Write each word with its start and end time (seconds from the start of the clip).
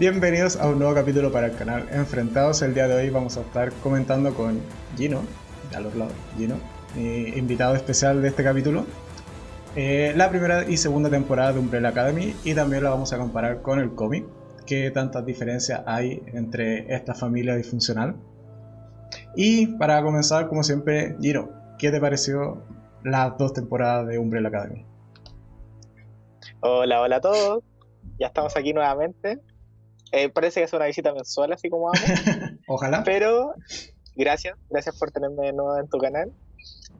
Bienvenidos 0.00 0.56
a 0.56 0.66
un 0.66 0.78
nuevo 0.78 0.94
capítulo 0.94 1.30
para 1.30 1.48
el 1.48 1.56
canal 1.56 1.86
Enfrentados. 1.92 2.62
El 2.62 2.72
día 2.72 2.88
de 2.88 2.94
hoy 2.94 3.10
vamos 3.10 3.36
a 3.36 3.42
estar 3.42 3.70
comentando 3.82 4.32
con 4.32 4.58
Gino, 4.96 5.20
a 5.76 5.80
los 5.80 5.94
lados, 5.94 6.14
Gino, 6.38 6.56
mi 6.96 7.24
invitado 7.36 7.76
especial 7.76 8.22
de 8.22 8.28
este 8.28 8.42
capítulo, 8.42 8.86
eh, 9.76 10.14
la 10.16 10.30
primera 10.30 10.66
y 10.66 10.78
segunda 10.78 11.10
temporada 11.10 11.52
de 11.52 11.58
Umbrella 11.58 11.90
Academy 11.90 12.34
y 12.44 12.54
también 12.54 12.82
la 12.82 12.88
vamos 12.88 13.12
a 13.12 13.18
comparar 13.18 13.60
con 13.60 13.78
el 13.78 13.94
cómic, 13.94 14.24
qué 14.64 14.90
tantas 14.90 15.26
diferencias 15.26 15.82
hay 15.84 16.22
entre 16.28 16.94
esta 16.94 17.12
familia 17.14 17.54
disfuncional. 17.54 18.16
Y 19.36 19.66
para 19.76 20.02
comenzar, 20.02 20.48
como 20.48 20.62
siempre, 20.62 21.14
Gino, 21.20 21.50
¿qué 21.78 21.90
te 21.90 22.00
pareció 22.00 22.64
las 23.04 23.36
dos 23.36 23.52
temporadas 23.52 24.06
de 24.06 24.16
Umbrella 24.16 24.48
Academy? 24.48 24.86
Hola, 26.60 27.02
hola 27.02 27.16
a 27.16 27.20
todos. 27.20 27.62
Ya 28.18 28.28
estamos 28.28 28.56
aquí 28.56 28.72
nuevamente. 28.72 29.40
Eh, 30.12 30.28
parece 30.28 30.60
que 30.60 30.64
es 30.64 30.72
una 30.72 30.86
visita 30.86 31.12
mensual, 31.12 31.52
así 31.52 31.68
como 31.70 31.92
vamos. 31.92 32.00
Ojalá. 32.66 33.04
Pero 33.04 33.54
gracias, 34.16 34.56
gracias 34.68 34.98
por 34.98 35.10
tenerme 35.10 35.46
de 35.46 35.52
nuevo 35.52 35.78
en 35.78 35.88
tu 35.88 35.98
canal. 35.98 36.32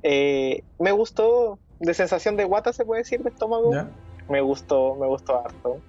Eh, 0.03 0.63
me 0.79 0.93
gustó, 0.93 1.59
de 1.81 1.95
sensación 1.95 2.37
de 2.37 2.45
guata 2.45 2.73
se 2.73 2.85
puede 2.85 3.03
decir, 3.03 3.23
de 3.23 3.31
estómago. 3.31 3.73
Me 4.29 4.41
gustó, 4.41 4.95
me 4.95 5.07
gustó 5.07 5.45
harto. 5.45 5.81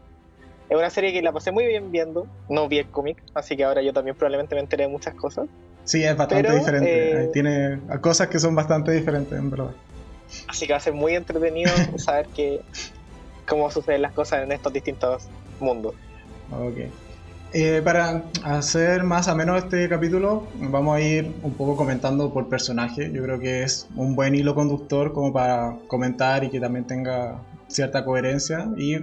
Es 0.69 0.77
una 0.77 0.89
serie 0.89 1.11
que 1.11 1.21
la 1.21 1.31
pasé 1.31 1.51
muy 1.51 1.65
bien 1.65 1.91
viendo. 1.91 2.27
No 2.49 2.67
vi 2.67 2.79
el 2.79 2.89
cómic, 2.89 3.21
así 3.33 3.57
que 3.57 3.63
ahora 3.65 3.81
yo 3.81 3.93
también 3.93 4.15
probablemente 4.15 4.55
me 4.55 4.61
enteré 4.61 4.83
de 4.83 4.89
muchas 4.89 5.13
cosas. 5.15 5.47
Sí, 5.83 6.03
es 6.03 6.15
bastante 6.15 6.51
diferente. 6.53 7.23
Eh, 7.23 7.27
Tiene 7.27 7.79
cosas 8.01 8.29
que 8.29 8.39
son 8.39 8.55
bastante 8.55 8.91
diferentes, 8.91 9.37
en 9.37 9.49
verdad. 9.49 9.71
Así 10.47 10.65
que 10.65 10.73
va 10.73 10.77
a 10.77 10.81
ser 10.81 10.93
muy 10.93 11.15
entretenido 11.15 11.71
saber 11.97 12.27
que, 12.27 12.61
cómo 13.47 13.69
suceden 13.69 14.01
las 14.01 14.13
cosas 14.13 14.43
en 14.43 14.51
estos 14.51 14.71
distintos 14.71 15.27
mundos. 15.59 15.93
Ok. 16.51 16.77
Eh, 17.53 17.81
para 17.83 18.23
hacer 18.45 19.03
más 19.03 19.27
o 19.27 19.35
menos 19.35 19.57
este 19.57 19.89
capítulo, 19.89 20.47
vamos 20.55 20.95
a 20.95 21.01
ir 21.01 21.35
un 21.43 21.53
poco 21.53 21.75
comentando 21.75 22.31
por 22.31 22.47
personaje. 22.47 23.11
Yo 23.11 23.21
creo 23.23 23.39
que 23.39 23.63
es 23.63 23.89
un 23.95 24.15
buen 24.15 24.35
hilo 24.35 24.55
conductor 24.55 25.11
como 25.11 25.33
para 25.33 25.77
comentar 25.87 26.45
y 26.45 26.49
que 26.49 26.61
también 26.61 26.87
tenga 26.87 27.43
cierta 27.67 28.05
coherencia. 28.05 28.69
Y 28.77 28.95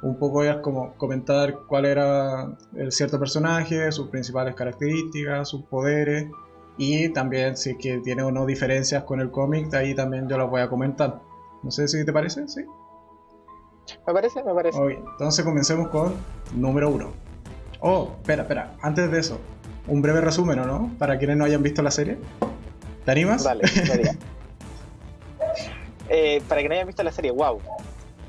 un 0.00 0.18
poco 0.18 0.42
es 0.42 0.56
como 0.56 0.94
comentar 0.94 1.58
cuál 1.68 1.84
era 1.84 2.56
el 2.74 2.92
cierto 2.92 3.18
personaje, 3.18 3.92
sus 3.92 4.08
principales 4.08 4.54
características, 4.54 5.50
sus 5.50 5.62
poderes. 5.64 6.30
Y 6.78 7.10
también 7.10 7.58
si 7.58 7.70
es 7.70 7.76
que 7.76 7.98
tiene 7.98 8.22
o 8.22 8.32
no 8.32 8.46
diferencias 8.46 9.04
con 9.04 9.20
el 9.20 9.30
cómic, 9.30 9.68
de 9.68 9.76
ahí 9.76 9.94
también 9.94 10.30
yo 10.30 10.38
las 10.38 10.48
voy 10.48 10.62
a 10.62 10.68
comentar. 10.70 11.20
No 11.62 11.70
sé 11.70 11.86
si 11.88 12.06
te 12.06 12.12
parece, 12.12 12.48
¿sí? 12.48 12.64
Me 14.06 14.14
parece, 14.14 14.42
me 14.42 14.54
parece. 14.54 14.78
entonces 15.12 15.44
comencemos 15.44 15.88
con 15.88 16.14
número 16.54 16.88
uno. 16.88 17.21
Oh, 17.82 18.12
espera, 18.20 18.42
espera. 18.42 18.74
Antes 18.80 19.10
de 19.10 19.18
eso, 19.18 19.40
un 19.88 20.00
breve 20.02 20.20
resumen, 20.20 20.56
¿o 20.60 20.64
no? 20.64 20.94
Para 20.98 21.18
quienes 21.18 21.36
no 21.36 21.44
hayan 21.44 21.64
visto 21.64 21.82
la 21.82 21.90
serie. 21.90 22.16
¿Te 23.04 23.10
animas? 23.10 23.42
Vale, 23.42 23.64
eh, 26.08 26.40
para 26.48 26.60
quienes 26.60 26.68
no 26.68 26.74
hayan 26.74 26.86
visto 26.86 27.02
la 27.02 27.10
serie, 27.10 27.32
wow. 27.32 27.58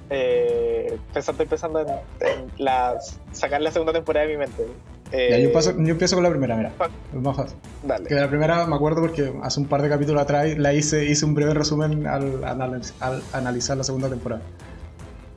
Eh, 0.10 0.98
estoy 1.14 1.46
pensando 1.46 1.82
en, 1.82 1.88
sacar 3.32 3.62
la 3.62 3.72
segunda 3.72 3.94
temporada 3.94 4.26
de 4.26 4.32
mi 4.32 4.40
mente. 4.40 4.66
yo, 5.12 5.92
empiezo 5.92 6.16
con 6.16 6.24
la 6.24 6.32
primera, 6.32 6.56
mira. 6.56 6.72
Es 7.14 7.22
más 7.22 7.36
fácil. 7.36 7.56
Dale. 7.84 8.08
Que 8.08 8.16
la 8.16 8.28
primera 8.30 8.66
me 8.66 8.76
acuerdo 8.76 9.02
porque 9.02 9.32
hace 9.44 9.60
un 9.60 9.68
par 9.68 9.84
de 9.84 9.90
capítulos 9.90 10.24
atrás 10.24 10.58
la 10.58 10.74
hice, 10.74 11.06
hice 11.06 11.26
un 11.26 11.36
breve 11.36 11.54
resumen 11.54 12.08
al, 12.08 12.44
al 12.44 13.22
analizar 13.34 13.78
la 13.78 13.84
segunda 13.84 14.10
temporada. 14.10 14.42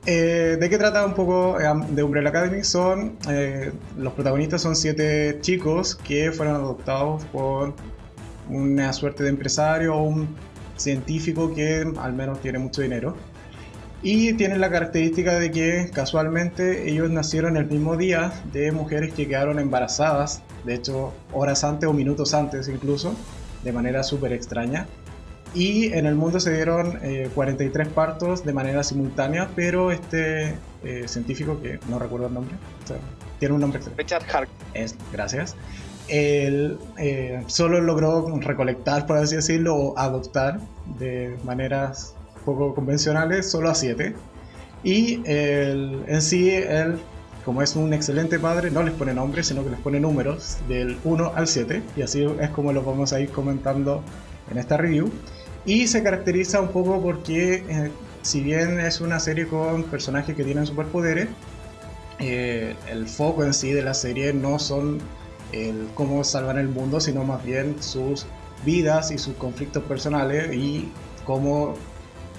Eh, 0.09 0.55
¿De 0.57 0.69
qué 0.69 0.77
trata 0.77 1.05
un 1.05 1.13
poco 1.13 1.59
eh, 1.59 1.65
de 1.89 2.01
Umbrella 2.01 2.29
Academy? 2.29 2.63
Son, 2.63 3.17
eh, 3.29 3.73
los 3.97 4.13
protagonistas 4.13 4.61
son 4.61 4.77
siete 4.77 5.39
chicos 5.41 5.95
que 5.95 6.31
fueron 6.31 6.55
adoptados 6.55 7.25
por 7.25 7.73
una 8.47 8.93
suerte 8.93 9.23
de 9.23 9.29
empresario 9.31 9.93
o 9.95 10.03
un 10.03 10.29
científico 10.77 11.53
que 11.53 11.85
al 11.99 12.13
menos 12.13 12.39
tiene 12.39 12.57
mucho 12.57 12.81
dinero. 12.81 13.17
Y 14.01 14.31
tienen 14.33 14.61
la 14.61 14.71
característica 14.71 15.37
de 15.37 15.51
que 15.51 15.91
casualmente 15.93 16.89
ellos 16.89 17.09
nacieron 17.09 17.57
el 17.57 17.65
mismo 17.65 17.97
día 17.97 18.31
de 18.53 18.71
mujeres 18.71 19.13
que 19.13 19.27
quedaron 19.27 19.59
embarazadas, 19.59 20.41
de 20.63 20.75
hecho 20.75 21.11
horas 21.33 21.65
antes 21.65 21.89
o 21.89 21.91
minutos 21.91 22.33
antes 22.33 22.69
incluso, 22.69 23.13
de 23.61 23.73
manera 23.73 24.03
súper 24.03 24.31
extraña. 24.31 24.87
Y 25.53 25.93
en 25.93 26.05
el 26.05 26.15
mundo 26.15 26.39
se 26.39 26.53
dieron 26.53 26.99
43 27.33 27.87
eh, 27.87 27.91
partos 27.93 28.45
de 28.45 28.53
manera 28.53 28.83
simultánea, 28.83 29.49
pero 29.55 29.91
este 29.91 30.55
eh, 30.83 31.07
científico, 31.07 31.59
que 31.61 31.79
no 31.89 31.99
recuerdo 31.99 32.27
el 32.27 32.33
nombre, 32.33 32.55
tiene 33.39 33.55
un 33.55 33.61
nombre 33.61 33.79
Richard 33.97 34.23
Hark. 34.31 34.49
Es, 34.73 34.95
gracias. 35.11 35.55
Él 36.07 36.77
eh, 36.97 37.43
solo 37.47 37.81
logró 37.81 38.27
recolectar, 38.39 39.05
por 39.05 39.17
así 39.17 39.35
decirlo, 39.35 39.75
o 39.75 39.97
adoptar 39.97 40.59
de 40.97 41.37
maneras 41.43 42.15
poco 42.45 42.73
convencionales 42.73 43.49
solo 43.49 43.69
a 43.69 43.75
7. 43.75 44.15
Y 44.83 45.21
en 45.25 46.21
sí, 46.21 46.51
él, 46.51 46.99
como 47.43 47.61
es 47.61 47.75
un 47.75 47.93
excelente 47.93 48.39
padre, 48.39 48.71
no 48.71 48.83
les 48.83 48.93
pone 48.93 49.13
nombres, 49.13 49.47
sino 49.47 49.63
que 49.63 49.71
les 49.71 49.79
pone 49.79 49.99
números 49.99 50.57
del 50.69 50.97
1 51.03 51.33
al 51.35 51.47
7. 51.47 51.81
Y 51.97 52.03
así 52.03 52.25
es 52.39 52.49
como 52.51 52.71
lo 52.71 52.83
vamos 52.83 53.11
a 53.11 53.19
ir 53.19 53.29
comentando 53.31 54.03
en 54.49 54.57
esta 54.57 54.77
review. 54.77 55.11
Y 55.67 55.85
se 55.87 56.01
caracteriza 56.01 56.61
un 56.61 56.69
poco 56.69 57.01
porque, 57.01 57.55
eh, 57.67 57.91
si 58.21 58.41
bien 58.41 58.79
es 58.79 59.01
una 59.01 59.19
serie 59.19 59.47
con 59.47 59.83
personajes 59.83 60.33
que 60.33 60.45
tienen 60.45 60.65
superpoderes, 60.65 61.27
eh, 62.19 62.73
el 62.89 63.07
foco 63.07 63.43
en 63.43 63.53
sí 63.53 63.73
de 63.73 63.83
la 63.83 63.93
serie 63.93 64.31
no 64.33 64.59
son 64.59 64.99
el 65.51 65.89
cómo 65.93 66.23
salvar 66.23 66.57
el 66.57 66.69
mundo, 66.69 67.01
sino 67.01 67.25
más 67.25 67.43
bien 67.43 67.75
sus 67.83 68.25
vidas 68.65 69.11
y 69.11 69.17
sus 69.17 69.35
conflictos 69.35 69.83
personales 69.83 70.55
y 70.55 70.89
cómo 71.25 71.73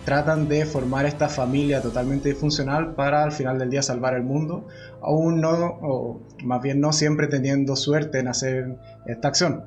tratan 0.07 0.49
de 0.49 0.65
formar 0.65 1.05
esta 1.05 1.29
familia 1.29 1.83
totalmente 1.83 2.31
disfuncional 2.31 2.95
para 2.95 3.25
al 3.25 3.33
final 3.33 3.59
del 3.59 3.69
día 3.69 3.83
salvar 3.83 4.15
el 4.15 4.23
mundo, 4.23 4.67
aún 5.03 5.43
no, 5.43 5.51
o 5.51 6.23
más 6.45 6.63
bien 6.63 6.81
no 6.81 6.95
siempre 6.95 7.27
teniendo 7.27 7.77
suerte 7.77 8.21
en 8.21 8.29
hacer 8.29 8.79
esta 9.07 9.29
acción. 9.29 9.67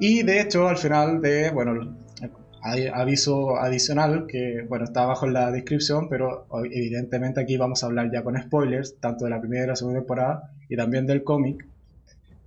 Y 0.00 0.22
de 0.22 0.40
hecho, 0.40 0.66
al 0.66 0.78
final 0.78 1.20
de, 1.20 1.50
bueno, 1.50 1.94
hay 2.62 2.86
aviso 2.86 3.56
adicional 3.56 4.26
que, 4.26 4.64
bueno, 4.68 4.84
está 4.84 5.04
abajo 5.04 5.26
en 5.26 5.32
la 5.32 5.50
descripción, 5.50 6.08
pero 6.08 6.46
evidentemente 6.70 7.40
aquí 7.40 7.56
vamos 7.56 7.82
a 7.82 7.86
hablar 7.86 8.10
ya 8.12 8.22
con 8.22 8.40
spoilers, 8.40 8.98
tanto 9.00 9.24
de 9.24 9.30
la 9.30 9.40
primera 9.40 9.64
y 9.64 9.66
la 9.68 9.76
segunda 9.76 10.00
temporada 10.00 10.50
y 10.68 10.76
también 10.76 11.06
del 11.06 11.22
cómic, 11.24 11.66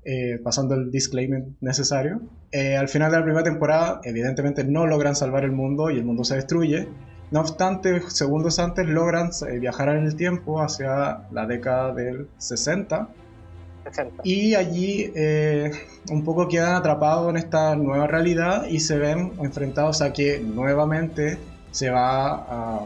eh, 0.03 0.39
pasando 0.43 0.75
el 0.75 0.91
disclaimer 0.91 1.43
necesario. 1.61 2.21
Eh, 2.51 2.75
al 2.75 2.89
final 2.89 3.11
de 3.11 3.17
la 3.17 3.23
primera 3.23 3.43
temporada, 3.43 4.01
evidentemente 4.03 4.63
no 4.63 4.87
logran 4.87 5.15
salvar 5.15 5.43
el 5.43 5.51
mundo 5.51 5.89
y 5.89 5.97
el 5.97 6.05
mundo 6.05 6.23
se 6.23 6.35
destruye. 6.35 6.87
No 7.31 7.39
obstante, 7.39 8.01
segundos 8.09 8.59
antes 8.59 8.87
logran 8.87 9.29
eh, 9.47 9.59
viajar 9.59 9.89
en 9.89 10.05
el 10.05 10.15
tiempo 10.15 10.61
hacia 10.61 11.29
la 11.31 11.45
década 11.45 11.93
del 11.93 12.27
60 12.37 13.09
y 14.23 14.55
allí 14.55 15.11
eh, 15.15 15.71
un 16.09 16.23
poco 16.23 16.47
quedan 16.47 16.75
atrapados 16.75 17.29
en 17.29 17.37
esta 17.37 17.75
nueva 17.75 18.07
realidad 18.07 18.65
y 18.67 18.79
se 18.79 18.97
ven 18.97 19.33
enfrentados 19.41 20.01
a 20.01 20.13
que 20.13 20.39
nuevamente 20.39 21.37
se 21.71 21.89
va 21.89 22.33
a 22.33 22.85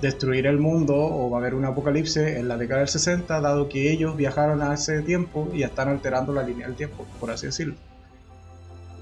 destruir 0.00 0.46
el 0.46 0.58
mundo 0.58 0.96
o 0.96 1.30
va 1.30 1.38
a 1.38 1.40
haber 1.40 1.54
un 1.54 1.64
apocalipsis 1.64 2.16
en 2.16 2.48
la 2.48 2.56
década 2.56 2.80
del 2.80 2.88
60, 2.88 3.40
dado 3.40 3.68
que 3.68 3.90
ellos 3.90 4.16
viajaron 4.16 4.62
a 4.62 4.74
ese 4.74 5.02
tiempo 5.02 5.48
y 5.52 5.62
están 5.62 5.88
alterando 5.88 6.32
la 6.32 6.42
línea 6.42 6.66
del 6.66 6.76
tiempo, 6.76 7.06
por 7.18 7.30
así 7.30 7.46
decirlo. 7.46 7.74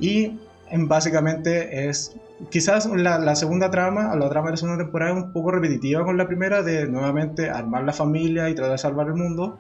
Y 0.00 0.38
básicamente 0.72 1.88
es 1.88 2.16
quizás 2.50 2.86
la, 2.86 3.18
la, 3.18 3.36
segunda 3.36 3.70
trama, 3.70 4.14
la 4.14 4.28
trama 4.28 4.46
de 4.46 4.52
la 4.52 4.56
segunda 4.56 4.82
temporada 4.82 5.12
es 5.12 5.24
un 5.24 5.32
poco 5.32 5.50
repetitiva 5.50 6.04
con 6.04 6.16
la 6.16 6.26
primera, 6.26 6.62
de 6.62 6.86
nuevamente 6.86 7.50
armar 7.50 7.84
la 7.84 7.92
familia 7.92 8.48
y 8.48 8.54
tratar 8.54 8.72
de 8.72 8.78
salvar 8.78 9.08
el 9.08 9.14
mundo, 9.14 9.58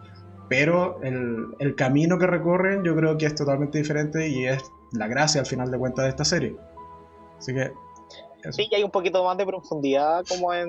pero 0.48 1.00
el, 1.02 1.54
el, 1.58 1.74
camino 1.74 2.18
que 2.18 2.26
recorren 2.26 2.84
yo 2.84 2.96
creo 2.96 3.16
que 3.18 3.26
es 3.26 3.34
totalmente 3.34 3.78
diferente 3.78 4.28
y 4.28 4.46
es 4.46 4.62
la 4.92 5.06
gracia 5.06 5.40
al 5.40 5.46
final 5.46 5.70
de 5.70 5.78
cuentas 5.78 6.04
de 6.04 6.08
esta 6.10 6.24
serie. 6.24 6.56
Así 7.38 7.54
que... 7.54 7.72
Sí, 8.50 8.68
y 8.70 8.74
hay 8.74 8.82
un 8.82 8.90
poquito 8.90 9.24
más 9.24 9.36
de 9.36 9.44
profundidad 9.44 10.24
como 10.28 10.54
en 10.54 10.68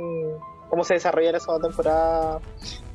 cómo 0.70 0.84
se 0.84 0.96
desarrolla 0.96 1.32
la 1.32 1.40
segunda 1.40 1.68
temporada, 1.68 2.40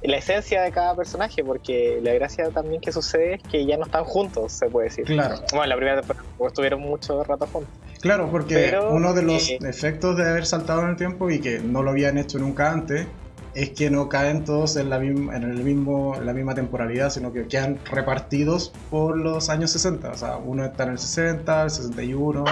en 0.02 0.10
la 0.10 0.16
esencia 0.18 0.62
de 0.62 0.70
cada 0.70 0.94
personaje, 0.94 1.42
porque 1.42 2.00
la 2.02 2.12
gracia 2.14 2.50
también 2.50 2.80
que 2.80 2.92
sucede 2.92 3.34
es 3.34 3.42
que 3.42 3.66
ya 3.66 3.76
no 3.76 3.84
están 3.84 4.04
juntos, 4.04 4.52
se 4.52 4.68
puede 4.68 4.88
decir. 4.88 5.04
Claro. 5.04 5.36
Bueno, 5.50 5.64
en 5.64 5.68
la 5.70 5.76
primera 5.76 6.00
temporada 6.00 6.26
estuvieron 6.46 6.80
mucho 6.80 7.24
rato 7.24 7.46
juntos. 7.46 7.72
Claro, 8.00 8.28
porque 8.30 8.78
uno 8.90 9.14
de 9.14 9.22
los 9.22 9.48
eh, 9.48 9.58
efectos 9.62 10.16
de 10.16 10.28
haber 10.28 10.46
saltado 10.46 10.82
en 10.82 10.90
el 10.90 10.96
tiempo 10.96 11.30
y 11.30 11.40
que 11.40 11.58
no 11.58 11.82
lo 11.82 11.90
habían 11.90 12.18
hecho 12.18 12.38
nunca 12.38 12.70
antes 12.70 13.06
es 13.54 13.70
que 13.70 13.90
no 13.90 14.08
caen 14.08 14.44
todos 14.44 14.76
en 14.76 14.90
la, 14.90 14.98
misma, 14.98 15.36
en 15.36 15.44
el 15.44 15.62
mismo, 15.62 16.16
la 16.22 16.32
misma 16.32 16.54
temporalidad, 16.54 17.10
sino 17.10 17.32
que 17.32 17.46
quedan 17.46 17.78
repartidos 17.84 18.72
por 18.90 19.16
los 19.16 19.48
años 19.48 19.70
60. 19.70 20.10
O 20.10 20.14
sea, 20.16 20.36
uno 20.36 20.64
está 20.64 20.84
en 20.84 20.90
el 20.90 20.98
60, 20.98 21.62
el 21.62 21.70
61, 21.70 22.44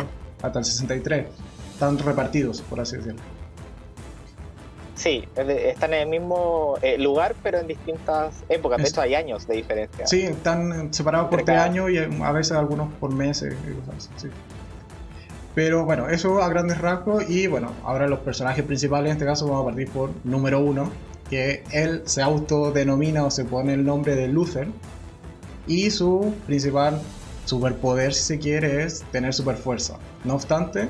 hasta 0.43 0.59
el 0.59 0.65
63. 0.65 1.27
Están 1.73 1.99
repartidos, 1.99 2.61
por 2.63 2.81
así 2.81 2.97
decirlo. 2.97 3.21
Sí, 4.95 5.25
están 5.35 5.95
en 5.95 6.03
el 6.03 6.09
mismo 6.09 6.79
eh, 6.81 6.97
lugar, 6.97 7.35
pero 7.43 7.59
en 7.59 7.67
distintas 7.67 8.45
épocas. 8.49 8.81
De 8.81 8.89
hecho, 8.89 9.01
hay 9.01 9.17
años 9.17 9.49
de 9.49 9.57
diferencia. 9.57 10.07
Sí, 10.07 10.23
están 10.23 10.95
separados 10.95 11.29
por 11.29 11.43
tres 11.43 11.59
años 11.59 11.91
y 11.91 11.99
a 11.99 12.31
veces 12.31 12.53
algunos 12.53 12.93
por 13.01 13.13
meses. 13.13 13.55
Sí. 14.17 14.29
Pero 15.55 15.85
bueno, 15.85 16.09
eso 16.09 16.43
a 16.43 16.49
grandes 16.49 16.79
rasgos. 16.79 17.29
Y 17.29 17.47
bueno, 17.47 17.73
ahora 17.85 18.07
los 18.09 18.21
personajes 18.21 18.65
principales, 18.65 19.11
en 19.11 19.17
este 19.17 19.27
caso, 19.27 19.47
vamos 19.47 19.63
a 19.63 19.67
partir 19.67 19.89
por 19.91 20.11
número 20.25 20.61
uno, 20.61 20.91
que 21.29 21.65
él 21.73 22.03
se 22.07 22.23
autodenomina 22.23 23.25
o 23.25 23.31
se 23.31 23.45
pone 23.45 23.75
el 23.75 23.85
nombre 23.85 24.15
de 24.15 24.29
Luther. 24.29 24.69
Y 25.67 25.91
su 25.91 26.35
principal 26.47 27.01
superpoder, 27.45 28.15
si 28.15 28.23
se 28.23 28.39
quiere, 28.39 28.85
es 28.85 29.03
tener 29.13 29.35
superfuerza. 29.35 29.99
No 30.25 30.35
obstante, 30.35 30.89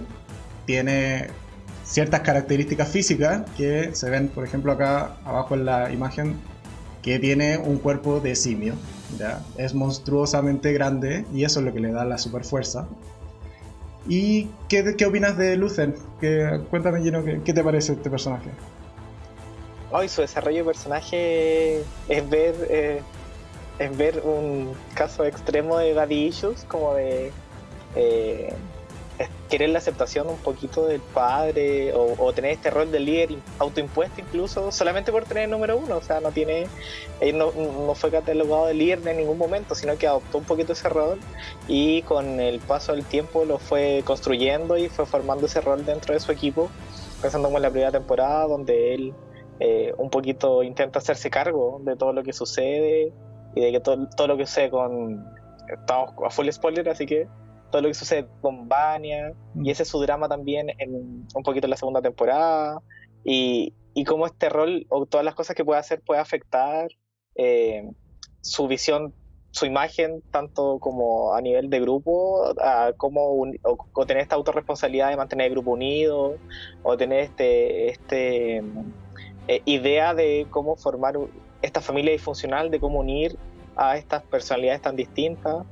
tiene 0.67 1.29
ciertas 1.85 2.21
características 2.21 2.89
físicas 2.89 3.43
que 3.57 3.95
se 3.95 4.11
ven, 4.11 4.29
por 4.29 4.45
ejemplo, 4.45 4.73
acá 4.73 5.17
abajo 5.25 5.55
en 5.55 5.65
la 5.65 5.93
imagen, 5.93 6.37
que 7.03 7.19
tiene 7.19 7.59
un 7.59 7.79
cuerpo 7.79 8.21
de 8.21 8.37
simio. 8.37 8.75
¿ya? 9.19 9.43
Es 9.57 9.75
monstruosamente 9.75 10.73
grande 10.73 11.27
y 11.35 11.45
eso 11.45 11.61
es 11.61 11.67
lo 11.67 11.73
que 11.73 11.81
le 11.81 11.93
da 11.93 12.05
la 12.05 12.17
super 12.17 12.45
fuerza. 12.45 12.87
¿Y 14.09 14.49
qué, 14.69 14.97
qué 14.97 15.07
opinas 15.07 15.37
de 15.37 15.57
Lucen? 15.57 15.95
cuéntame, 16.71 17.03
Gino, 17.03 17.23
¿qué, 17.45 17.53
te 17.53 17.65
parece 17.65 17.95
este 17.95 18.11
personaje? 18.11 18.51
Hoy 19.91 20.09
su 20.09 20.23
desarrollo 20.23 20.59
de 20.59 20.65
personaje 20.65 21.81
es 22.09 22.31
ver, 22.31 22.55
eh, 22.71 23.01
es 23.79 23.97
ver 23.97 24.23
un 24.25 24.73
caso 24.95 25.25
extremo 25.25 25.79
de 25.79 25.95
daddy 25.95 26.27
issues, 26.27 26.65
como 26.65 26.95
de 26.95 27.31
eh, 27.95 28.55
querer 29.53 29.69
la 29.69 29.81
aceptación 29.81 30.31
un 30.31 30.39
poquito 30.39 30.87
del 30.87 31.03
padre 31.03 31.93
o, 31.95 32.33
tener 32.33 32.53
este 32.53 32.71
rol 32.71 32.91
de 32.91 33.01
líder 33.01 33.37
autoimpuesto 33.59 34.23
incluso 34.23 34.73
solamente 34.73 35.13
por 35.13 35.25
tener 35.25 35.45
el 35.45 35.51
número 35.51 35.77
uno, 35.77 35.99
o 35.99 36.01
sea, 36.01 36.21
no 36.21 36.31
tiene, 36.33 36.69
él 37.21 37.37
no, 37.37 37.53
no, 37.53 37.95
fue 37.95 38.11
catalogado 38.11 38.69
de 38.69 38.73
líder 38.73 39.07
en 39.07 39.19
ningún 39.19 39.37
momento, 39.37 39.75
sino 39.75 39.99
que 39.99 40.07
adoptó 40.07 40.39
un 40.39 40.45
poquito 40.45 40.73
ese 40.73 40.89
rol 40.89 41.21
y 41.69 42.01
con 42.01 42.41
el 42.41 42.61
paso 42.61 42.93
del 42.93 43.05
tiempo 43.05 43.45
lo 43.45 43.59
fue 43.59 44.03
construyendo 44.07 44.79
y 44.79 44.89
fue 44.89 45.05
formando 45.05 45.45
ese 45.45 45.61
rol 45.61 45.85
dentro 45.85 46.15
de 46.15 46.21
su 46.21 46.33
equipo, 46.33 46.71
pensando 47.21 47.49
como 47.49 47.59
en 47.59 47.65
la 47.65 47.71
primera 47.71 47.93
temporada 47.93 48.47
donde 48.47 48.95
él 48.95 49.13
eh, 49.61 49.93
un 49.99 50.09
poquito 50.09 50.63
intenta 50.63 50.99
hacerse 51.01 51.29
cargo 51.29 51.79
de 51.85 51.95
todo 51.95 52.15
lo 52.15 52.23
que 52.23 52.33
sucede 52.33 53.13
y 53.55 53.61
de 53.61 53.71
que 53.71 53.81
todo, 53.81 54.09
todo 54.17 54.29
lo 54.29 54.39
que 54.39 54.47
sucede 54.47 54.71
con... 54.71 55.31
Estamos 55.69 56.15
a 56.25 56.31
full 56.31 56.49
spoiler, 56.51 56.89
así 56.89 57.05
que 57.05 57.29
todo 57.73 57.83
lo 57.83 57.89
que 57.89 57.95
sucede 57.95 58.29
con 58.41 58.69
Vania, 58.69 59.33
y 59.57 59.71
ese 59.73 59.83
es 59.83 59.89
su 59.89 60.01
drama 60.01 60.29
también 60.29 60.69
en 60.79 61.27
un 61.35 61.43
poquito 61.43 61.67
en 61.67 61.71
la 61.71 61.77
segunda 61.77 62.01
temporada, 62.01 62.81
y, 63.25 63.75
y 63.95 64.05
cómo 64.05 64.27
este 64.27 64.49
rol 64.49 64.87
o 64.89 65.07
todas 65.07 65.25
las 65.25 65.35
cosas 65.35 65.57
que 65.57 65.65
puede 65.65 65.81
hacer 65.81 66.01
puede 66.03 66.21
afectar 66.21 66.89
eh, 67.35 67.91
su 68.41 68.67
visión, 68.69 69.15
su 69.51 69.67
imagen, 69.67 70.23
tanto 70.31 70.79
como 70.79 71.35
a 71.35 71.41
nivel 71.41 71.69
de 71.71 71.81
grupo, 71.81 72.55
a 72.61 72.93
cómo 72.97 73.45
o, 73.63 74.07
tener 74.07 74.23
esta 74.23 74.37
autorresponsabilidad 74.37 75.11
de 75.11 75.17
mantener 75.17 75.49
el 75.49 75.53
grupo 75.53 75.73
unido, 75.73 76.37
o 76.83 76.97
tener 76.97 77.21
este, 77.21 77.89
este 77.91 78.63
eh, 79.49 79.63
idea 79.65 80.15
de 80.15 80.47
cómo 80.51 80.77
formar 80.77 81.19
esta 81.61 81.81
familia 81.81 82.13
disfuncional, 82.13 82.71
de 82.71 82.81
cómo 82.81 83.01
unir 83.01 83.37
a 83.77 83.97
estas 83.97 84.23
personalidades 84.23 84.83
tan 84.83 84.97
distintas. 84.97 85.65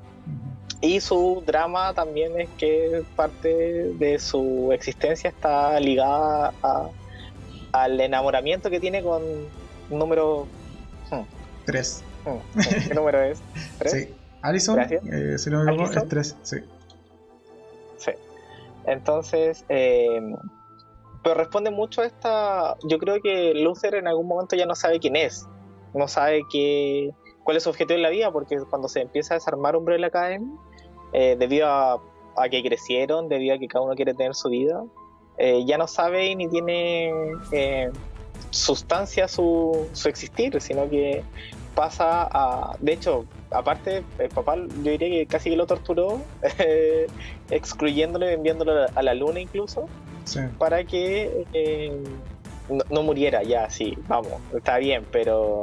Y 0.80 1.00
su 1.00 1.42
drama 1.46 1.92
también 1.92 2.40
es 2.40 2.48
que 2.56 3.02
parte 3.14 3.48
de 3.94 4.18
su 4.18 4.70
existencia 4.72 5.28
está 5.28 5.78
ligada 5.78 6.54
al 7.72 8.00
enamoramiento 8.00 8.70
que 8.70 8.80
tiene 8.80 9.02
con 9.02 9.22
número 9.90 10.48
3. 11.66 12.04
Hmm. 12.24 12.30
Hmm. 12.30 12.60
¿Qué 12.88 12.94
número 12.94 13.22
es? 13.22 13.42
Sí. 13.86 14.14
Alison, 14.42 14.80
eh, 14.80 15.36
si 15.36 15.50
no 15.50 15.64
me 15.64 15.72
equivoco, 15.72 15.98
es 15.98 16.08
3, 16.08 16.36
sí. 16.42 16.56
Sí. 17.98 18.12
Entonces, 18.86 19.64
eh, 19.68 20.18
pero 21.22 21.34
responde 21.34 21.70
mucho 21.70 22.00
a 22.00 22.06
esta. 22.06 22.76
Yo 22.84 22.98
creo 22.98 23.20
que 23.20 23.52
Luther 23.54 23.96
en 23.96 24.08
algún 24.08 24.26
momento 24.26 24.56
ya 24.56 24.66
no 24.66 24.74
sabe 24.74 24.98
quién 24.98 25.16
es. 25.16 25.46
No 25.92 26.08
sabe 26.08 26.42
qué, 26.50 27.10
cuál 27.44 27.56
es 27.56 27.64
su 27.64 27.70
objetivo 27.70 27.96
en 27.96 28.02
la 28.02 28.10
vida, 28.10 28.32
porque 28.32 28.56
cuando 28.70 28.88
se 28.88 29.02
empieza 29.02 29.34
a 29.34 29.36
desarmar 29.36 29.76
Umbrella 29.76 30.06
Academy, 30.06 30.50
eh, 31.12 31.36
debido 31.38 31.68
a, 31.68 32.00
que 32.50 32.62
crecieron, 32.62 33.28
debido 33.28 33.54
a 33.54 33.58
que 33.58 33.68
cada 33.68 33.84
uno 33.84 33.94
quiere 33.94 34.14
tener 34.14 34.34
su 34.34 34.48
vida, 34.48 34.82
eh, 35.36 35.64
ya 35.66 35.76
no 35.76 35.86
sabe 35.86 36.34
ni 36.34 36.48
tiene 36.48 37.12
eh, 37.52 37.90
sustancia 38.50 39.28
su, 39.28 39.88
su 39.92 40.08
existir, 40.08 40.60
sino 40.60 40.88
que 40.88 41.22
pasa 41.74 42.28
a... 42.30 42.76
De 42.80 42.92
hecho, 42.92 43.26
aparte, 43.50 44.04
el 44.18 44.28
papá 44.30 44.56
yo 44.56 44.90
diría 44.90 45.08
que 45.08 45.26
casi 45.26 45.50
que 45.50 45.56
lo 45.56 45.66
torturó, 45.66 46.20
excluyéndole, 47.50 48.32
enviándolo 48.32 48.86
a 48.94 49.02
la 49.02 49.14
luna 49.14 49.40
incluso, 49.40 49.86
para 50.58 50.84
que 50.84 51.46
no, 52.88 53.02
muriera 53.02 53.42
ya, 53.42 53.68
sí, 53.68 53.98
vamos, 54.08 54.32
está 54.54 54.78
bien, 54.78 55.04
pero 55.10 55.62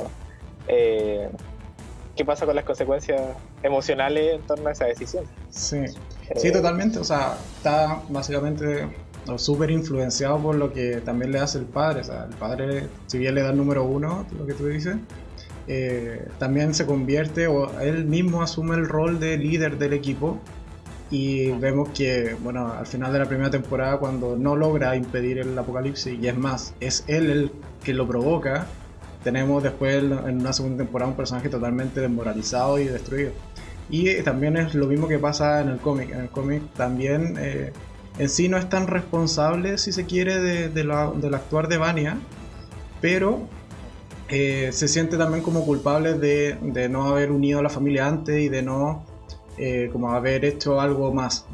¿qué 0.68 2.26
pasa 2.26 2.46
con 2.46 2.56
las 2.56 2.66
consecuencias 2.66 3.22
emocionales 3.64 4.36
en 4.36 4.42
torno 4.42 4.70
a 4.70 4.72
esa 4.72 4.86
decisión. 4.86 5.26
Sí, 5.50 5.80
sí, 6.36 6.52
totalmente. 6.52 7.00
O 7.00 7.04
sea, 7.04 7.38
está 7.58 8.02
básicamente 8.10 8.88
súper 9.38 9.72
influenciado 9.72 10.40
por 10.40 10.56
lo 10.56 10.72
que 10.72 11.02
también 11.02 11.32
le 11.32 11.40
hace 11.40 11.60
el 11.60 11.66
padre. 11.66 12.02
O 12.02 12.04
sea, 12.04 12.26
el 12.30 12.36
padre, 12.36 12.88
si 13.08 13.18
bien 13.18 13.36
le 13.36 13.42
da 13.42 13.50
el 13.50 13.58
número 13.58 13.84
uno, 13.84 14.26
lo 14.38 14.46
que 14.46 14.54
tú 14.54 14.68
dices, 14.68 14.96
eh, 15.68 16.26
también 16.40 16.74
se 16.74 16.86
convierte 16.86 17.48
o 17.48 17.80
él 17.82 18.06
mismo 18.06 18.42
asume 18.42 18.76
el 18.76 18.88
rol 18.88 19.20
de 19.20 19.38
líder 19.38 19.78
del 19.78 19.94
equipo. 19.94 20.40
Y 21.10 21.52
vemos 21.52 21.90
que, 21.90 22.36
bueno, 22.42 22.74
al 22.74 22.86
final 22.86 23.14
de 23.14 23.20
la 23.20 23.26
primera 23.26 23.50
temporada, 23.50 23.98
cuando 23.98 24.36
no 24.36 24.58
logra 24.58 24.94
impedir 24.94 25.40
el 25.40 25.58
apocalipsis, 25.58 26.20
y 26.20 26.28
es 26.28 26.38
más, 26.38 26.74
es 26.82 27.06
él 27.08 27.30
el 27.30 27.52
que 27.82 27.94
lo 27.94 28.06
provoca, 28.06 28.68
tenemos 29.24 29.64
después 29.64 30.04
en 30.04 30.42
una 30.42 30.52
segunda 30.52 30.84
temporada 30.84 31.12
un 31.12 31.18
personaje 31.18 31.48
totalmente 31.48 32.02
desmoralizado 32.02 32.78
y 32.80 32.86
destruido. 32.86 33.32
Y 33.90 34.22
también 34.22 34.58
es 34.58 34.76
lo 34.76 34.88
mismo 34.88 35.08
que 35.08 35.20
pasa 35.20 35.62
en 35.62 35.70
el 35.70 35.78
cómic. 35.78 36.12
En 36.12 36.22
el 36.22 36.30
cómic 36.30 36.62
también 36.74 37.36
eh, 37.40 37.72
en 38.18 38.30
sí 38.30 38.50
no 38.50 38.58
es 38.58 38.68
tan 38.70 38.88
responsable, 38.88 39.78
si 39.78 39.92
se 39.92 40.06
quiere, 40.06 40.40
de, 40.40 40.70
de 40.70 40.84
la, 40.84 41.12
del 41.12 41.34
actuar 41.34 41.68
de 41.68 41.78
Vania, 41.78 42.18
pero 43.00 43.48
eh, 44.30 44.70
se 44.74 44.88
siente 44.88 45.18
también 45.18 45.44
como 45.44 45.66
culpable 45.66 46.16
de, 46.16 46.58
de, 46.62 46.90
no 46.90 47.06
haber 47.06 47.32
unido 47.32 47.60
a 47.60 47.64
la 47.64 47.70
familia 47.70 48.08
antes 48.08 48.42
y 48.42 48.50
de 48.50 48.62
no 48.62 49.06
eh, 49.58 49.90
como 49.94 50.12
haber 50.12 50.44
hecho 50.44 50.82
algo 50.82 51.14
más, 51.14 51.46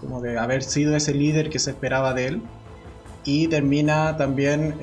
como 0.00 0.20
de 0.20 0.38
haber 0.38 0.62
sido 0.62 0.94
ese 0.94 1.14
líder 1.14 1.48
que 1.48 1.58
se 1.58 1.70
esperaba 1.70 2.12
de 2.12 2.26
él. 2.26 2.42
Y 3.24 3.48
termina 3.48 4.16
también 4.16 4.74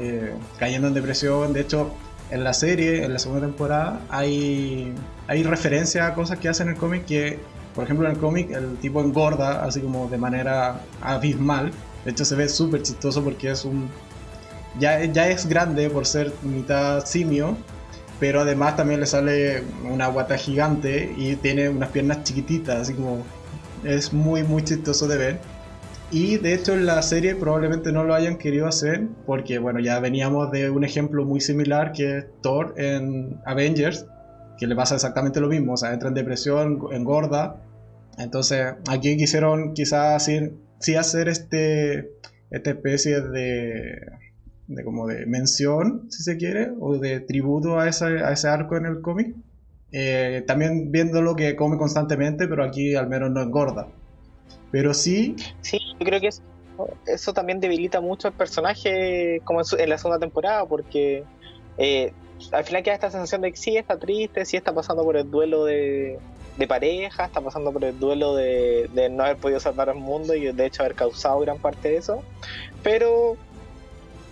cayendo 0.60 0.90
en 0.90 0.94
depresión. 0.94 1.52
De 1.52 1.62
hecho, 1.62 1.90
en 2.32 2.44
la 2.44 2.54
serie, 2.54 3.04
en 3.04 3.14
la 3.14 3.20
segunda 3.20 3.46
temporada, 3.48 4.02
hay, 4.10 4.94
hay 5.28 5.44
referencia 5.44 6.08
a 6.08 6.14
cosas 6.14 6.40
que 6.40 6.50
hacen 6.50 6.68
en 6.68 6.74
el 6.74 6.80
cómic 6.80 7.06
que, 7.06 7.40
por 7.74 7.84
ejemplo, 7.84 8.08
en 8.08 8.16
el 8.16 8.20
cómic 8.20 8.52
el 8.52 8.78
tipo 8.78 9.02
engorda 9.02 9.64
así 9.64 9.82
como 9.82 10.08
de 10.08 10.18
manera 10.18 10.82
abismal. 11.02 11.72
De 12.04 12.12
hecho, 12.12 12.26
se 12.26 12.36
ve 12.36 12.50
súper 12.50 12.82
chistoso 12.82 13.24
porque 13.24 13.52
es 13.52 13.66
un. 13.66 13.90
Ya, 14.80 15.04
ya 15.06 15.30
es 15.30 15.48
grande 15.48 15.90
por 15.90 16.06
ser 16.06 16.34
mitad 16.44 17.06
simio, 17.06 17.56
pero 18.20 18.42
además 18.42 18.76
también 18.76 19.00
le 19.00 19.06
sale 19.06 19.64
una 19.90 20.08
guata 20.08 20.38
gigante 20.38 21.14
y 21.16 21.36
tiene 21.38 21.70
unas 21.70 21.90
piernas 21.90 22.24
chiquititas, 22.24 22.82
así 22.82 22.94
como. 22.94 23.24
Es 23.84 24.14
muy, 24.14 24.44
muy 24.44 24.64
chistoso 24.64 25.08
de 25.08 25.18
ver. 25.18 25.42
Y 26.12 26.38
de 26.38 26.54
hecho 26.54 26.74
en 26.74 26.86
la 26.86 27.02
serie 27.02 27.36
probablemente 27.36 27.92
no 27.92 28.04
lo 28.04 28.14
hayan 28.14 28.38
querido 28.38 28.68
hacer 28.68 29.08
porque 29.26 29.58
bueno, 29.58 29.80
ya 29.80 30.00
veníamos 30.00 30.52
de 30.52 30.70
un 30.70 30.84
ejemplo 30.84 31.26
muy 31.26 31.42
similar 31.42 31.92
que 31.94 32.20
es 32.20 32.26
Thor 32.42 32.76
en 32.78 33.40
Avengers, 33.46 34.06
que 34.58 34.68
le 34.68 34.76
pasa 34.76 34.96
exactamente 34.96 35.42
lo 35.42 35.48
mismo, 35.48 35.74
o 35.74 35.78
sea, 35.78 35.94
entra 35.94 36.10
en 36.10 36.16
depresión, 36.16 36.80
engorda. 36.92 37.62
Entonces 38.18 38.76
aquí 38.88 39.18
quisieron 39.18 39.74
quizás 39.74 40.30
sí, 40.80 40.96
hacer 40.96 41.28
este, 41.28 42.12
esta 42.52 42.70
especie 42.70 43.22
de, 43.22 44.00
de 44.68 44.84
como 44.84 45.08
de 45.08 45.26
mención, 45.26 46.08
si 46.10 46.24
se 46.24 46.38
quiere, 46.38 46.72
o 46.80 46.98
de 46.98 47.20
tributo 47.20 47.80
a 47.80 47.90
ese, 47.90 48.06
a 48.06 48.32
ese 48.32 48.48
arco 48.48 48.78
en 48.78 48.86
el 48.86 49.02
cómic. 49.02 49.36
Eh, 49.92 50.44
también 50.46 50.92
viendo 50.92 51.22
lo 51.22 51.36
que 51.36 51.56
come 51.56 51.78
constantemente, 51.78 52.48
pero 52.48 52.64
aquí 52.64 52.96
al 52.96 53.08
menos 53.08 53.32
no 53.32 53.42
engorda. 53.42 53.88
Pero 54.76 54.94
sí. 54.94 55.38
Sí, 55.62 55.80
yo 55.98 56.06
creo 56.06 56.20
que 56.20 56.28
eso, 56.28 56.42
eso 57.06 57.32
también 57.32 57.62
debilita 57.62 58.02
mucho 58.02 58.28
al 58.28 58.34
personaje 58.34 59.40
como 59.46 59.62
en, 59.62 59.90
la 59.90 59.98
segunda 59.98 60.20
temporada, 60.20 60.66
porque 60.66 61.24
eh, 61.78 62.12
al 62.52 62.66
final 62.66 62.84
queda 62.84 62.96
esta 62.96 63.10
sensación 63.10 63.40
de 63.40 63.52
que 63.52 63.58
sí 63.58 63.78
está 63.78 63.98
triste, 63.98 64.44
sí 64.44 64.58
está 64.58 64.74
pasando 64.74 65.06
por 65.06 65.16
el 65.16 65.32
duelo 65.32 65.64
de, 65.64 66.20
pareja, 66.68 67.24
está 67.24 67.40
pasando 67.40 67.72
por 67.72 67.86
el 67.86 67.98
duelo 67.98 68.36
de, 68.36 68.90
no 69.12 69.24
haber 69.24 69.38
podido 69.38 69.62
salvar 69.62 69.90
al 69.90 69.96
mundo 69.96 70.36
y 70.36 70.52
de 70.52 70.66
hecho 70.66 70.84
haber 70.84 70.96
causado 70.96 71.40
gran 71.40 71.58
parte 71.58 71.92
de 71.92 71.96
eso, 71.96 72.22
pero 72.84 73.38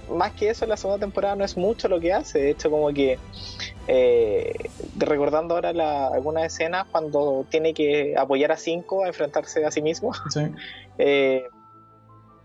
más 0.09 0.33
que 0.33 0.50
eso, 0.50 0.65
la 0.65 0.75
segunda 0.75 1.00
temporada 1.00 1.38
no 1.38 1.45
es 1.45 1.55
mucho 1.55 1.88
lo 1.88 2.01
que 2.01 2.12
hace. 2.12 2.39
De 2.39 2.50
hecho, 2.50 2.69
como 2.69 2.89
que 2.89 3.17
eh, 3.87 4.53
recordando 4.97 5.55
ahora 5.55 5.73
la, 5.73 6.07
algunas 6.07 6.45
escenas 6.45 6.85
cuando 6.91 7.45
tiene 7.49 7.73
que 7.73 8.15
apoyar 8.17 8.51
a 8.51 8.57
cinco 8.57 9.03
a 9.03 9.07
enfrentarse 9.07 9.65
a 9.65 9.71
sí 9.71 9.81
mismo. 9.81 10.11
Eh, 10.99 11.47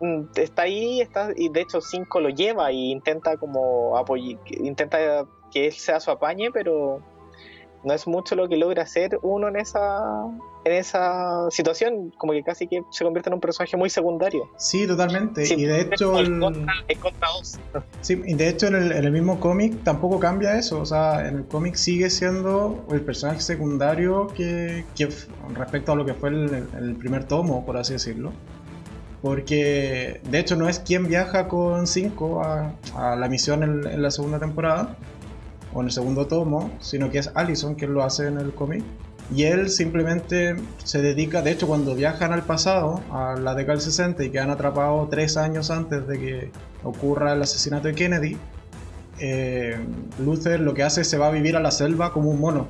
mm, 0.00 0.22
está 0.36 0.62
ahí, 0.62 1.02
está, 1.02 1.32
y 1.36 1.50
de 1.50 1.60
hecho 1.60 1.82
cinco 1.82 2.18
lo 2.18 2.30
lleva 2.30 2.72
y 2.72 2.90
intenta 2.90 3.36
como 3.36 3.98
apoyar, 3.98 4.40
intenta 4.46 5.26
que 5.52 5.66
él 5.66 5.72
sea 5.74 6.00
su 6.00 6.10
apañe, 6.10 6.50
pero 6.50 7.02
no 7.84 7.92
es 7.92 8.06
mucho 8.06 8.34
lo 8.36 8.48
que 8.48 8.56
logra 8.56 8.84
hacer 8.84 9.18
uno 9.20 9.48
en 9.48 9.56
esa 9.56 10.24
en 10.68 10.74
esa 10.74 11.50
situación, 11.50 12.12
como 12.16 12.32
que 12.32 12.42
casi 12.42 12.66
que 12.66 12.82
se 12.90 13.04
convierte 13.04 13.30
en 13.30 13.34
un 13.34 13.40
personaje 13.40 13.76
muy 13.76 13.90
secundario. 13.90 14.50
Sí, 14.56 14.86
totalmente. 14.86 15.42
y 15.42 15.64
de 15.64 15.80
hecho, 15.80 16.18
el... 16.18 16.40
sí, 18.00 18.22
y 18.24 18.34
de 18.34 18.48
hecho 18.48 18.66
en 18.66 18.74
el, 18.74 18.92
en 18.92 19.04
el 19.04 19.12
mismo 19.12 19.40
cómic 19.40 19.82
tampoco 19.82 20.18
cambia 20.18 20.58
eso. 20.58 20.80
O 20.80 20.86
sea, 20.86 21.26
en 21.26 21.36
el 21.36 21.44
cómic 21.46 21.74
sigue 21.76 22.10
siendo 22.10 22.84
el 22.90 23.00
personaje 23.00 23.40
secundario 23.40 24.28
que, 24.28 24.84
que 24.94 25.08
respecto 25.54 25.92
a 25.92 25.96
lo 25.96 26.04
que 26.04 26.14
fue 26.14 26.30
el, 26.30 26.66
el, 26.78 26.96
primer 26.96 27.24
tomo, 27.24 27.64
por 27.64 27.76
así 27.76 27.94
decirlo. 27.94 28.32
Porque 29.22 30.20
de 30.30 30.38
hecho 30.38 30.54
no 30.54 30.68
es 30.68 30.78
quien 30.78 31.08
viaja 31.08 31.48
con 31.48 31.86
5 31.86 32.42
a, 32.42 32.74
a, 32.94 33.16
la 33.16 33.28
misión 33.28 33.62
en, 33.62 33.86
en 33.86 34.02
la 34.02 34.10
segunda 34.12 34.38
temporada 34.38 34.96
o 35.74 35.80
en 35.80 35.86
el 35.86 35.92
segundo 35.92 36.26
tomo, 36.26 36.70
sino 36.78 37.10
que 37.10 37.18
es 37.18 37.30
Allison 37.34 37.74
quien 37.74 37.94
lo 37.94 38.04
hace 38.04 38.28
en 38.28 38.38
el 38.38 38.54
cómic. 38.54 38.84
Y 39.34 39.44
él 39.44 39.68
simplemente 39.68 40.56
se 40.82 41.02
dedica, 41.02 41.42
de 41.42 41.50
hecho 41.50 41.66
cuando 41.66 41.94
viajan 41.94 42.32
al 42.32 42.44
pasado, 42.44 43.02
a 43.10 43.34
la 43.34 43.54
década 43.54 43.74
del 43.74 43.82
60 43.82 44.24
y 44.24 44.30
quedan 44.30 44.50
atrapados 44.50 45.10
tres 45.10 45.36
años 45.36 45.70
antes 45.70 46.06
de 46.06 46.18
que 46.18 46.50
ocurra 46.82 47.34
el 47.34 47.42
asesinato 47.42 47.88
de 47.88 47.94
Kennedy, 47.94 48.38
eh, 49.20 49.76
Luther 50.18 50.60
lo 50.60 50.74
que 50.74 50.82
hace 50.82 51.02
es 51.02 51.08
se 51.08 51.18
va 51.18 51.26
a 51.26 51.30
vivir 51.30 51.56
a 51.56 51.60
la 51.60 51.70
selva 51.70 52.12
como 52.12 52.30
un 52.30 52.40
mono. 52.40 52.68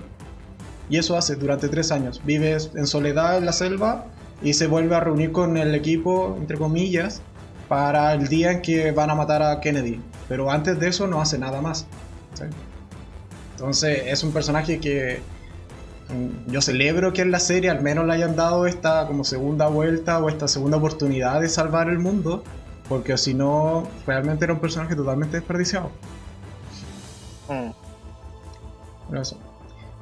Y 0.90 0.96
eso 0.96 1.16
hace 1.16 1.36
durante 1.36 1.68
tres 1.68 1.92
años. 1.92 2.22
Vive 2.24 2.56
en 2.74 2.86
soledad 2.86 3.38
en 3.38 3.44
la 3.46 3.52
selva 3.52 4.06
y 4.42 4.54
se 4.54 4.66
vuelve 4.66 4.96
a 4.96 5.00
reunir 5.00 5.32
con 5.32 5.56
el 5.56 5.74
equipo, 5.74 6.36
entre 6.38 6.56
comillas, 6.56 7.20
para 7.68 8.14
el 8.14 8.28
día 8.28 8.52
en 8.52 8.62
que 8.62 8.90
van 8.92 9.10
a 9.10 9.14
matar 9.14 9.42
a 9.42 9.60
Kennedy. 9.60 10.00
Pero 10.28 10.50
antes 10.50 10.80
de 10.80 10.88
eso 10.88 11.06
no 11.06 11.20
hace 11.20 11.38
nada 11.38 11.60
más. 11.60 11.86
Entonces 13.52 14.02
es 14.06 14.22
un 14.22 14.32
personaje 14.32 14.78
que 14.78 15.20
yo 16.46 16.62
celebro 16.62 17.12
que 17.12 17.22
en 17.22 17.30
la 17.30 17.38
serie 17.38 17.70
al 17.70 17.82
menos 17.82 18.06
le 18.06 18.14
hayan 18.14 18.34
dado 18.34 18.66
esta 18.66 19.06
como 19.06 19.24
segunda 19.24 19.68
vuelta 19.68 20.18
o 20.18 20.28
esta 20.28 20.48
segunda 20.48 20.76
oportunidad 20.78 21.40
de 21.40 21.48
salvar 21.48 21.88
el 21.88 21.98
mundo, 21.98 22.42
porque 22.88 23.16
si 23.18 23.34
no, 23.34 23.86
realmente 24.06 24.44
era 24.44 24.54
un 24.54 24.60
personaje 24.60 24.96
totalmente 24.96 25.36
desperdiciado. 25.36 25.90
Mm. 27.48 29.16
Eso. 29.16 29.38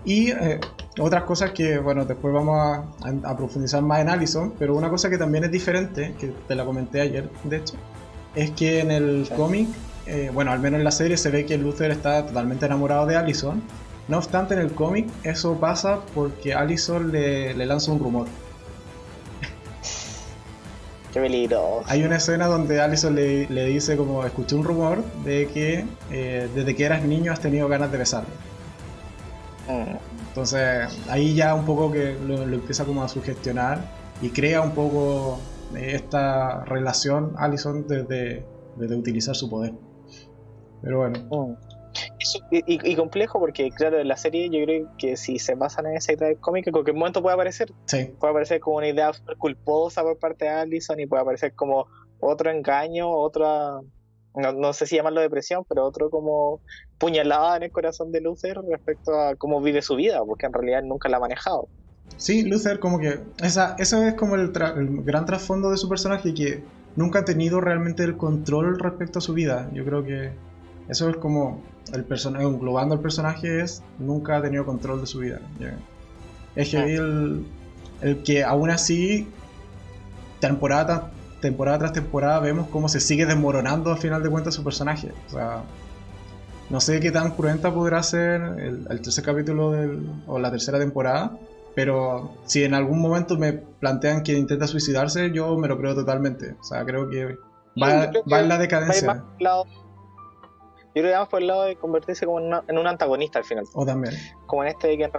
Y 0.05 0.31
eh, 0.31 0.61
otras 1.01 1.25
cosas 1.25 1.51
que, 1.51 1.79
bueno, 1.79 2.05
después 2.05 2.33
vamos 2.33 2.57
a, 2.61 2.85
a, 3.29 3.37
profundizar 3.37 3.83
más 3.83 4.01
en 4.01 4.09
Allison, 4.09 4.55
pero 4.59 4.77
una 4.77 4.89
cosa 4.89 5.11
que 5.11 5.19
también 5.19 5.45
es 5.45 5.51
diferente, 5.51 6.15
que 6.19 6.29
te 6.47 6.55
la 6.55 6.65
comenté 6.65 7.01
ayer, 7.01 7.29
de 7.43 7.57
hecho, 7.57 7.75
es 8.35 8.53
que 8.53 8.81
en 8.81 8.93
el 8.93 9.29
cómic 9.37 9.69
eh, 10.07 10.31
bueno, 10.33 10.53
al 10.53 10.61
menos 10.61 10.79
en 10.79 10.85
la 10.85 10.93
serie 10.93 11.17
se 11.17 11.31
ve 11.31 11.45
que 11.45 11.59
Luther 11.59 11.91
está 11.91 12.25
totalmente 12.25 12.65
enamorado 12.67 13.07
de 13.07 13.17
Allison. 13.17 13.63
No 14.09 14.19
obstante, 14.19 14.55
en 14.55 14.61
el 14.61 14.73
cómic 14.73 15.09
eso 15.25 15.59
pasa 15.59 16.01
porque 16.15 16.55
Allison 16.55 17.11
le, 17.11 17.55
lanza 17.67 17.91
un 17.91 17.99
rumor. 17.99 18.29
Qué 21.13 21.21
peligro. 21.21 21.83
Hay 21.87 22.05
una 22.05 22.17
escena 22.17 22.47
donde 22.47 22.81
Allison 22.81 23.15
le, 23.15 23.65
dice 23.67 23.97
como 23.97 24.25
escuché 24.25 24.55
un 24.55 24.65
rumor 24.65 25.03
de 25.25 25.49
que 25.49 25.87
eh, 26.13 26.49
desde 26.55 26.77
que 26.77 26.85
eras 26.85 27.03
niño 27.03 27.33
has 27.33 27.41
tenido 27.41 27.67
ganas 27.69 27.91
de 27.91 27.99
besarme. 27.99 28.29
Mm. 29.69 29.97
Entonces 30.29 30.97
ahí 31.09 31.35
ya 31.35 31.55
un 31.55 31.65
poco 31.65 31.91
que 31.91 32.17
lo, 32.25 32.43
empieza 32.43 32.85
como 32.85 33.03
a 33.03 33.09
sugestionar 33.09 33.81
y 34.23 34.31
crea 34.31 34.61
un 34.61 34.73
poco 34.73 35.41
esta 35.75 36.65
relación 36.65 37.33
Allison 37.39 37.89
desde, 37.89 38.47
desde 38.77 38.95
utilizar 38.95 39.35
su 39.35 39.51
poder. 39.51 39.75
Pero 40.83 40.99
bueno. 40.99 41.19
Mm. 41.31 41.66
Y, 42.51 42.97
complejo 42.97 43.39
porque, 43.39 43.71
claro, 43.71 43.99
en 43.99 44.09
la 44.09 44.17
serie 44.17 44.49
yo 44.51 44.65
creo 44.65 44.89
que 44.99 45.17
si 45.17 45.39
se 45.39 45.55
basan 45.55 45.87
en 45.87 45.97
esa 45.97 46.13
idea 46.13 46.29
de 46.29 46.37
cómic, 46.37 46.67
en 46.67 46.73
cualquier 46.73 46.97
momento 46.97 47.23
puede 47.23 47.35
aparecer. 47.35 47.73
Sí. 47.87 48.13
Puede 48.19 48.31
aparecer 48.31 48.61
como 48.61 48.77
una 48.77 48.89
idea 48.89 49.11
culposa 49.39 50.03
por 50.03 50.19
parte 50.19 50.47
de 50.47 50.51
Allison 50.51 50.99
y 51.01 51.07
puede 51.07 51.23
aparecer 51.23 51.55
como 51.55 51.87
otro 52.21 52.51
engaño, 52.51 53.11
otra, 53.11 53.81
no, 54.35 54.73
sé 54.73 54.87
si 54.87 54.97
llamarlo 54.97 55.21
depresión, 55.21 55.65
pero 55.69 55.85
otro 55.85 56.11
como 56.11 56.61
puñalada 56.99 57.57
en 57.57 57.65
el 57.65 57.73
corazón 57.73 58.13
de 58.13 58.21
Luther 58.21 58.59
respecto 58.69 59.19
a 59.19 59.35
cómo 59.37 59.61
vive 59.61 59.83
su 59.83 59.97
vida, 59.97 60.23
porque 60.25 60.47
en 60.47 60.53
realidad 60.53 60.83
nunca 60.83 61.09
la 61.09 61.19
ha 61.19 61.21
manejado. 61.21 61.69
Sí, 62.17 62.45
Luther 62.45 62.79
como 62.79 62.99
que, 62.99 63.21
esa, 63.43 63.77
eso 63.79 64.03
es 64.05 64.15
como 64.15 64.37
el, 64.37 64.53
el 64.77 65.03
gran 65.03 65.27
trasfondo 65.27 65.71
de 65.71 65.77
su 65.77 65.89
personaje 65.89 66.33
que 66.35 66.63
nunca 66.95 67.21
ha 67.21 67.25
tenido 67.25 67.61
realmente 67.61 68.05
el 68.05 68.17
control 68.17 68.79
respecto 68.79 69.19
a 69.19 69.23
su 69.23 69.35
vida. 69.35 69.71
Yo 69.73 69.85
creo 69.85 70.05
que 70.05 70.33
eso 70.89 71.09
es 71.09 71.17
como 71.17 71.63
el 71.93 72.05
personaje, 72.05 72.45
englobando 72.45 72.95
el 72.95 73.01
personaje 73.01 73.61
es 73.61 73.83
nunca 73.99 74.37
ha 74.37 74.43
tenido 74.43 74.65
control 74.65 75.01
de 75.01 75.07
su 75.07 75.21
vida. 75.21 75.41
Es 76.55 76.71
que 76.71 76.95
el, 76.95 77.47
el, 78.01 78.23
que 78.23 78.45
aún 78.45 78.71
así, 78.71 79.29
temporada, 80.41 81.11
temporada 81.41 81.79
tras 81.79 81.93
temporada, 81.93 82.41
vemos 82.41 82.69
cómo 82.69 82.89
se 82.89 83.01
sigue 83.01 83.27
desmoronando 83.27 83.93
al 83.93 83.99
final 83.99 84.23
de 84.23 84.31
cuentas 84.31 84.55
su 84.55 84.65
personaje. 84.65 85.13
O 85.29 85.31
sea, 85.31 85.63
no 86.71 86.81
sé 86.81 86.99
qué 87.01 87.13
tan 87.13 87.33
cruenta 87.33 87.73
podrá 87.73 88.03
ser 88.03 88.41
el, 88.41 88.87
el 88.91 89.01
tercer 89.01 89.25
capítulo 89.25 89.73
del, 89.73 90.09
o 90.27 90.39
la 90.39 90.51
tercera 90.51 90.79
temporada, 90.79 91.39
pero 91.75 92.35
si 92.47 92.65
en 92.65 92.75
algún 92.75 93.01
momento 93.01 93.37
me 93.37 93.53
plantean 93.53 94.23
que 94.23 94.33
intenta 94.33 94.67
suicidarse, 94.67 95.31
yo 95.31 95.57
me 95.59 95.69
lo 95.69 95.79
creo 95.79 95.95
totalmente. 95.95 96.57
O 96.61 96.65
sea, 96.65 96.85
creo 96.85 97.09
que 97.11 97.37
va, 97.81 98.11
va 98.33 98.41
en 98.41 98.49
la 98.49 98.59
decadencia. 98.59 99.23
Yo 100.97 101.03
creo 101.03 101.13
que 101.13 101.13
vamos 101.13 101.29
por 101.29 101.43
el 101.43 101.47
lado 101.47 101.65
de 101.65 101.77
convertirse 101.77 102.25
como 102.25 102.41
en, 102.41 102.79
un 102.79 102.87
antagonista 102.87 103.39
al 103.39 103.45
final. 103.45 103.67
O 103.75 103.85
también. 103.85 104.15
Como 104.47 104.65
en 104.65 104.71
este 104.71 104.89
de 104.89 104.97
que 104.97 105.05
en, 105.05 105.11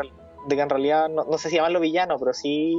de 0.47 0.55
que 0.55 0.61
en 0.61 0.69
realidad, 0.69 1.07
no, 1.07 1.37
sé 1.37 1.51
si 1.51 1.57
llamarlo 1.57 1.79
villano, 1.79 2.17
pero 2.17 2.33
sí 2.33 2.75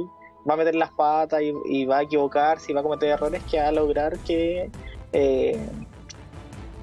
va 0.47 0.55
a 0.55 0.57
meter 0.57 0.75
las 0.75 0.91
patas 0.91 1.41
y, 1.41 1.85
va 1.85 1.99
a 1.99 2.01
equivocarse 2.01 2.73
y 2.73 2.75
va 2.75 2.81
a 2.81 2.83
cometer 2.83 3.07
errores 3.07 3.41
que 3.49 3.57
va 3.57 3.69
a 3.69 3.71
lograr 3.71 4.19
que. 4.19 4.69
Eh, 5.13 5.57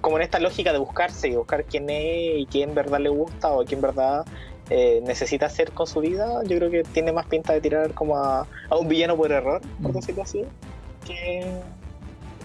como 0.00 0.16
en 0.16 0.22
esta 0.22 0.38
lógica 0.38 0.72
de 0.72 0.78
buscarse 0.78 1.28
y 1.28 1.36
buscar 1.36 1.64
quién 1.64 1.90
es 1.90 2.38
y 2.38 2.46
quién 2.46 2.70
en 2.70 2.74
verdad 2.76 3.00
le 3.00 3.10
gusta 3.10 3.52
o 3.52 3.64
quién 3.64 3.78
en 3.78 3.82
verdad 3.82 4.24
eh, 4.70 5.02
necesita 5.04 5.46
hacer 5.46 5.72
con 5.72 5.86
su 5.86 6.00
vida, 6.00 6.42
yo 6.44 6.56
creo 6.56 6.70
que 6.70 6.82
tiene 6.82 7.12
más 7.12 7.26
pinta 7.26 7.52
de 7.52 7.60
tirar 7.60 7.92
como 7.92 8.16
a, 8.16 8.46
un 8.70 8.88
villano 8.88 9.16
por 9.16 9.30
error, 9.30 9.60
por 9.82 9.92
decirlo 9.92 10.22
así, 10.22 10.44
que, 11.06 11.60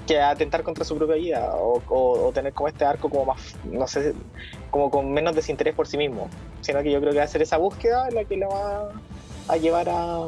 que 0.07 0.19
atentar 0.19 0.63
contra 0.63 0.83
su 0.83 0.97
propia 0.97 1.15
vida 1.15 1.55
o, 1.55 2.31
tener 2.33 2.53
como 2.53 2.67
este 2.67 2.85
arco 2.85 3.09
como 3.09 3.25
más, 3.25 3.55
no 3.63 3.87
sé, 3.87 4.13
como 4.69 4.89
con 4.89 5.11
menos 5.11 5.35
desinterés 5.35 5.75
por 5.75 5.87
sí 5.87 5.97
mismo, 5.97 6.29
sino 6.61 6.81
que 6.81 6.91
yo 6.91 6.99
creo 6.99 7.11
que 7.11 7.19
va 7.19 7.23
a 7.23 7.27
ser 7.27 7.41
esa 7.41 7.57
búsqueda 7.57 8.09
la 8.11 8.23
que 8.23 8.37
le 8.37 8.45
va 8.45 8.89
a 9.47 9.57
llevar 9.57 9.89
a, 9.89 10.27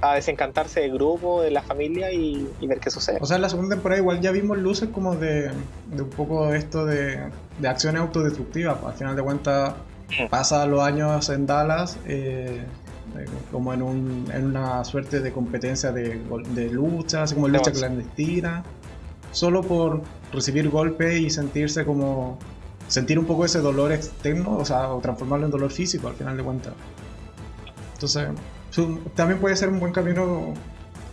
a 0.00 0.14
desencantarse 0.14 0.80
del 0.80 0.92
grupo, 0.92 1.42
de 1.42 1.50
la 1.50 1.62
familia 1.62 2.12
y, 2.12 2.48
ver 2.62 2.80
qué 2.80 2.90
sucede. 2.90 3.18
O 3.20 3.26
sea, 3.26 3.36
en 3.36 3.42
la 3.42 3.48
segunda 3.48 3.74
temporada 3.74 4.00
igual 4.00 4.20
ya 4.20 4.30
vimos 4.30 4.58
luces 4.58 4.88
como 4.90 5.16
de, 5.16 5.50
de 5.86 6.02
un 6.02 6.10
poco 6.10 6.52
esto 6.54 6.84
de, 6.84 7.30
de 7.58 7.68
acciones 7.68 8.00
autodestructivas, 8.00 8.82
al 8.84 8.94
final 8.94 9.16
de 9.16 9.22
cuentas 9.22 9.74
pasa 10.30 10.66
los 10.66 10.82
años 10.82 11.28
en 11.28 11.46
Dallas. 11.46 11.98
Eh, 12.06 12.62
como 13.50 13.72
en, 13.72 13.82
un, 13.82 14.30
en, 14.32 14.44
una 14.44 14.84
suerte 14.84 15.20
de 15.20 15.32
competencia 15.32 15.90
de, 15.90 16.20
de 16.50 16.68
lucha, 16.68 17.22
así 17.22 17.34
como 17.34 17.48
lucha 17.48 17.72
clandestina 17.72 18.62
solo 19.38 19.62
por 19.62 20.02
recibir 20.32 20.68
golpe 20.68 21.18
y 21.18 21.30
sentirse 21.30 21.84
como 21.84 22.38
sentir 22.88 23.18
un 23.18 23.24
poco 23.24 23.44
ese 23.44 23.60
dolor 23.60 23.92
externo, 23.92 24.56
o 24.56 24.64
sea, 24.64 24.92
o 24.92 25.00
transformarlo 25.00 25.46
en 25.46 25.52
dolor 25.52 25.70
físico 25.70 26.08
al 26.08 26.14
final 26.14 26.36
de 26.36 26.42
cuentas. 26.42 26.72
Entonces, 27.94 28.28
también 29.14 29.38
puede 29.40 29.54
ser 29.54 29.68
un 29.68 29.78
buen 29.78 29.92
camino 29.92 30.54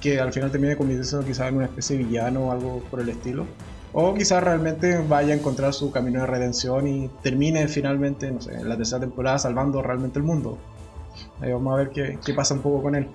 que 0.02 0.20
al 0.20 0.34
final 0.34 0.52
termine 0.52 0.76
convirtiéndose 0.76 1.26
quizás 1.28 1.50
en 1.50 1.58
una 1.58 1.66
especie 1.66 1.98
de 1.98 2.04
villano 2.04 2.48
o 2.48 2.52
algo 2.52 2.80
por 2.90 3.00
el 3.00 3.10
estilo. 3.10 3.46
O 3.94 4.14
quizás 4.14 4.44
realmente 4.44 4.98
vaya 5.08 5.34
a 5.34 5.38
encontrar 5.38 5.74
su 5.74 5.92
camino 5.92 6.22
de 6.22 6.26
redención 6.26 6.88
y 6.88 7.10
termine 7.22 7.68
finalmente, 7.68 8.32
no 8.32 8.42
sé, 8.42 8.56
en 8.56 8.68
la 8.68 8.76
tercera 8.76 9.00
temporada 9.00 9.40
salvando 9.40 9.82
realmente 9.82 10.20
el 10.20 10.26
mundo. 10.26 10.58
Ahí 11.40 11.52
vamos 11.52 11.74
a 11.74 11.78
ver 11.78 11.90
qué, 11.92 12.20
qué 12.26 12.34
pasa 12.34 12.56
un 12.56 12.62
poco 12.62 12.82
con 12.82 12.96
él 12.96 13.08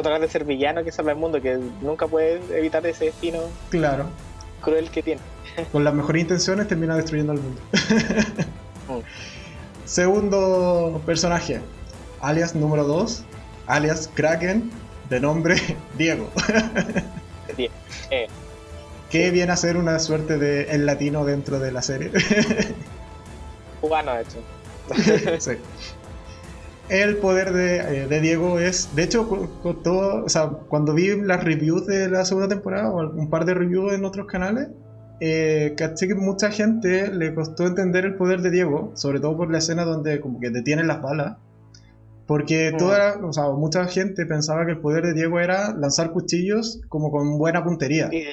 a 0.00 0.02
tratar 0.02 0.20
de 0.20 0.28
ser 0.28 0.44
villano 0.44 0.84
que 0.84 0.92
salva 0.92 1.12
el 1.12 1.18
mundo, 1.18 1.40
que 1.40 1.58
nunca 1.80 2.06
puede 2.06 2.40
evitar 2.56 2.86
ese 2.86 3.06
destino 3.06 3.40
claro. 3.70 4.06
cruel 4.60 4.90
que 4.90 5.02
tiene. 5.02 5.20
Con 5.72 5.84
las 5.84 5.94
mejores 5.94 6.22
intenciones 6.22 6.68
termina 6.68 6.96
destruyendo 6.96 7.32
al 7.32 7.40
mundo. 7.40 7.60
Mm. 8.88 9.00
Segundo 9.84 11.00
personaje, 11.06 11.60
alias 12.20 12.54
número 12.54 12.84
2, 12.84 13.24
alias 13.66 14.10
Kraken, 14.14 14.70
de 15.10 15.20
nombre 15.20 15.56
Diego. 15.98 16.30
Eh. 17.56 18.26
¿Qué 19.10 19.30
viene 19.30 19.52
a 19.52 19.56
ser 19.56 19.76
una 19.76 19.98
suerte 20.00 20.38
de 20.38 20.64
el 20.64 20.86
latino 20.86 21.24
dentro 21.24 21.60
de 21.60 21.70
la 21.70 21.82
serie? 21.82 22.10
Cubano, 23.80 24.12
de 24.14 24.22
hecho. 24.22 24.38
sí. 25.38 25.52
El 26.88 27.16
poder 27.16 27.52
de, 27.52 28.04
eh, 28.04 28.20
Diego 28.20 28.58
es, 28.58 28.94
de 28.94 29.04
hecho, 29.04 29.26
cuando 30.68 30.94
vi 30.94 31.20
las 31.22 31.42
reviews 31.42 31.86
de 31.86 32.10
la 32.10 32.24
segunda 32.24 32.48
temporada 32.48 32.90
o 32.90 33.10
un 33.10 33.30
par 33.30 33.46
de 33.46 33.54
reviews 33.54 33.94
en 33.94 34.04
otros 34.04 34.26
canales, 34.26 34.68
eh, 35.20 35.74
caché 35.76 36.08
que 36.08 36.14
mucha 36.14 36.50
gente 36.50 37.10
le 37.10 37.34
costó 37.34 37.66
entender 37.66 38.04
el 38.04 38.16
poder 38.16 38.42
de 38.42 38.50
Diego, 38.50 38.92
sobre 38.94 39.20
todo 39.20 39.36
por 39.36 39.50
la 39.50 39.58
escena 39.58 39.84
donde 39.84 40.20
como 40.20 40.40
que 40.40 40.50
detienen 40.50 40.86
las 40.86 41.00
balas 41.00 41.38
porque 42.26 42.72
mm. 42.72 42.76
toda, 42.76 43.26
o 43.26 43.32
sea, 43.32 43.50
mucha 43.50 43.86
gente 43.86 44.24
pensaba 44.26 44.64
que 44.64 44.72
el 44.72 44.78
poder 44.78 45.04
de 45.04 45.14
Diego 45.14 45.40
era 45.40 45.74
lanzar 45.74 46.12
cuchillos 46.12 46.80
como 46.88 47.10
con 47.10 47.38
buena 47.38 47.62
puntería. 47.62 48.08
Y, 48.10 48.24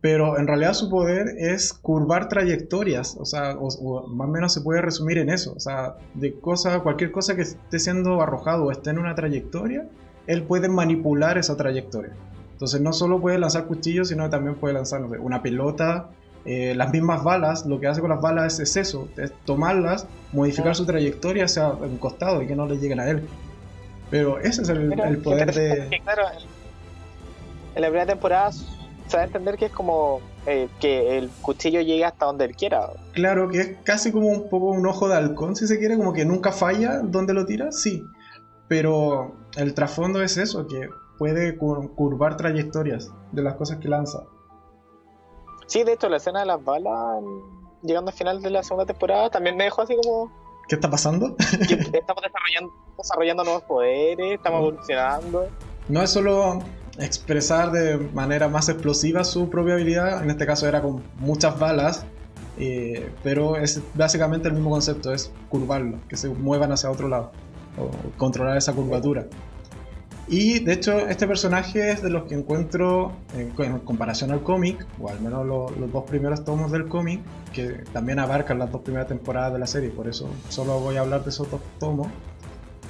Pero 0.00 0.38
en 0.38 0.46
realidad 0.46 0.74
su 0.74 0.88
poder 0.88 1.26
es 1.38 1.72
curvar 1.72 2.28
trayectorias, 2.28 3.16
o 3.18 3.24
sea, 3.24 3.56
o, 3.58 4.06
más 4.08 4.28
o 4.28 4.30
menos 4.30 4.52
se 4.54 4.60
puede 4.60 4.82
resumir 4.82 5.18
en 5.18 5.30
eso. 5.30 5.54
O 5.54 5.60
sea, 5.60 5.96
de 6.14 6.38
cosa, 6.38 6.80
cualquier 6.80 7.10
cosa 7.10 7.34
que 7.34 7.42
esté 7.42 7.78
siendo 7.78 8.20
arrojado 8.22 8.64
o 8.64 8.70
esté 8.70 8.90
en 8.90 8.98
una 8.98 9.14
trayectoria, 9.14 9.88
él 10.26 10.44
puede 10.44 10.68
manipular 10.68 11.38
esa 11.38 11.56
trayectoria. 11.56 12.12
Entonces 12.52 12.80
no 12.80 12.92
solo 12.92 13.20
puede 13.20 13.38
lanzar 13.38 13.66
cuchillos, 13.66 14.08
sino 14.08 14.30
también 14.30 14.54
puede 14.54 14.74
lanzar 14.74 15.02
una 15.02 15.42
pelota, 15.42 16.10
eh, 16.44 16.74
las 16.74 16.92
mismas 16.92 17.24
balas, 17.24 17.64
lo 17.64 17.80
que 17.80 17.86
hace 17.86 18.00
con 18.00 18.10
las 18.10 18.20
balas 18.20 18.60
es, 18.60 18.76
eso, 18.76 19.08
es 19.16 19.32
tomarlas, 19.44 20.06
modificar 20.32 20.74
su 20.76 20.84
trayectoria 20.84 21.46
hacia 21.46 21.68
un 21.68 21.96
costado 21.98 22.42
y 22.42 22.46
que 22.46 22.54
no 22.54 22.66
le 22.66 22.76
lleguen 22.76 23.00
a 23.00 23.08
él. 23.08 23.26
Pero 24.10 24.38
ese 24.38 24.62
es 24.62 24.68
el, 24.68 25.18
poder 25.22 25.54
de... 25.54 26.00
claro, 26.04 26.24
en 27.74 27.82
la 27.82 27.88
primera 27.88 28.06
temporada 28.06 28.52
se 28.52 29.16
va 29.16 29.22
a 29.22 29.26
entender 29.26 29.56
que 29.56 29.66
es 29.66 29.72
como 29.72 30.20
eh, 30.46 30.68
que 30.80 31.18
el 31.18 31.30
cuchillo 31.42 31.80
llegue 31.80 32.04
hasta 32.04 32.26
donde 32.26 32.44
él 32.44 32.54
quiera. 32.54 32.90
Claro, 33.12 33.48
que 33.48 33.60
es 33.60 33.76
casi 33.82 34.12
como 34.12 34.28
un 34.28 34.48
poco 34.48 34.70
un 34.70 34.86
ojo 34.86 35.08
de 35.08 35.16
halcón, 35.16 35.56
si 35.56 35.66
se 35.66 35.78
quiere, 35.78 35.96
como 35.96 36.12
que 36.12 36.24
nunca 36.24 36.52
falla 36.52 36.98
donde 36.98 37.32
lo 37.32 37.46
tira, 37.46 37.72
sí. 37.72 38.04
Pero 38.68 39.36
el 39.56 39.74
trasfondo 39.74 40.22
es 40.22 40.36
eso, 40.36 40.66
que 40.66 40.88
puede 41.18 41.56
curvar 41.56 42.36
trayectorias 42.36 43.10
de 43.32 43.42
las 43.42 43.54
cosas 43.54 43.78
que 43.78 43.88
lanza. 43.88 44.24
Sí, 45.66 45.84
de 45.84 45.92
hecho, 45.94 46.08
la 46.08 46.18
escena 46.18 46.40
de 46.40 46.46
las 46.46 46.62
balas, 46.62 47.22
llegando 47.82 48.10
al 48.10 48.16
final 48.16 48.42
de 48.42 48.50
la 48.50 48.62
segunda 48.62 48.86
temporada, 48.86 49.30
también 49.30 49.56
me 49.56 49.64
dejó 49.64 49.82
así 49.82 49.96
como. 50.02 50.30
¿Qué 50.68 50.76
está 50.76 50.90
pasando? 50.90 51.36
estamos 51.92 52.22
desarrollando, 52.96 53.44
nuevos 53.44 53.62
poderes, 53.64 54.32
estamos 54.32 54.60
evolucionando. 54.60 55.48
No 55.88 56.02
es 56.02 56.10
solo 56.10 56.60
expresar 56.98 57.70
de 57.70 57.98
manera 57.98 58.48
más 58.48 58.68
explosiva 58.68 59.24
su 59.24 59.50
propia 59.50 59.74
habilidad, 59.74 60.22
en 60.22 60.30
este 60.30 60.46
caso 60.46 60.66
era 60.66 60.80
con 60.80 61.02
muchas 61.18 61.58
balas, 61.58 62.06
eh, 62.58 63.12
pero 63.22 63.56
es 63.56 63.82
básicamente 63.94 64.48
el 64.48 64.54
mismo 64.54 64.70
concepto, 64.70 65.12
es 65.12 65.30
curvarlo, 65.48 65.98
que 66.08 66.16
se 66.16 66.28
muevan 66.28 66.72
hacia 66.72 66.90
otro 66.90 67.08
lado, 67.08 67.32
o 67.76 67.90
controlar 68.16 68.56
esa 68.56 68.72
curvatura. 68.72 69.26
Y 70.26 70.60
de 70.60 70.72
hecho, 70.72 70.98
este 71.00 71.26
personaje 71.26 71.90
es 71.90 72.02
de 72.02 72.08
los 72.08 72.24
que 72.24 72.34
encuentro 72.34 73.12
en, 73.36 73.50
comparación 73.80 74.30
al 74.30 74.42
cómic, 74.42 74.86
o 74.98 75.10
al 75.10 75.20
menos 75.20 75.46
los 75.46 75.92
dos 75.92 76.04
primeros 76.04 76.44
tomos 76.44 76.72
del 76.72 76.88
cómic, 76.88 77.20
que 77.52 77.84
también 77.92 78.18
abarcan 78.18 78.58
las 78.58 78.72
dos 78.72 78.80
primeras 78.80 79.08
temporadas 79.08 79.52
de 79.52 79.58
la 79.58 79.66
serie, 79.66 79.90
por 79.90 80.08
eso 80.08 80.28
solo 80.48 80.80
voy 80.80 80.96
a 80.96 81.00
hablar 81.00 81.24
de 81.24 81.30
esos 81.30 81.50
dos 81.50 81.60
tomos. 81.78 82.08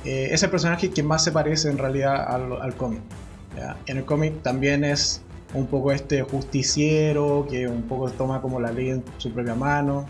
Eh, 0.05 0.29
es 0.31 0.43
el 0.43 0.51
personaje 0.51 0.91
que 0.91 1.03
más 1.03 1.25
se 1.25 1.33
parece 1.33 1.71
en 1.71 1.79
realidad 1.79 2.25
al, 2.29 2.75
cómic. 2.77 3.01
En 3.87 3.97
el 3.97 4.05
cómic 4.05 4.43
también 4.43 4.85
es 4.85 5.23
un 5.55 5.67
poco 5.67 5.93
este 5.93 6.23
justiciero 6.23 7.47
que 7.49 7.67
un 7.67 7.83
poco 7.83 8.11
toma 8.11 8.43
como 8.43 8.61
la 8.61 8.71
ley 8.71 8.91
en 8.91 9.05
su 9.19 9.33
propia 9.33 9.55
mano, 9.55 10.07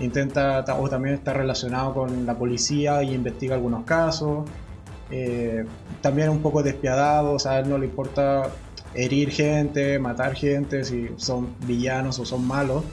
intenta 0.00 0.64
o 0.78 0.88
también 0.88 1.14
está 1.14 1.32
relacionado 1.32 1.94
con 1.94 2.26
la 2.26 2.34
policía 2.34 3.02
y 3.02 3.14
investiga 3.14 3.54
algunos 3.54 3.84
casos 3.84 4.48
eh, 5.10 5.64
también 6.00 6.28
un 6.28 6.40
poco 6.40 6.62
despiadado, 6.62 7.32
o 7.32 7.38
sea, 7.38 7.52
a 7.52 7.58
él 7.60 7.68
no 7.68 7.78
le 7.78 7.86
importa 7.86 8.50
herir 8.94 9.30
gente, 9.30 9.98
matar 9.98 10.34
gente, 10.34 10.84
si 10.84 11.10
son 11.16 11.54
villanos 11.66 12.18
o 12.18 12.26
son 12.26 12.46
malos. 12.46 12.84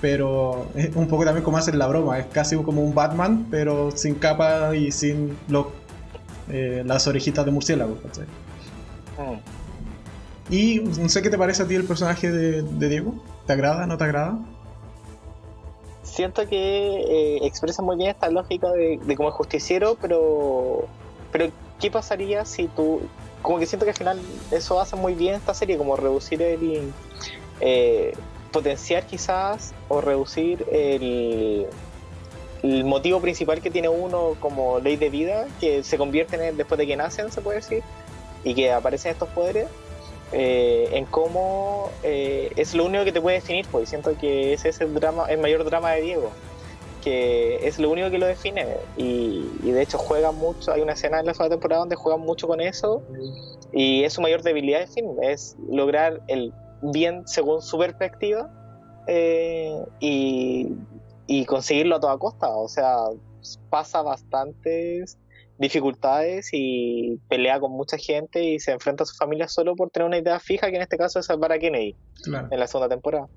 Pero 0.00 0.68
es 0.74 0.96
un 0.96 1.08
poco 1.08 1.24
también 1.24 1.44
como 1.44 1.58
hacer 1.58 1.74
la 1.74 1.86
broma, 1.86 2.18
es 2.18 2.26
casi 2.26 2.56
como 2.56 2.82
un 2.82 2.94
Batman, 2.94 3.46
pero 3.50 3.90
sin 3.90 4.14
capa 4.14 4.74
y 4.74 4.92
sin 4.92 5.36
eh, 6.48 6.82
las 6.86 7.06
orejitas 7.06 7.44
de 7.44 7.50
murciélago. 7.50 7.98
Oh. 9.18 9.36
Y 10.48 10.80
no 10.80 11.08
sé 11.10 11.20
qué 11.20 11.28
te 11.28 11.36
parece 11.36 11.62
a 11.62 11.68
ti 11.68 11.74
el 11.74 11.84
personaje 11.84 12.30
de, 12.30 12.88
Diego. 12.88 13.14
¿Te 13.46 13.52
agrada? 13.52 13.86
¿No 13.86 13.98
te 13.98 14.04
agrada? 14.04 14.38
Siento 16.02 16.48
que 16.48 16.56
eh, 16.56 17.46
expresa 17.46 17.82
muy 17.82 17.96
bien 17.96 18.10
esta 18.10 18.30
lógica 18.30 18.70
de, 18.72 18.98
de 19.04 19.16
como 19.16 19.30
justiciero, 19.32 19.98
pero 20.00 20.88
pero, 21.32 21.50
¿qué 21.80 21.90
pasaría 21.90 22.44
si 22.44 22.68
tú.? 22.68 23.02
Como 23.42 23.58
que 23.58 23.66
siento 23.66 23.86
que 23.86 23.90
al 23.92 23.96
final 23.96 24.20
eso 24.50 24.80
hace 24.80 24.96
muy 24.96 25.14
bien 25.14 25.34
esta 25.34 25.54
serie, 25.54 25.78
como 25.78 25.96
reducir 25.96 26.42
el. 26.42 26.92
Eh, 27.60 28.12
potenciar 28.50 29.06
quizás 29.06 29.72
o 29.88 30.00
reducir 30.00 30.66
el, 30.70 31.66
motivo 32.84 33.20
principal 33.20 33.62
que 33.62 33.70
tiene 33.70 33.88
uno 33.88 34.36
como 34.40 34.80
ley 34.80 34.96
de 34.96 35.08
vida, 35.08 35.46
que 35.60 35.82
se 35.82 35.96
convierte 35.96 36.48
en 36.48 36.56
después 36.56 36.78
de 36.78 36.86
que 36.86 36.96
nacen, 36.96 37.32
se 37.32 37.40
puede 37.40 37.58
decir, 37.58 37.82
y 38.44 38.54
que 38.54 38.72
aparecen 38.72 39.12
estos 39.12 39.28
poderes, 39.30 39.66
eh, 40.32 40.90
en 40.92 41.06
cómo 41.06 41.90
eh, 42.02 42.52
es 42.56 42.74
lo 42.74 42.84
único 42.84 43.04
que 43.04 43.12
te 43.12 43.20
puede 43.20 43.36
definir, 43.36 43.66
pues 43.70 43.88
siento 43.88 44.16
que 44.18 44.52
ese 44.52 44.68
es 44.68 44.80
el 44.80 44.92
drama, 44.94 45.26
el 45.28 45.38
mayor 45.38 45.64
drama 45.64 45.92
de 45.92 46.02
Diego 46.02 46.30
que 47.00 47.66
es 47.66 47.78
lo 47.78 47.90
único 47.90 48.10
que 48.10 48.18
lo 48.18 48.26
define 48.26 48.66
y, 48.96 49.42
de 49.62 49.82
hecho 49.82 49.98
juega 49.98 50.32
mucho, 50.32 50.72
hay 50.72 50.80
una 50.80 50.92
escena 50.92 51.20
en 51.20 51.26
la 51.26 51.34
segunda 51.34 51.56
temporada 51.56 51.80
donde 51.80 51.96
juegan 51.96 52.20
mucho 52.20 52.46
con 52.46 52.60
eso 52.60 53.02
y 53.72 54.04
es 54.04 54.12
su 54.12 54.20
mayor 54.20 54.42
debilidad 54.42 54.86
fin, 54.88 55.16
es 55.22 55.56
lograr 55.68 56.20
el 56.28 56.52
bien 56.82 57.26
según 57.26 57.62
su 57.62 57.78
perspectiva 57.78 58.50
eh, 59.06 59.84
y, 59.98 61.44
conseguirlo 61.46 61.96
a 61.96 62.00
toda 62.00 62.18
costa, 62.18 62.48
o 62.48 62.68
sea, 62.68 62.96
pasa 63.70 64.02
bastantes 64.02 65.18
dificultades 65.58 66.50
y 66.52 67.18
pelea 67.28 67.60
con 67.60 67.72
mucha 67.72 67.98
gente 67.98 68.42
y 68.42 68.60
se 68.60 68.72
enfrenta 68.72 69.04
a 69.04 69.06
su 69.06 69.14
familia 69.14 69.46
solo 69.46 69.76
por 69.76 69.90
tener 69.90 70.06
una 70.06 70.18
idea 70.18 70.40
fija 70.40 70.70
que 70.70 70.76
en 70.76 70.82
este 70.82 70.96
caso 70.96 71.18
es 71.18 71.26
salvar 71.26 71.52
a 71.52 71.58
Kennedy 71.58 71.94
en 72.50 72.58
la 72.58 72.66
segunda 72.66 72.88
temporada. 72.88 73.28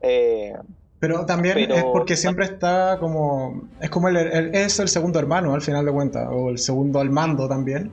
Eh, 0.00 0.54
pero 1.00 1.24
también 1.26 1.58
es 1.70 1.84
porque 1.84 2.16
siempre 2.16 2.44
está 2.44 2.98
como. 2.98 3.68
Es 3.80 3.88
como 3.90 4.08
el, 4.08 4.16
es 4.54 4.80
el 4.80 4.88
segundo 4.88 5.18
hermano 5.18 5.54
al 5.54 5.62
final 5.62 5.84
de 5.84 5.92
cuentas, 5.92 6.28
o 6.30 6.50
el 6.50 6.58
segundo 6.58 6.98
al 6.98 7.10
mando 7.10 7.48
también. 7.48 7.92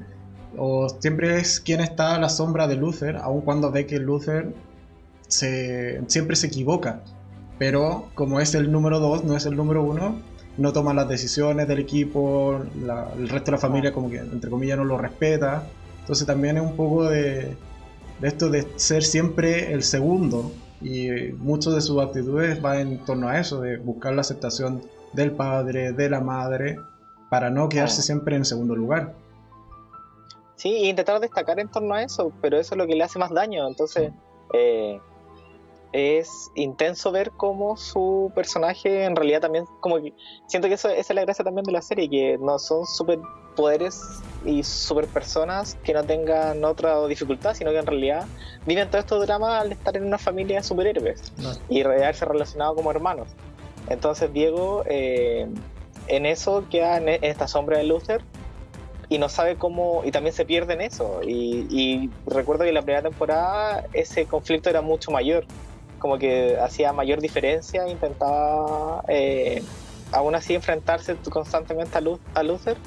O 0.58 0.88
siempre 0.90 1.38
es 1.38 1.60
quien 1.60 1.82
está 1.82 2.16
a 2.16 2.20
la 2.20 2.30
sombra 2.30 2.68
de 2.68 2.78
Luther, 2.78 3.18
aun 3.18 3.42
cuando 3.42 3.72
ve 3.72 3.86
que 3.86 4.00
Luther 4.00 4.54
se, 5.28 6.02
siempre 6.08 6.36
se 6.36 6.48
equivoca. 6.48 7.02
Pero 7.60 8.10
como 8.16 8.40
es 8.40 8.56
el 8.56 8.72
número 8.72 9.00
dos, 9.00 9.24
no 9.24 9.36
es 9.36 9.46
el 9.46 9.56
número 9.56 9.84
uno, 9.84 10.16
no 10.58 10.74
toma 10.74 10.94
las 10.94 11.08
decisiones 11.08 11.68
del 11.68 11.80
equipo, 11.80 12.60
el 13.18 13.30
resto 13.30 13.52
de 13.52 13.52
la 13.52 13.58
familia, 13.58 13.94
como 13.94 14.10
que 14.10 14.18
entre 14.18 14.50
comillas, 14.50 14.78
no 14.78 14.84
lo 14.84 14.98
respeta. 14.98 15.68
Entonces 16.00 16.26
también 16.26 16.58
es 16.58 16.64
un 16.64 16.76
poco 16.76 17.08
de, 17.08 17.56
de 18.20 18.28
esto 18.28 18.50
de 18.50 18.68
ser 18.78 19.04
siempre 19.04 19.74
el 19.74 19.84
segundo 19.84 20.52
y 20.82 21.10
muchas 21.38 21.76
de 21.76 21.82
sus 21.82 22.02
actitudes 22.02 22.62
van 22.62 22.80
en 22.80 23.06
torno 23.06 23.30
a 23.30 23.40
eso, 23.40 23.62
de 23.62 23.78
buscar 23.78 24.14
la 24.14 24.22
aceptación 24.22 24.82
del 25.14 25.32
padre, 25.32 25.94
de 25.94 26.10
la 26.10 26.20
madre, 26.20 26.78
para 27.30 27.50
no 27.50 27.70
quedarse 27.70 28.02
siempre 28.02 28.36
en 28.36 28.46
segundo 28.46 28.76
lugar. 28.76 29.14
Sí, 30.56 30.70
e 30.70 30.90
intentar 30.90 31.20
destacar 31.20 31.60
en 31.60 31.70
torno 31.70 31.94
a 31.94 32.04
eso, 32.04 32.32
pero 32.42 32.58
eso 32.58 32.76
es 32.76 32.78
lo 32.78 32.88
que 32.88 32.96
le 32.96 33.04
hace 33.04 33.20
más 33.20 33.32
daño. 33.32 33.68
Entonces, 33.68 34.12
eh, 34.54 35.00
es 35.92 36.52
intenso 36.56 37.12
ver 37.12 37.32
cómo 37.32 37.78
su 37.78 38.32
personaje 38.36 39.06
en 39.06 39.16
realidad 39.16 39.42
también, 39.42 39.66
como 39.80 40.02
que 40.02 40.14
siento 40.48 40.68
que 40.68 40.76
eso, 40.76 40.90
esa 40.90 41.14
es 41.14 41.16
la 41.16 41.22
gracia 41.22 41.46
también 41.46 41.66
de 41.66 41.72
la 41.72 41.82
serie, 41.82 42.10
que 42.10 42.38
no 42.38 42.60
son 42.60 42.86
super 42.86 43.20
poderes 43.56 44.02
y 44.44 44.64
super 44.64 45.08
personas 45.08 45.78
que 45.84 45.94
no 45.94 46.04
tengan 46.04 46.64
otra 46.64 47.06
dificultad, 47.08 47.56
sino 47.56 47.72
que 47.72 47.80
en 47.80 47.86
realidad 47.86 48.26
viven 48.66 48.90
todo 48.90 49.00
estos 49.00 49.26
dramas 49.26 49.62
al 49.62 49.72
estar 49.72 49.96
en 49.96 50.06
una 50.06 50.18
familia 50.18 50.58
de 50.58 50.64
superhéroes 50.64 51.32
y 51.70 51.82
haberse 51.82 52.26
relacionado 52.26 52.76
como 52.76 52.92
hermanos. 52.92 53.30
Entonces 53.88 54.32
Diego 54.34 54.84
eh, 54.88 55.48
en 56.08 56.26
eso 56.26 56.66
queda 56.70 56.98
en 56.98 57.24
esta 57.24 57.48
sombra 57.48 57.78
de 57.78 57.86
Luther 57.86 58.22
y 59.10 59.18
no 59.18 59.30
sabe 59.30 59.56
cómo, 59.56 60.02
y 60.04 60.12
también 60.12 60.34
se 60.34 60.46
pierde 60.46 60.74
en 60.74 60.82
eso. 60.82 61.22
Y, 61.24 62.10
recuerdo 62.26 62.64
que 62.64 62.70
en 62.70 62.76
la 62.76 62.82
primera 62.82 63.04
temporada 63.04 63.86
ese 63.94 64.26
conflicto 64.26 64.70
era 64.70 64.82
mucho 64.82 65.12
mayor, 65.12 65.46
como 66.06 66.20
que 66.20 66.56
hacía 66.60 66.94
mayor 66.94 67.20
diferencia, 67.20 67.88
intentaba 67.88 69.04
eh, 69.08 69.64
aún 70.12 70.36
así 70.36 70.54
enfrentarse 70.54 71.16
constantemente 71.32 71.98
a, 71.98 72.44
Luther 72.44 72.78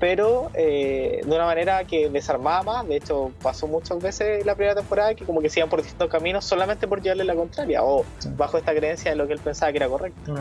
pero 0.00 0.50
eh, 0.54 1.20
de 1.26 1.30
una 1.30 1.44
manera 1.44 1.84
que 1.84 2.08
desarmaba 2.08 2.62
más. 2.62 2.88
De 2.88 2.96
hecho, 2.96 3.32
pasó 3.42 3.66
muchas 3.66 3.98
veces 3.98 4.46
la 4.46 4.54
primera 4.54 4.74
temporada 4.74 5.14
que 5.14 5.26
como 5.26 5.42
que 5.42 5.50
se 5.50 5.60
iban 5.60 5.68
por 5.68 5.82
distintos 5.82 6.08
caminos 6.08 6.46
solamente 6.46 6.88
por 6.88 7.02
llevarle 7.02 7.24
la 7.24 7.34
contraria 7.34 7.84
o 7.84 8.06
bajo 8.34 8.56
esta 8.56 8.74
creencia 8.74 9.10
de 9.10 9.18
lo 9.18 9.26
que 9.26 9.34
él 9.34 9.40
pensaba 9.40 9.70
que 9.70 9.76
era 9.76 9.88
correcto. 9.88 10.34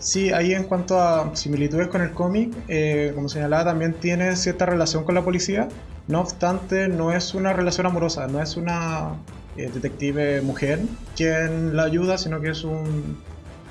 Sí, 0.00 0.32
ahí 0.32 0.54
en 0.54 0.64
cuanto 0.64 0.98
a 0.98 1.30
similitudes 1.36 1.86
con 1.86 2.02
el 2.02 2.10
cómic, 2.10 2.52
eh, 2.66 3.12
como 3.14 3.28
señalaba, 3.28 3.66
también 3.66 3.94
tiene 3.94 4.34
cierta 4.34 4.66
relación 4.66 5.04
con 5.04 5.14
la 5.14 5.22
policía. 5.22 5.68
No 6.08 6.22
obstante, 6.22 6.88
no 6.88 7.12
es 7.12 7.34
una 7.34 7.52
relación 7.52 7.86
amorosa, 7.86 8.26
no 8.26 8.42
es 8.42 8.56
una 8.56 9.14
eh, 9.56 9.70
detective 9.72 10.40
mujer 10.42 10.80
quien 11.16 11.76
la 11.76 11.84
ayuda, 11.84 12.18
sino 12.18 12.40
que 12.40 12.50
es 12.50 12.64
un 12.64 13.16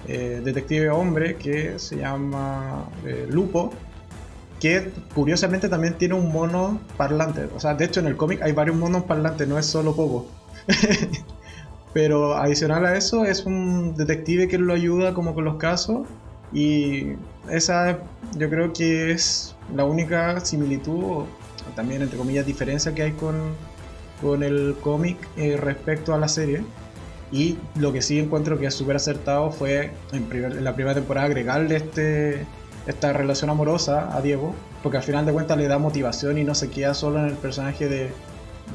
detective 0.08 0.90
hombre 0.90 1.36
que 1.36 1.80
se 1.80 1.96
llama 1.96 2.90
Lupo, 3.30 3.72
que 4.60 4.92
curiosamente 5.16 5.70
también 5.70 5.96
tiene 5.98 6.14
un 6.14 6.32
mono 6.32 6.80
parlante. 6.96 7.48
O 7.56 7.60
sea, 7.60 7.74
de 7.74 7.86
hecho 7.86 8.00
en 8.00 8.08
el 8.08 8.16
cómic 8.16 8.42
hay 8.42 8.52
varios 8.52 8.78
monos 8.78 9.04
parlantes, 9.04 9.48
no 9.48 9.58
es 9.58 9.66
solo 9.66 9.96
Pogo. 9.96 10.28
Pero 11.94 12.36
adicional 12.38 12.86
a 12.86 12.96
eso 12.96 13.26
es 13.26 13.46
un 13.46 13.96
detective 13.96 14.48
que 14.48 14.58
lo 14.58 14.74
ayuda 14.74 15.14
como 15.14 15.34
con 15.34 15.46
los 15.46 15.56
casos 15.56 16.08
y 16.54 17.14
esa 17.50 18.00
yo 18.38 18.50
creo 18.50 18.72
que 18.72 19.12
es 19.12 19.56
la 19.76 19.84
única 19.84 20.40
similitud 20.42 21.04
o 21.04 21.28
también 21.76 22.02
entre 22.02 22.18
comillas 22.18 22.46
diferencia 22.46 22.94
que 22.94 23.04
hay 23.04 23.12
con, 23.14 23.36
con 24.22 24.44
el 24.44 24.76
cómic 24.82 25.18
eh, 25.38 25.58
respecto 25.58 26.14
a 26.14 26.18
la 26.18 26.28
serie. 26.28 26.64
Y 27.32 27.58
lo 27.76 27.94
que 27.94 28.02
sí 28.02 28.20
encuentro 28.20 28.60
que 28.60 28.68
es 28.68 28.74
súper 28.74 28.98
acertado 28.98 29.52
fue 29.52 29.92
en, 30.12 30.28
en, 30.32 30.64
la 30.64 30.76
primera 30.76 30.94
temporada 30.94 31.28
agregarle 31.28 31.78
este 31.78 32.46
esta 32.88 33.14
relación 33.14 33.50
amorosa 33.50 34.16
a 34.16 34.22
Diego, 34.22 34.56
porque 34.82 34.98
al 34.98 35.04
final 35.04 35.26
de 35.26 35.34
cuentas 35.34 35.58
le 35.58 35.68
da 35.68 35.78
motivación 35.78 36.38
y 36.38 36.44
no 36.44 36.56
se 36.56 36.70
queda 36.70 36.94
solo 36.94 37.20
en 37.20 37.26
el 37.26 37.36
personaje 37.36 37.88
de, 37.88 38.10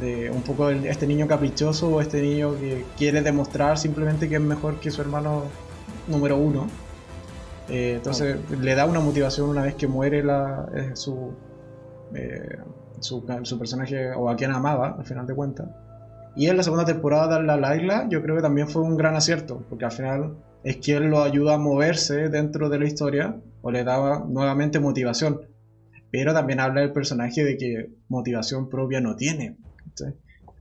de 0.00 0.30
un 0.30 0.42
poco 0.42 0.70
este 0.70 1.06
niño 1.06 1.26
caprichoso 1.26 1.88
o 1.88 2.00
este 2.00 2.22
niño 2.22 2.56
que 2.58 2.84
quiere 2.96 3.22
demostrar 3.22 3.78
simplemente 3.78 4.28
que 4.28 4.36
es 4.36 4.40
mejor 4.40 4.78
que 4.80 4.90
su 4.90 5.00
hermano 5.00 5.44
número 6.06 6.36
uno. 6.36 6.68
Eh, 7.68 7.94
entonces 7.96 8.36
le 8.60 8.74
da 8.76 8.86
una 8.86 9.00
motivación 9.00 9.48
una 9.48 9.62
vez 9.62 9.74
que 9.74 9.88
muere 9.88 10.22
la, 10.22 10.68
eh, 10.74 10.90
su, 10.94 11.32
eh, 12.14 12.58
su, 13.00 13.26
su, 13.42 13.58
personaje 13.58 14.10
o 14.12 14.28
a 14.28 14.36
quien 14.36 14.52
amaba, 14.52 14.96
al 14.98 15.04
final 15.04 15.26
de 15.26 15.34
cuentas. 15.34 15.68
Y 16.34 16.48
en 16.48 16.56
la 16.56 16.62
segunda 16.62 16.84
temporada 16.84 17.28
darle 17.28 17.52
a 17.52 17.56
Laila 17.56 18.06
yo 18.10 18.22
creo 18.22 18.36
que 18.36 18.42
también 18.42 18.68
fue 18.68 18.82
un 18.82 18.96
gran 18.96 19.16
acierto, 19.16 19.64
porque 19.68 19.86
al 19.86 19.92
final 19.92 20.36
es 20.64 20.76
quien 20.78 21.10
lo 21.10 21.22
ayuda 21.22 21.54
a 21.54 21.58
moverse 21.58 22.28
dentro 22.28 22.68
de 22.68 22.78
la 22.78 22.86
historia 22.86 23.36
o 23.62 23.70
le 23.70 23.84
daba 23.84 24.24
nuevamente 24.28 24.80
motivación. 24.80 25.40
Pero 26.10 26.34
también 26.34 26.60
habla 26.60 26.82
del 26.82 26.92
personaje 26.92 27.44
de 27.44 27.56
que 27.56 27.90
motivación 28.08 28.68
propia 28.68 29.00
no 29.00 29.16
tiene. 29.16 29.56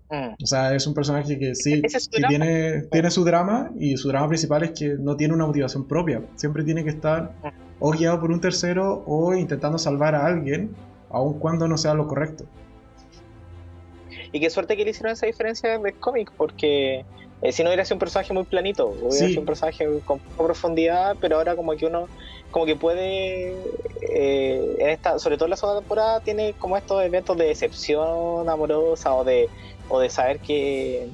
Mm. 0.09 0.35
O 0.41 0.45
sea, 0.45 0.75
es 0.75 0.85
un 0.85 0.93
personaje 0.93 1.39
que 1.39 1.55
sí, 1.55 1.81
tiene, 2.27 2.83
tiene 2.91 3.09
su 3.09 3.23
drama 3.23 3.71
y 3.79 3.97
su 3.97 4.09
drama 4.09 4.27
principal 4.27 4.63
es 4.63 4.71
que 4.71 4.95
no 4.99 5.15
tiene 5.17 5.33
una 5.33 5.45
motivación 5.45 5.87
propia. 5.87 6.21
Siempre 6.35 6.63
tiene 6.63 6.83
que 6.83 6.91
estar 6.91 7.33
mm. 7.43 7.47
o 7.79 7.91
guiado 7.91 8.19
por 8.19 8.31
un 8.31 8.39
tercero 8.39 9.03
o 9.07 9.33
intentando 9.33 9.77
salvar 9.77 10.15
a 10.15 10.25
alguien, 10.25 10.69
aun 11.15 11.39
cuando 11.39 11.67
no 11.67 11.77
sea 11.77 11.93
lo 11.93 12.07
correcto. 12.07 12.45
Y 14.31 14.39
qué 14.39 14.49
suerte 14.49 14.75
que 14.75 14.83
le 14.83 14.91
hicieron 14.91 15.13
esa 15.13 15.25
diferencia 15.25 15.73
en 15.73 15.85
el 15.85 15.93
cómic, 15.95 16.31
porque 16.35 17.05
eh, 17.41 17.51
si 17.51 17.63
no 17.63 17.69
hubiera 17.69 17.85
sido 17.85 17.95
un 17.95 17.99
personaje 17.99 18.33
muy 18.33 18.43
planito, 18.43 18.87
hubiera 18.87 19.27
sido 19.27 19.39
un 19.39 19.45
personaje 19.45 19.85
con 20.05 20.19
poca 20.19 20.43
profundidad, 20.43 21.15
pero 21.21 21.37
ahora 21.37 21.55
como 21.55 21.75
que 21.75 21.85
uno 21.85 22.07
como 22.51 22.65
que 22.65 22.75
puede 22.75 23.55
eh, 24.01 24.75
en 24.79 24.89
esta, 24.89 25.19
sobre 25.19 25.35
todo 25.37 25.45
en 25.45 25.51
la 25.51 25.57
segunda 25.57 25.79
temporada 25.79 26.19
tiene 26.21 26.53
como 26.53 26.77
estos 26.77 27.03
eventos 27.03 27.37
de 27.37 27.45
decepción 27.45 28.47
amorosa 28.47 29.13
o 29.13 29.23
de 29.23 29.49
o 29.89 29.99
de 29.99 30.09
saber 30.09 30.39
que, 30.39 31.09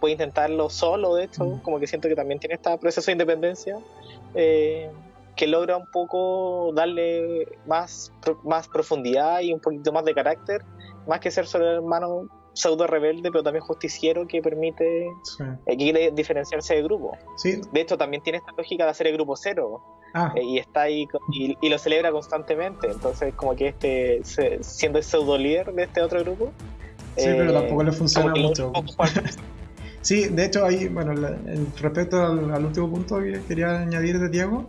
puede 0.00 0.12
intentarlo 0.12 0.70
solo, 0.70 1.14
de 1.14 1.24
hecho, 1.24 1.44
mm. 1.44 1.58
como 1.60 1.78
que 1.78 1.86
siento 1.86 2.08
que 2.08 2.16
también 2.16 2.40
tiene 2.40 2.54
este 2.54 2.76
proceso 2.78 3.06
de 3.06 3.12
independencia 3.12 3.78
eh, 4.34 4.90
que 5.36 5.46
logra 5.46 5.76
un 5.76 5.90
poco 5.90 6.72
darle 6.74 7.46
más, 7.66 8.12
más 8.44 8.68
profundidad 8.68 9.40
y 9.40 9.52
un 9.52 9.60
poquito 9.60 9.92
más 9.92 10.04
de 10.04 10.14
carácter, 10.14 10.64
más 11.06 11.20
que 11.20 11.30
ser 11.30 11.46
solo 11.46 11.68
el 11.68 11.76
hermano 11.76 12.28
pseudo 12.54 12.86
rebelde, 12.86 13.30
pero 13.30 13.42
también 13.42 13.64
justiciero 13.64 14.26
que 14.26 14.40
permite, 14.40 15.06
eh, 15.66 15.76
quiere 15.76 16.12
diferenciarse 16.12 16.74
del 16.74 16.84
grupo. 16.84 17.16
Sí. 17.36 17.60
De 17.72 17.80
hecho, 17.80 17.98
también 17.98 18.22
tiene 18.22 18.38
esta 18.38 18.52
lógica 18.56 18.84
de 18.84 18.90
hacer 18.90 19.08
el 19.08 19.14
grupo 19.14 19.36
cero. 19.36 19.82
Ah. 20.14 20.32
Eh, 20.36 20.44
y 20.44 20.58
está 20.58 20.82
ahí 20.82 21.08
y, 21.32 21.68
lo 21.68 21.78
celebra 21.78 22.12
constantemente. 22.12 22.88
Entonces, 22.88 23.34
como 23.34 23.56
que 23.56 23.68
este, 23.68 24.20
siendo 24.62 24.98
el 24.98 25.04
pseudo 25.04 25.36
líder 25.36 25.72
de 25.74 25.82
este 25.82 26.00
otro 26.00 26.20
grupo. 26.20 26.52
Sí, 27.16 27.26
pero 27.26 27.50
eh, 27.50 27.52
tampoco 27.52 27.82
le 27.82 27.92
funciona 27.92 28.32
mucho. 28.34 28.72
sí, 30.00 30.28
de 30.28 30.44
hecho, 30.46 30.64
ahí, 30.64 30.88
bueno, 30.88 31.12
respecto 31.80 32.24
al, 32.24 32.64
último 32.64 32.88
punto 32.90 33.18
que 33.18 33.42
quería 33.48 33.80
añadir 33.80 34.20
de 34.20 34.28
Diego, 34.28 34.66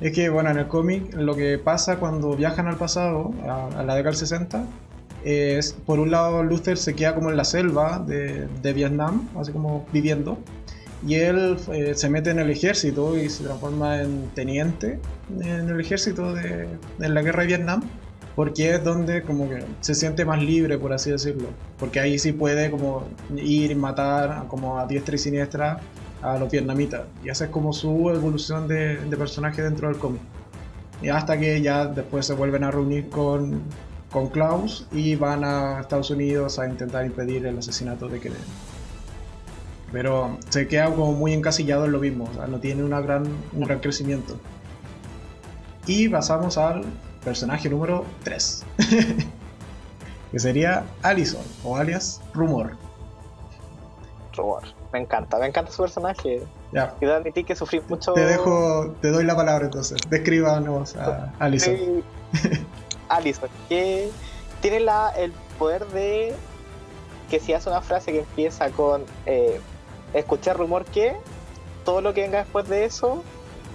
es 0.00 0.12
que, 0.12 0.28
bueno, 0.28 0.50
en 0.50 0.58
el 0.58 0.68
cómic 0.68 1.14
lo 1.14 1.34
que 1.34 1.58
pasa 1.58 1.98
cuando 1.98 2.36
viajan 2.36 2.66
al 2.66 2.76
pasado, 2.76 3.32
a, 3.46 3.66
a 3.78 3.82
la 3.84 3.94
década 3.94 4.10
del 4.10 4.16
60, 4.16 4.64
es, 5.24 5.72
por 5.86 6.00
un 6.00 6.10
lado, 6.10 6.42
Luther 6.42 6.76
se 6.76 6.94
queda 6.94 7.14
como 7.14 7.30
en 7.30 7.36
la 7.36 7.44
selva 7.44 7.98
de, 7.98 8.46
de 8.62 8.72
Vietnam, 8.72 9.28
así 9.36 9.52
como 9.52 9.86
viviendo, 9.92 10.38
y 11.06 11.14
él 11.16 11.56
eh, 11.72 11.92
se 11.94 12.08
mete 12.08 12.30
en 12.30 12.38
el 12.38 12.50
ejército 12.50 13.16
y 13.16 13.28
se 13.28 13.44
transforma 13.44 14.00
en 14.00 14.30
teniente 14.34 14.98
en 15.40 15.68
el 15.68 15.80
ejército 15.80 16.32
de, 16.32 16.68
la 16.98 17.22
guerra 17.22 17.42
de 17.42 17.48
Vietnam, 17.48 17.82
porque 18.34 18.74
es 18.74 18.84
donde 18.84 19.22
como 19.22 19.48
que 19.48 19.64
se 19.80 19.94
siente 19.94 20.24
más 20.24 20.42
libre, 20.42 20.78
por 20.78 20.92
así 20.92 21.10
decirlo, 21.10 21.48
porque 21.78 22.00
ahí 22.00 22.18
sí 22.18 22.32
puede 22.32 22.70
como 22.70 23.06
ir 23.36 23.76
matar 23.76 24.46
como 24.48 24.78
a 24.78 24.86
diestra 24.86 25.14
y 25.14 25.18
siniestra 25.18 25.80
a 26.24 26.38
los 26.38 26.50
vietnamitas, 26.50 27.02
y 27.22 27.28
esa 27.28 27.44
es 27.44 27.50
como 27.50 27.74
su 27.74 28.10
evolución 28.10 28.66
de, 28.66 28.96
personaje 29.18 29.62
dentro 29.62 29.88
del 29.88 29.98
cómic. 29.98 30.22
Y 31.02 31.10
hasta 31.10 31.38
que 31.38 31.60
ya 31.60 31.84
después 31.84 32.24
se 32.24 32.32
vuelven 32.32 32.64
a 32.64 32.70
reunir 32.70 33.10
con, 33.10 33.62
con 34.10 34.28
Klaus 34.28 34.86
y 34.90 35.16
van 35.16 35.44
a 35.44 35.80
Estados 35.80 36.10
Unidos 36.10 36.58
a 36.58 36.66
intentar 36.66 37.04
impedir 37.04 37.44
el 37.44 37.58
asesinato 37.58 38.08
de 38.08 38.20
Kennedy. 38.20 38.40
Pero 39.92 40.38
se 40.48 40.66
queda 40.66 40.86
como 40.86 41.12
muy 41.12 41.34
encasillado 41.34 41.84
en 41.84 41.92
lo 41.92 42.00
mismo, 42.00 42.28
no 42.48 42.58
tiene 42.58 42.82
una 42.82 43.00
gran, 43.02 43.24
un 43.52 43.60
gran 43.60 43.80
crecimiento. 43.80 44.40
Y 45.86 46.08
pasamos 46.08 46.56
al 46.56 46.84
personaje 47.22 47.68
número 47.68 48.06
3, 48.22 48.64
que 50.32 50.38
sería 50.38 50.84
Allison, 51.02 51.44
o 51.62 51.76
alias 51.76 52.22
Rumor. 52.32 52.83
Rumor, 54.34 54.62
me 54.92 55.00
encanta, 55.00 55.38
me 55.38 55.46
encanta 55.46 55.70
su 55.70 55.82
personaje. 55.82 56.42
Ya. 56.72 56.94
Y 57.00 57.06
admitir 57.06 57.44
que 57.44 57.54
sufrí 57.54 57.80
mucho. 57.88 58.12
Te 58.12 58.24
dejo, 58.24 58.94
te 59.00 59.10
doy 59.10 59.24
la 59.24 59.36
palabra 59.36 59.64
entonces. 59.64 59.98
Descríbanos 60.08 60.96
a 60.96 61.32
Allison. 61.38 62.02
Alison, 63.08 63.48
que 63.68 64.10
tiene 64.60 64.80
la, 64.80 65.10
el 65.10 65.32
poder 65.58 65.86
de 65.88 66.34
que 67.30 67.40
si 67.40 67.52
hace 67.52 67.68
una 67.68 67.80
frase 67.80 68.12
que 68.12 68.20
empieza 68.20 68.70
con 68.70 69.04
eh, 69.26 69.60
escuchar 70.12 70.56
rumor 70.56 70.84
que, 70.84 71.16
todo 71.84 72.00
lo 72.00 72.14
que 72.14 72.22
venga 72.22 72.38
después 72.38 72.68
de 72.68 72.84
eso 72.84 73.22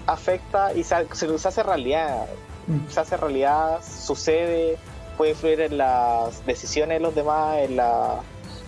afecta 0.08 0.74
y 0.74 0.84
se, 0.84 0.96
hace 0.96 1.64
realidad. 1.64 2.26
Mm. 2.68 2.90
Se 2.90 3.00
hace 3.00 3.18
realidad, 3.18 3.80
sucede, 3.84 4.78
puede 5.18 5.32
influir 5.32 5.62
en 5.62 5.78
las 5.78 6.46
decisiones 6.46 6.98
de 6.98 7.00
los 7.02 7.16
demás, 7.16 7.58
en, 7.60 7.76
la, 7.76 8.22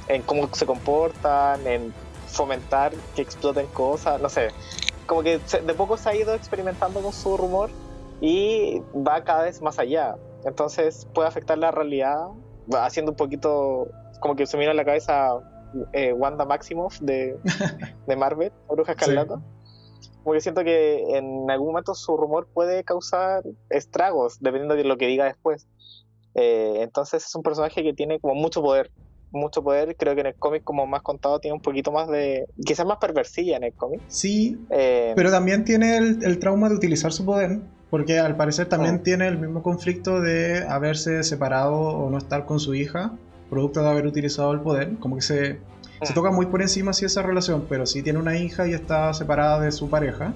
en 0.08 0.22
cómo 0.24 0.50
se 0.54 0.66
comportan, 0.66 1.66
en 1.68 1.94
fomentar 2.28 2.94
que 3.16 3.22
exploten 3.22 3.68
cosas, 3.68 4.22
no 4.22 4.30
sé. 4.30 4.50
Como 5.06 5.24
que 5.24 5.40
de 5.40 5.74
poco 5.74 5.98
se 5.98 6.10
ha 6.10 6.16
ido 6.16 6.34
experimentando 6.34 7.02
con 7.02 7.12
su 7.12 7.36
rumor 7.38 7.70
y 8.22 8.82
va 8.96 9.24
cada 9.24 9.44
vez 9.44 9.62
más 9.62 9.80
allá. 9.80 10.16
Entonces 10.46 11.08
puede 11.14 11.28
afectar 11.28 11.58
la 11.58 11.72
realidad, 11.72 12.28
haciendo 12.74 13.12
un 13.12 13.18
poquito 13.18 13.88
como 14.20 14.36
que 14.36 14.46
se 14.46 14.58
mira 14.58 14.72
en 14.72 14.78
la 14.78 14.86
cabeza 14.86 15.40
eh, 15.94 16.14
Wanda 16.14 16.46
Maximoff 16.46 17.00
de, 17.00 17.38
de 18.08 18.16
Marvel, 18.16 18.52
Bruja 18.70 18.94
Escarlata. 18.94 19.42
Porque 20.24 20.40
siento 20.40 20.64
que 20.64 21.18
en 21.18 21.50
algún 21.50 21.70
momento 21.70 21.96
su 21.96 22.16
rumor 22.16 22.48
puede 22.54 22.84
causar 22.84 23.44
estragos, 23.70 24.38
dependiendo 24.40 24.76
de 24.76 24.84
lo 24.84 24.98
que 24.98 25.08
diga 25.08 25.26
después. 25.26 25.68
Eh, 26.36 26.78
entonces 26.82 27.26
es 27.26 27.36
un 27.36 27.42
personaje 27.42 27.84
que 27.84 27.94
tiene 27.94 28.20
como 28.20 28.36
mucho 28.36 28.62
poder, 28.62 28.92
mucho 29.32 29.64
poder. 29.64 29.96
Creo 29.98 30.14
que 30.16 30.22
en 30.22 30.28
el 30.28 30.36
cómic, 30.36 30.64
como 30.64 30.86
más 30.86 31.02
contado, 31.02 31.40
tiene 31.40 31.56
un 31.56 31.62
poquito 31.62 31.92
más 31.92 32.08
de. 32.08 32.48
quizás 32.66 32.86
más 32.86 32.98
perversilla 32.98 33.58
en 33.58 33.64
el 33.64 33.74
cómic. 33.74 34.02
Sí, 34.08 34.60
eh, 34.70 35.14
pero 35.16 35.32
también 35.32 35.66
tiene 35.66 35.98
el, 35.98 36.24
el, 36.24 36.40
trauma 36.40 36.70
de 36.70 36.76
utilizar 36.76 37.12
su 37.12 37.26
poder. 37.26 37.60
Porque 37.90 38.20
al 38.20 38.38
parecer 38.38 38.68
también 38.68 38.96
oh. 38.96 39.02
tiene 39.02 39.28
el 39.28 39.38
mismo 39.38 39.62
conflicto 39.62 40.22
de 40.22 40.66
haberse 40.66 41.24
separado 41.24 41.78
o 41.78 42.10
no 42.10 42.18
estar 42.18 42.46
con 42.46 42.58
su 42.60 42.74
hija, 42.74 43.12
producto 43.50 43.82
de 43.82 43.90
haber 43.90 44.08
utilizado 44.08 44.54
el 44.54 44.62
poder. 44.62 44.98
Como 45.00 45.18
que 45.18 45.22
se, 45.22 45.60
se 46.02 46.12
mm. 46.12 46.16
toca 46.16 46.32
muy 46.32 46.46
por 46.46 46.62
encima 46.62 46.94
si 46.94 47.04
esa 47.04 47.22
relación, 47.22 47.66
pero 47.68 47.86
sí 47.86 48.02
tiene 48.02 48.20
una 48.20 48.38
hija 48.38 48.66
y 48.66 48.74
está 48.74 49.14
separada 49.14 49.60
de 49.60 49.74
su 49.74 49.90
pareja. 49.90 50.34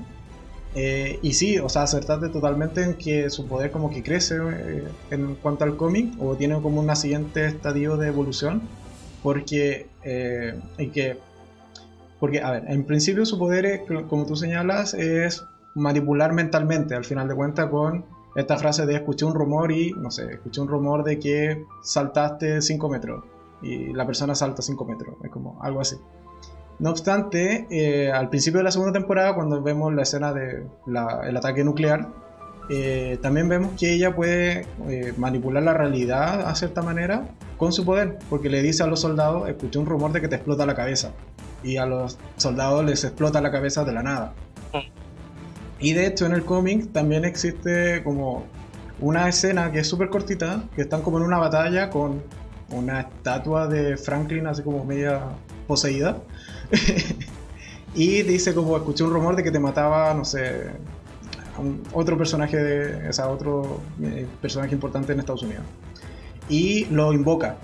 Eh, 0.75 1.19
y 1.21 1.33
sí, 1.33 1.57
o 1.57 1.69
sea, 1.69 1.83
acertaste 1.83 2.27
totalmente 2.27 2.83
en 2.83 2.95
que 2.95 3.29
su 3.29 3.47
poder 3.47 3.71
como 3.71 3.89
que 3.89 4.03
crece 4.03 4.35
eh, 4.35 4.83
en 5.09 5.35
cuanto 5.35 5.63
al 5.63 5.77
cómic, 5.77 6.13
o 6.19 6.35
tiene 6.35 6.61
como 6.61 6.81
una 6.81 6.97
siguiente 6.97 7.45
estadio 7.45 7.95
de 7.95 8.09
evolución, 8.09 8.63
porque, 9.25 9.87
eh, 10.03 10.53
que, 10.93 11.17
porque, 12.19 12.41
a 12.41 12.51
ver, 12.51 12.65
en 12.67 12.83
principio 12.83 13.25
su 13.25 13.39
poder, 13.39 13.81
como 14.07 14.27
tú 14.27 14.35
señalas, 14.35 14.93
es 14.93 15.43
manipular 15.73 16.31
mentalmente, 16.31 16.93
al 16.93 17.05
final 17.05 17.27
de 17.27 17.33
cuentas, 17.33 17.67
con 17.71 18.05
esta 18.35 18.55
frase 18.57 18.85
de 18.85 18.93
escuché 18.93 19.25
un 19.25 19.33
rumor 19.33 19.71
y, 19.71 19.93
no 19.93 20.11
sé, 20.11 20.31
escuché 20.31 20.61
un 20.61 20.67
rumor 20.67 21.03
de 21.03 21.17
que 21.17 21.65
saltaste 21.81 22.61
5 22.61 22.87
metros 22.87 23.23
y 23.63 23.93
la 23.93 24.05
persona 24.05 24.35
salta 24.35 24.61
5 24.61 24.85
metros, 24.85 25.15
es 25.23 25.31
como 25.31 25.59
algo 25.63 25.81
así. 25.81 25.95
No 26.77 26.91
obstante, 26.91 27.65
eh, 27.71 28.11
al 28.11 28.29
principio 28.29 28.59
de 28.59 28.65
la 28.65 28.71
segunda 28.71 28.93
temporada, 28.93 29.33
cuando 29.33 29.59
vemos 29.63 29.91
la 29.91 30.03
escena 30.03 30.33
del 30.33 30.67
el 30.85 31.35
ataque 31.35 31.63
nuclear, 31.63 32.09
eh, 32.69 33.17
también 33.23 33.49
vemos 33.49 33.71
que 33.75 33.91
ella 33.91 34.15
puede 34.15 34.67
eh, 34.87 35.15
manipular 35.17 35.63
la 35.63 35.73
realidad 35.73 36.47
a 36.47 36.53
cierta 36.53 36.83
manera 36.83 37.27
con 37.57 37.71
su 37.71 37.85
poder, 37.85 38.19
porque 38.29 38.49
le 38.49 38.61
dice 38.61 38.83
a 38.83 38.87
los 38.87 39.01
soldados, 39.01 39.47
escuché 39.47 39.79
un 39.79 39.85
rumor 39.85 40.11
de 40.11 40.21
que 40.21 40.27
te 40.27 40.35
explota 40.35 40.65
la 40.65 40.75
cabeza, 40.75 41.11
y 41.63 41.77
a 41.77 41.85
los 41.85 42.17
soldados 42.37 42.85
les 42.85 43.03
explota 43.03 43.41
la 43.41 43.51
cabeza 43.51 43.83
de 43.83 43.93
la 43.93 44.03
nada. 44.03 44.33
Y 45.79 45.93
de 45.93 46.07
hecho 46.07 46.25
en 46.25 46.33
el 46.33 46.45
cómic 46.45 46.91
también 46.91 47.25
existe 47.25 48.01
como 48.03 48.45
una 48.99 49.27
escena 49.27 49.71
que 49.71 49.79
es 49.79 49.87
súper 49.87 50.09
cortita, 50.09 50.63
que 50.75 50.83
están 50.83 51.01
como 51.01 51.17
en 51.17 51.23
una 51.23 51.37
batalla 51.37 51.89
con 51.89 52.23
una 52.69 53.01
estatua 53.01 53.67
de 53.67 53.97
Franklin 53.97 54.47
así 54.47 54.61
como 54.61 54.85
media 54.85 55.21
poseída. 55.67 56.17
y 57.95 58.21
dice 58.23 58.53
como 58.53 58.77
escuché 58.77 59.03
un 59.03 59.11
rumor 59.11 59.35
de 59.35 59.43
que 59.43 59.51
te 59.51 59.59
mataba, 59.59 60.13
no 60.13 60.23
sé, 60.23 60.71
otro 61.93 62.17
personaje 62.17 62.57
de, 62.57 63.09
o 63.09 63.27
otro 63.27 63.81
eh, 64.01 64.25
personaje 64.41 64.73
importante 64.73 65.13
en 65.13 65.19
Estados 65.19 65.43
Unidos. 65.43 65.65
Y 66.49 66.85
lo 66.85 67.13
invoca. 67.13 67.57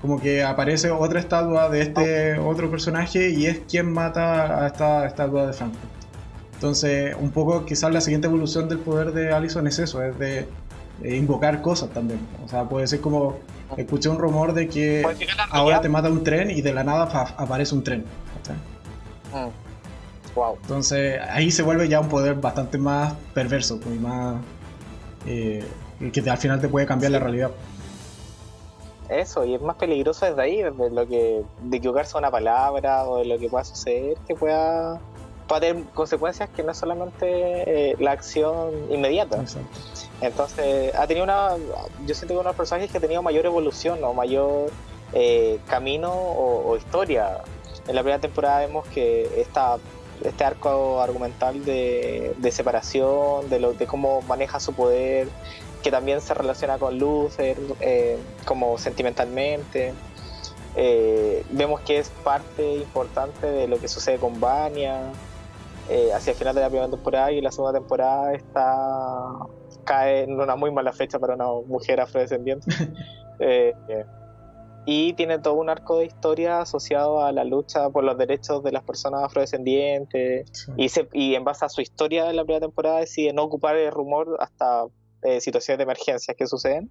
Como 0.00 0.20
que 0.20 0.42
aparece 0.42 0.90
otra 0.90 1.20
estatua 1.20 1.68
de 1.68 1.82
este 1.82 2.38
otro 2.38 2.70
personaje 2.70 3.30
y 3.30 3.46
es 3.46 3.60
quien 3.68 3.92
mata 3.92 4.64
a 4.64 4.66
esta 4.66 5.06
estatua 5.06 5.46
de 5.46 5.52
Franklin. 5.52 5.80
Entonces, 6.54 7.16
un 7.18 7.30
poco 7.30 7.64
quizás 7.64 7.92
la 7.92 8.00
siguiente 8.00 8.28
evolución 8.28 8.68
del 8.68 8.78
poder 8.78 9.12
de 9.12 9.32
Allison 9.32 9.66
es 9.66 9.78
eso, 9.78 10.02
es 10.02 10.18
de, 10.18 10.46
invocar 11.04 11.60
cosas 11.60 11.90
también. 11.90 12.20
O 12.44 12.48
sea, 12.48 12.64
puede 12.64 12.86
ser 12.86 13.00
como 13.00 13.38
escuché 13.76 14.08
un 14.08 14.18
rumor 14.18 14.52
de 14.52 14.68
que 14.68 15.04
ahora 15.50 15.80
te 15.80 15.88
mata 15.88 16.08
un 16.08 16.22
tren 16.22 16.50
y 16.50 16.62
de 16.62 16.72
la 16.72 16.84
nada 16.84 17.04
aparece 17.36 17.74
un 17.74 17.82
tren. 17.82 18.04
Wow. 20.34 20.56
Entonces 20.62 21.20
ahí 21.30 21.50
se 21.50 21.62
vuelve 21.62 21.88
ya 21.88 22.00
un 22.00 22.08
poder 22.08 22.34
bastante 22.34 22.78
más 22.78 23.14
perverso 23.34 23.78
pues, 23.80 23.96
y 23.96 23.98
más 23.98 24.36
eh, 25.26 25.64
que 26.12 26.30
al 26.30 26.38
final 26.38 26.60
te 26.60 26.68
puede 26.68 26.86
cambiar 26.86 27.12
la 27.12 27.18
realidad. 27.18 27.50
Eso, 29.08 29.44
y 29.44 29.54
es 29.54 29.60
más 29.60 29.76
peligroso 29.76 30.26
desde 30.26 30.40
ahí, 30.40 30.62
desde 30.62 30.90
lo 30.90 31.06
que 31.06 31.42
de 31.60 31.76
equivocarse 31.76 32.16
una 32.16 32.30
palabra 32.30 33.04
o 33.04 33.18
de 33.18 33.26
lo 33.26 33.38
que 33.38 33.48
pueda 33.48 33.64
suceder, 33.64 34.16
que 34.26 34.34
pueda, 34.34 35.00
tener 35.60 35.84
consecuencias 35.94 36.48
que 36.50 36.62
no 36.62 36.72
es 36.72 36.78
solamente 36.78 37.90
eh, 37.90 37.96
la 37.98 38.12
acción 38.12 38.70
inmediata. 38.90 39.40
Exacto. 39.40 39.78
Entonces, 40.20 40.94
ha 40.94 41.06
tenido 41.06 41.24
una. 41.24 41.56
Yo 42.06 42.14
siento 42.14 42.28
que 42.28 42.32
uno 42.34 42.42
de 42.42 42.48
los 42.48 42.56
personajes 42.56 42.90
que 42.90 42.98
ha 42.98 43.00
tenido 43.00 43.22
mayor 43.22 43.44
evolución 43.44 44.02
o 44.04 44.14
mayor 44.14 44.70
eh, 45.12 45.58
camino 45.68 46.12
o, 46.12 46.76
historia. 46.76 47.42
En 47.88 47.96
la 47.96 48.02
primera 48.02 48.20
temporada 48.20 48.60
vemos 48.60 48.86
que 48.88 49.28
esta, 49.40 49.78
este 50.22 50.44
arco 50.44 51.00
argumental 51.02 51.64
de, 51.64 52.52
separación, 52.52 53.50
de, 53.50 53.58
lo, 53.58 53.72
de 53.72 53.86
cómo 53.86 54.22
maneja 54.22 54.60
su 54.60 54.72
poder, 54.72 55.28
que 55.82 55.90
también 55.90 56.20
se 56.20 56.34
relaciona 56.34 56.78
con 56.78 56.98
Luther, 56.98 57.56
eh, 57.80 58.18
como 58.44 58.78
sentimentalmente. 58.78 59.92
Eh, 60.76 61.44
vemos 61.50 61.80
que 61.80 61.98
es 61.98 62.08
parte 62.08 62.76
importante 62.76 63.46
de 63.46 63.68
lo 63.68 63.78
que 63.78 63.88
sucede 63.88 64.18
con 64.18 64.40
Vania. 64.40 65.12
hacia 66.14 66.30
el 66.30 66.36
final 66.38 66.54
de 66.54 66.62
la 66.62 66.68
primera 66.68 66.88
temporada 66.88 67.32
y 67.32 67.42
la 67.42 67.50
segunda 67.50 67.78
temporada 67.78 68.32
está 68.32 69.28
cae 69.84 70.22
en 70.22 70.40
una 70.40 70.56
muy 70.56 70.70
mala 70.70 70.92
fecha 70.92 71.18
para 71.18 71.34
una 71.34 71.46
mujer 71.66 72.00
afrodescendiente. 72.00 72.66
Eh, 73.44 73.74
y 74.86 75.14
tiene 75.14 75.40
todo 75.40 75.54
un 75.54 75.68
arco 75.68 75.98
de 75.98 76.04
historia 76.04 76.60
asociado 76.60 77.24
a 77.24 77.32
la 77.32 77.42
lucha 77.42 77.90
por 77.90 78.04
los 78.04 78.16
derechos 78.16 78.62
de 78.62 78.70
las 78.70 78.84
personas 78.84 79.24
afrodescendientes. 79.24 80.68
Y, 80.76 80.88
y 81.12 81.34
en 81.34 81.42
base 81.42 81.64
a 81.64 81.68
su 81.68 81.80
historia 81.80 82.30
en 82.30 82.36
la 82.36 82.44
primera 82.44 82.60
temporada 82.60 82.98
decide 82.98 83.32
no 83.32 83.42
ocupar 83.42 83.74
el 83.74 83.90
rumor 83.90 84.36
hasta 84.38 84.84
eh, 85.22 85.40
situaciones 85.40 85.78
de 85.78 85.84
emergencias 85.84 86.36
que 86.36 86.46
suceden. 86.46 86.90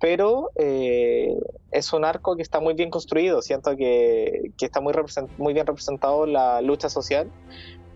Pero 0.00 0.50
eh, 0.56 1.36
es 1.72 1.92
un 1.92 2.04
arco 2.04 2.34
que 2.34 2.42
está 2.42 2.58
muy 2.60 2.74
bien 2.74 2.90
construido. 2.90 3.42
Siento 3.42 3.76
que, 3.76 4.52
que 4.56 4.66
está 4.66 4.80
muy, 4.80 4.94
muy 5.36 5.52
bien 5.52 5.66
representado 5.66 6.24
la 6.24 6.62
lucha 6.62 6.88
social, 6.88 7.30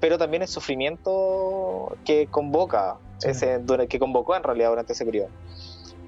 pero 0.01 0.19
también 0.19 0.43
el 0.43 0.49
sufrimiento 0.49 1.97
que 2.05 2.27
convoca 2.27 2.99
ese, 3.23 3.61
que 3.89 3.99
convocó 3.99 4.37
en 4.37 4.43
realidad 4.43 4.69
durante 4.69 4.93
ese 4.93 5.07
periodo. 5.07 5.29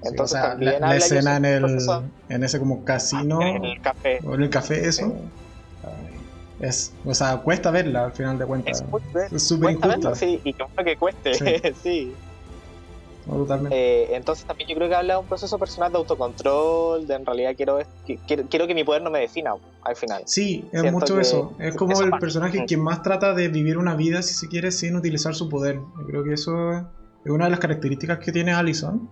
Entonces 0.03 0.39
también 0.39 0.81
la, 0.81 0.95
escena 0.95 1.37
en 1.37 1.45
el 1.45 1.65
en 2.29 2.43
ese 2.43 2.59
como 2.59 2.85
casino 2.85 3.41
en 3.41 3.65
el 3.65 3.81
café 3.81 4.19
o 4.23 4.35
en 4.35 4.43
el 4.43 4.49
café 4.49 4.87
eso 4.87 5.11
es 6.59 6.93
o 7.05 7.13
sea 7.13 7.37
cuesta 7.37 7.71
verla 7.71 8.05
al 8.05 8.11
final 8.11 8.37
de 8.37 8.45
cuentas 8.45 8.83
es 9.31 9.47
súper 9.47 9.71
injusta 9.71 10.13
sí 10.13 10.39
y 10.43 10.53
que 10.53 10.97
cueste 10.97 11.33
sí, 11.73 12.13
eh, 13.71 14.09
entonces 14.11 14.45
también 14.45 14.69
yo 14.69 14.75
creo 14.75 14.89
que 14.89 14.95
habla 14.95 15.15
de 15.15 15.19
un 15.19 15.25
proceso 15.25 15.57
personal 15.57 15.91
de 15.91 15.97
autocontrol, 15.97 17.07
de 17.07 17.15
en 17.15 17.25
realidad 17.25 17.53
quiero, 17.55 17.79
quiero, 18.25 18.67
que 18.67 18.73
mi 18.73 18.83
poder 18.83 19.01
no 19.01 19.09
me 19.09 19.19
defina 19.19 19.53
al 19.83 19.95
final. 19.95 20.23
Sí, 20.25 20.67
es 20.71 20.91
mucho 20.91 21.19
eso. 21.19 21.53
Es 21.59 21.75
como 21.75 22.01
el 22.01 22.11
personaje 22.11 22.65
quien 22.65 22.81
más 22.81 23.01
trata 23.01 23.33
de 23.33 23.47
vivir 23.49 23.77
una 23.77 23.95
vida, 23.95 24.21
si 24.21 24.33
se 24.33 24.47
quiere, 24.47 24.71
sin 24.71 24.95
utilizar 24.95 25.35
su 25.35 25.49
poder. 25.49 25.75
Yo 25.75 26.05
creo 26.05 26.23
que 26.23 26.33
eso 26.33 26.71
es 27.25 27.31
una 27.31 27.45
de 27.45 27.51
las 27.51 27.59
características 27.59 28.19
que 28.19 28.31
tiene 28.31 28.53
Allison. 28.53 29.09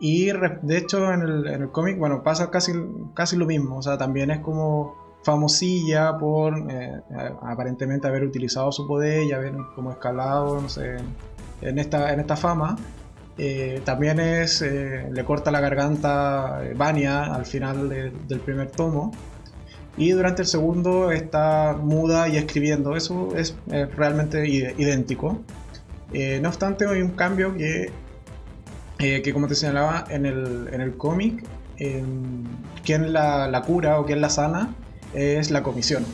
Y 0.00 0.26
de 0.26 0.76
hecho 0.76 1.12
en 1.12 1.22
el, 1.22 1.46
en 1.46 1.62
el 1.62 1.70
cómic, 1.70 1.98
bueno, 1.98 2.22
pasa 2.22 2.50
casi, 2.50 2.72
casi 3.14 3.36
lo 3.36 3.46
mismo. 3.46 3.78
O 3.78 3.82
sea, 3.82 3.98
también 3.98 4.30
es 4.30 4.40
como 4.40 5.08
famosilla 5.22 6.16
por 6.16 6.54
eh, 6.70 7.02
aparentemente 7.42 8.06
haber 8.06 8.24
utilizado 8.24 8.70
su 8.72 8.86
poder 8.86 9.24
y 9.24 9.32
haber 9.32 9.54
como 9.74 9.90
escalado, 9.90 10.60
no 10.60 10.68
sé, 10.68 10.96
en 11.60 11.78
esta, 11.78 12.12
en 12.12 12.20
esta 12.20 12.36
fama. 12.36 12.76
Eh, 13.38 13.80
también 13.84 14.18
es, 14.18 14.62
eh, 14.62 15.08
le 15.12 15.24
corta 15.24 15.52
la 15.52 15.60
garganta 15.60 16.60
Vania 16.74 17.32
al 17.32 17.46
final 17.46 17.88
del 17.88 18.40
primer 18.40 18.70
tomo. 18.70 19.12
Y 19.96 20.10
durante 20.10 20.42
el 20.42 20.48
segundo 20.48 21.10
está 21.10 21.76
muda 21.80 22.28
y 22.28 22.36
escribiendo. 22.36 22.96
Eso 22.96 23.34
es 23.36 23.56
realmente 23.96 24.46
idéntico. 24.48 25.40
Eh, 26.12 26.38
no 26.42 26.48
obstante, 26.48 26.86
hay 26.86 27.02
un 27.02 27.10
cambio 27.10 27.54
que, 27.56 27.90
eh, 28.98 29.22
que 29.22 29.32
como 29.32 29.46
te 29.46 29.54
señalaba 29.54 30.04
en 30.08 30.24
el, 30.26 30.68
en 30.72 30.80
el 30.80 30.96
cómic, 30.96 31.44
quien 32.84 33.12
la, 33.12 33.46
la, 33.46 33.62
cura 33.62 34.00
o 34.00 34.06
quien 34.06 34.20
la 34.20 34.30
sana 34.30 34.74
es 35.14 35.50
la 35.50 35.62
comisión. 35.62 36.04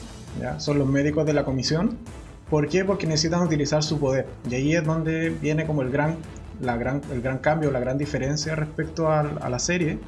Son 0.58 0.78
los 0.78 0.88
médicos 0.88 1.24
de 1.26 1.32
la 1.32 1.44
comisión. 1.44 1.96
¿Por 2.50 2.68
qué? 2.68 2.84
Porque 2.84 3.06
necesitan 3.06 3.42
utilizar 3.42 3.82
su 3.82 3.98
poder. 3.98 4.26
Y 4.50 4.54
ahí 4.54 4.74
es 4.74 4.84
donde 4.84 5.30
viene 5.30 5.64
como 5.64 5.82
el 5.82 5.90
gran, 5.90 6.16
la 6.64 6.76
gran, 6.76 7.00
el 7.12 7.22
gran 7.22 7.38
cambio, 7.38 7.70
la 7.70 7.80
gran 7.80 7.98
diferencia 7.98 8.54
respecto 8.54 9.10
a, 9.10 9.22
la 9.22 9.58
serie. 9.58 9.98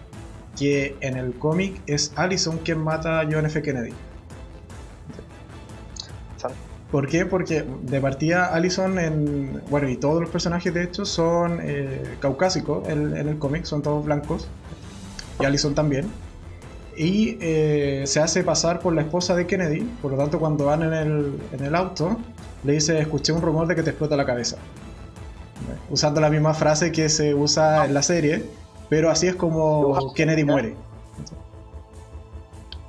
Que 0.58 0.96
en 1.00 1.18
el 1.18 1.34
cómic 1.34 1.82
es 1.86 2.12
Allison 2.16 2.58
quien 2.58 2.78
mata 2.78 3.20
a 3.20 3.28
John 3.30 3.44
F. 3.44 3.60
Kennedy. 3.60 3.92
¿Por 6.90 7.08
qué? 7.08 7.26
Porque 7.26 7.64
de 7.82 8.00
partida 8.00 8.54
Allison, 8.54 8.98
en, 8.98 9.60
bueno, 9.68 9.88
y 9.88 9.96
todos 9.96 10.20
los 10.20 10.30
personajes 10.30 10.72
de 10.72 10.84
hecho 10.84 11.04
son 11.04 11.58
eh, 11.62 12.16
caucásicos 12.20 12.88
en, 12.88 13.14
el 13.16 13.38
cómic, 13.38 13.64
son 13.64 13.82
todos 13.82 14.04
blancos, 14.04 14.48
y 15.40 15.44
Allison 15.44 15.74
también. 15.74 16.06
Y 16.96 17.36
eh, 17.40 18.04
se 18.06 18.20
hace 18.20 18.42
pasar 18.42 18.80
por 18.80 18.94
la 18.94 19.02
esposa 19.02 19.34
de 19.34 19.46
Kennedy, 19.46 19.80
por 20.00 20.12
lo 20.12 20.16
tanto 20.16 20.38
cuando 20.38 20.64
van 20.66 20.84
en 20.84 20.94
el, 20.94 21.38
en 21.52 21.64
el 21.64 21.74
auto, 21.74 22.16
le 22.64 22.72
dice, 22.74 22.98
escuché 22.98 23.32
un 23.32 23.42
rumor 23.42 23.66
de 23.66 23.74
que 23.74 23.82
te 23.82 23.90
explota 23.90 24.16
la 24.16 24.24
cabeza. 24.24 24.56
Usando 25.90 26.20
la 26.20 26.30
misma 26.30 26.54
frase 26.54 26.92
que 26.92 27.08
se 27.08 27.34
usa 27.34 27.84
en 27.84 27.94
la 27.94 28.02
serie, 28.02 28.44
pero 28.88 29.10
así 29.10 29.26
es 29.26 29.36
como 29.36 30.12
Kennedy 30.14 30.44
muere. 30.44 30.74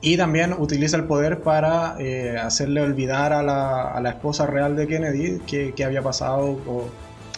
Y 0.02 0.16
también 0.16 0.54
utiliza 0.54 0.96
el 0.98 1.06
poder 1.06 1.42
para 1.42 1.96
eh, 2.00 2.38
hacerle 2.38 2.82
olvidar 2.82 3.34
a 3.34 3.42
la, 3.42 3.92
a 3.92 4.00
la, 4.00 4.10
esposa 4.10 4.46
real 4.46 4.76
de 4.76 4.88
Kennedy 4.88 5.40
que, 5.40 5.74
que 5.74 5.84
había 5.84 6.04
pasado, 6.04 6.60
o, 6.68 6.86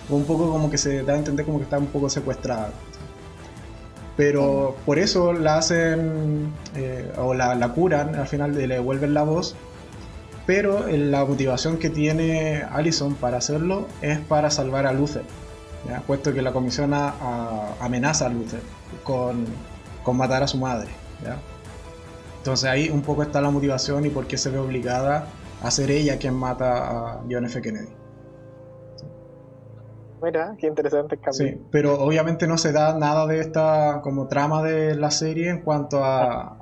un 0.10 0.26
poco 0.26 0.52
como 0.52 0.70
que 0.70 0.78
se 0.78 1.04
da 1.04 1.14
a 1.14 1.18
entender 1.18 1.46
como 1.46 1.60
que 1.60 1.64
está 1.64 1.78
un 1.78 1.88
poco 1.88 2.10
secuestrada. 2.10 2.72
Pero 4.18 4.76
por 4.86 5.00
eso 5.00 5.32
la 5.32 5.58
hacen, 5.58 6.52
eh, 6.76 7.10
o 7.18 7.34
la, 7.34 7.56
la, 7.56 7.70
curan, 7.70 8.16
al 8.16 8.28
final 8.28 8.54
le 8.54 8.68
devuelven 8.68 9.14
la 9.14 9.24
voz, 9.24 9.56
pero 10.50 10.88
la 10.88 11.26
motivación 11.26 11.78
que 11.78 11.92
tiene 11.92 12.64
Allison 12.72 13.14
para 13.14 13.38
hacerlo 13.38 13.88
es 14.02 14.18
para 14.18 14.50
salvar 14.50 14.88
a 14.88 14.94
Luther, 14.94 15.22
puesto 16.08 16.34
que 16.34 16.42
la 16.42 16.52
comisión 16.52 16.92
amenaza 16.92 18.26
a 18.26 18.30
Luther 18.30 18.62
con, 19.04 19.46
matar 20.12 20.42
a 20.42 20.48
su 20.48 20.58
madre. 20.58 20.90
Entonces 22.40 22.68
ahí 22.68 22.90
un 22.90 23.04
poco 23.04 23.22
está 23.22 23.42
la 23.42 23.52
motivación 23.52 24.08
y 24.08 24.10
por 24.10 24.26
qué 24.26 24.40
se 24.40 24.50
ve 24.50 24.58
obligada 24.58 25.28
a 25.62 25.70
ser 25.70 25.92
ella 25.92 26.18
quien 26.18 26.34
mata 26.34 26.78
a 26.78 27.22
John 27.30 27.46
F. 27.46 27.62
Kennedy. 27.62 27.99
Mira, 30.22 30.56
qué 30.60 30.68
interesante 30.68 31.18
cambio. 31.18 31.34
Sí, 31.34 31.62
pero 31.72 32.02
obviamente 32.02 32.46
no 32.48 32.58
se 32.58 32.74
da 32.74 32.98
nada 32.98 33.26
de 33.26 33.40
esta 33.40 34.02
como 34.02 34.28
trama 34.28 34.64
de 34.64 34.96
la 34.96 35.12
serie 35.12 35.50
en 35.50 35.62
cuanto 35.62 36.04
a, 36.04 36.58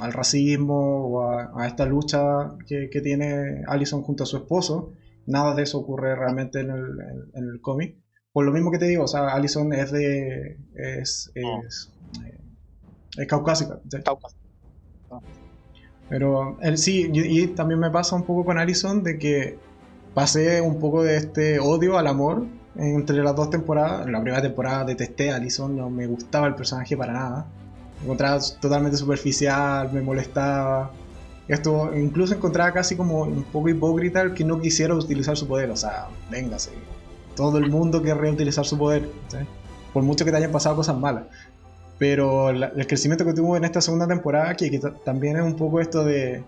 al 0.00 0.12
racismo 0.12 1.06
o 1.06 1.30
a, 1.30 1.66
esta 1.66 1.86
lucha 1.86 2.20
que, 2.66 3.00
tiene 3.02 3.62
Allison 3.66 4.02
junto 4.02 4.24
a 4.24 4.26
su 4.26 4.36
esposo. 4.36 4.92
Nada 5.26 5.54
de 5.54 5.62
eso 5.62 5.78
ocurre 5.78 6.14
realmente 6.14 6.60
en 6.60 6.70
el, 6.70 6.84
en, 7.34 7.44
el 7.44 7.60
cómic. 7.60 7.96
Por 8.32 8.44
lo 8.44 8.52
mismo 8.52 8.70
que 8.70 8.78
te 8.78 8.86
digo, 8.86 9.04
o 9.04 9.08
sea, 9.08 9.28
Allison 9.28 9.72
es 9.72 9.90
de. 9.90 10.58
es. 10.74 11.32
es, 11.34 11.92
eh, 12.24 12.40
es 13.16 13.26
caucásica. 13.26 13.80
Pero 16.08 16.58
él 16.60 16.78
sí, 16.78 17.10
y, 17.12 17.42
y 17.42 17.46
también 17.48 17.80
me 17.80 17.90
pasa 17.90 18.14
un 18.16 18.24
poco 18.24 18.44
con 18.44 18.58
Allison 18.58 19.02
de 19.02 19.18
que 19.18 19.58
pasé 20.14 20.60
un 20.60 20.78
poco 20.78 21.02
de 21.02 21.16
este 21.16 21.60
odio 21.60 21.98
al 21.98 22.06
amor 22.06 22.46
entre 22.78 23.22
las 23.22 23.34
dos 23.34 23.50
temporadas. 23.50 24.06
En 24.06 24.12
la 24.12 24.20
primera 24.20 24.40
temporada 24.40 24.84
detesté 24.84 25.30
a 25.30 25.36
Alison, 25.36 25.76
no 25.76 25.90
me 25.90 26.06
gustaba 26.06 26.46
el 26.46 26.54
personaje 26.54 26.96
para 26.96 27.12
nada. 27.12 27.46
Me 27.98 28.04
encontraba 28.04 28.38
totalmente 28.60 28.96
superficial, 28.96 29.92
me 29.92 30.00
molestaba. 30.00 30.92
Esto 31.48 31.90
incluso 31.96 32.34
encontraba 32.34 32.72
casi 32.72 32.96
como 32.96 33.22
un 33.22 33.42
poco 33.44 33.68
hipócrita 33.68 34.20
el 34.20 34.34
que 34.34 34.44
no 34.44 34.60
quisiera 34.60 34.94
utilizar 34.94 35.36
su 35.36 35.48
poder. 35.48 35.70
O 35.70 35.76
sea, 35.76 36.06
véngase. 36.30 36.70
Todo 37.34 37.58
el 37.58 37.70
mundo 37.70 38.00
querría 38.00 38.32
utilizar 38.32 38.64
su 38.64 38.78
poder. 38.78 39.08
Por 39.92 40.02
mucho 40.02 40.24
que 40.24 40.30
te 40.30 40.36
hayan 40.36 40.52
pasado 40.52 40.76
cosas 40.76 40.96
malas. 40.96 41.24
Pero 41.98 42.50
el 42.50 42.86
crecimiento 42.86 43.24
que 43.24 43.32
tuvo 43.32 43.56
en 43.56 43.64
esta 43.64 43.80
segunda 43.80 44.06
temporada, 44.06 44.54
que, 44.54 44.78
también 45.04 45.36
es 45.36 45.42
un 45.42 45.56
poco 45.56 45.80
esto 45.80 46.04
de, 46.04 46.44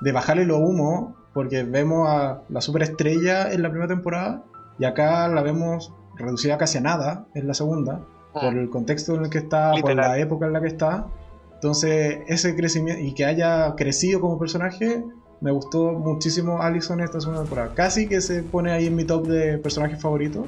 de 0.00 0.12
bajarle 0.12 0.46
lo 0.46 0.56
humo, 0.56 1.14
porque 1.34 1.64
vemos 1.64 2.08
a 2.08 2.40
la 2.48 2.62
superestrella 2.62 3.52
en 3.52 3.60
la 3.60 3.68
primera 3.68 3.88
temporada 3.88 4.42
y 4.78 4.84
acá 4.84 5.28
la 5.28 5.42
vemos 5.42 5.92
reducida 6.16 6.58
casi 6.58 6.78
a 6.78 6.80
nada 6.80 7.26
en 7.34 7.46
la 7.46 7.54
segunda, 7.54 8.02
ah. 8.34 8.40
por 8.40 8.56
el 8.56 8.70
contexto 8.70 9.14
en 9.14 9.24
el 9.24 9.30
que 9.30 9.38
está, 9.38 9.72
por 9.80 9.94
la 9.94 10.18
época 10.18 10.46
en 10.46 10.52
la 10.52 10.60
que 10.60 10.68
está. 10.68 11.06
Entonces, 11.54 12.18
ese 12.26 12.54
crecimiento 12.54 13.02
y 13.02 13.14
que 13.14 13.24
haya 13.24 13.74
crecido 13.76 14.20
como 14.20 14.38
personaje, 14.38 15.02
me 15.40 15.50
gustó 15.50 15.92
muchísimo 15.92 16.62
Allison 16.62 17.00
esta 17.00 17.20
segunda 17.20 17.42
temporada. 17.42 17.74
Casi 17.74 18.06
que 18.06 18.20
se 18.20 18.42
pone 18.42 18.72
ahí 18.72 18.86
en 18.86 18.96
mi 18.96 19.04
top 19.04 19.26
de 19.26 19.58
personajes 19.58 20.00
favoritos, 20.00 20.44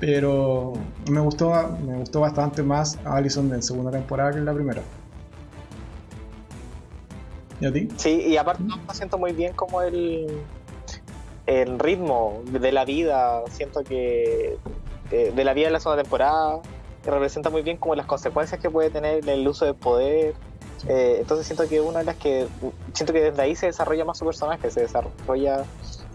pero 0.00 0.74
me 1.10 1.20
gustó, 1.20 1.76
me 1.84 1.96
gustó 1.96 2.20
bastante 2.20 2.62
más 2.62 2.98
Allison 3.04 3.52
en 3.52 3.62
segunda 3.62 3.90
temporada 3.90 4.32
que 4.32 4.38
en 4.38 4.44
la 4.44 4.54
primera. 4.54 4.82
¿Y 7.60 7.66
a 7.66 7.72
ti? 7.72 7.88
Sí, 7.96 8.10
y 8.28 8.36
aparte 8.36 8.62
me 8.62 8.94
siento 8.94 9.18
muy 9.18 9.32
bien 9.32 9.52
como 9.54 9.82
el 9.82 10.28
el 11.48 11.78
ritmo 11.78 12.42
de 12.44 12.72
la 12.72 12.84
vida, 12.84 13.42
siento 13.50 13.82
que 13.82 14.58
eh, 15.10 15.32
de 15.34 15.44
la 15.44 15.54
vida 15.54 15.68
de 15.68 15.72
la 15.72 15.80
segunda 15.80 16.02
temporada 16.02 16.60
representa 17.06 17.48
muy 17.48 17.62
bien 17.62 17.78
como 17.78 17.94
las 17.94 18.04
consecuencias 18.04 18.60
que 18.60 18.68
puede 18.68 18.90
tener 18.90 19.26
el 19.26 19.48
uso 19.48 19.64
del 19.64 19.74
poder. 19.74 20.34
Eh, 20.86 21.16
entonces 21.18 21.46
siento 21.46 21.66
que 21.66 21.80
una 21.80 22.00
de 22.00 22.04
las 22.04 22.16
que 22.16 22.46
siento 22.92 23.14
que 23.14 23.22
desde 23.22 23.40
ahí 23.40 23.56
se 23.56 23.64
desarrolla 23.64 24.04
más 24.04 24.18
su 24.18 24.26
personaje, 24.26 24.70
se 24.70 24.82
desarrolla 24.82 25.64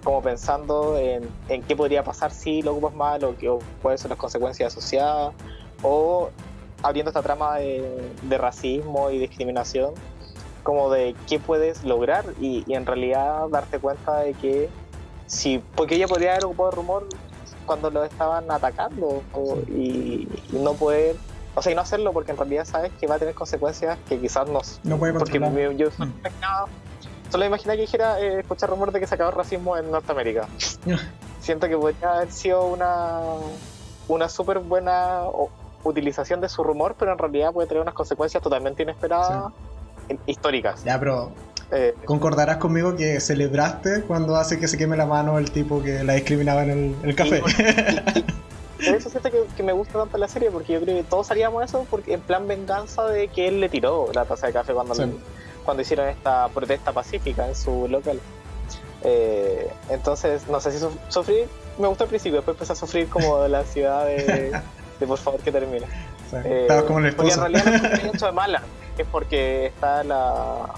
como 0.04 0.22
pensando 0.22 1.00
en, 1.00 1.28
en 1.50 1.64
qué 1.64 1.76
podría 1.76 2.04
pasar 2.04 2.32
si 2.32 2.62
lo 2.62 2.74
ocupas 2.74 2.94
mal 2.94 3.24
o, 3.24 3.36
qué, 3.36 3.52
cuáles 3.82 4.02
son 4.02 4.10
las 4.10 4.20
consecuencias 4.20 4.72
asociadas 4.72 5.34
o 5.82 6.30
abriendo 6.84 7.10
esta 7.10 7.24
trama 7.24 7.58
de, 7.58 8.12
de 8.22 8.38
racismo 8.38 9.10
y 9.10 9.18
discriminación 9.18 9.96
como 10.62 10.92
de 10.92 11.16
qué 11.28 11.40
puedes 11.40 11.84
lograr 11.84 12.24
y, 12.40 12.64
y 12.68 12.76
en 12.76 12.86
realidad 12.86 13.48
darte 13.50 13.80
cuenta 13.80 14.20
de 14.20 14.34
que 14.34 14.70
Sí, 15.28 15.64
porque 15.76 15.96
ella 15.96 16.08
podría 16.08 16.32
haber 16.32 16.46
ocupado 16.46 16.70
el 16.70 16.76
rumor 16.76 17.08
cuando 17.66 17.90
lo 17.90 18.04
estaban 18.04 18.50
atacando 18.52 19.24
y, 19.68 20.28
no 20.52 20.74
poder, 20.74 21.16
o 21.56 21.62
sea, 21.62 21.72
y 21.72 21.76
no 21.76 21.82
hacerlo 21.82 22.12
porque 22.14 22.32
en 22.32 22.38
realidad 22.38 22.66
sabes 22.66 22.92
que 23.00 23.08
va 23.08 23.16
a 23.16 23.20
tener 23.20 23.34
consecuencias 23.34 23.98
que 24.08 24.20
quizás 24.20 24.48
no. 24.48 24.62
No 24.84 24.98
puede 24.98 25.14
Porque 25.14 25.40
yo 25.40 25.92
solo 25.92 26.12
mm. 26.12 26.20
imaginaba, 26.20 26.66
solo 27.30 27.46
imaginaba 27.46 27.76
que 27.76 27.82
dijera 27.82 28.20
eh, 28.20 28.40
escuchar 28.40 28.70
rumor 28.70 28.92
de 28.92 29.00
que 29.00 29.08
se 29.08 29.16
acabó 29.16 29.30
el 29.32 29.36
racismo 29.36 29.78
en 29.78 29.92
Norteamérica. 29.92 30.48
Siento 31.42 31.68
que 31.68 31.78
podría 31.78 32.16
haber 32.16 32.32
sido 32.32 32.66
una, 32.66 33.20
una 34.08 34.30
súper 34.30 34.60
buena 34.60 35.24
utilización 35.84 36.40
de 36.40 36.48
su 36.48 36.64
rumor, 36.64 36.96
pero 36.98 37.12
en 37.12 37.18
realidad 37.18 37.52
puede 37.52 37.68
tener 37.68 37.82
unas 37.82 37.94
consecuencias 37.94 38.42
totalmente 38.42 38.84
inesperadas, 38.84 39.52
históricas. 40.26 40.84
Ya, 40.86 40.98
pero 40.98 41.32
eh, 41.74 41.96
Concordarás 42.06 42.58
conmigo 42.58 42.96
que 42.96 43.20
celebraste 43.20 44.04
cuando 44.04 44.36
hace 44.36 44.60
que 44.60 44.68
se 44.68 44.78
queme 44.78 44.96
la 44.96 45.06
mano 45.06 45.40
el 45.40 45.52
tipo 45.52 45.82
que 45.82 46.04
la 46.04 46.14
discriminaba 46.14 46.64
en 46.64 46.96
el, 47.04 47.16
café. 47.16 47.42
por 48.78 48.96
eso 48.96 49.10
siento 49.10 49.30
que, 49.56 49.64
me 49.64 49.74
gusta 49.74 50.00
tanto 50.00 50.18
la 50.18 50.28
serie, 50.28 50.52
porque 50.52 50.74
yo 50.74 50.82
creo 50.82 50.98
que 50.98 51.04
todos 51.04 51.32
haríamos 51.32 51.64
eso 51.64 51.86
porque 51.90 52.14
en 52.14 52.22
plan 52.22 52.48
venganza 52.48 53.06
de 53.08 53.28
que 53.28 53.48
él 53.48 53.60
le 53.60 53.70
tiró 53.70 54.10
la 54.14 54.26
taza 54.26 54.48
de 54.48 54.54
café 54.54 54.74
cuando, 54.74 54.94
cuando 55.64 55.82
hicieron 55.82 56.08
esta 56.10 56.48
protesta 56.50 56.92
pacífica 56.92 57.48
en 57.48 57.56
su 57.56 57.88
local. 57.88 58.20
Eh, 59.02 59.70
entonces, 59.90 60.48
no 60.48 60.62
sé 60.62 60.72
si 60.72 60.86
sufrí, 61.10 61.46
me 61.78 61.88
gustó 61.88 62.04
al 62.04 62.10
principio, 62.10 62.38
después 62.38 62.56
empecé 62.56 62.74
a 62.74 62.76
sufrir 62.76 63.10
como 63.10 63.48
la 63.48 63.64
ciudad 63.64 64.06
de, 64.06 64.62
por 65.08 65.18
favor 65.18 65.40
que 65.40 65.52
termine. 65.52 65.86
Eh, 66.46 66.68
como 66.88 67.00
el 67.00 67.16
Porque 67.16 67.34
en 67.34 67.40
realidad 67.40 67.66
no 67.66 67.88
es 67.90 68.04
hecho 68.16 68.26
de 68.28 68.32
mala, 68.32 68.64
es 68.98 69.06
porque 69.12 69.68
está 69.68 70.04
la 70.04 70.74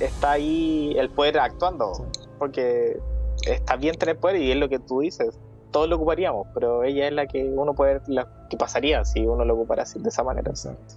está 0.00 0.32
ahí 0.32 0.94
el 0.96 1.10
poder 1.10 1.38
actuando. 1.38 1.92
Porque 2.38 2.98
está 3.46 3.76
bien 3.76 3.96
tener 3.96 4.18
poder 4.18 4.36
y 4.36 4.52
es 4.52 4.56
lo 4.56 4.68
que 4.68 4.78
tú 4.78 5.00
dices. 5.00 5.38
Todos 5.70 5.88
lo 5.88 5.96
ocuparíamos, 5.96 6.46
pero 6.54 6.82
ella 6.82 7.06
es 7.06 7.12
la 7.12 7.26
que 7.26 7.44
uno 7.44 7.74
puede 7.74 8.00
la 8.06 8.46
que 8.48 8.56
pasaría 8.56 9.04
si 9.04 9.26
uno 9.26 9.44
lo 9.44 9.54
ocupara 9.54 9.82
así, 9.82 9.98
de 10.00 10.08
esa 10.08 10.24
manera. 10.24 10.50
Exacto. 10.50 10.94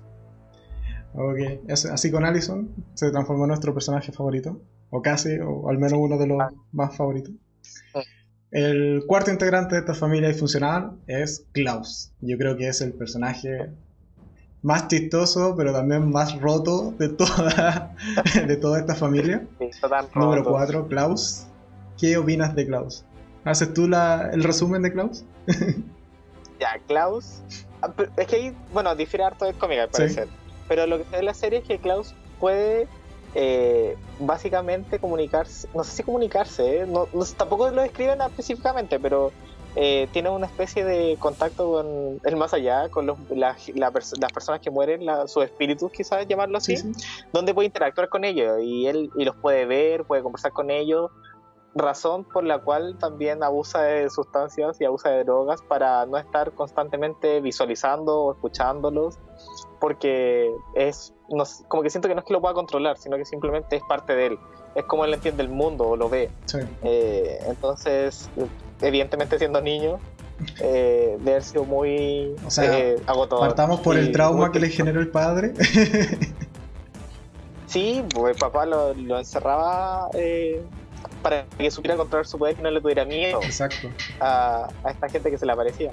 Ok, 1.13 1.39
así 1.69 2.09
con 2.09 2.23
Allison 2.23 2.73
se 2.93 3.11
transformó 3.11 3.43
en 3.43 3.49
nuestro 3.49 3.73
personaje 3.73 4.13
favorito, 4.13 4.61
o 4.89 5.01
casi, 5.01 5.39
o 5.39 5.67
al 5.67 5.77
menos 5.77 5.99
uno 5.99 6.17
de 6.17 6.27
los 6.27 6.39
ah. 6.39 6.51
más 6.71 6.95
favoritos. 6.95 7.33
El 8.51 9.03
cuarto 9.07 9.31
integrante 9.31 9.75
de 9.75 9.81
esta 9.81 9.93
familia 9.93 10.29
disfuncional 10.29 10.97
es 11.07 11.47
Klaus. 11.53 12.13
Yo 12.19 12.37
creo 12.37 12.57
que 12.57 12.67
es 12.67 12.81
el 12.81 12.93
personaje 12.93 13.71
más 14.63 14.87
chistoso, 14.87 15.55
pero 15.57 15.73
también 15.73 16.11
más 16.11 16.39
roto 16.39 16.93
de 16.97 17.09
toda, 17.09 17.95
de 18.47 18.57
toda 18.57 18.79
esta 18.79 18.95
familia. 18.95 19.45
Número 20.15 20.43
4, 20.43 20.87
Klaus. 20.87 21.45
¿Qué 21.97 22.17
opinas 22.17 22.55
de 22.55 22.65
Klaus? 22.65 23.03
¿Haces 23.43 23.73
tú 23.73 23.87
la, 23.87 24.29
el 24.31 24.43
resumen 24.43 24.81
de 24.81 24.91
Klaus? 24.91 25.23
ya, 26.59 26.79
Klaus. 26.87 27.41
Ah, 27.81 27.91
es 28.17 28.27
que 28.27 28.35
ahí, 28.35 28.57
bueno, 28.73 28.95
difiere 28.95 29.23
harto 29.23 29.45
del 29.45 29.55
cómic 29.55 29.79
al 29.79 29.89
parecer. 29.89 30.27
Pero 30.67 30.85
lo 30.87 30.97
que 30.99 31.05
se 31.05 31.11
ve 31.11 31.17
en 31.19 31.25
la 31.25 31.33
serie 31.33 31.59
es 31.59 31.65
que 31.65 31.79
Klaus 31.79 32.13
puede 32.39 32.87
eh, 33.33 33.97
básicamente 34.19 34.99
comunicarse, 34.99 35.67
no 35.73 35.83
sé 35.83 35.91
si 35.97 36.03
comunicarse, 36.03 36.81
¿eh? 36.81 36.85
no, 36.85 37.07
tampoco 37.37 37.69
lo 37.69 37.81
describen 37.81 38.21
específicamente, 38.21 38.99
pero 38.99 39.31
eh, 39.75 40.09
tiene 40.11 40.29
una 40.29 40.47
especie 40.47 40.83
de 40.83 41.15
contacto 41.17 41.71
con 41.71 42.19
el 42.23 42.35
más 42.35 42.53
allá, 42.53 42.89
con 42.89 43.05
los, 43.05 43.17
las 43.29 44.33
personas 44.33 44.59
que 44.59 44.69
mueren, 44.69 45.01
sus 45.27 45.43
espíritus, 45.43 45.91
quizás 45.91 46.27
llamarlo 46.27 46.57
así, 46.57 46.75
donde 47.31 47.53
puede 47.53 47.67
interactuar 47.67 48.09
con 48.09 48.25
ellos 48.25 48.59
y 48.61 48.87
él 48.87 49.09
y 49.15 49.23
los 49.23 49.35
puede 49.37 49.65
ver, 49.65 50.03
puede 50.03 50.23
conversar 50.23 50.51
con 50.51 50.71
ellos, 50.71 51.09
razón 51.73 52.25
por 52.25 52.43
la 52.43 52.59
cual 52.59 52.97
también 52.99 53.43
abusa 53.43 53.81
de 53.83 54.09
sustancias 54.09 54.79
y 54.81 54.85
abusa 54.85 55.09
de 55.09 55.23
drogas 55.23 55.61
para 55.61 56.05
no 56.05 56.17
estar 56.17 56.51
constantemente 56.51 57.39
visualizando 57.39 58.19
o 58.19 58.31
escuchándolos, 58.33 59.17
porque 59.79 60.53
es 60.75 61.13
como 61.69 61.81
que 61.81 61.89
siento 61.89 62.09
que 62.09 62.15
no 62.15 62.19
es 62.19 62.25
que 62.25 62.33
lo 62.33 62.41
pueda 62.41 62.53
controlar, 62.53 62.97
sino 62.97 63.15
que 63.15 63.25
simplemente 63.25 63.77
es 63.77 63.83
parte 63.87 64.15
de 64.15 64.25
él. 64.27 64.39
Es 64.75 64.85
como 64.85 65.03
él 65.05 65.13
entiende 65.13 65.43
el 65.43 65.49
mundo 65.49 65.89
o 65.89 65.95
lo 65.97 66.09
ve. 66.09 66.29
Eh, 66.83 67.39
entonces, 67.47 68.29
evidentemente 68.81 69.37
siendo 69.37 69.61
niño, 69.61 69.99
eh, 70.59 71.17
de 71.19 71.31
haber 71.31 71.43
sido 71.43 71.65
muy 71.65 72.35
o 72.45 72.51
sea, 72.51 72.77
eh, 72.77 73.01
agotador. 73.05 73.47
Partamos 73.47 73.79
por 73.81 73.97
el 73.97 74.11
trauma 74.11 74.51
que 74.51 74.59
le 74.59 74.69
generó 74.69 74.99
el 74.99 75.09
padre. 75.09 75.53
sí, 77.67 78.03
pues 78.13 78.37
papá 78.37 78.65
lo, 78.65 79.19
encerraba 79.19 80.09
eh, 80.13 80.61
para 81.21 81.45
que 81.45 81.69
supiera 81.69 81.95
controlar 81.95 82.25
su 82.25 82.37
poder 82.37 82.55
y 82.59 82.63
no 82.63 82.71
le 82.71 82.81
tuviera 82.81 83.05
miedo 83.05 83.39
Exacto. 83.43 83.89
A, 84.19 84.69
esta 84.89 85.09
gente 85.09 85.29
que 85.29 85.37
se 85.37 85.45
le 85.45 85.51
aparecía. 85.51 85.91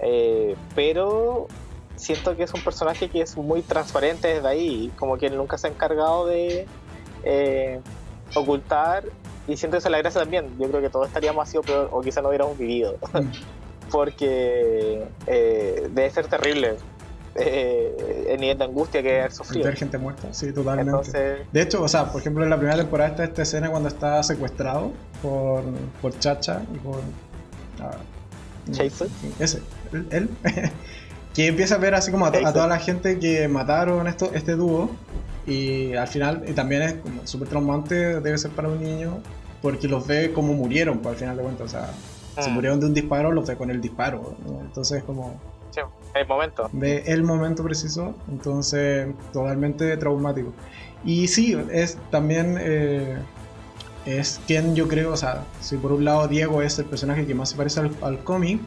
Eh, 0.00 0.56
pero 0.74 1.46
siento 1.96 2.36
que 2.36 2.42
es 2.42 2.52
un 2.52 2.60
personaje 2.60 3.08
que 3.08 3.22
es 3.22 3.36
muy 3.36 3.62
transparente 3.62 4.28
desde 4.28 4.48
ahí, 4.48 4.92
como 4.98 5.16
que 5.16 5.26
él 5.26 5.36
nunca 5.36 5.56
se 5.56 5.68
ha 5.68 5.70
encargado 5.70 6.26
de 6.26 6.66
ocultar, 8.34 9.04
y 9.46 9.56
siento 9.56 9.76
eso 9.76 9.88
la 9.90 9.98
gracia 9.98 10.20
también, 10.20 10.46
yo 10.58 10.68
creo 10.68 10.80
que 10.80 10.90
todos 10.90 11.06
estaríamos 11.06 11.46
así 11.46 11.58
o 11.58 11.62
o 11.90 12.00
quizá 12.00 12.22
no 12.22 12.28
hubiéramos 12.28 12.56
vivido, 12.58 12.96
porque 13.90 15.04
eh, 15.26 15.88
debe 15.90 16.10
ser 16.10 16.26
terrible 16.26 16.76
eh, 17.36 18.26
el 18.30 18.40
nivel 18.40 18.58
de 18.58 18.64
angustia 18.64 19.02
que 19.02 19.20
haber 19.20 19.32
sufrido. 19.32 19.66
Ver 19.66 19.76
gente 19.76 19.98
muerta, 19.98 20.32
sí, 20.32 20.52
totalmente. 20.52 21.46
De 21.52 21.62
hecho, 21.62 21.82
o 21.82 21.88
sea, 21.88 22.10
por 22.10 22.20
ejemplo, 22.20 22.44
en 22.44 22.50
la 22.50 22.56
primera 22.56 22.78
temporada 22.78 23.10
está 23.10 23.24
esta 23.24 23.42
escena 23.42 23.70
cuando 23.70 23.88
está 23.88 24.22
secuestrado 24.22 24.92
por, 25.20 25.64
por 26.00 26.18
Chacha 26.18 26.62
y 26.72 26.78
por... 26.78 27.00
Ah, 27.80 27.96
ese, 29.38 29.60
él. 30.10 30.30
que 31.34 31.48
empieza 31.48 31.74
a 31.74 31.78
ver 31.78 31.94
así 31.94 32.10
como 32.10 32.24
a, 32.24 32.32
toda 32.32 32.66
la 32.68 32.78
gente 32.78 33.18
que 33.18 33.48
mataron 33.48 34.06
esto, 34.06 34.30
este 34.32 34.52
dúo 34.52 34.90
y 35.46 35.94
al 35.94 36.08
final 36.08 36.44
y 36.46 36.52
también 36.52 36.82
es 36.82 36.96
súper 37.24 37.48
traumante 37.48 38.20
debe 38.20 38.38
ser 38.38 38.50
para 38.52 38.68
un 38.68 38.82
niño 38.82 39.20
porque 39.62 39.88
los 39.88 40.06
ve 40.06 40.32
como 40.32 40.54
murieron 40.54 40.98
pues, 40.98 41.14
al 41.14 41.18
final 41.18 41.36
de 41.36 41.42
cuentas 41.42 41.66
o 41.66 41.68
sea 41.68 41.90
se 42.42 42.50
ah. 42.50 42.52
murieron 42.52 42.80
de 42.80 42.86
un 42.86 42.94
disparo 42.94 43.30
los 43.32 43.46
ve 43.46 43.56
con 43.56 43.70
el 43.70 43.80
disparo 43.80 44.36
entonces 44.62 45.02
como 45.04 45.40
sí, 45.70 45.80
el 46.14 46.26
momento 46.26 46.70
ve 46.72 47.02
el 47.06 47.22
momento 47.22 47.62
preciso 47.62 48.14
entonces 48.30 49.08
totalmente 49.32 49.96
traumático 49.96 50.52
y 51.04 51.28
sí 51.28 51.56
es 51.70 51.98
también 52.10 52.56
eh, 52.58 53.18
es 54.06 54.40
quien 54.46 54.74
yo 54.74 54.88
creo 54.88 55.12
o 55.12 55.16
sea 55.16 55.44
si 55.60 55.76
por 55.76 55.92
un 55.92 56.04
lado 56.04 56.26
Diego 56.28 56.62
es 56.62 56.78
el 56.78 56.86
personaje 56.86 57.26
que 57.26 57.34
más 57.34 57.50
se 57.50 57.56
parece 57.56 57.80
al 58.00 58.24
cómic 58.24 58.60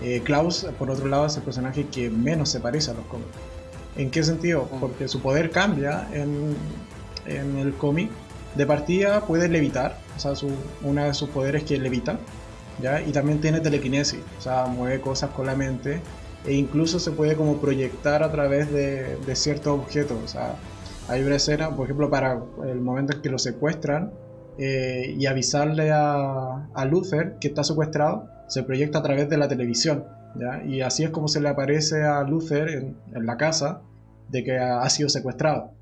eh, 0.00 0.22
Klaus, 0.24 0.66
por 0.78 0.90
otro 0.90 1.08
lado, 1.08 1.26
es 1.26 1.36
el 1.36 1.42
personaje 1.42 1.86
que 1.86 2.08
menos 2.08 2.50
se 2.50 2.60
parece 2.60 2.90
a 2.90 2.94
los 2.94 3.04
cómics. 3.06 3.30
¿En 3.98 4.10
qué 4.10 4.22
sentido? 4.22 4.68
Mm. 4.72 4.80
Porque 4.80 5.08
su 5.08 5.20
poder 5.20 5.50
cambia 5.50 6.08
en, 6.12 6.56
el 7.26 7.74
cómic. 7.74 8.10
De 8.54 8.64
partida 8.64 9.20
puede 9.26 9.48
levitar, 9.48 9.98
o 10.16 10.20
sea, 10.20 10.34
su, 10.34 10.48
una 10.82 11.04
de 11.04 11.14
sus 11.14 11.28
poderes 11.28 11.64
que 11.64 11.76
levita, 11.78 12.18
¿ya? 12.80 13.02
Y 13.02 13.12
también 13.12 13.40
tiene 13.40 13.60
telequinesis, 13.60 14.20
o 14.38 14.40
sea, 14.40 14.64
mueve 14.64 15.00
cosas 15.02 15.30
con 15.30 15.44
la 15.44 15.54
mente 15.54 16.00
e 16.46 16.54
incluso 16.54 16.98
se 16.98 17.10
puede 17.10 17.36
como 17.36 17.58
proyectar 17.58 18.22
a 18.22 18.32
través 18.32 18.72
de, 18.72 19.18
ciertos 19.34 19.78
objetos, 19.78 20.16
o 20.24 20.28
sea, 20.28 20.56
hay 21.08 21.22
una 21.22 21.36
escena, 21.36 21.74
por 21.74 21.84
ejemplo, 21.84 22.08
para 22.08 22.40
el 22.66 22.80
momento 22.80 23.14
en 23.14 23.22
que 23.22 23.28
lo 23.28 23.38
secuestran 23.38 24.12
eh, 24.56 25.14
y 25.16 25.26
avisarle 25.26 25.90
a, 25.92 26.68
a 26.72 26.84
Luther 26.86 27.36
que 27.40 27.48
está 27.48 27.62
secuestrado, 27.64 28.28
se 28.46 28.62
proyecta 28.62 29.00
a 29.00 29.02
través 29.02 29.28
de 29.28 29.36
la 29.36 29.48
televisión. 29.48 30.04
Y 30.66 30.80
así 30.80 31.04
es 31.04 31.10
como 31.10 31.28
se 31.28 31.40
le 31.40 31.48
aparece 31.48 32.02
a 32.04 32.22
Luther 32.22 32.68
en, 32.68 32.96
la 33.26 33.36
casa 33.36 33.82
de 34.28 34.44
que 34.44 34.58
ha, 34.58 34.88
sido 34.90 35.08
secuestrado. 35.08 35.72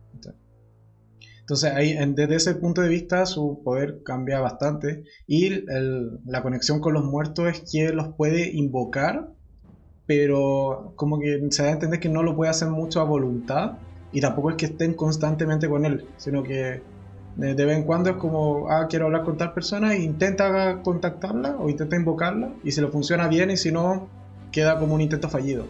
Entonces, 1.40 1.72
ahí, 1.72 1.96
desde 2.14 2.34
ese 2.34 2.54
punto 2.57 2.80
de 2.80 2.88
vista, 2.88 3.24
su 3.24 3.62
poder 3.62 4.02
cambia 4.02 4.40
bastante. 4.40 5.04
Y 5.26 5.64
la 6.24 6.42
conexión 6.42 6.80
con 6.80 6.94
los 6.94 7.04
muertos 7.04 7.48
es 7.48 7.70
que 7.70 7.92
los 7.92 8.09
puede 8.14 8.50
invocar, 8.50 9.28
pero 10.07 10.92
como 10.96 11.20
que 11.20 11.46
se 11.50 11.62
da 11.62 11.68
a 11.68 11.72
entender 11.72 12.00
que 12.00 12.09
no 12.09 12.22
lo 12.22 12.34
puede 12.34 12.50
hacer 12.50 12.68
mucho 12.68 13.00
a 13.00 13.04
voluntad. 13.04 13.78
Y 14.12 14.20
tampoco 14.20 14.50
es 14.50 14.57
que 14.57 14.66
estén 14.66 14.94
constantemente 14.94 15.68
con 15.68 15.84
él, 15.84 16.07
sino 16.16 16.42
que 16.42 16.82
de, 17.36 17.66
vez 17.66 17.76
en 17.76 17.84
cuando 17.84 18.11
es 18.11 18.16
como, 18.16 18.70
ah, 18.70 18.86
quiero 18.88 19.07
hablar 19.07 19.24
con 19.24 19.36
tal 19.36 19.52
persona 19.52 19.94
intenta 19.94 20.80
contactarla 20.82 21.57
o 21.59 21.68
intenta 21.68 21.96
invocarla 21.96 22.50
y 22.64 22.72
si 22.72 22.80
lo 22.80 22.88
funciona 22.88 23.28
bien 23.28 23.50
y 23.50 23.57
si 23.57 23.70
no, 23.70 24.09
queda 24.57 24.78
como 24.78 24.94
un 24.94 25.02
intento 25.02 25.28
fallido. 25.28 25.66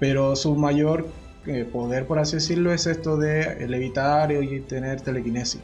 Pero 0.00 0.34
su 0.36 0.56
mayor 0.56 1.06
eh, 1.46 1.68
poder, 1.70 2.06
por 2.06 2.18
así 2.18 2.36
decirlo, 2.36 2.72
es 2.72 2.86
esto 2.86 3.18
de 3.18 3.68
levitar 3.68 4.32
y 4.32 4.60
tener 4.60 5.02
telequinesis. 5.02 5.60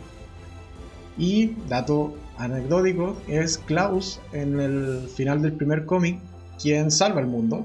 Y, 1.16 1.56
dato 1.66 2.14
anecdótico, 2.36 3.16
es 3.26 3.56
Klaus 3.56 4.20
en 4.32 4.60
el 4.60 5.08
final 5.08 5.40
del 5.40 5.54
primer 5.54 5.86
cómic 5.86 6.18
quien 6.60 6.90
salva 6.90 7.20
el 7.20 7.26
mundo. 7.26 7.64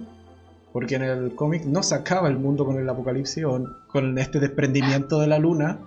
Porque 0.72 0.96
en 0.96 1.04
el 1.04 1.36
cómic 1.36 1.66
no 1.66 1.84
se 1.84 1.96
acaba 1.96 2.30
el 2.30 2.38
mundo 2.38 2.64
con 2.64 2.80
el 2.80 2.88
apocalipsis 2.88 3.44
o 3.44 3.62
con 3.88 4.18
este 4.18 4.40
desprendimiento 4.40 5.20
de 5.20 5.28
la 5.28 5.40
luna, 5.40 5.80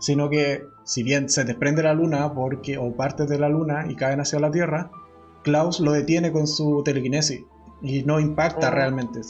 sino 0.00 0.28
que 0.30 0.64
si 0.82 1.04
bien 1.04 1.28
se 1.28 1.44
desprende 1.44 1.84
la 1.84 1.94
luna 1.94 2.34
porque, 2.34 2.76
o 2.76 2.90
partes 2.96 3.28
de 3.28 3.38
la 3.38 3.48
luna 3.48 3.86
y 3.88 3.94
caen 3.94 4.20
hacia 4.20 4.40
la 4.40 4.50
Tierra, 4.50 4.90
Klaus 5.44 5.78
lo 5.78 5.92
detiene 5.92 6.32
con 6.32 6.48
su 6.48 6.82
telequinesis 6.82 7.42
y 7.84 8.02
no 8.02 8.18
impacta 8.18 8.68
oh. 8.68 8.72
realmente. 8.72 9.20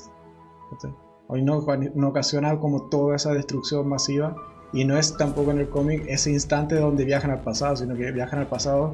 Hoy 1.26 1.42
no, 1.42 1.64
no, 1.94 2.08
ocasiona 2.08 2.58
como 2.58 2.88
toda 2.88 3.16
esa 3.16 3.32
destrucción 3.32 3.88
masiva 3.88 4.36
y 4.72 4.84
no 4.84 4.96
es 4.96 5.16
tampoco 5.16 5.50
en 5.50 5.58
el 5.58 5.68
cómic 5.68 6.04
ese 6.06 6.30
instante 6.30 6.76
donde 6.76 7.04
viajan 7.04 7.30
al 7.30 7.40
pasado, 7.40 7.76
sino 7.76 7.96
que 7.96 8.10
viajan 8.12 8.40
al 8.40 8.46
pasado 8.46 8.92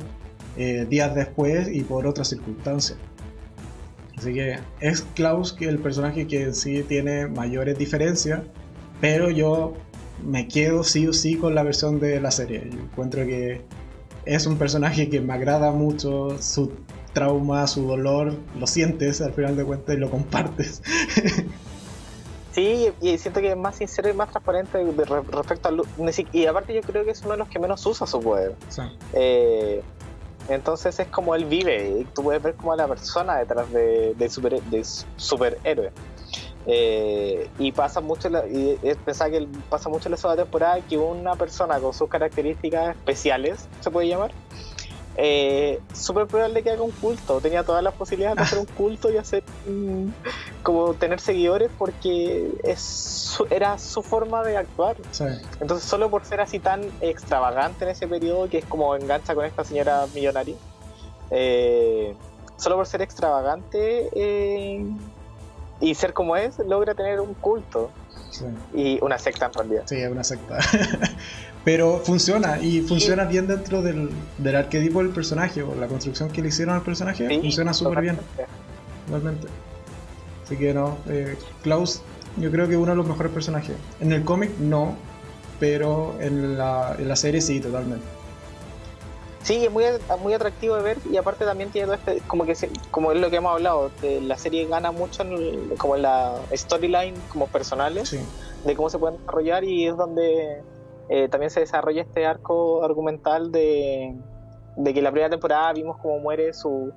eh, 0.56 0.86
días 0.88 1.14
después 1.14 1.68
y 1.72 1.82
por 1.82 2.06
otras 2.06 2.28
circunstancias. 2.28 2.98
Así 4.16 4.34
que 4.34 4.58
es 4.80 5.02
Klaus 5.14 5.52
que 5.52 5.68
el 5.68 5.78
personaje 5.78 6.26
que 6.26 6.52
sí 6.52 6.82
tiene 6.82 7.26
mayores 7.26 7.78
diferencias, 7.78 8.40
pero 9.00 9.30
yo 9.30 9.74
me 10.24 10.46
quedo 10.48 10.84
sí 10.84 11.06
o 11.06 11.12
sí 11.12 11.36
con 11.36 11.54
la 11.54 11.62
versión 11.62 12.00
de 12.00 12.20
la 12.20 12.30
serie. 12.30 12.68
Yo 12.70 12.78
encuentro 12.78 13.24
que 13.24 13.62
es 14.26 14.46
un 14.46 14.56
personaje 14.56 15.08
que 15.08 15.20
me 15.20 15.32
agrada 15.32 15.72
mucho, 15.72 16.36
su 16.40 16.72
trauma, 17.12 17.66
su 17.66 17.86
dolor, 17.86 18.34
lo 18.58 18.66
sientes 18.66 19.20
al 19.20 19.32
final 19.32 19.56
de 19.56 19.64
cuentas 19.64 19.96
y 19.96 19.98
lo 19.98 20.10
compartes. 20.10 20.82
Sí, 22.52 22.90
y 23.00 23.16
siento 23.18 23.40
que 23.40 23.50
es 23.50 23.56
más 23.56 23.76
sincero 23.76 24.10
y 24.10 24.12
más 24.12 24.30
transparente 24.30 24.84
respecto 25.30 25.68
a 25.68 25.72
Y 26.32 26.46
aparte 26.46 26.74
yo 26.74 26.80
creo 26.80 27.04
que 27.04 27.12
es 27.12 27.22
uno 27.22 27.32
de 27.32 27.36
los 27.36 27.48
que 27.48 27.60
menos 27.60 27.86
usa 27.86 28.08
su 28.08 28.20
poder. 28.20 28.56
Eh, 29.12 29.82
entonces 30.48 30.98
es 30.98 31.06
como 31.08 31.36
él 31.36 31.44
vive, 31.44 32.00
y 32.00 32.04
tú 32.06 32.24
puedes 32.24 32.42
ver 32.42 32.54
como 32.54 32.74
la 32.74 32.88
persona 32.88 33.36
detrás 33.36 33.70
de, 33.72 34.14
de, 34.14 34.28
super, 34.28 34.60
de 34.62 34.84
superhéroe. 35.16 35.92
Eh, 36.66 37.48
y 37.58 37.72
pasa 37.72 38.00
mucho, 38.00 38.28
y 38.48 38.76
pensaba 39.04 39.30
que 39.30 39.46
pasa 39.68 39.88
mucho 39.88 40.08
en 40.08 40.12
la 40.12 40.16
segunda 40.16 40.42
temporada 40.42 40.80
que 40.80 40.98
una 40.98 41.36
persona 41.36 41.78
con 41.78 41.94
sus 41.94 42.08
características 42.08 42.96
especiales, 42.96 43.68
se 43.80 43.90
puede 43.90 44.08
llamar, 44.08 44.32
eh, 45.16 45.80
súper 45.92 46.26
probable 46.26 46.62
que 46.62 46.70
haga 46.70 46.82
un 46.82 46.92
culto. 46.92 47.40
Tenía 47.40 47.64
todas 47.64 47.82
las 47.82 47.94
posibilidades 47.94 48.36
de 48.36 48.42
hacer 48.42 48.58
un 48.58 48.66
culto 48.76 49.10
y 49.10 49.16
hacer 49.16 49.42
como 50.62 50.94
tener 50.94 51.20
seguidores 51.20 51.70
porque 51.78 52.52
es 52.62 53.38
era 53.50 53.78
su 53.78 54.02
forma 54.02 54.42
de 54.42 54.56
actuar. 54.56 54.96
Entonces, 55.60 55.88
solo 55.88 56.10
por 56.10 56.24
ser 56.24 56.40
así 56.40 56.58
tan 56.58 56.82
extravagante 57.00 57.84
en 57.84 57.90
ese 57.90 58.06
periodo, 58.06 58.48
que 58.48 58.58
es 58.58 58.64
como 58.64 58.94
engancha 58.94 59.34
con 59.34 59.44
esta 59.44 59.64
señora 59.64 60.06
millonaria, 60.14 60.56
eh, 61.30 62.14
solo 62.56 62.76
por 62.76 62.86
ser 62.86 63.02
extravagante, 63.02 64.10
eh, 64.14 64.84
y 65.80 65.94
ser 65.94 66.12
como 66.12 66.36
es, 66.36 66.58
logra 66.58 66.94
tener 66.94 67.20
un 67.20 67.34
culto. 67.34 67.90
Y 68.74 68.98
una 69.02 69.18
secta 69.18 69.46
en 69.46 69.52
realidad. 69.52 69.82
Sí, 69.86 69.96
es 69.96 70.10
una 70.10 70.24
secta. 70.24 70.58
Pero 71.64 71.98
funciona, 71.98 72.58
y 72.58 72.80
funciona 72.80 73.24
bien 73.24 73.46
dentro 73.46 73.82
del, 73.82 74.10
del, 74.38 74.56
arquetipo 74.56 75.02
del 75.02 75.12
personaje, 75.12 75.62
o 75.62 75.74
la 75.74 75.88
construcción 75.88 76.30
que 76.30 76.40
le 76.40 76.48
hicieron 76.48 76.74
al 76.74 76.82
personaje, 76.82 77.28
funciona 77.40 77.74
súper 77.74 78.00
bien. 78.00 78.18
Realmente. 79.08 79.46
Así 80.44 80.56
que 80.56 80.72
no, 80.72 80.96
eh, 81.08 81.36
Klaus 81.62 82.02
yo 82.36 82.50
creo 82.50 82.66
que 82.66 82.74
es 82.74 82.78
uno 82.78 82.90
de 82.90 82.96
los 82.96 83.06
mejores 83.06 83.32
personajes. 83.32 83.76
En 84.00 84.12
el 84.12 84.24
cómic 84.24 84.56
no, 84.58 84.94
pero 85.58 86.16
en 86.20 86.56
la, 86.56 86.96
en 86.98 87.08
la 87.08 87.16
serie 87.16 87.40
sí, 87.40 87.60
totalmente. 87.60 88.04
Sí, 89.42 89.64
es 89.64 89.70
muy, 89.70 89.84
muy 90.22 90.34
atractivo 90.34 90.76
de 90.76 90.82
ver 90.82 90.98
y 91.10 91.16
aparte 91.16 91.46
también 91.46 91.70
tiene 91.70 91.86
todo 91.86 91.94
este, 91.96 92.20
como 92.26 92.44
que 92.44 92.54
como 92.90 93.12
es 93.12 93.20
lo 93.20 93.30
que 93.30 93.36
hemos 93.36 93.52
hablado, 93.52 93.90
la 94.02 94.36
serie 94.36 94.66
gana 94.66 94.92
mucho 94.92 95.22
en 95.22 95.76
como 95.78 95.96
en 95.96 96.02
la 96.02 96.36
storyline 96.52 97.14
como 97.32 97.46
personales, 97.46 98.14
de 98.64 98.76
cómo 98.76 98.90
se 98.90 98.98
pueden 98.98 99.18
desarrollar 99.18 99.64
y 99.64 99.86
es 99.86 99.96
donde 99.96 100.62
eh, 101.08 101.28
también 101.28 101.50
se 101.50 101.60
desarrolla 101.60 102.02
este 102.02 102.26
arco 102.26 102.84
argumental 102.84 103.50
de, 103.50 104.14
que 104.84 104.90
en 104.90 105.04
la 105.04 105.10
primera 105.10 105.30
temporada 105.30 105.72
vimos 105.72 105.96
cómo 106.02 106.18
muere 106.18 106.52
su... 106.52 106.92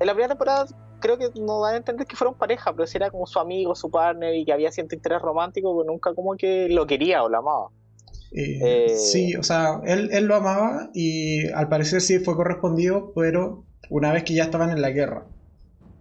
En 0.00 0.06
la 0.06 0.12
primera 0.12 0.28
temporada 0.28 0.66
creo 0.98 1.16
que 1.16 1.30
nos 1.40 1.62
dan 1.62 1.74
a 1.74 1.76
entender 1.76 2.06
que 2.06 2.16
fueron 2.16 2.34
pareja, 2.34 2.72
pero 2.72 2.86
si 2.88 2.96
era 2.96 3.10
como 3.10 3.26
su 3.26 3.38
amigo, 3.38 3.74
su 3.74 3.90
partner 3.90 4.34
y 4.34 4.44
que 4.44 4.52
había 4.52 4.72
cierto 4.72 4.96
interés 4.96 5.22
romántico, 5.22 5.76
pero 5.76 5.90
nunca 5.90 6.12
como 6.12 6.34
que 6.34 6.68
lo 6.68 6.86
quería 6.86 7.22
o 7.22 7.28
lo 7.28 7.38
amaba. 7.38 7.68
Eh, 8.34 8.58
eh, 8.60 8.88
sí, 8.96 9.36
o 9.36 9.44
sea, 9.44 9.80
él, 9.84 10.10
él, 10.12 10.26
lo 10.26 10.34
amaba 10.34 10.90
y 10.92 11.48
al 11.52 11.68
parecer 11.68 12.00
sí 12.00 12.18
fue 12.18 12.34
correspondido, 12.34 13.12
pero 13.14 13.64
una 13.90 14.12
vez 14.12 14.24
que 14.24 14.34
ya 14.34 14.44
estaban 14.44 14.70
en 14.70 14.82
la 14.82 14.90
guerra. 14.90 15.24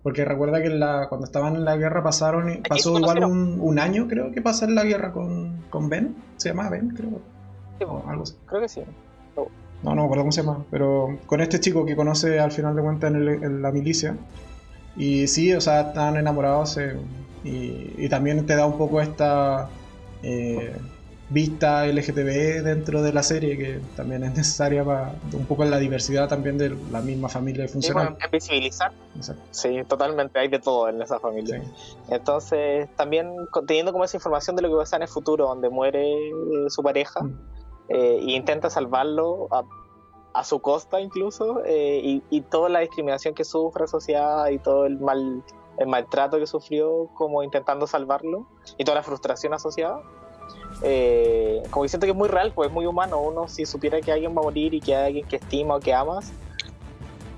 Porque 0.01 0.25
recuerda 0.25 0.61
que 0.61 0.69
la, 0.69 1.07
cuando 1.09 1.25
estaban 1.25 1.55
en 1.55 1.63
la 1.63 1.77
guerra 1.77 2.03
pasaron 2.03 2.61
pasó 2.67 2.97
igual 2.97 3.23
un, 3.23 3.79
año, 3.79 4.07
creo 4.07 4.31
que 4.31 4.41
pasó 4.41 4.65
en 4.65 4.75
la 4.75 4.84
guerra 4.84 5.13
con, 5.13 5.63
con 5.69 5.89
Ben. 5.89 6.15
¿Se 6.38 6.49
llama 6.49 6.69
Ben? 6.69 6.89
Creo. 6.89 7.21
algo 8.07 8.23
Creo 8.47 8.61
que 8.61 8.67
sí. 8.67 8.81
No, 9.36 9.95
no 9.95 9.95
me 9.95 10.03
acuerdo 10.03 10.23
cómo 10.23 10.31
se 10.31 10.41
llama. 10.41 10.65
Pero 10.71 11.19
con 11.27 11.39
este 11.39 11.59
chico 11.59 11.86
que 11.86 11.95
conoce 11.95 12.39
al 12.39 12.51
final 12.51 12.75
de 12.75 12.81
cuentas 12.81 13.13
en, 13.13 13.61
la 13.61 13.71
milicia. 13.71 14.17
Y 14.97 15.27
sí, 15.27 15.53
o 15.53 15.61
sea, 15.61 15.81
están 15.81 16.17
enamorados 16.17 16.77
eh, 16.77 16.97
y, 17.43 17.93
y, 17.97 18.09
también 18.09 18.45
te 18.45 18.55
da 18.55 18.65
un 18.65 18.77
poco 18.77 19.01
esta... 19.01 19.69
Eh, 20.21 20.75
vista 21.34 21.86
LGTB 21.88 22.63
dentro 22.63 23.01
de 23.01 23.11
la 23.11 23.23
serie, 23.23 23.57
que 23.57 23.81
también 23.95 24.23
es 24.23 24.36
necesaria 24.36 24.86
para 24.86 25.15
un 25.34 25.45
poco 25.45 25.65
la 25.65 25.79
diversidad 25.79 26.29
también 26.29 26.59
de 26.59 26.77
la 26.91 27.01
misma 27.01 27.27
familia 27.27 27.67
funcional. 27.67 28.15
Sí, 28.21 28.27
visibilizar. 28.31 28.91
Sí, 29.49 29.84
totalmente, 29.88 30.38
hay 30.38 30.47
de 30.47 30.59
todo 30.59 30.89
en 30.89 31.01
esa 31.01 31.19
familia. 31.19 31.63
Entonces, 32.09 32.88
también 32.95 33.36
teniendo 33.65 33.91
como 33.91 34.05
esa 34.05 34.17
información 34.17 34.55
de 34.55 34.61
lo 34.61 34.69
que 34.69 34.75
va 34.75 34.81
a 34.81 34.84
pasar 34.84 34.99
en 34.99 35.03
el 35.03 35.09
futuro, 35.09 35.47
donde 35.47 35.69
muere 35.69 36.13
eh, 36.13 36.69
su 36.69 36.84
pareja, 36.84 37.23
mm. 37.23 37.39
eh, 37.89 38.19
e 38.21 38.31
intenta 38.31 38.69
salvarlo 38.69 39.47
a, 39.51 40.43
su 40.43 40.59
costa 40.59 41.01
incluso, 41.01 41.63
eh, 41.65 41.99
y, 42.03 42.23
y, 42.29 42.41
toda 42.41 42.69
la 42.69 42.79
discriminación 42.79 43.34
que 43.34 43.43
sufre 43.43 43.86
asociada 43.86 44.51
y 44.51 44.59
todo 44.59 44.86
el 44.86 44.99
mal 44.99 45.43
el 45.77 45.88
maltrato 45.88 46.38
que 46.38 46.45
sufrió 46.45 47.09
como 47.15 47.41
intentando 47.41 47.88
salvarlo 47.88 48.45
y 48.77 48.84
toda 48.84 48.95
la 48.95 49.03
frustración 49.03 49.55
asociada 49.55 50.03
eh, 50.83 51.61
como 51.69 51.83
que 51.83 51.89
siento 51.89 52.05
que 52.05 52.11
es 52.11 52.17
muy 52.17 52.27
real, 52.27 52.51
pues 52.53 52.67
es 52.67 52.73
muy 52.73 52.85
humano. 52.85 53.21
Uno, 53.21 53.47
si 53.47 53.65
supiera 53.65 54.01
que 54.01 54.11
alguien 54.11 54.35
va 54.35 54.41
a 54.41 54.43
morir 54.43 54.73
y 54.73 54.81
que 54.81 54.95
hay 54.95 55.07
alguien 55.07 55.27
que 55.27 55.37
estima 55.37 55.75
o 55.75 55.79
que 55.79 55.93
amas, 55.93 56.31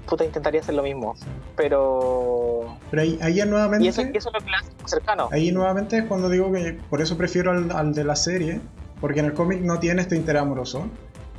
puta, 0.07 0.25
intentaría 0.25 0.61
hacer 0.61 0.75
lo 0.75 0.83
mismo. 0.83 1.15
Pero. 1.55 2.77
Pero 2.89 3.01
ahí, 3.01 3.41
nuevamente. 3.47 3.85
Y 3.85 3.89
eso, 3.89 4.01
es 4.01 4.25
lo 4.25 4.39
clásico 4.39 4.87
cercano. 4.87 5.29
Ahí 5.31 5.51
nuevamente 5.51 5.99
es 5.99 6.05
cuando 6.05 6.29
digo 6.29 6.51
que 6.51 6.77
por 6.89 7.01
eso 7.01 7.17
prefiero 7.17 7.51
al, 7.51 7.93
de 7.93 8.03
la 8.03 8.15
serie, 8.15 8.61
porque 8.99 9.19
en 9.19 9.27
el 9.27 9.33
cómic 9.33 9.61
no 9.61 9.79
tiene 9.79 10.01
este 10.01 10.15
interés 10.15 10.41
amoroso. 10.41 10.87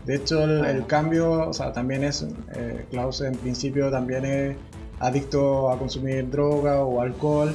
De 0.04 0.14
hecho, 0.14 0.44
el, 0.44 0.86
cambio, 0.86 1.48
o 1.48 1.52
sea, 1.52 1.72
también 1.72 2.04
es. 2.04 2.24
Eh, 2.54 2.86
Klaus 2.90 3.20
en 3.22 3.36
principio 3.36 3.90
también 3.90 4.24
es 4.24 4.56
adicto 5.00 5.70
a 5.72 5.78
consumir 5.78 6.30
droga 6.30 6.84
o 6.84 7.00
alcohol. 7.00 7.52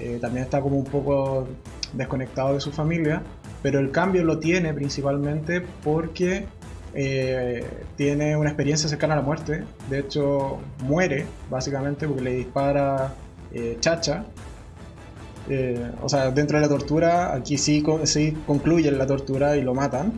Eh, 0.00 0.18
también 0.20 0.44
está 0.44 0.60
como 0.60 0.76
un 0.76 0.84
poco 0.84 1.46
desconectado 1.92 2.54
de 2.54 2.60
su 2.60 2.72
familia 2.72 3.22
pero 3.62 3.78
el 3.78 3.90
cambio 3.90 4.24
lo 4.24 4.38
tiene 4.38 4.74
principalmente 4.74 5.62
porque 5.82 6.46
eh, 6.94 7.64
tiene 7.96 8.36
una 8.36 8.50
experiencia 8.50 8.88
cercana 8.88 9.14
a 9.14 9.16
la 9.18 9.22
muerte. 9.22 9.64
De 9.88 10.00
hecho, 10.00 10.58
muere 10.80 11.26
básicamente 11.48 12.06
porque 12.06 12.22
le 12.22 12.34
dispara 12.34 13.14
eh, 13.52 13.76
Chacha. 13.80 14.24
Eh, 15.48 15.90
o 16.02 16.08
sea, 16.08 16.30
dentro 16.30 16.58
de 16.58 16.62
la 16.62 16.68
tortura, 16.68 17.34
aquí 17.34 17.58
sí, 17.58 17.84
sí 18.04 18.36
concluyen 18.46 18.98
la 18.98 19.06
tortura 19.06 19.56
y 19.56 19.62
lo 19.62 19.74
matan. 19.74 20.12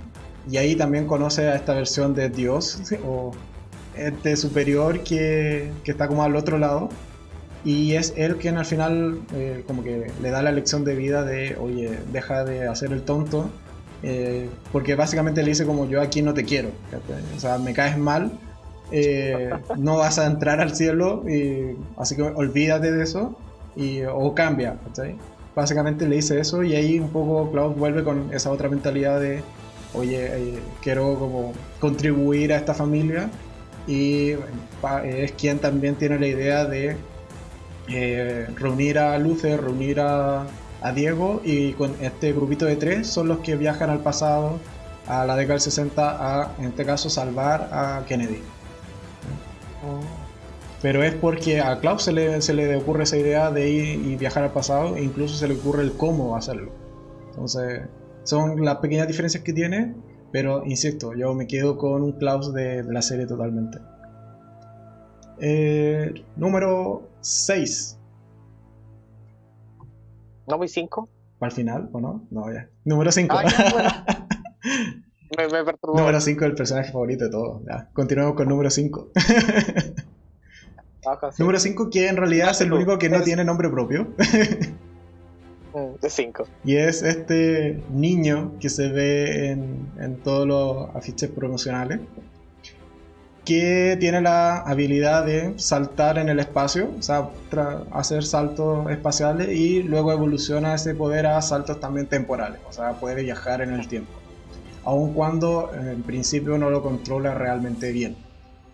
Y 0.51 0.57
ahí 0.57 0.75
también 0.77 1.07
conoce 1.07 1.49
a 1.49 1.55
esta 1.55 1.75
versión 1.75 2.15
de 2.15 2.29
Dios 2.29 2.83
o 3.07 3.33
este 3.97 4.37
superior 4.37 5.03
que, 5.03 5.71
que 5.85 5.91
está 5.93 6.09
como 6.09 6.25
al 6.25 6.37
otro 6.37 6.59
lado 6.59 6.91
y 7.65 7.95
es 7.95 8.13
él 8.17 8.37
quien 8.37 8.59
al 8.59 8.67
final 8.67 9.21
eh, 9.35 9.65
como 9.67 9.83
que 9.83 10.11
le 10.21 10.31
da 10.31 10.43
la 10.43 10.53
lección 10.53 10.85
de 10.85 10.95
vida 10.95 11.25
de, 11.25 11.57
oye, 11.59 11.99
deja 12.13 12.45
de 12.45 12.69
hacer 12.69 12.93
el 12.93 13.03
tonto, 13.03 13.49
eh, 14.03 14.51
porque 14.71 14.95
básicamente 14.95 15.43
le 15.43 15.49
dice 15.49 15.65
como 15.65 15.89
yo 15.89 16.03
aquí 16.03 16.21
no 16.21 16.35
te 16.35 16.45
quiero, 16.45 16.69
o 17.35 17.41
sea, 17.41 17.57
me 17.57 17.73
caes 17.73 17.97
mal, 17.97 18.33
eh, 18.93 19.51
no 19.79 19.97
vas 19.97 20.19
a 20.19 20.27
entrar 20.27 20.61
al 20.61 20.77
cielo, 20.77 21.25
y, 21.29 21.75
así 21.97 22.15
que 22.17 22.23
olvídate 22.23 22.93
de 22.93 23.03
eso 23.03 23.37
y, 23.75 24.03
o 24.03 24.35
cambia, 24.35 24.77
Básicamente 25.57 26.09
le 26.09 26.17
dice 26.17 26.41
eso 26.41 26.65
y 26.65 26.75
ahí 26.75 26.99
un 26.99 27.11
poco 27.11 27.53
Klaus 27.53 27.77
vuelve 27.77 28.03
con 28.03 28.35
esa 28.35 28.51
otra 28.51 28.69
mentalidad 28.69 29.21
de, 29.21 29.41
oye, 29.95 30.59
quiero 30.83 31.17
como 31.17 31.53
contribuir 31.79 32.53
a 32.53 32.57
esta 32.57 32.75
familia 32.75 33.31
y 33.87 34.33
es 35.05 35.31
quien 35.39 35.61
también 35.61 35.95
tiene 35.95 36.19
la 36.19 36.27
idea 36.27 36.65
de 36.65 36.97
eh, 37.89 38.47
reunir 38.57 38.99
a 38.99 39.19
Luce, 39.19 39.57
reunir 39.57 40.01
a, 40.01 40.47
Diego 40.95 41.41
y 41.43 41.73
con 41.73 41.95
este 42.03 42.35
grupito 42.35 42.67
de 42.67 42.77
tres 42.77 43.07
son 43.07 43.27
los 43.27 43.39
que 43.39 43.57
viajan 43.57 43.89
al 43.89 44.01
pasado, 44.01 44.59
a 45.07 45.25
la 45.25 45.35
década 45.35 45.55
del 45.55 45.63
60, 45.63 46.43
a, 46.43 46.55
en 46.59 46.67
este 46.67 46.85
caso, 46.85 47.09
salvar 47.09 47.71
a 47.73 48.05
Kennedy. 48.07 48.43
Pero 50.83 51.03
es 51.03 51.15
porque 51.15 51.63
a 51.63 51.81
Klaus 51.81 52.03
se 52.03 52.13
le, 52.13 52.43
se 52.43 52.53
le 52.53 52.77
ocurre 52.77 53.05
esa 53.05 53.17
idea 53.17 53.51
de 53.51 53.71
ir 53.71 54.07
y 54.07 54.17
viajar 54.17 54.45
al 54.45 54.53
pasado 54.53 54.97
e 54.97 55.03
incluso 55.03 55.37
se 55.37 55.49
le 55.49 55.55
ocurre 55.55 55.83
el 55.83 55.93
cómo 55.93 56.37
hacerlo. 56.37 56.71
Entonces, 57.31 57.85
son 58.25 58.63
las 58.63 58.77
pequeñas 58.77 59.09
diferencias 59.09 59.43
que 59.43 59.55
tiene, 59.55 59.95
pero 60.33 60.67
insisto, 60.67 61.15
yo 61.15 61.33
me 61.33 61.47
quedo 61.47 61.79
con 61.79 62.03
un 62.03 62.13
Klaus 62.13 62.53
de, 62.53 62.83
de 62.83 62.93
la 62.93 63.01
serie 63.01 63.27
totalmente. 63.27 63.79
Eh, 65.41 66.15
número 66.37 67.09
6. 67.21 67.99
¿No 70.47 70.59
voy 70.59 70.69
5? 70.69 71.09
¿Para 71.39 71.51
el 71.51 71.57
final 71.57 71.89
o 71.93 72.01
no? 72.01 72.27
No, 72.31 72.53
ya. 72.53 72.69
Número 72.85 73.11
5. 73.11 73.35
Ah, 73.37 74.07
me, 75.37 75.49
me 75.49 75.65
perturbó. 75.65 75.99
Número 75.99 76.21
5 76.21 76.45
el 76.45 76.55
personaje 76.55 76.93
favorito 76.93 77.25
de 77.25 77.31
todo. 77.31 77.63
Ya. 77.67 77.89
Continuemos 77.93 78.35
con 78.35 78.49
número 78.49 78.71
5. 78.71 79.11
Ah, 81.07 81.31
número 81.39 81.59
5, 81.59 81.91
que 81.91 82.09
en 82.09 82.17
realidad 82.17 82.51
es 82.51 82.61
el 82.61 82.73
único 82.73 82.99
que 82.99 83.09
no 83.09 83.23
tiene 83.23 83.45
nombre 83.45 83.69
propio. 83.69 84.09
Mm, 85.75 86.01
de 86.01 86.09
5. 86.09 86.45
Y 86.65 86.77
es 86.77 87.03
este 87.03 87.83
niño 87.91 88.53
que 88.61 88.69
se 88.69 88.91
ve 88.93 89.51
en, 89.51 89.91
en 89.99 90.19
todos 90.19 90.47
los 90.47 90.95
afiches 90.95 91.29
promocionales 91.31 91.99
que 93.45 93.97
tiene 94.01 94.21
la 94.21 94.59
habilidad 94.61 95.27
de 95.27 95.59
saltar 95.59 96.19
en 96.19 96.29
el 96.29 96.41
espacio, 96.41 96.91
o 96.99 97.03
sea, 97.03 97.29
hacer 97.93 98.25
saltos 98.25 98.91
espaciales 98.91 99.49
y 99.49 99.83
luego 99.83 100.13
evoluciona 100.13 100.75
ese 100.75 100.95
poder 100.95 101.27
a 101.27 101.41
saltos 101.43 101.79
también 101.79 102.07
temporales, 102.07 102.61
o 102.69 102.73
sea, 102.73 102.93
puede 102.93 103.23
viajar 103.23 103.61
en 103.61 103.75
el 103.75 103.87
tiempo, 103.87 104.13
aun 104.85 105.13
cuando 105.13 105.71
en 105.75 106.03
principio 106.03 106.57
no 106.57 106.71
lo 106.71 106.83
controla 106.83 107.35
realmente 107.35 107.93
bien. 107.93 108.17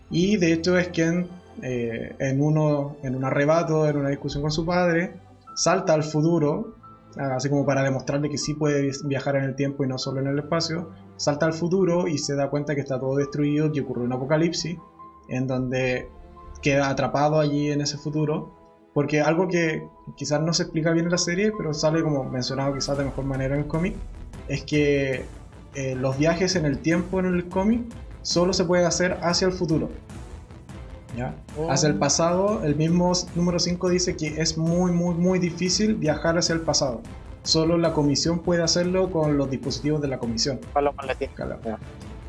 Y 0.09 0.37
de 0.37 0.53
hecho 0.53 0.77
es 0.77 0.89
quien 0.89 1.27
eh, 1.61 2.15
en, 2.19 2.41
uno, 2.41 2.97
en 3.03 3.15
un 3.15 3.25
arrebato, 3.25 3.87
en 3.87 3.97
una 3.97 4.09
discusión 4.09 4.41
con 4.41 4.51
su 4.51 4.65
padre, 4.65 5.13
salta 5.55 5.93
al 5.93 6.03
futuro, 6.03 6.75
así 7.17 7.49
como 7.49 7.65
para 7.65 7.83
demostrarle 7.83 8.29
que 8.29 8.37
sí 8.37 8.53
puede 8.53 8.91
viajar 9.03 9.35
en 9.35 9.43
el 9.43 9.55
tiempo 9.55 9.83
y 9.83 9.87
no 9.87 9.97
solo 9.97 10.21
en 10.21 10.27
el 10.27 10.39
espacio, 10.39 10.89
salta 11.21 11.45
al 11.45 11.53
futuro 11.53 12.07
y 12.07 12.17
se 12.17 12.35
da 12.35 12.49
cuenta 12.49 12.73
que 12.73 12.81
está 12.81 12.99
todo 12.99 13.17
destruido, 13.17 13.71
que 13.71 13.81
ocurrió 13.81 14.05
un 14.05 14.13
apocalipsis, 14.13 14.79
en 15.29 15.45
donde 15.45 16.09
queda 16.63 16.89
atrapado 16.89 17.39
allí 17.39 17.69
en 17.69 17.81
ese 17.81 17.97
futuro. 17.97 18.57
Porque 18.95 19.21
algo 19.21 19.47
que 19.47 19.87
quizás 20.15 20.41
no 20.41 20.51
se 20.51 20.63
explica 20.63 20.91
bien 20.91 21.05
en 21.05 21.11
la 21.11 21.19
serie, 21.19 21.53
pero 21.55 21.75
sale 21.75 22.01
como 22.01 22.23
mencionado 22.23 22.73
quizás 22.73 22.97
de 22.97 23.05
mejor 23.05 23.25
manera 23.25 23.53
en 23.53 23.61
el 23.61 23.67
cómic, 23.67 23.95
es 24.47 24.63
que 24.63 25.25
eh, 25.75 25.95
los 25.95 26.17
viajes 26.17 26.55
en 26.55 26.65
el 26.65 26.79
tiempo 26.79 27.19
en 27.19 27.27
el 27.27 27.47
cómic 27.47 27.81
solo 28.23 28.51
se 28.51 28.65
pueden 28.65 28.87
hacer 28.87 29.19
hacia 29.21 29.45
el 29.45 29.53
futuro. 29.53 29.89
¿ya? 31.15 31.35
Hacia 31.69 31.89
el 31.89 31.97
oh. 31.97 31.99
pasado, 31.99 32.63
el 32.63 32.75
mismo 32.75 33.11
número 33.35 33.59
5 33.59 33.89
dice 33.89 34.17
que 34.17 34.41
es 34.41 34.57
muy, 34.57 34.91
muy, 34.91 35.13
muy 35.13 35.37
difícil 35.37 35.93
viajar 35.95 36.35
hacia 36.39 36.55
el 36.55 36.61
pasado. 36.61 37.01
Solo 37.43 37.77
la 37.77 37.93
comisión 37.93 38.39
puede 38.39 38.63
hacerlo 38.63 39.11
con 39.11 39.37
los 39.37 39.49
dispositivos 39.49 40.01
de 40.01 40.07
la 40.07 40.19
comisión. 40.19 40.59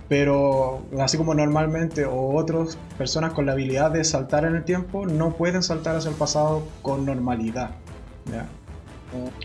Pero 0.08 0.82
así 1.00 1.16
como 1.16 1.34
normalmente 1.34 2.04
o 2.04 2.34
otras 2.34 2.76
personas 2.98 3.32
con 3.32 3.46
la 3.46 3.52
habilidad 3.52 3.90
de 3.90 4.04
saltar 4.04 4.44
en 4.44 4.56
el 4.56 4.64
tiempo 4.64 5.06
no 5.06 5.32
pueden 5.32 5.62
saltar 5.62 5.96
hacia 5.96 6.10
el 6.10 6.16
pasado 6.16 6.62
con 6.82 7.06
normalidad. 7.06 7.70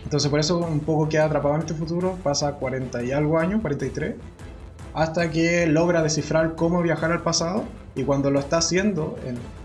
Entonces 0.02 0.30
por 0.30 0.40
eso 0.40 0.58
un 0.58 0.80
poco 0.80 1.08
queda 1.08 1.26
atrapado 1.26 1.54
en 1.54 1.60
este 1.60 1.74
futuro, 1.74 2.18
pasa 2.22 2.52
40 2.52 3.02
y 3.04 3.12
algo 3.12 3.38
años, 3.38 3.60
43, 3.60 4.14
hasta 4.94 5.30
que 5.30 5.66
logra 5.66 6.02
descifrar 6.02 6.54
cómo 6.54 6.82
viajar 6.82 7.12
al 7.12 7.22
pasado 7.22 7.64
y 7.94 8.04
cuando 8.04 8.30
lo 8.30 8.38
está 8.40 8.58
haciendo, 8.58 9.16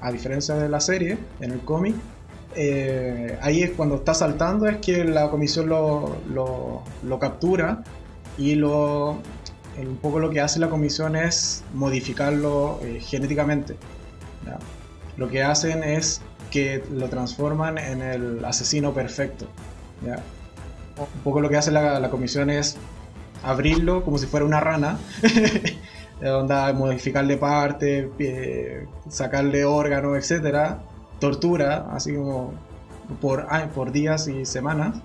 a 0.01 0.12
diferencia 0.12 0.56
de 0.56 0.68
la 0.68 0.80
serie, 0.80 1.18
en 1.39 1.51
el 1.51 1.60
cómic, 1.62 1.95
eh, 2.56 3.38
ahí 3.41 3.64
es 3.64 3.72
cuando 3.72 3.95
está 3.95 4.14
saltando, 4.14 4.68
es 4.68 4.78
que 4.78 5.04
la 5.04 5.30
comisión 5.30 5.68
lo, 5.70 6.18
lo, 6.34 7.20
captura 7.20 7.84
y 8.38 8.56
lo, 8.56 9.18
un 9.78 9.97
poco 10.01 10.20
lo 10.20 10.30
que 10.30 10.41
hace 10.41 10.60
la 10.60 10.70
comisión 10.70 11.16
es 11.16 11.64
modificarlo 11.74 12.80
eh, 12.84 12.99
genéticamente. 13.01 13.76
Lo 15.18 15.30
que 15.30 15.43
hacen 15.43 15.84
es 15.84 16.22
que 16.51 16.84
lo 16.91 17.08
transforman 17.08 17.78
en 17.78 18.01
el 18.01 18.45
asesino 18.45 18.93
perfecto. 18.93 19.47
Un 20.97 21.22
poco 21.24 21.41
lo 21.41 21.49
que 21.49 21.58
hace 21.58 21.72
la, 21.72 22.10
comisión 22.10 22.49
es 22.49 22.78
abrirlo 23.43 24.04
como 24.04 24.18
si 24.18 24.26
fuera 24.28 24.45
una 24.45 24.60
rana. 24.60 24.97
onda 26.22 26.72
modificarle 26.74 27.38
parte, 27.38 28.10
sacarle 29.10 29.66
órganos, 29.66 30.18
etcétera, 30.18 30.80
tortura, 31.24 31.88
así 31.93 32.13
como 32.13 32.51
por, 33.21 33.47
por 33.74 33.93
días 33.93 34.28
y 34.28 34.45
semanas, 34.45 34.97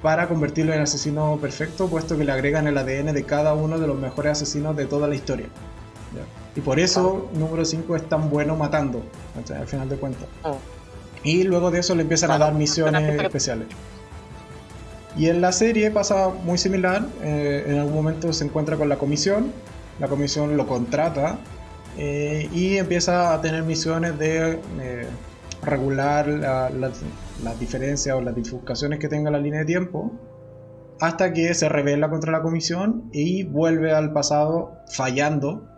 para 0.00 0.28
convertirlo 0.28 0.72
en 0.72 0.80
asesino 0.80 1.36
perfecto, 1.38 1.88
puesto 1.88 2.16
que 2.16 2.24
le 2.24 2.32
agregan 2.32 2.66
el 2.66 2.78
ADN 2.78 3.12
de 3.12 3.24
cada 3.24 3.52
uno 3.52 3.78
de 3.78 3.86
los 3.86 3.98
mejores 3.98 4.32
asesinos 4.32 4.74
de 4.78 4.86
toda 4.86 5.08
la 5.08 5.14
historia. 5.14 5.44
Y 6.54 6.62
por 6.62 6.80
eso 6.80 7.28
número 7.34 7.66
5 7.66 7.96
es 7.96 8.08
tan 8.08 8.30
bueno 8.30 8.56
matando, 8.56 9.02
al 9.54 9.66
final 9.66 9.90
de 9.90 9.96
cuentas. 9.96 10.26
Ah. 10.42 10.54
Y 11.22 11.42
luego 11.42 11.70
de 11.70 11.80
eso 11.80 11.94
le 11.94 12.00
empiezan 12.00 12.30
a 12.30 12.38
dar 12.38 12.54
misiones 12.54 13.20
especiales. 13.22 13.68
Y 15.18 15.28
en 15.28 15.42
la 15.42 15.52
serie 15.52 15.90
pasa 15.90 16.30
muy 16.30 16.56
similar, 16.56 17.04
eh, 17.22 17.64
en 17.66 17.78
algún 17.78 17.94
momento 17.94 18.32
se 18.32 18.46
encuentra 18.46 18.78
con 18.78 18.88
la 18.88 18.96
comisión, 18.96 19.52
la 20.00 20.08
comisión 20.08 20.56
lo 20.56 20.66
contrata 20.66 21.38
eh, 21.98 22.48
y 22.52 22.76
empieza 22.76 23.34
a 23.34 23.40
tener 23.40 23.62
misiones 23.62 24.18
de 24.18 24.58
eh, 24.80 25.06
regular 25.62 26.28
las 26.28 27.60
diferencias 27.60 28.16
o 28.16 28.20
las 28.20 28.34
bifurcaciones 28.34 28.98
que 28.98 29.08
tenga 29.08 29.30
la 29.30 29.38
línea 29.38 29.60
de 29.60 29.66
tiempo 29.66 30.12
hasta 31.00 31.32
que 31.32 31.52
se 31.54 31.68
revela 31.68 32.08
contra 32.08 32.32
la 32.32 32.42
comisión 32.42 33.08
y 33.12 33.44
vuelve 33.44 33.92
al 33.92 34.12
pasado 34.12 34.78
fallando, 34.88 35.68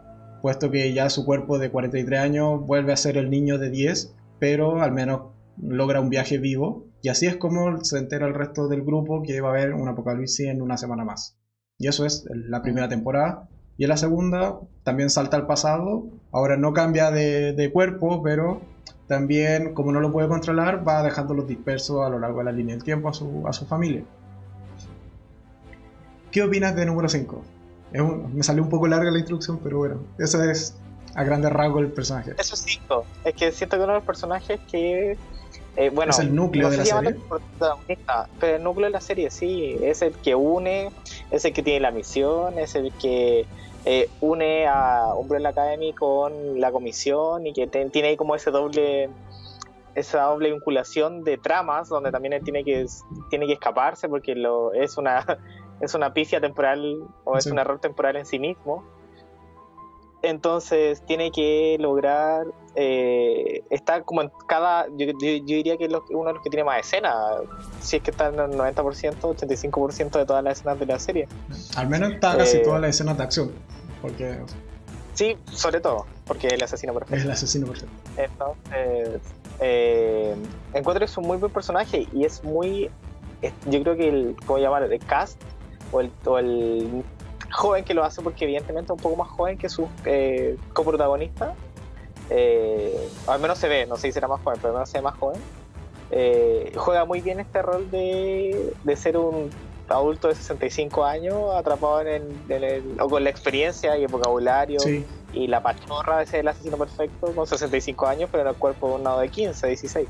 puesto 0.42 0.70
que 0.70 0.92
ya 0.92 1.10
su 1.10 1.24
cuerpo 1.24 1.58
de 1.58 1.70
43 1.70 2.20
años 2.20 2.60
vuelve 2.66 2.92
a 2.92 2.96
ser 2.96 3.16
el 3.16 3.30
niño 3.30 3.58
de 3.58 3.70
10, 3.70 4.14
pero 4.38 4.80
al 4.80 4.92
menos 4.92 5.32
logra 5.60 6.00
un 6.00 6.10
viaje 6.10 6.38
vivo. 6.38 6.86
Y 7.02 7.08
así 7.08 7.26
es 7.26 7.36
como 7.36 7.84
se 7.84 7.98
entera 7.98 8.26
el 8.26 8.34
resto 8.34 8.68
del 8.68 8.82
grupo 8.82 9.22
que 9.22 9.40
va 9.40 9.48
a 9.48 9.52
haber 9.52 9.74
un 9.74 9.88
apocalipsis 9.88 10.46
en 10.46 10.62
una 10.62 10.76
semana 10.76 11.04
más. 11.04 11.38
Y 11.78 11.88
eso 11.88 12.04
es 12.04 12.24
la 12.30 12.62
primera 12.62 12.88
temporada. 12.88 13.48
Y 13.78 13.84
en 13.84 13.90
la 13.90 13.96
segunda 13.96 14.58
también 14.82 15.08
salta 15.08 15.36
al 15.36 15.46
pasado. 15.46 16.04
Ahora 16.32 16.56
no 16.56 16.72
cambia 16.72 17.12
de, 17.12 17.70
cuerpo, 17.72 18.22
pero 18.22 18.60
también, 19.06 19.72
como 19.72 19.92
no 19.92 20.00
lo 20.00 20.10
puede 20.12 20.28
controlar, 20.28 20.86
va 20.86 21.02
dejándolos 21.02 21.46
dispersos 21.46 22.04
a 22.04 22.10
lo 22.10 22.18
largo 22.18 22.40
de 22.40 22.44
la 22.44 22.52
línea 22.52 22.74
del 22.74 22.84
tiempo 22.84 23.08
a 23.08 23.14
su, 23.14 23.46
a 23.46 23.52
su 23.52 23.66
familia. 23.66 24.02
¿Qué 26.32 26.42
opinas 26.42 26.74
de 26.76 26.84
número 26.84 27.08
5? 27.08 27.42
me 28.34 28.42
salió 28.42 28.62
un 28.62 28.68
poco 28.68 28.86
larga 28.86 29.10
la 29.10 29.18
introducción, 29.18 29.60
pero 29.62 29.78
bueno, 29.78 30.02
eso 30.18 30.42
es 30.42 30.76
a 31.14 31.24
grandes 31.24 31.50
rasgos 31.50 31.82
el 31.82 31.92
personaje. 31.92 32.34
Eso 32.36 32.54
es 32.54 32.60
5. 32.60 33.04
Es 33.24 33.34
que 33.34 33.52
siento 33.52 33.76
que 33.76 33.84
uno 33.84 33.92
de 33.92 33.98
los 33.98 34.06
personajes 34.06 34.60
que. 34.70 35.16
Eh, 35.76 35.90
bueno, 35.90 36.10
es 36.10 36.18
el 36.18 36.34
núcleo 36.34 36.68
de 36.68 36.78
la 36.78 36.84
serie. 36.84 37.16
Pero 38.40 38.56
el 38.56 38.62
núcleo 38.62 38.86
de 38.86 38.90
la 38.90 39.00
serie, 39.00 39.30
sí. 39.30 39.78
Es 39.80 40.02
el 40.02 40.12
que 40.12 40.34
une, 40.34 40.90
es 41.30 41.44
el 41.44 41.52
que 41.52 41.62
tiene 41.62 41.80
la 41.80 41.92
misión, 41.92 42.58
es 42.58 42.74
el 42.74 42.92
que 42.92 43.46
eh, 43.84 44.08
une 44.20 44.66
a 44.66 45.14
Umbrella 45.14 45.50
Academy 45.50 45.92
con 45.92 46.60
la 46.60 46.72
comisión 46.72 47.46
y 47.46 47.52
que 47.52 47.66
tiene 47.66 48.08
ahí 48.08 48.16
como 48.16 48.34
ese 48.34 48.50
doble 48.50 49.10
esa 49.94 50.22
doble 50.24 50.52
vinculación 50.52 51.24
de 51.24 51.38
tramas 51.38 51.88
donde 51.88 52.12
también 52.12 52.32
él 52.32 52.42
tiene 52.44 52.64
que 52.64 52.86
tiene 53.30 53.46
que 53.46 53.54
escaparse 53.54 54.08
porque 54.08 54.34
lo 54.34 54.72
es 54.72 54.96
una 54.96 55.24
es 55.80 55.94
una 55.94 56.12
pifia 56.12 56.40
temporal 56.40 56.98
o 57.24 57.36
es 57.36 57.46
un 57.46 57.58
error 57.58 57.78
temporal 57.78 58.16
en 58.16 58.26
sí 58.26 58.38
mismo. 58.38 58.84
Entonces 60.22 61.00
tiene 61.06 61.30
que 61.30 61.76
lograr, 61.78 62.46
eh, 62.74 63.62
está 63.70 64.02
como 64.02 64.22
en 64.22 64.32
cada, 64.48 64.86
yo, 64.96 65.06
diría 65.18 65.76
que 65.76 65.84
es 65.84 65.92
uno 66.10 66.26
de 66.26 66.34
los 66.34 66.42
que 66.42 66.50
tiene 66.50 66.64
más 66.64 66.80
escenas, 66.80 67.14
si 67.80 67.96
es 67.96 68.02
que 68.02 68.10
está 68.10 68.28
en 68.28 68.34
el 68.34 68.50
90%, 68.50 68.74
85% 69.20 70.18
de 70.18 70.26
todas 70.26 70.42
las 70.42 70.58
escenas 70.58 70.80
de 70.80 70.86
la 70.86 70.98
serie. 70.98 71.28
Al 71.76 71.88
menos 71.88 72.12
está 72.12 72.36
casi 72.36 72.56
eh, 72.56 72.60
todas 72.60 72.80
las 72.80 72.90
escenas 72.90 73.16
de 73.16 73.22
acción, 73.22 73.52
porque... 74.02 74.40
Sí, 75.14 75.36
sobre 75.52 75.80
todo, 75.80 76.06
porque 76.26 76.48
es 76.48 76.52
el 76.54 76.62
asesino 76.62 76.94
perfecto. 76.94 77.16
Es 77.16 77.24
el 77.24 77.30
asesino 77.30 77.66
perfecto. 77.66 77.94
Entonces, 78.16 79.20
eh, 79.60 80.34
encuentro 80.74 80.98
que 80.98 81.04
es 81.04 81.16
un 81.16 81.26
muy 81.26 81.36
buen 81.36 81.52
personaje 81.52 82.08
y 82.12 82.24
es 82.24 82.42
muy, 82.42 82.90
yo 83.66 83.82
creo 83.82 83.96
que 83.96 84.08
el, 84.08 84.36
¿cómo 84.46 84.58
llamar? 84.58 84.82
El 84.82 84.98
cast 85.00 85.40
o 85.92 86.00
el, 86.00 87.04
joven 87.50 87.84
que 87.84 87.94
lo 87.94 88.04
hace, 88.04 88.22
porque 88.22 88.44
evidentemente 88.44 88.92
es 88.92 88.96
un 88.96 89.02
poco 89.02 89.16
más 89.16 89.28
joven 89.28 89.58
que 89.58 89.68
su 89.68 89.88
eh, 90.04 90.56
coprotagonista. 90.72 91.54
Eh, 92.30 93.08
al 93.26 93.40
menos 93.40 93.58
se 93.58 93.68
ve, 93.68 93.86
no 93.86 93.96
sé 93.96 94.08
si 94.08 94.12
será 94.12 94.28
más 94.28 94.40
joven, 94.42 94.58
pero 94.60 94.68
al 94.68 94.74
menos 94.74 94.90
se 94.90 94.98
ve 94.98 95.02
más 95.02 95.16
joven. 95.18 95.40
Eh, 96.10 96.72
juega 96.76 97.04
muy 97.04 97.20
bien 97.20 97.40
este 97.40 97.62
rol 97.62 97.90
de, 97.90 98.72
de, 98.82 98.96
ser 98.96 99.18
un 99.18 99.50
adulto 99.88 100.28
de 100.28 100.34
65 100.34 101.04
años 101.04 101.54
atrapado 101.54 102.00
en 102.00 102.24
el, 102.48 102.96
o 103.00 103.08
con 103.08 103.24
la 103.24 103.30
experiencia 103.30 103.96
y 103.98 104.04
el 104.04 104.08
vocabulario 104.08 104.78
y 105.32 105.46
la 105.46 105.62
pachorra 105.62 106.18
de 106.18 106.26
ser 106.26 106.40
el 106.40 106.48
asesino 106.48 106.78
perfecto 106.78 107.32
con 107.34 107.46
65 107.46 108.06
años, 108.06 108.28
pero 108.30 108.44
en 108.44 108.48
el 108.48 108.54
cuerpo 108.54 108.88
de 108.88 108.94
un 108.94 109.04
lado 109.04 109.20
de 109.20 109.28
15, 109.28 109.66
16. 109.66 110.08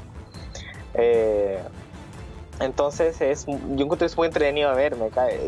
Eh, 0.94 1.58
entonces 2.60 3.20
es, 3.20 3.46
yo 3.46 3.52
encuentro 3.52 3.98
que 3.98 4.04
es 4.06 4.16
muy 4.16 4.26
entretenido 4.26 4.70
de 4.70 4.76
ver, 4.76 4.96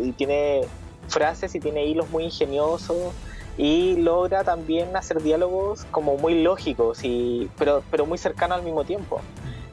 y 0.03 0.13
tiene 0.13 0.63
frases 1.11 1.55
y 1.55 1.61
tiene 1.61 1.85
hilos 1.87 2.09
muy 2.11 2.25
ingeniosos 2.25 3.13
y 3.59 3.97
logra 3.97 4.45
también 4.45 4.97
hacer 4.97 5.23
diálogos 5.23 5.85
como 5.91 6.17
muy 6.17 6.43
lógicos 6.43 7.01
y 7.03 7.51
pero 7.59 7.83
pero 7.91 8.07
muy 8.07 8.17
cercanos 8.17 8.59
al 8.59 8.65
mismo 8.65 8.85
tiempo. 8.85 9.21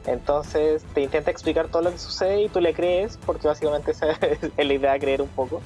Entonces 0.06 0.82
te 0.94 1.02
intenta 1.02 1.30
explicar 1.30 1.68
todo 1.68 1.82
lo 1.82 1.90
que 1.92 1.98
sucede 1.98 2.42
y 2.42 2.48
tú 2.48 2.60
le 2.60 2.72
crees, 2.72 3.18
porque 3.26 3.46
básicamente 3.46 3.90
esa 3.90 4.10
es 4.56 4.66
la 4.66 4.72
idea 4.72 4.92
de 4.92 5.00
creer 5.00 5.22
un 5.22 5.28
poco. 5.28 5.60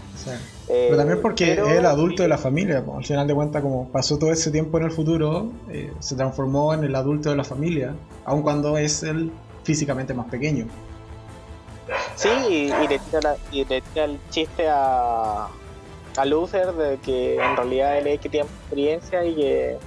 Eh, 0.69 0.87
pero 0.89 0.97
también 0.97 1.23
porque 1.23 1.53
es 1.53 1.59
el 1.59 1.87
adulto 1.87 2.23
de 2.23 2.29
la 2.29 2.39
familia, 2.39 2.85
al 2.95 3.05
final 3.05 3.27
de 3.27 3.35
cuentas, 3.35 3.63
como 3.63 3.89
pasó 3.91 4.19
todo 4.19 4.33
ese 4.33 4.51
tiempo 4.51 4.79
en 4.79 4.85
el 4.85 4.91
futuro, 4.91 5.53
eh, 5.71 5.93
se 6.01 6.17
transformó 6.17 6.75
en 6.75 6.83
el 6.83 6.95
adulto 6.97 7.31
de 7.31 7.37
la 7.37 7.45
familia, 7.45 7.95
aun 8.25 8.43
cuando 8.43 8.77
es 8.79 9.05
el 9.05 9.31
físicamente 9.63 10.13
más 10.13 10.27
pequeño. 10.27 10.67
Sí, 12.17 12.29
y, 12.49 12.89
le 12.89 12.99
tira 12.99 14.05
el 14.05 14.19
chiste 14.31 14.69
a, 14.69 15.49
a 16.17 16.25
Luther 16.25 16.73
de 16.73 16.99
que 16.99 17.37
en 17.37 17.57
realidad 17.57 17.99
él 17.99 18.07
es 18.07 18.21
que 18.21 18.29
tiene 18.29 18.47
experiencia 18.47 19.25
y 19.25 19.35
que 19.35 19.79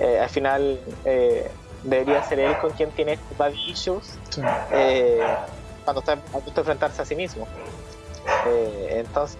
eh, 0.00 0.18
al 0.20 0.28
final 0.28 0.78
eh, 1.04 1.50
debería 1.82 2.22
ser 2.24 2.40
él 2.40 2.56
con 2.60 2.70
quien 2.72 2.90
tiene 2.90 3.18
bad 3.38 3.52
issues 3.66 4.18
eh, 4.72 5.20
cuando 5.84 6.00
está 6.00 6.12
a 6.12 6.16
punto 6.16 6.52
de 6.52 6.60
enfrentarse 6.60 7.02
a 7.02 7.04
sí 7.04 7.16
mismo. 7.16 7.46
entonces, 8.90 9.38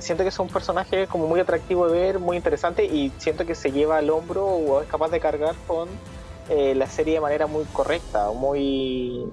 siento 0.00 0.22
que 0.22 0.28
es 0.28 0.38
un 0.38 0.48
personaje 0.48 1.06
como 1.06 1.26
muy 1.26 1.40
atractivo 1.40 1.88
de 1.88 1.98
ver, 1.98 2.18
muy 2.18 2.36
interesante 2.36 2.84
y 2.84 3.10
siento 3.18 3.46
que 3.46 3.54
se 3.54 3.72
lleva 3.72 3.96
al 3.96 4.10
hombro 4.10 4.44
o 4.44 4.82
es 4.82 4.88
capaz 4.88 5.08
de 5.08 5.20
cargar 5.20 5.54
con 5.66 5.88
la 6.50 6.86
serie 6.86 7.14
de 7.14 7.20
manera 7.20 7.46
muy 7.46 7.64
correcta, 7.72 8.30
muy 8.32 9.26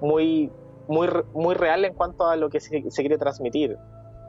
muy, 0.00 0.50
muy, 0.86 1.08
muy 1.32 1.54
real 1.54 1.84
en 1.84 1.94
cuanto 1.94 2.26
a 2.26 2.36
lo 2.36 2.50
que 2.50 2.60
se, 2.60 2.70
quiere 2.70 3.18
transmitir. 3.18 3.76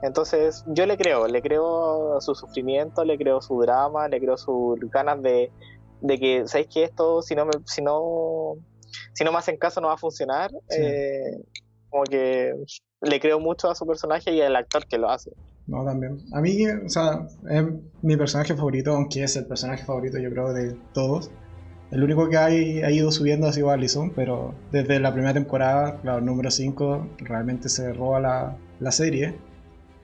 Entonces 0.02 0.64
yo 0.68 0.86
le 0.86 0.98
creo, 0.98 1.28
le 1.28 1.42
creo 1.42 2.20
su 2.22 2.36
sufrimiento, 2.36 3.04
le 3.04 3.18
creo 3.18 3.42
su 3.42 3.60
drama, 3.62 4.08
le 4.08 4.20
creo 4.20 4.38
sus 4.38 4.80
ganas 4.92 5.22
de, 5.22 5.52
de 6.02 6.20
que, 6.20 6.48
¿sabéis 6.48 6.68
que 6.68 6.84
esto, 6.84 7.22
si 7.22 7.36
no, 7.36 7.46
me, 7.46 7.54
si 7.66 7.82
no, 7.82 8.56
si 9.14 9.24
no 9.24 9.32
me 9.32 9.38
hacen 9.38 9.58
caso 9.58 9.82
no 9.82 9.88
va 9.88 9.94
a 9.94 9.98
funcionar? 9.98 10.52
Eh, 10.70 11.42
como 11.90 12.04
que 12.04 12.54
le 13.02 13.20
creo 13.20 13.40
mucho 13.40 13.70
a 13.70 13.76
su 13.76 13.86
personaje 13.86 14.34
y 14.34 14.42
al 14.42 14.56
actor 14.56 14.86
que 14.86 14.98
lo 14.98 15.10
hace. 15.10 15.32
No, 15.68 15.84
también. 15.84 16.20
A 16.34 16.42
mí, 16.42 16.68
o 16.68 16.90
sea, 16.90 17.26
es 17.50 17.64
mi 18.02 18.18
personaje 18.18 18.56
favorito, 18.56 18.92
aunque 18.92 19.24
es 19.24 19.36
el 19.36 19.48
personaje 19.48 19.84
favorito 19.84 20.20
yo 20.20 20.30
creo 20.30 20.54
de 20.54 20.78
todos. 20.94 21.32
El 21.92 22.04
único 22.04 22.30
que 22.30 22.38
ha, 22.38 22.46
ha 22.46 22.92
ido 22.92 23.12
subiendo 23.12 23.48
ha 23.48 23.54
sido 23.54 23.70
Allison, 23.72 24.12
pero 24.16 24.54
desde 24.72 25.00
la 25.00 25.14
primera 25.14 25.34
temporada, 25.34 26.00
claro, 26.02 26.22
número 26.22 26.52
5 26.52 27.08
realmente 27.20 27.70
se 27.70 27.94
roba 27.94 28.20
la, 28.20 28.58
la 28.80 28.92
serie. 28.92 29.36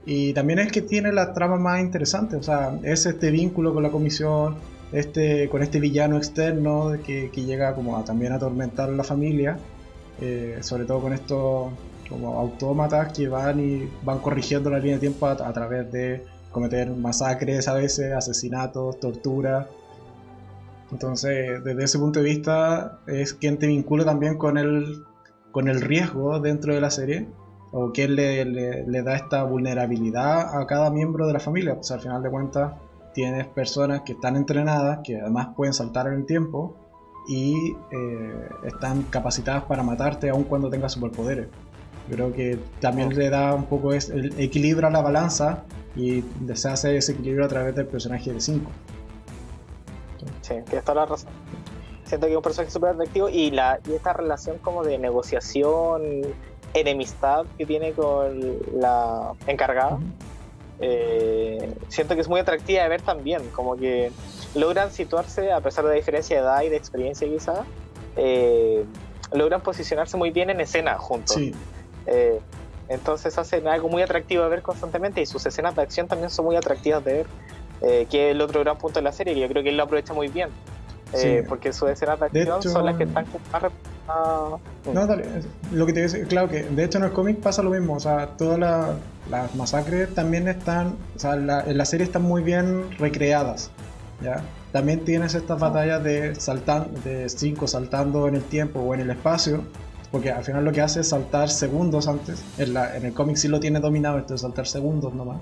Y 0.05 0.33
también 0.33 0.59
es 0.59 0.71
que 0.71 0.81
tiene 0.81 1.11
la 1.11 1.33
trama 1.33 1.57
más 1.57 1.79
interesante, 1.81 2.35
o 2.35 2.43
sea, 2.43 2.77
es 2.83 3.05
este 3.05 3.29
vínculo 3.29 3.73
con 3.73 3.83
la 3.83 3.89
comisión, 3.89 4.55
este, 4.91 5.47
con 5.49 5.61
este 5.61 5.79
villano 5.79 6.17
externo 6.17 6.93
que, 7.05 7.29
llega 7.33 7.75
como 7.75 7.97
a 7.97 8.03
también 8.03 8.33
atormentar 8.33 8.89
a 8.89 8.93
la 8.93 9.03
familia, 9.03 9.57
eh, 10.19 10.57
sobre 10.61 10.85
todo 10.85 11.01
con 11.01 11.13
estos 11.13 11.71
como 12.09 12.37
autómatas 12.39 13.13
que 13.13 13.27
van 13.27 13.59
y 13.59 13.89
van 14.03 14.19
corrigiendo 14.19 14.69
la 14.69 14.79
línea 14.79 14.95
de 14.95 15.01
tiempo 15.01 15.27
a, 15.27 15.31
a 15.31 15.53
través 15.53 15.91
de 15.91 16.25
cometer 16.51 16.89
masacres 16.89 17.67
a 17.67 17.75
veces, 17.75 18.11
asesinatos, 18.11 18.99
torturas 18.99 19.67
entonces, 20.91 21.63
desde 21.63 21.83
ese 21.83 21.99
punto 21.99 22.19
de 22.19 22.25
vista, 22.25 22.99
es 23.07 23.33
quien 23.33 23.57
te 23.57 23.67
vincula 23.67 24.03
también 24.03 24.37
con 24.37 24.57
el, 24.57 25.03
con 25.51 25.69
el 25.69 25.81
riesgo 25.81 26.39
dentro 26.39 26.75
de 26.75 26.81
la 26.81 26.91
serie, 26.91 27.27
o 27.71 27.91
quien 27.91 28.15
le, 28.15 28.43
le, 28.45 29.03
da 29.03 29.15
esta 29.15 29.43
vulnerabilidad 29.43 30.59
a 30.59 30.67
cada 30.67 30.89
miembro 30.89 31.27
de 31.27 31.33
la 31.33 31.39
familia. 31.39 31.75
Pues 31.75 31.91
al 31.91 32.01
final 32.01 32.21
de 32.21 32.29
cuentas, 32.29 32.73
tienes 33.13 33.47
personas 33.47 34.01
que 34.01 34.13
están 34.13 34.35
entrenadas, 34.35 34.99
que 35.03 35.19
además 35.19 35.49
pueden 35.55 35.73
saltar 35.73 36.07
en 36.07 36.13
el 36.13 36.25
tiempo 36.25 36.75
y 37.27 37.75
eh, 37.91 38.49
están 38.65 39.03
capacitadas 39.03 39.63
para 39.63 39.83
matarte 39.83 40.29
aun 40.29 40.43
cuando 40.43 40.69
tengas 40.69 40.93
superpoderes. 40.93 41.47
creo 42.09 42.33
que 42.33 42.59
también 42.79 43.15
le 43.15 43.29
da 43.29 43.53
un 43.53 43.65
poco, 43.65 43.93
es, 43.93 44.11
equilibra 44.37 44.89
la 44.89 45.01
balanza 45.01 45.63
y 45.95 46.23
se 46.53 46.67
hace 46.67 46.97
ese 46.97 47.13
equilibrio 47.13 47.45
a 47.45 47.47
través 47.47 47.75
del 47.75 47.87
personaje 47.87 48.33
de 48.33 48.41
5. 48.41 48.69
Sí, 50.41 50.55
tienes 50.65 50.83
toda 50.83 51.01
la 51.01 51.05
razón. 51.05 51.29
Siento 52.05 52.27
que 52.27 52.33
es 52.33 52.37
un 52.37 52.43
personaje 52.43 52.71
súper 52.71 52.89
atractivo 52.89 53.29
y, 53.29 53.51
la, 53.51 53.79
y 53.87 53.93
esta 53.93 54.11
relación 54.11 54.57
como 54.57 54.83
de 54.83 54.97
negociación, 54.97 56.23
enemistad 56.73 57.45
que 57.57 57.65
tiene 57.65 57.93
con 57.93 58.57
la 58.73 59.33
encargada, 59.47 59.99
eh, 60.83 61.73
siento 61.89 62.15
que 62.15 62.21
es 62.21 62.27
muy 62.27 62.39
atractiva 62.39 62.81
de 62.81 62.89
ver 62.89 63.01
también, 63.03 63.47
como 63.49 63.77
que 63.77 64.11
logran 64.55 64.91
situarse, 64.91 65.51
a 65.51 65.61
pesar 65.61 65.83
de 65.83 65.91
la 65.91 65.95
diferencia 65.95 66.37
de 66.37 66.41
edad 66.41 66.61
y 66.63 66.69
de 66.69 66.75
experiencia 66.75 67.27
quizá, 67.27 67.63
eh, 68.17 68.83
logran 69.31 69.61
posicionarse 69.61 70.17
muy 70.17 70.31
bien 70.31 70.49
en 70.49 70.59
escena 70.59 70.97
juntos. 70.97 71.35
Sí. 71.35 71.53
Eh, 72.07 72.39
entonces 72.89 73.37
hacen 73.37 73.67
algo 73.67 73.87
muy 73.89 74.01
atractivo 74.01 74.43
de 74.43 74.49
ver 74.49 74.63
constantemente 74.63 75.21
y 75.21 75.25
sus 75.27 75.45
escenas 75.45 75.75
de 75.75 75.83
acción 75.83 76.07
también 76.07 76.31
son 76.31 76.45
muy 76.45 76.55
atractivas 76.55 77.05
de 77.05 77.13
ver, 77.13 78.07
que 78.07 78.29
es 78.29 78.35
el 78.35 78.41
otro 78.41 78.59
gran 78.59 78.77
punto 78.77 78.99
de 78.99 79.03
la 79.03 79.11
serie, 79.11 79.33
que 79.33 79.39
yo 79.39 79.47
creo 79.47 79.63
que 79.63 79.69
él 79.69 79.77
lo 79.77 79.83
aprovecha 79.83 80.13
muy 80.13 80.27
bien. 80.27 80.49
Eh, 81.13 81.43
porque 81.47 81.73
sus 81.73 81.89
escenas 81.89 82.19
de 82.19 82.25
acción 82.25 82.61
son 82.61 82.85
las 82.85 82.95
que 82.95 83.03
están 83.03 83.25
más 83.51 83.63
no, 84.93 85.07
dale, 85.07 85.25
lo 85.71 85.85
que 85.85 85.93
te 85.93 86.03
dice, 86.03 86.23
claro 86.23 86.49
que 86.49 86.63
de 86.63 86.83
hecho 86.83 86.97
en 86.97 87.05
el 87.05 87.11
cómic 87.11 87.37
pasa 87.37 87.61
lo 87.61 87.69
mismo, 87.69 87.93
o 87.93 87.99
sea, 87.99 88.27
todas 88.37 88.59
las 89.29 89.55
masacres 89.55 90.13
también 90.13 90.47
están, 90.47 90.95
o 91.15 91.19
sea, 91.19 91.35
en 91.35 91.77
la 91.77 91.85
serie 91.85 92.05
están 92.05 92.23
muy 92.23 92.41
bien 92.41 92.91
recreadas, 92.97 93.71
¿ya? 94.21 94.41
También 94.71 95.03
tienes 95.05 95.35
estas 95.35 95.59
batallas 95.59 96.03
de 96.03 96.35
saltar, 96.35 96.89
de 96.89 97.27
cinco 97.29 97.67
saltando 97.67 98.27
en 98.27 98.35
el 98.35 98.43
tiempo 98.43 98.79
o 98.79 98.93
en 98.93 99.01
el 99.01 99.09
espacio, 99.09 99.63
porque 100.11 100.31
al 100.31 100.43
final 100.43 100.65
lo 100.65 100.71
que 100.71 100.81
hace 100.81 101.01
es 101.01 101.09
saltar 101.09 101.49
segundos 101.49 102.07
antes, 102.07 102.43
en, 102.57 102.73
la, 102.73 102.95
en 102.95 103.05
el 103.05 103.13
cómic 103.13 103.35
sí 103.35 103.47
lo 103.47 103.59
tiene 103.59 103.79
dominado 103.79 104.17
esto 104.17 104.33
de 104.33 104.39
saltar 104.39 104.67
segundos 104.67 105.13
nomás, 105.13 105.37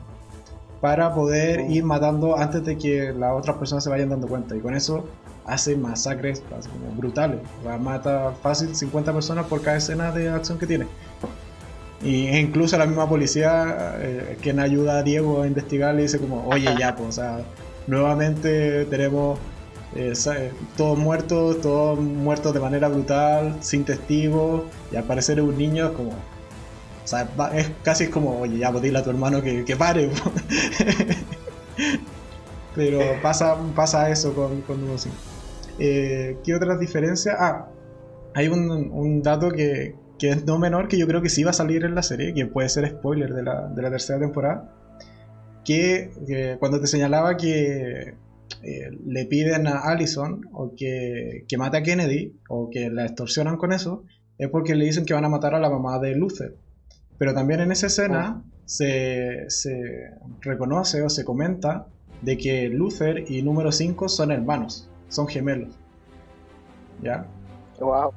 para 0.81 1.13
poder 1.13 1.61
ir 1.71 1.83
matando 1.83 2.37
antes 2.37 2.63
de 2.65 2.77
que 2.77 3.13
las 3.13 3.33
otras 3.33 3.57
personas 3.57 3.83
se 3.83 3.89
vayan 3.89 4.09
dando 4.09 4.27
cuenta, 4.27 4.55
y 4.55 4.59
con 4.59 4.75
eso 4.75 5.05
hace 5.49 5.75
masacres 5.75 6.43
como 6.49 6.95
brutales. 6.95 7.39
mata 7.81 8.33
fácil 8.41 8.75
50 8.75 9.13
personas 9.13 9.45
por 9.47 9.61
cada 9.61 9.77
escena 9.77 10.11
de 10.11 10.29
acción 10.29 10.59
que 10.59 10.67
tiene. 10.67 10.85
Y 12.01 12.29
incluso 12.29 12.77
la 12.77 12.85
misma 12.85 13.09
policía, 13.09 13.97
eh, 13.99 14.37
quien 14.41 14.59
ayuda 14.59 14.99
a 14.99 15.03
Diego 15.03 15.41
a 15.41 15.47
investigar, 15.47 15.95
le 15.95 16.03
dice 16.03 16.19
como, 16.19 16.47
oye 16.47 16.73
ya, 16.79 16.95
pues, 16.95 17.09
o 17.09 17.11
sea, 17.11 17.41
nuevamente 17.87 18.85
tenemos 18.85 19.37
eh, 19.95 20.13
todos 20.77 20.97
muertos, 20.97 21.59
todos 21.61 21.99
muertos 21.99 22.53
de 22.53 22.59
manera 22.59 22.87
brutal, 22.87 23.57
sin 23.61 23.83
testigos, 23.83 24.63
y 24.91 24.95
al 24.95 25.03
parecer 25.03 25.41
un 25.41 25.57
niño 25.57 25.87
es 25.87 25.91
como... 25.91 26.11
O 26.11 27.07
sea, 27.09 27.27
es 27.55 27.71
casi 27.83 28.07
como, 28.07 28.39
oye, 28.39 28.59
ya, 28.59 28.71
pues 28.71 28.83
dile 28.83 28.99
a 28.99 29.03
tu 29.03 29.09
hermano 29.09 29.41
que, 29.41 29.65
que 29.65 29.75
pare. 29.75 30.11
Pero 32.75 32.99
pasa, 33.21 33.57
pasa 33.75 34.09
eso 34.11 34.33
con, 34.33 34.61
con 34.61 34.79
eh, 35.79 36.37
¿Qué 36.43 36.55
otras 36.55 36.79
diferencias? 36.79 37.35
Ah, 37.39 37.69
hay 38.33 38.47
un, 38.47 39.21
dato 39.21 39.49
que, 39.51 39.95
es 40.21 40.45
no 40.45 40.59
menor 40.59 40.87
que 40.87 40.97
yo 40.97 41.07
creo 41.07 41.21
que 41.21 41.29
sí 41.29 41.43
va 41.43 41.51
a 41.51 41.53
salir 41.53 41.85
en 41.85 41.95
la 41.95 42.03
serie, 42.03 42.33
que 42.33 42.45
puede 42.45 42.69
ser 42.69 42.87
spoiler 42.89 43.33
de 43.33 43.43
la, 43.43 43.89
tercera 43.89 44.19
temporada. 44.19 44.75
Que, 45.63 46.57
cuando 46.59 46.81
te 46.81 46.87
señalaba 46.87 47.37
que 47.37 48.15
eh, 48.63 48.89
le 49.05 49.25
piden 49.25 49.67
a 49.67 49.79
Allison 49.79 50.41
o 50.51 50.73
que, 50.75 51.45
que 51.47 51.57
mate 51.57 51.77
a 51.77 51.83
Kennedy 51.83 52.35
o 52.49 52.69
que 52.69 52.89
la 52.89 53.05
extorsionan 53.05 53.57
con 53.57 53.71
eso, 53.71 54.03
es 54.37 54.49
porque 54.49 54.75
le 54.75 54.85
dicen 54.85 55.05
que 55.05 55.13
van 55.13 55.25
a 55.25 55.29
matar 55.29 55.55
a 55.55 55.59
la 55.59 55.69
mamá 55.69 55.99
de 55.99 56.15
Luther. 56.15 56.55
Pero 57.17 57.33
también 57.33 57.59
en 57.59 57.71
esa 57.71 57.87
escena 57.87 58.41
oh. 58.43 58.51
se, 58.65 59.45
se 59.49 60.11
reconoce 60.41 61.01
o 61.01 61.09
se 61.09 61.23
comenta 61.23 61.87
de 62.21 62.37
que 62.37 62.69
Luther 62.69 63.29
y 63.29 63.41
número 63.43 63.71
5 63.71 64.09
son 64.09 64.31
hermanos 64.31 64.89
son 65.09 65.27
gemelos. 65.27 65.69
¿Ya? 67.01 67.25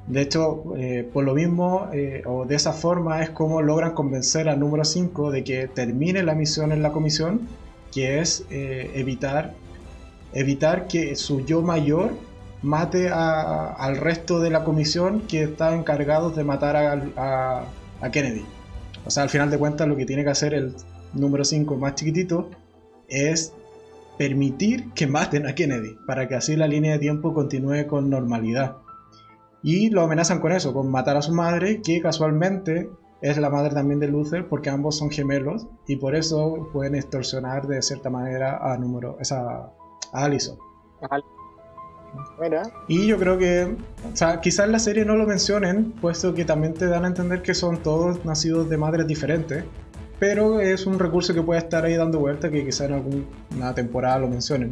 De 0.07 0.21
hecho, 0.21 0.75
eh, 0.75 1.09
por 1.13 1.23
lo 1.23 1.33
mismo, 1.33 1.87
eh, 1.93 2.21
o 2.25 2.45
de 2.45 2.55
esa 2.55 2.73
forma, 2.73 3.23
es 3.23 3.29
como 3.29 3.61
logran 3.61 3.93
convencer 3.93 4.49
al 4.49 4.59
número 4.59 4.83
5 4.83 5.31
de 5.31 5.43
que 5.43 5.67
termine 5.67 6.21
la 6.23 6.35
misión 6.35 6.73
en 6.73 6.83
la 6.83 6.91
comisión, 6.91 7.47
que 7.93 8.19
es 8.19 8.45
eh, 8.49 8.91
evitar, 8.95 9.53
evitar 10.33 10.87
que 10.87 11.15
su 11.15 11.45
yo 11.45 11.61
mayor 11.61 12.11
mate 12.61 13.09
al 13.09 13.97
resto 13.97 14.39
de 14.39 14.49
la 14.49 14.63
comisión 14.63 15.21
que 15.27 15.43
está 15.43 15.73
encargado 15.75 16.29
de 16.29 16.43
matar 16.43 16.75
a, 16.75 17.63
a, 18.01 18.11
Kennedy. 18.11 18.45
O 19.05 19.11
sea, 19.11 19.23
al 19.23 19.29
final 19.29 19.49
de 19.49 19.57
cuentas, 19.57 19.87
lo 19.87 19.95
que 19.95 20.05
tiene 20.05 20.23
que 20.23 20.29
hacer 20.29 20.53
el 20.53 20.73
número 21.13 21.45
5 21.45 21.75
más 21.77 21.95
chiquitito 21.95 22.49
es 23.07 23.53
permitir 24.17 24.91
que 24.93 25.07
maten 25.07 25.47
a 25.47 25.55
Kennedy, 25.55 25.97
para 26.05 26.27
que 26.27 26.35
así 26.35 26.55
la 26.55 26.67
línea 26.67 26.93
de 26.93 26.99
tiempo 26.99 27.33
continúe 27.33 27.87
con 27.87 28.09
normalidad. 28.09 28.77
Y 29.61 29.89
lo 29.89 30.01
amenazan 30.01 30.39
con 30.39 30.51
eso, 30.51 30.73
con 30.73 30.91
matar 30.91 31.17
a 31.17 31.21
su 31.21 31.33
madre, 31.33 31.81
que 31.81 32.01
casualmente 32.01 32.89
es 33.21 33.37
la 33.37 33.49
madre 33.49 33.73
también 33.73 33.99
de 33.99 34.07
Luther, 34.07 34.47
porque 34.47 34.69
ambos 34.69 34.97
son 34.97 35.09
gemelos, 35.09 35.67
y 35.87 35.95
por 35.95 36.15
eso 36.15 36.69
pueden 36.73 36.95
extorsionar 36.95 37.67
de 37.67 37.81
cierta 37.81 38.09
manera 38.09 38.59
a 38.61 38.77
número, 38.77 39.17
esa, 39.19 39.71
a 40.11 40.23
Allison. 40.25 40.57
Y 42.87 43.07
yo 43.07 43.17
creo 43.17 43.37
que, 43.37 43.75
o 44.11 44.15
sea, 44.15 44.41
quizás 44.41 44.65
en 44.65 44.73
la 44.73 44.79
serie 44.79 45.05
no 45.05 45.15
lo 45.15 45.25
mencionen, 45.25 45.93
puesto 45.93 46.33
que 46.33 46.45
también 46.45 46.73
te 46.73 46.87
dan 46.87 47.05
a 47.05 47.07
entender 47.07 47.41
que 47.41 47.53
son 47.53 47.77
todos 47.77 48.23
nacidos 48.25 48.69
de 48.69 48.77
madres 48.77 49.07
diferentes 49.07 49.63
pero 50.23 50.61
es 50.61 50.85
un 50.85 50.99
recurso 50.99 51.33
que 51.33 51.41
puede 51.41 51.59
estar 51.59 51.83
ahí 51.83 51.95
dando 51.95 52.17
vuelta 52.17 52.49
que 52.49 52.63
quizá 52.63 52.85
en 52.85 52.93
alguna 52.93 53.75
temporada 53.75 54.19
lo 54.19 54.29
mencionen. 54.29 54.69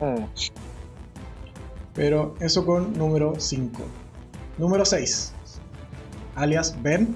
Mm. 0.00 0.24
Pero 1.94 2.34
eso 2.40 2.66
con 2.66 2.98
número 2.98 3.34
5. 3.38 3.80
Número 4.58 4.84
6. 4.84 5.32
Alias 6.34 6.74
Ben. 6.82 7.14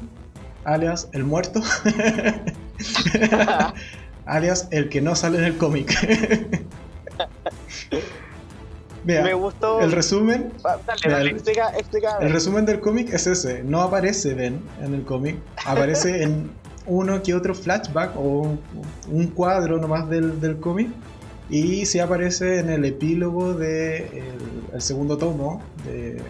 Alias 0.63 1.09
el 1.11 1.25
muerto. 1.25 1.63
alias 4.25 4.69
el 4.71 4.89
que 4.89 5.01
no 5.01 5.17
sale 5.17 5.39
en 5.39 5.45
el 5.47 5.59
cómic. 5.59 5.93
me 9.03 9.35
gustó. 9.35 9.81
El 9.81 9.91
resumen. 9.91 10.53
Ah, 10.65 10.79
el 12.21 12.33
resumen 12.33 12.67
del 12.67 12.79
cómic 12.79 13.13
es 13.13 13.27
ese. 13.27 13.65
No 13.65 13.83
aparece 13.83 14.35
Ben 14.35 14.63
en 14.81 14.95
el 14.95 15.03
cómic. 15.03 15.39
Aparece 15.67 16.23
en 16.23 16.53
uno 16.87 17.23
que 17.23 17.35
otro 17.35 17.55
flashback 17.55 18.17
o 18.17 18.57
un, 19.11 19.27
cuadro 19.29 19.79
nomás 19.79 20.09
del, 20.09 20.41
del 20.41 20.59
cómic. 20.59 20.89
Y 21.51 21.85
sí 21.85 21.99
aparece 21.99 22.59
en 22.61 22.71
el 22.71 22.85
epílogo 22.85 23.53
del 23.53 23.59
de 23.59 24.33
el 24.73 24.81
segundo 24.81 25.19
tomo 25.19 25.61
de, 25.85 26.23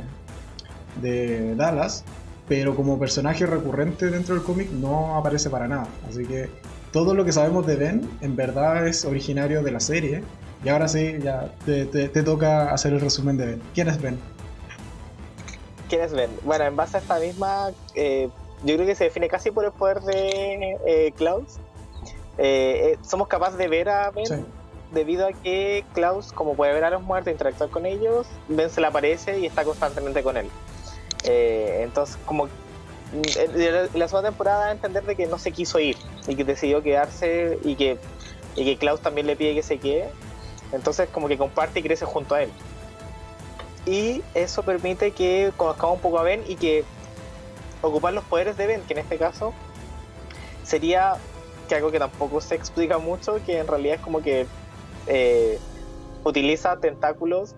de 1.00 1.54
Dallas, 1.54 2.04
pero 2.48 2.74
como 2.74 2.98
personaje 2.98 3.46
recurrente 3.46 4.10
dentro 4.10 4.34
del 4.34 4.44
cómic 4.44 4.70
no 4.70 5.16
aparece 5.16 5.50
para 5.50 5.68
nada. 5.68 5.86
Así 6.08 6.24
que 6.26 6.50
todo 6.92 7.14
lo 7.14 7.24
que 7.24 7.32
sabemos 7.32 7.66
de 7.66 7.76
Ben 7.76 8.08
en 8.20 8.36
verdad 8.36 8.86
es 8.86 9.04
originario 9.04 9.62
de 9.62 9.72
la 9.72 9.80
serie. 9.80 10.22
Y 10.64 10.68
ahora 10.68 10.88
sí, 10.88 11.16
ya 11.22 11.52
te, 11.66 11.86
te, 11.86 12.22
toca 12.22 12.72
hacer 12.72 12.92
el 12.94 13.00
resumen 13.00 13.36
de 13.36 13.46
Ben. 13.46 13.62
¿Quién 13.74 13.88
es 13.88 14.00
Ben? 14.00 14.18
¿Quién 15.88 16.02
es 16.02 16.12
Ben? 16.12 16.30
Bueno, 16.44 16.64
en 16.64 16.74
base 16.74 16.96
a 16.96 17.00
esta 17.00 17.18
misma 17.18 17.70
eh, 17.94 18.30
yo 18.62 18.74
creo 18.74 18.86
que 18.86 18.94
se 18.94 19.04
define 19.04 19.28
casi 19.28 19.50
por 19.50 19.64
el 19.64 19.72
poder 19.72 20.00
de 20.02 20.78
eh, 20.86 21.12
Klaus. 21.16 21.56
Eh, 22.38 22.94
eh, 22.94 22.98
somos 23.02 23.28
capaces 23.28 23.58
de 23.58 23.68
ver 23.68 23.88
a 23.88 24.10
Ben 24.10 24.46
debido 24.92 25.26
a 25.26 25.32
que 25.32 25.84
Klaus, 25.92 26.32
como 26.32 26.54
puede 26.54 26.72
ver 26.72 26.84
a 26.84 26.90
los 26.90 27.02
muertos, 27.02 27.32
interactuar 27.32 27.70
con 27.70 27.84
ellos, 27.84 28.26
Ben 28.48 28.70
se 28.70 28.80
le 28.80 28.86
aparece 28.86 29.38
y 29.40 29.46
está 29.46 29.64
constantemente 29.64 30.22
con 30.22 30.36
él. 30.36 30.48
entonces, 31.24 32.16
como 32.24 32.48
en 33.12 33.98
la 33.98 34.08
segunda 34.08 34.30
temporada, 34.30 34.72
entender 34.72 35.04
de 35.04 35.14
que 35.16 35.26
no 35.26 35.38
se 35.38 35.52
quiso 35.52 35.78
ir 35.78 35.96
y 36.26 36.34
que 36.34 36.44
decidió 36.44 36.82
quedarse 36.82 37.58
y 37.64 37.76
que, 37.76 37.98
y 38.56 38.64
que 38.64 38.76
Klaus 38.76 39.00
también 39.00 39.26
le 39.26 39.36
pide 39.36 39.54
que 39.54 39.62
se 39.62 39.78
quede. 39.78 40.08
Entonces, 40.72 41.08
como 41.10 41.28
que 41.28 41.38
comparte 41.38 41.80
y 41.80 41.82
crece 41.82 42.04
junto 42.04 42.34
a 42.34 42.42
él. 42.42 42.50
Y 43.86 44.22
eso 44.34 44.62
permite 44.62 45.12
que 45.12 45.52
conozcamos 45.56 45.96
un 45.96 46.02
poco 46.02 46.18
a 46.18 46.22
Ben 46.22 46.42
y 46.48 46.56
que 46.56 46.84
ocupar 47.84 48.12
los 48.14 48.24
poderes 48.24 48.56
de 48.56 48.66
Ben, 48.66 48.82
que 48.82 48.94
en 48.94 49.00
este 49.00 49.18
caso 49.18 49.52
sería 50.62 51.14
que 51.68 51.74
algo 51.74 51.90
que 51.90 51.98
tampoco 51.98 52.40
se 52.40 52.54
explica 52.54 52.98
mucho, 52.98 53.36
que 53.44 53.58
en 53.58 53.66
realidad 53.66 53.96
es 53.96 54.00
como 54.00 54.22
que 54.22 54.46
eh, 55.06 55.58
utiliza 56.24 56.78
tentáculos 56.80 57.54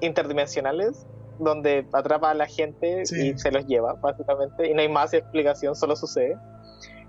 interdimensionales 0.00 1.06
donde 1.38 1.86
atrapa 1.92 2.30
a 2.30 2.34
la 2.34 2.46
gente 2.46 3.04
y 3.04 3.38
se 3.38 3.52
los 3.52 3.66
lleva, 3.66 3.94
básicamente, 3.94 4.68
y 4.68 4.74
no 4.74 4.80
hay 4.80 4.88
más 4.88 5.14
explicación, 5.14 5.76
solo 5.76 5.94
sucede. 5.94 6.36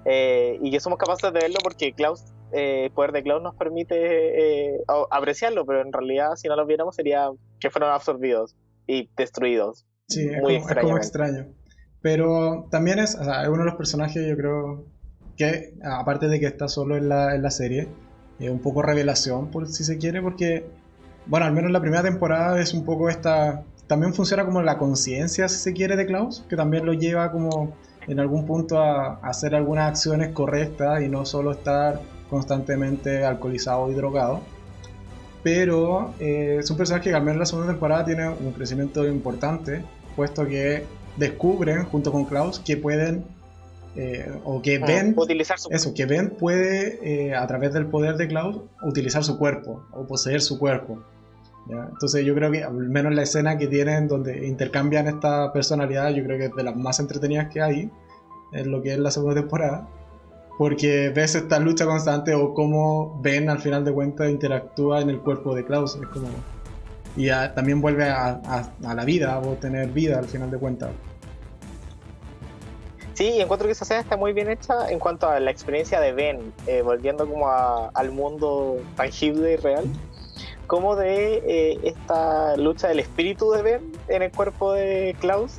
Eh, 0.05 0.59
y 0.61 0.71
que 0.71 0.79
somos 0.79 0.97
capaces 0.99 1.33
de 1.33 1.39
verlo 1.39 1.57
porque 1.63 1.93
Klaus, 1.93 2.23
eh, 2.53 2.85
el 2.85 2.91
poder 2.91 3.11
de 3.11 3.23
Klaus 3.23 3.41
nos 3.41 3.55
permite 3.55 4.83
apreciarlo, 5.09 5.65
pero 5.65 5.81
en 5.81 5.91
realidad 5.91 6.35
si 6.35 6.47
no 6.47 6.55
lo 6.55 6.65
viéramos 6.65 6.95
sería 6.95 7.29
que 7.59 7.69
fueron 7.71 7.91
absorbidos 7.91 8.55
y 8.85 9.09
destruidos. 9.17 9.85
Sí, 10.07 10.27
muy 10.41 10.55
es 10.55 10.65
como 10.65 10.97
extraño. 10.97 11.47
Pero 12.01 12.67
también 12.69 12.99
es, 12.99 13.15
es 13.15 13.47
uno 13.47 13.59
de 13.59 13.65
los 13.65 13.75
personajes, 13.75 14.25
yo 14.27 14.37
creo, 14.37 14.85
que 15.37 15.73
aparte 15.83 16.27
de 16.27 16.39
que 16.39 16.45
está 16.45 16.67
solo 16.67 16.97
en 16.97 17.09
la, 17.09 17.35
en 17.35 17.41
la 17.41 17.51
serie, 17.51 17.87
es 18.39 18.49
un 18.49 18.59
poco 18.59 18.81
revelación, 18.81 19.51
por 19.51 19.67
si 19.67 19.83
se 19.83 19.97
quiere, 19.97 20.21
porque, 20.21 20.65
bueno, 21.25 21.45
al 21.45 21.53
menos 21.53 21.69
en 21.69 21.73
la 21.73 21.81
primera 21.81 22.03
temporada 22.03 22.59
es 22.61 22.73
un 22.73 22.85
poco 22.85 23.09
esta. 23.09 23.63
También 23.87 24.13
funciona 24.13 24.45
como 24.45 24.61
la 24.61 24.77
conciencia, 24.77 25.47
si 25.49 25.57
se 25.57 25.73
quiere, 25.73 25.95
de 25.95 26.05
Klaus, 26.05 26.45
que 26.47 26.55
también 26.55 26.85
lo 26.85 26.93
lleva 26.93 27.31
como 27.31 27.73
en 28.07 28.19
algún 28.19 28.45
punto 28.45 28.79
a, 28.79 29.15
hacer 29.21 29.55
algunas 29.55 29.89
acciones 29.89 30.29
correctas 30.29 31.01
y 31.01 31.09
no 31.09 31.25
solo 31.25 31.51
estar 31.51 31.99
constantemente 32.29 33.25
alcoholizado 33.25 33.91
y 33.91 33.95
drogado. 33.95 34.41
Pero 35.41 36.13
eh, 36.19 36.57
es 36.59 36.69
un 36.69 36.77
personaje 36.77 37.09
que 37.09 37.15
al 37.15 37.21
menos 37.21 37.35
en 37.35 37.39
la 37.39 37.45
segunda 37.45 37.71
temporada 37.71 38.05
tiene 38.05 38.27
un 38.29 38.51
crecimiento 38.51 39.07
importante, 39.07 39.83
puesto 40.15 40.45
que 40.45 40.83
descubren 41.19 41.85
junto 41.85 42.11
con 42.11 42.25
Klaus 42.25 42.59
que 42.59 42.77
pueden 42.77 43.25
eh, 43.95 44.31
o 44.43 44.61
que 44.61 44.79
Ben, 44.79 45.11
mm, 45.11 45.19
utilizar 45.19 45.57
eso, 45.69 45.93
que 45.93 46.05
Ben 46.05 46.29
puede 46.29 46.99
eh, 47.03 47.35
a 47.35 47.45
través 47.47 47.73
del 47.73 47.87
poder 47.87 48.15
de 48.17 48.27
Cloud 48.27 48.61
utilizar 48.81 49.23
su 49.23 49.37
cuerpo 49.37 49.83
o 49.91 50.05
poseer 50.05 50.41
su 50.41 50.57
cuerpo. 50.57 50.99
Entonces 51.69 52.25
yo 52.25 52.33
creo 52.33 52.51
que 52.51 52.63
al 52.63 52.73
menos 52.73 53.13
la 53.13 53.21
escena 53.21 53.57
que 53.57 53.67
tienen 53.67 54.07
donde 54.07 54.47
intercambian 54.47 55.05
esta 55.07 55.53
personalidad, 55.53 56.09
yo 56.09 56.23
creo 56.23 56.39
que 56.39 56.45
es 56.45 56.55
de 56.55 56.63
las 56.63 56.75
más 56.75 56.99
entretenidas 56.99 57.49
que 57.53 57.61
hay 57.61 57.91
en 58.53 58.71
lo 58.71 58.81
que 58.81 58.93
es 58.93 58.99
la 58.99 59.11
segunda 59.11 59.39
temporada. 59.39 59.87
Porque 60.57 61.09
ves 61.09 61.35
esta 61.35 61.59
lucha 61.59 61.85
constante 61.85 62.33
o 62.33 62.53
cómo 62.53 63.21
Ben 63.21 63.49
al 63.49 63.59
final 63.59 63.85
de 63.85 63.93
cuentas 63.93 64.29
interactúa 64.29 65.01
en 65.01 65.11
el 65.11 65.19
cuerpo 65.19 65.53
de 65.53 65.63
Klaus. 65.63 65.95
Es 65.95 66.07
como... 66.07 66.27
Y 67.15 67.29
también 67.55 67.81
vuelve 67.81 68.09
a, 68.09 68.41
a, 68.83 68.93
la 68.95 69.05
vida 69.05 69.39
o 69.39 69.53
tener 69.53 69.89
vida 69.89 70.17
al 70.17 70.25
final 70.25 70.49
de 70.49 70.57
cuentas. 70.57 70.89
Sí, 73.19 73.41
encuentro 73.41 73.67
que 73.67 73.73
esa 73.73 73.83
escena 73.83 73.99
está 73.99 74.15
muy 74.15 74.31
bien 74.31 74.49
hecha 74.49 74.89
en 74.89 74.97
cuanto 74.97 75.27
a 75.27 75.41
la 75.41 75.51
experiencia 75.51 75.99
de 75.99 76.13
Ben, 76.13 76.53
eh, 76.67 76.81
volviendo 76.83 77.27
como 77.27 77.49
al 77.93 78.11
mundo 78.11 78.77
tangible 78.95 79.51
y 79.51 79.55
real 79.57 79.83
como 80.67 80.95
de 80.95 81.43
eh, 81.45 81.79
esta 81.83 82.55
lucha 82.55 82.87
del 82.87 83.01
espíritu 83.01 83.51
de 83.51 83.61
Ben 83.61 83.91
en 84.07 84.21
el 84.21 84.31
cuerpo 84.31 84.71
de 84.71 85.17
Klaus, 85.19 85.57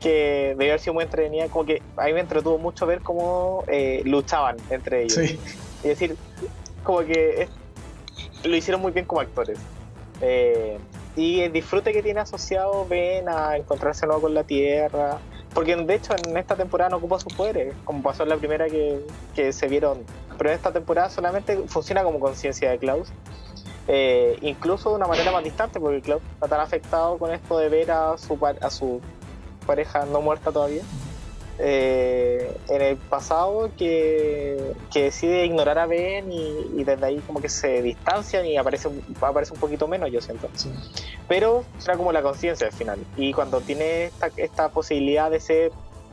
que 0.00 0.54
debe 0.58 0.68
haber 0.68 0.80
sido 0.80 0.92
muy 0.92 1.04
entretenida, 1.04 1.48
como 1.48 1.64
que 1.64 1.80
a 1.96 2.04
mí 2.04 2.12
me 2.12 2.20
entretuvo 2.20 2.58
mucho 2.58 2.84
ver 2.84 3.00
cómo 3.00 3.64
eh, 3.68 4.02
luchaban 4.04 4.58
entre 4.68 5.04
ellos. 5.04 5.14
Sí. 5.14 5.40
Es 5.78 5.98
decir, 5.98 6.14
como 6.84 6.98
que 6.98 7.48
lo 8.44 8.54
hicieron 8.54 8.82
muy 8.82 8.92
bien 8.92 9.06
como 9.06 9.22
actores. 9.22 9.58
Eh, 10.20 10.76
y 11.16 11.40
el 11.40 11.52
disfrute 11.52 11.90
que 11.94 12.02
tiene 12.02 12.20
asociado 12.20 12.86
Ben 12.86 13.30
a 13.30 13.56
encontrarse 13.56 14.04
nuevo 14.04 14.20
con 14.20 14.34
la 14.34 14.44
Tierra, 14.44 15.16
porque 15.54 15.76
de 15.76 15.94
hecho 15.94 16.14
en 16.14 16.36
esta 16.36 16.56
temporada 16.56 16.90
no 16.90 16.96
ocupa 16.96 17.18
sus 17.18 17.32
poderes, 17.32 17.74
como 17.84 18.02
pasó 18.02 18.22
en 18.22 18.30
la 18.30 18.36
primera 18.36 18.66
que, 18.68 19.04
que 19.34 19.52
se 19.52 19.68
vieron, 19.68 20.04
pero 20.36 20.50
en 20.50 20.56
esta 20.56 20.72
temporada 20.72 21.10
solamente 21.10 21.56
funciona 21.66 22.02
como 22.02 22.20
conciencia 22.20 22.70
de 22.70 22.78
Klaus. 22.78 23.08
Eh, 23.90 24.38
incluso 24.42 24.90
de 24.90 24.96
una 24.96 25.06
manera 25.06 25.32
más 25.32 25.42
distante, 25.42 25.80
porque 25.80 26.02
Cloud 26.02 26.20
está 26.34 26.46
tan 26.46 26.60
afectado 26.60 27.16
con 27.16 27.32
esto 27.32 27.56
de 27.58 27.70
ver 27.70 27.90
a 27.90 28.18
su, 28.18 28.38
a 28.60 28.70
su 28.70 29.00
pareja 29.66 30.04
no 30.04 30.20
muerta 30.20 30.52
todavía 30.52 30.82
eh, 31.58 32.56
en 32.68 32.82
el 32.82 32.96
pasado 32.96 33.70
que, 33.76 34.74
decide 34.92 35.44
ignorar 35.44 35.78
a 35.78 35.86
Ben 35.86 36.30
y, 36.30 36.84
desde 36.84 37.04
ahí 37.04 37.18
como 37.26 37.40
que 37.40 37.48
se 37.48 37.82
distancian 37.82 38.46
y 38.46 38.56
aparece, 38.56 38.88
aparece 39.20 39.52
un 39.54 39.60
poquito 39.60 39.88
menos, 39.88 40.10
yo 40.10 40.20
siento. 40.20 40.48
Pero 41.28 41.64
será 41.78 41.96
como 41.96 42.12
la 42.12 42.22
conciencia 42.22 42.66
al 42.66 42.72
final. 42.72 42.98
Y 43.16 43.32
cuando 43.32 43.60
tiene 43.60 44.06
esta, 44.06 44.30
esta 44.36 44.68
posibilidad 44.70 45.30
de 45.30 45.40
ser 45.40 45.72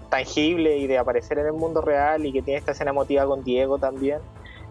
tangible 0.09 0.77
y 0.77 0.87
de 0.87 0.97
aparecer 0.97 1.39
en 1.39 1.47
el 1.47 1.53
mundo 1.53 1.81
real 1.81 2.25
y 2.25 2.31
que 2.31 2.41
tiene 2.41 2.59
esta 2.59 2.71
escena 2.71 2.91
emotiva 2.91 3.25
con 3.25 3.43
Diego 3.43 3.77
también, 3.77 4.19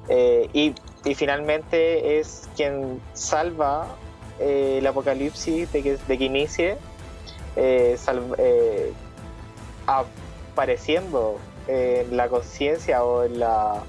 eh, 0.08 0.48
y, 0.52 0.74
finalmente 1.14 2.18
es 2.18 2.48
quien 2.56 3.00
salva 3.12 3.86
eh, 4.38 4.76
el 4.78 4.86
apocalipsis 4.86 5.70
de 5.72 5.82
que, 5.82 5.96
de 5.96 6.18
que 6.18 6.24
inicie 6.24 6.76
eh, 7.56 7.96
apareciendo 10.54 11.36
en 11.68 12.16
la 12.16 12.28
conciencia 12.28 13.04
o 13.04 13.24
en 13.24 13.40
la 13.40 13.82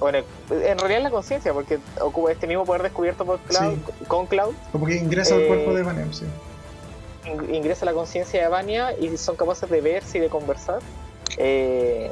bueno, 0.00 0.18
en 0.18 0.78
realidad 0.78 0.98
en 0.98 1.02
la 1.02 1.10
conciencia, 1.10 1.52
porque 1.52 1.80
ocupa 2.00 2.30
este 2.30 2.46
mismo 2.46 2.64
poder 2.64 2.82
descubierto 2.82 3.24
por 3.24 3.40
Cloud, 3.40 3.78
con 4.06 4.26
Cloud. 4.26 4.54
Como 4.70 4.86
que 4.86 4.96
ingresa 4.96 5.34
al 5.34 5.46
cuerpo 5.46 5.74
de 5.74 5.82
Vania, 5.82 6.06
sí. 6.12 6.24
Ingresa 7.52 7.84
a 7.84 7.86
la 7.86 7.92
conciencia 7.92 8.40
de 8.40 8.48
Vania 8.48 8.96
y 8.96 9.16
son 9.16 9.34
capaces 9.34 9.68
de 9.68 9.80
verse 9.80 10.18
y 10.18 10.20
de 10.20 10.28
conversar. 10.28 10.78
Eh, 11.36 12.08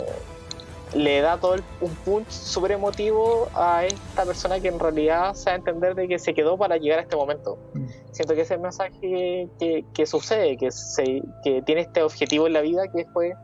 le 0.95 1.21
da 1.21 1.39
todo 1.39 1.57
un 1.81 1.95
punch 1.97 2.31
súper 2.31 2.73
emotivo 2.73 3.49
a 3.55 3.85
esta 3.85 4.25
persona 4.25 4.61
que 4.61 4.69
en 4.69 4.79
realidad 4.79 5.35
se 5.35 5.51
va 5.51 5.55
a 5.55 5.57
entender 5.57 5.95
de 5.95 6.09
que 6.09 6.19
se 6.19 6.35
quedó 6.35 6.57
para 6.57 6.77
llegar 6.77 6.99
a 6.99 7.03
este 7.03 7.17
momento. 7.17 7.59
Mm. 7.75 7.87
Siento 8.13 8.35
que 8.35 8.43
ese 8.43 8.55
es 8.55 8.59
el 8.59 8.63
mensaje 8.63 9.49
que, 9.59 10.07
sucede, 10.07 10.57
que, 10.57 10.71
se, 10.71 11.23
que 11.45 11.63
tiene 11.63 11.83
este 11.83 12.03
objetivo 12.03 12.47
en 12.47 12.53
la 12.53 12.61
vida 12.61 12.89
que 12.89 13.05
fue 13.07 13.35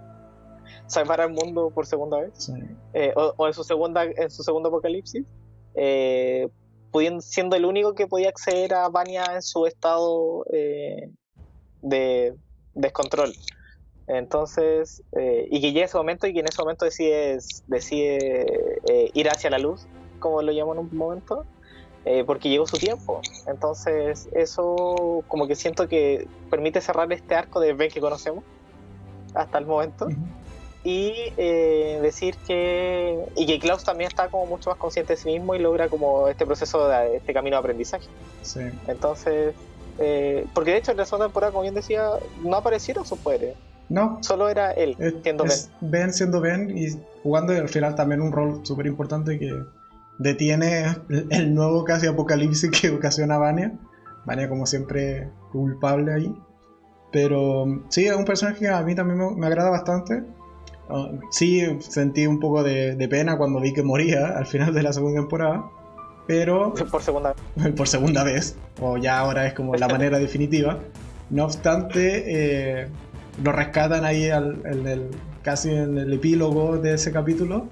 salvar 0.93 1.20
al 1.20 1.32
mundo 1.32 1.70
por 1.70 1.86
segunda 1.86 2.20
vez, 2.20 2.53
eh, 2.93 3.12
o, 3.16 3.47
en, 3.47 3.55
su 3.55 3.64
segunda, 3.64 4.05
en 4.05 4.30
su 4.30 4.43
segundo 4.43 4.68
apocalipsis, 4.68 5.24
eh, 5.74 6.49
pudiendo, 6.90 7.22
siendo 7.22 7.57
el 7.57 7.64
único 7.64 7.95
que 7.95 8.07
podía 8.07 8.28
acceder 8.28 8.74
a 8.74 8.88
Vania 8.88 9.24
en 9.34 9.43
su 9.43 9.66
estado 9.66 10.45
eh, 10.53 11.11
de 11.80 12.34
descontrol. 12.74 13.32
Entonces, 14.09 15.03
y 15.51 15.61
que 15.61 15.72
llegue 15.72 15.84
ese 15.84 15.97
momento 15.97 16.26
y 16.26 16.34
que 16.34 16.40
en 16.40 16.47
ese 16.49 16.61
momento 16.61 16.84
decide, 16.84 17.38
decide 17.68 18.80
ir 19.14 19.30
hacia 19.30 19.49
la 19.49 19.59
luz, 19.59 19.86
como 20.18 20.43
lo 20.43 20.53
llamo 20.53 20.72
en 20.74 20.80
un 20.80 20.95
momento, 20.95 21.47
porque 22.26 22.51
llegó 22.51 22.66
su 22.66 22.76
tiempo. 22.78 23.22
Entonces, 23.47 24.28
eso 24.34 25.24
como 25.28 25.47
que 25.47 25.55
siento 25.55 25.88
que 25.88 26.26
permite 26.51 26.80
cerrar 26.80 27.11
este 27.12 27.36
arco 27.36 27.61
de 27.61 27.72
Ben 27.74 27.90
que 27.90 28.01
conocemos 28.01 28.45
hasta 29.34 29.59
el 29.59 29.66
momento. 29.66 30.09
Y 30.85 31.30
decir 31.37 32.37
que. 32.47 33.18
Y 33.37 33.47
que 33.47 33.59
Klaus 33.59 33.85
también 33.85 34.09
está 34.09 34.28
como 34.28 34.47
mucho 34.47 34.70
más 34.70 34.78
consciente 34.78 35.12
de 35.12 35.16
sí 35.16 35.28
mismo 35.28 35.55
y 35.55 35.59
logra 35.59 35.89
como 35.89 36.28
este 36.28 36.45
proceso 36.45 36.89
de 36.89 37.16
este 37.16 37.33
camino 37.33 37.57
de 37.57 37.61
aprendizaje. 37.61 38.09
Sí. 38.43 38.61
Entonces. 38.89 39.55
porque 40.55 40.72
de 40.72 40.78
hecho 40.78 40.91
en 40.91 40.97
la 40.97 41.07
segunda 41.07 41.26
temporada, 41.26 41.53
como 41.53 41.62
bien 41.62 41.74
decía, 41.74 42.11
no 42.43 42.57
aparecieron 42.57 43.07
sus 43.07 43.18
poderes 43.18 43.55
no. 43.93 44.18
Solo 44.22 44.49
era 44.49 44.72
él 44.72 44.97
siendo 45.22 45.45
Ben. 45.45 45.59
Ben 45.83 46.12
siendo 46.14 46.41
Ben 46.41 46.76
y 46.76 46.89
jugando 47.22 47.53
al 47.53 47.68
final 47.68 47.95
también 47.95 48.22
un 48.22 48.33
rol 48.33 48.61
súper 48.64 48.87
importante 48.87 49.39
que 49.39 49.53
detiene 50.18 50.97
el 51.30 51.55
nuevo 51.55 51.85
casi 51.85 52.07
apocalipsis 52.07 52.70
que 52.70 52.89
ocasiona 52.89 53.37
Vania. 53.37 53.78
Vania 54.24 54.49
como 54.49 54.64
siempre 54.64 55.28
culpable 55.51 56.14
ahí. 56.14 56.35
Pero 57.12 57.66
sí, 57.91 58.07
es 58.07 58.16
un 58.16 58.24
personaje 58.24 58.61
que 58.61 58.68
a 58.68 58.80
mí 58.80 58.95
también 58.95 59.39
me, 59.39 59.47
agrada 59.47 59.68
bastante. 59.68 60.22
Ah, 60.93 61.11
sí, 61.30 61.62
sentí 61.80 62.26
un 62.26 62.38
poco 62.38 62.62
de, 62.62 63.09
pena 63.09 63.38
cuando 63.38 63.61
vi 63.61 63.72
que 63.72 63.82
moría 63.82 64.36
al 64.36 64.47
final 64.47 64.74
de 64.74 64.82
la 64.82 64.93
segunda 64.93 65.20
temporada. 65.20 65.64
Pero... 66.26 66.74
Por 66.74 67.03
segunda 67.03 67.34
vez. 67.57 67.72
Por 67.76 67.88
segunda 67.88 68.24
vez. 68.24 68.57
O 68.80 68.99
ya 68.99 69.18
ahora 69.18 69.47
es 69.47 69.55
como 69.55 69.74
la 69.74 69.88
manera 69.97 70.18
definitiva. 70.18 70.78
No 71.30 71.45
obstante, 71.45 72.24
eh, 72.82 72.88
lo 73.43 73.53
rescatan 73.53 74.05
ahí 74.05 74.24
en 74.24 74.86
el, 74.86 75.11
casi 75.43 75.70
en 75.70 75.97
el 75.97 76.12
epílogo 76.12 76.76
de 76.76 76.95
ese 76.95 77.11
capítulo 77.11 77.68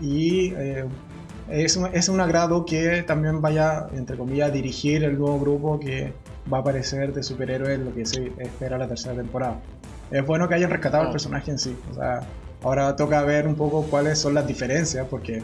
y 0.00 0.52
eh, 0.54 0.84
es, 1.48 1.76
un, 1.76 1.88
es, 1.94 2.08
un, 2.08 2.20
agrado 2.20 2.66
que 2.66 3.02
también 3.02 3.40
vaya, 3.40 3.86
entre 3.94 4.16
comillas, 4.16 4.50
a 4.50 4.52
dirigir 4.52 5.04
el 5.04 5.18
nuevo 5.18 5.40
grupo 5.40 5.80
que 5.80 6.12
va 6.52 6.58
a 6.58 6.60
aparecer 6.60 7.14
de 7.14 7.22
superhéroes, 7.22 7.78
lo 7.78 7.94
que 7.94 8.04
se 8.04 8.32
espera 8.38 8.76
la 8.76 8.88
tercera 8.88 9.14
temporada. 9.14 9.60
Es 10.10 10.26
bueno 10.26 10.46
que 10.48 10.54
hayan 10.54 10.70
rescatado 10.70 11.04
el 11.04 11.08
ah. 11.08 11.12
personaje 11.12 11.50
en 11.50 11.58
sí. 11.58 11.76
O 11.90 11.94
sea, 11.94 12.20
ahora 12.62 12.94
toca 12.96 13.22
ver 13.22 13.46
un 13.46 13.54
poco 13.54 13.82
cuáles 13.84 14.18
son 14.18 14.34
las 14.34 14.46
diferencias, 14.46 15.06
porque 15.08 15.42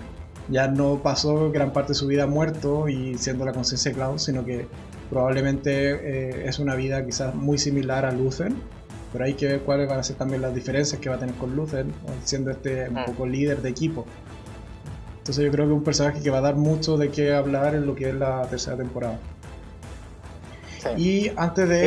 ya 0.49 0.69
no 0.69 1.03
pasó 1.03 1.51
gran 1.51 1.73
parte 1.73 1.93
de 1.93 1.95
su 1.95 2.07
vida 2.07 2.27
muerto 2.27 2.89
y 2.89 3.19
siendo 3.19 3.45
la 3.45 3.53
conciencia 3.53 3.91
de 3.91 3.97
Klaus, 3.97 4.25
sino 4.25 4.45
que 4.45 4.67
probablemente 5.11 5.91
eh, 5.91 6.49
es 6.49 6.59
una 6.59 6.75
vida 6.75 7.05
quizás 7.05 7.35
muy 7.35 7.59
similar 7.59 8.05
a 8.05 8.13
Luther 8.13 8.53
pero 9.13 9.25
hay 9.25 9.35
que 9.35 9.47
ver 9.47 9.61
cuáles 9.61 9.89
van 9.89 9.99
a 9.99 10.03
ser 10.03 10.17
también 10.17 10.43
las 10.43 10.55
diferencias 10.55 11.01
que 11.01 11.09
va 11.09 11.17
a 11.17 11.19
tener 11.19 11.35
con 11.37 11.57
Luther, 11.57 11.87
siendo 12.25 12.51
este 12.51 12.89
un 12.89 12.99
ah. 12.99 13.05
poco 13.07 13.27
líder 13.27 13.63
de 13.63 13.71
equipo. 13.71 14.05
Entonces 15.19 15.45
yo 15.45 15.51
creo 15.51 15.67
que 15.67 15.73
es 15.73 15.79
un 15.79 15.85
personaje 15.85 16.23
que 16.23 16.31
va 16.31 16.39
a 16.39 16.43
dar 16.43 16.57
mucho 16.57 16.97
de 16.97 17.11
qué 17.11 17.35
hablar 17.35 17.75
en 17.75 17.87
lo 17.87 17.95
que 17.95 18.11
es 18.11 18.15
la 18.15 18.47
tercera 18.49 18.77
temporada. 18.77 19.19
Y 20.97 21.31
antes 21.37 21.69
de... 21.69 21.87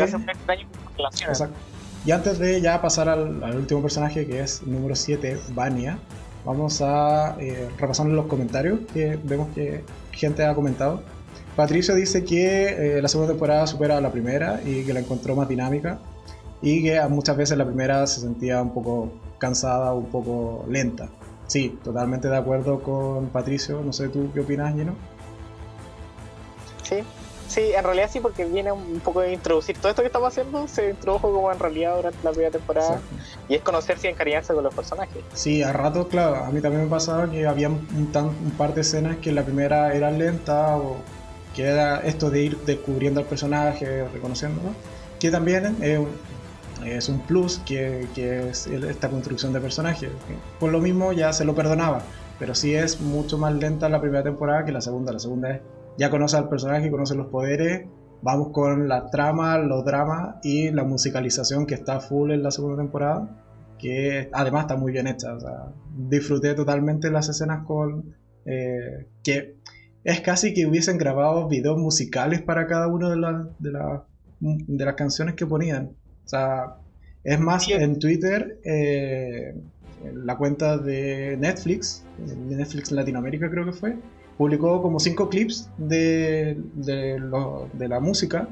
Y 2.06 2.12
antes 2.12 2.40
de 2.40 2.62
ya 2.62 2.82
pasar 2.82 3.10
al, 3.10 3.56
último 3.56 3.82
personaje 3.82 4.26
que 4.26 4.40
es 4.40 4.64
número 4.64 4.96
7, 4.96 5.38
Vania, 5.54 6.00
vamos 6.44 6.82
a 6.82 7.36
eh, 7.40 7.70
repasar 7.78 8.08
los 8.08 8.26
comentarios 8.26 8.80
que 8.92 9.20
vemos 9.24 9.50
que 9.54 9.84
gente 10.12 10.44
ha 10.44 10.56
comentado. 10.56 11.04
Patricio 11.56 11.94
dice 11.94 12.24
que 12.24 12.98
eh, 12.98 13.02
la 13.02 13.08
segunda 13.08 13.34
temporada 13.34 13.68
supera 13.68 13.98
a 13.98 14.02
la 14.02 14.12
primera 14.12 14.62
y 14.66 14.84
que 14.84 14.94
la 14.94 15.02
encontró 15.02 15.36
más 15.36 15.48
dinámica 15.48 16.00
y 16.62 16.82
que 16.84 17.00
muchas 17.08 17.38
veces 17.38 17.58
la 17.58 17.66
primera 17.66 18.08
se 18.08 18.22
sentía 18.22 18.62
un 18.62 18.74
poco 18.74 19.12
cansada, 19.38 19.94
un 19.94 20.06
poco 20.06 20.66
lenta. 20.70 21.10
Sí, 21.46 21.78
totalmente 21.84 22.30
de 22.30 22.38
acuerdo 22.38 22.82
con 22.82 23.28
Patricio. 23.28 23.82
No 23.84 23.94
sé 23.94 24.10
tú 24.10 24.32
qué 24.34 24.40
opinas, 24.40 24.74
Gino. 24.74 24.96
Sí, 26.84 27.04
sí, 27.52 27.72
en 27.76 27.84
realidad 27.84 28.10
sí, 28.12 28.20
porque 28.20 28.46
viene 28.46 28.72
un 28.72 29.00
poco 29.00 29.22
de 29.22 29.34
introducir 29.34 29.78
todo 29.78 29.90
esto 29.90 30.02
que 30.02 30.08
estamos 30.08 30.30
haciendo, 30.30 30.68
se 30.68 30.90
introdujo 30.90 31.32
como 31.32 31.52
en 31.52 31.60
realidad 31.60 31.96
durante 31.96 32.18
la 32.24 32.32
primera 32.32 32.52
temporada 32.52 33.00
y 33.48 33.56
es 33.56 33.62
conocerse 33.62 34.08
y 34.08 34.12
encariñarse 34.12 34.54
con 34.54 34.64
los 34.64 34.74
personajes. 34.74 35.24
Sí, 35.34 35.62
a 35.64 35.74
rato, 35.74 36.08
claro, 36.08 36.44
a 36.44 36.52
mí 36.52 36.62
también 36.62 36.84
me 36.84 36.90
pasaba 36.90 37.30
que 37.30 37.46
había 37.46 37.70
un, 37.70 38.12
tan, 38.12 38.28
un 38.28 38.52
par 38.58 38.74
de 38.74 38.82
escenas 38.82 39.18
que 39.18 39.32
la 39.32 39.44
primera 39.44 39.94
era 39.94 40.12
lenta 40.12 40.78
o 40.78 40.98
que 41.56 41.64
era 41.64 42.00
esto 42.00 42.30
de 42.30 42.44
ir 42.44 42.58
descubriendo 42.60 43.20
al 43.20 43.26
personaje, 43.26 44.06
reconociéndolo, 44.14 44.70
que 45.20 45.30
también 45.30 45.78
es 45.82 46.00
es 46.86 47.10
un 47.10 47.20
plus 47.20 47.60
que, 47.60 48.08
que 48.16 48.50
es 48.50 48.68
esta 48.68 49.10
construcción 49.10 49.54
de 49.54 49.60
personajes. 49.62 50.10
Por 50.60 50.72
lo 50.72 50.80
mismo 50.80 51.14
ya 51.14 51.32
se 51.34 51.46
lo 51.46 51.54
perdonaba, 51.54 52.02
pero 52.40 52.56
sí 52.56 52.74
es 52.74 53.00
mucho 53.00 53.38
más 53.38 53.54
lenta 53.54 53.90
la 53.90 54.02
primera 54.02 54.24
temporada 54.24 54.66
que 54.66 54.72
la 54.72 54.82
segunda. 54.82 55.14
La 55.14 55.20
segunda 55.20 55.52
es, 55.52 55.62
ya 55.98 56.10
conoce 56.10 56.38
al 56.38 56.50
personaje, 56.50 56.90
conoce 56.92 57.16
los 57.16 57.28
poderes, 57.28 57.88
vamos 58.22 58.50
con 58.52 58.88
la 58.88 59.10
trama, 59.10 59.58
los 59.58 59.84
dramas 59.86 60.36
y 60.44 60.72
la 60.72 60.84
musicalización 60.84 61.66
que 61.66 61.76
está 61.76 62.00
full 62.00 62.32
en 62.32 62.44
la 62.44 62.52
segunda 62.52 62.78
temporada, 62.82 63.30
que 63.80 64.30
además 64.32 64.64
está 64.64 64.78
muy 64.78 64.92
bien 64.92 65.08
hecha. 65.08 65.36
disfruté 65.98 66.54
totalmente 66.54 67.10
las 67.12 67.30
escenas 67.30 67.66
con... 67.66 68.16
Eh, 68.46 69.08
que 69.24 69.56
es 70.04 70.22
casi 70.22 70.54
que 70.54 70.66
hubiesen 70.66 70.98
grabado 70.98 71.48
videos 71.48 71.78
musicales 71.78 72.42
para 72.42 72.66
cada 72.66 72.88
una 72.88 73.10
de, 73.10 73.46
de, 73.60 73.80
de 74.40 74.86
las 74.86 74.96
canciones 74.96 75.36
que 75.36 75.46
ponían. 75.46 75.92
O 76.26 76.28
sea, 76.28 76.78
es 77.24 77.40
más, 77.40 77.70
en 77.70 78.00
Twitter, 78.00 78.60
eh, 78.64 79.54
la 80.14 80.38
cuenta 80.38 80.78
de 80.80 81.38
Netflix, 81.40 82.04
de 82.18 82.56
Netflix 82.56 82.92
Latinoamérica 82.92 83.50
creo 83.50 83.66
que 83.66 83.74
fue, 83.74 83.96
publicó 84.42 84.82
como 84.82 85.00
cinco 85.00 85.30
clips 85.30 85.70
de, 85.78 86.58
de, 86.74 87.22
de 87.74 87.88
la 87.88 88.00
música 88.00 88.48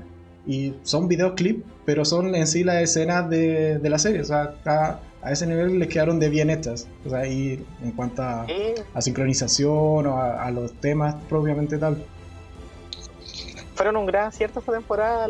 y 0.45 0.75
son 0.83 1.07
videoclips, 1.07 1.63
pero 1.83 2.05
son 2.05 2.35
en 2.35 2.45
sí 2.45 2.63
las 2.63 2.83
escenas 2.83 3.27
de, 3.27 3.79
de 3.79 3.89
la 3.89 3.97
serie. 3.97 4.21
O 4.21 4.23
sea, 4.23 4.53
a 4.67 5.31
ese 5.31 5.47
nivel 5.47 5.79
les 5.79 5.87
quedaron 5.87 6.19
de 6.19 6.29
bien 6.29 6.51
hechas. 6.51 6.87
O 7.07 7.09
sea, 7.09 7.25
y 7.25 7.65
en 7.81 7.91
cuanto 7.93 8.21
a, 8.21 8.45
sincronización 8.99 10.05
o 10.05 10.21
a, 10.21 10.51
los 10.51 10.73
temas 10.73 11.15
propiamente 11.27 11.79
tal. 11.79 11.97
Fueron 13.73 13.97
un 13.97 14.05
gran 14.05 14.27
acierto 14.27 14.59
esta 14.59 14.71
temporada 14.71 15.25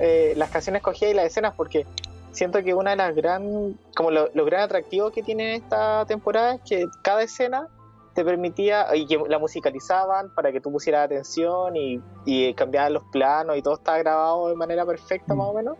eh, 0.00 0.32
las 0.36 0.50
canciones 0.50 0.80
escogidas 0.80 1.12
y 1.12 1.14
las 1.14 1.26
escenas, 1.26 1.54
porque 1.56 1.86
siento 2.32 2.64
que 2.64 2.74
una 2.74 2.90
de 2.90 2.96
las 2.96 3.14
gran, 3.14 3.78
como 3.94 4.10
lo, 4.10 4.28
lo 4.34 4.44
gran 4.44 4.62
atractivo 4.62 5.12
que 5.12 5.22
tiene 5.22 5.54
esta 5.54 6.04
temporada 6.06 6.56
es 6.56 6.62
que 6.62 6.86
cada 7.02 7.22
escena 7.22 7.68
te 8.14 8.24
permitía, 8.24 8.94
y 8.94 9.06
que 9.06 9.18
la 9.28 9.38
musicalizaban 9.38 10.34
para 10.34 10.52
que 10.52 10.60
tú 10.60 10.70
pusieras 10.70 11.06
atención 11.06 11.76
y, 11.76 12.00
y 12.24 12.54
cambiaban 12.54 12.92
los 12.92 13.04
planos 13.04 13.56
y 13.56 13.62
todo 13.62 13.74
estaba 13.74 13.98
grabado 13.98 14.48
de 14.48 14.56
manera 14.56 14.84
perfecta 14.84 15.34
mm. 15.34 15.38
más 15.38 15.46
o 15.48 15.54
menos. 15.54 15.76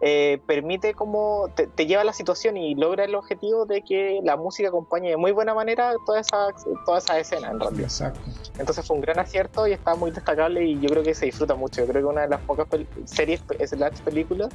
Eh, 0.00 0.40
permite 0.46 0.94
como 0.94 1.48
te, 1.56 1.86
lleva 1.86 2.02
a 2.02 2.04
la 2.04 2.12
situación 2.12 2.56
y 2.56 2.76
logra 2.76 3.04
el 3.04 3.16
objetivo 3.16 3.66
de 3.66 3.82
que 3.82 4.20
la 4.22 4.36
música 4.36 4.68
acompañe 4.68 5.10
de 5.10 5.16
muy 5.16 5.32
buena 5.32 5.54
manera 5.54 5.92
toda 6.06 6.20
esa, 6.20 6.46
toda 6.86 6.98
esa 6.98 7.18
escena 7.18 7.50
en 7.50 7.58
realidad. 7.58 7.82
Exacto. 7.82 8.20
Entonces 8.60 8.86
fue 8.86 8.94
un 8.94 9.02
gran 9.02 9.18
acierto 9.18 9.66
y 9.66 9.72
está 9.72 9.96
muy 9.96 10.12
destacable 10.12 10.64
y 10.64 10.78
yo 10.78 10.88
creo 10.88 11.02
que 11.02 11.14
se 11.14 11.26
disfruta 11.26 11.56
mucho. 11.56 11.80
Yo 11.80 11.88
creo 11.88 12.02
que 12.02 12.06
una 12.06 12.22
de 12.22 12.28
las 12.28 12.40
pocas 12.42 12.68
series, 13.06 13.42
las 13.76 14.00
películas, 14.02 14.50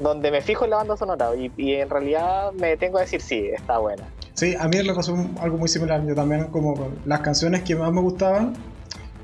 donde 0.00 0.30
me 0.30 0.40
fijo 0.40 0.64
en 0.64 0.70
la 0.70 0.76
banda 0.76 0.96
sonora 0.96 1.36
y, 1.36 1.52
y 1.58 1.74
en 1.74 1.90
realidad 1.90 2.52
me 2.52 2.68
detengo 2.68 2.96
a 2.96 3.02
decir 3.02 3.20
sí, 3.20 3.48
está 3.48 3.78
buena. 3.78 4.08
Sí, 4.38 4.54
a 4.56 4.68
mí 4.68 4.76
me 4.76 4.94
pasó 4.94 5.16
algo 5.40 5.58
muy 5.58 5.66
similar. 5.66 6.06
Yo 6.06 6.14
también, 6.14 6.44
como 6.44 6.92
las 7.04 7.22
canciones 7.22 7.64
que 7.64 7.74
más 7.74 7.92
me 7.92 8.00
gustaban, 8.00 8.54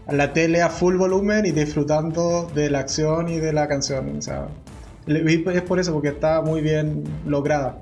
la 0.09 0.33
tele 0.33 0.61
a 0.61 0.69
full 0.69 0.97
volumen 0.97 1.47
y 1.47 1.53
disfrutando 1.53 2.51
de 2.53 2.69
la 2.69 2.81
acción 2.81 3.29
y 3.29 3.39
de 3.39 3.53
la 3.53 3.69
canción. 3.69 4.19
O 4.19 4.21
sea, 4.21 4.49
es 5.07 5.63
por 5.63 5.79
eso, 5.79 5.93
porque 5.93 6.09
está 6.09 6.43
muy 6.43 6.63
bien 6.63 7.05
lograda. 7.27 7.81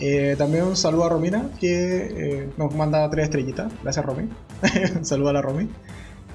Eh, 0.00 0.34
también 0.36 0.64
un 0.64 0.76
saludo 0.76 1.04
a 1.04 1.10
Romina, 1.10 1.50
que 1.60 1.68
eh, 1.70 2.50
nos 2.56 2.74
manda 2.74 3.08
tres 3.10 3.26
estrellitas. 3.26 3.72
Gracias, 3.84 4.04
Romy. 4.04 4.28
un 4.96 5.04
saludo 5.04 5.28
a 5.28 5.34
la 5.34 5.42
Romy. 5.42 5.68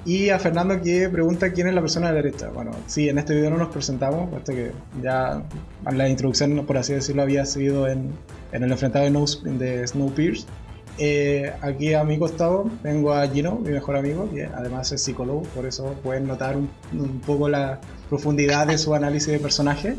Y 0.06 0.30
a 0.30 0.38
Fernando 0.38 0.80
que 0.80 1.10
pregunta 1.10 1.52
quién 1.52 1.68
es 1.68 1.74
la 1.74 1.82
persona 1.82 2.06
de 2.06 2.14
la 2.14 2.22
derecha. 2.22 2.48
Bueno, 2.48 2.70
sí, 2.86 3.10
en 3.10 3.18
este 3.18 3.34
video 3.34 3.50
no 3.50 3.58
nos 3.58 3.68
presentamos, 3.68 4.30
puesto 4.30 4.52
que 4.52 4.72
ya 5.02 5.42
la 5.92 6.08
introducción, 6.08 6.64
por 6.64 6.78
así 6.78 6.94
decirlo, 6.94 7.20
había 7.20 7.44
sido 7.44 7.86
en, 7.86 8.12
en 8.52 8.62
el 8.62 8.72
enfrentado 8.72 9.04
de, 9.04 9.86
Snowpiercer. 9.86 10.48
Eh, 11.00 11.52
aquí 11.60 11.94
a 11.94 12.02
mi 12.02 12.18
costado 12.18 12.68
tengo 12.82 13.12
a 13.12 13.26
Gino, 13.28 13.56
mi 13.56 13.70
mejor 13.70 13.96
amigo, 13.96 14.28
que 14.32 14.46
además 14.46 14.90
es 14.90 15.02
psicólogo, 15.02 15.42
por 15.54 15.64
eso 15.64 15.94
pueden 16.02 16.26
notar 16.26 16.56
un, 16.56 16.68
poco 17.24 17.48
la 17.48 17.80
profundidad 18.08 18.66
de 18.66 18.78
su 18.78 18.94
análisis 18.94 19.28
de 19.28 19.38
personaje. 19.38 19.96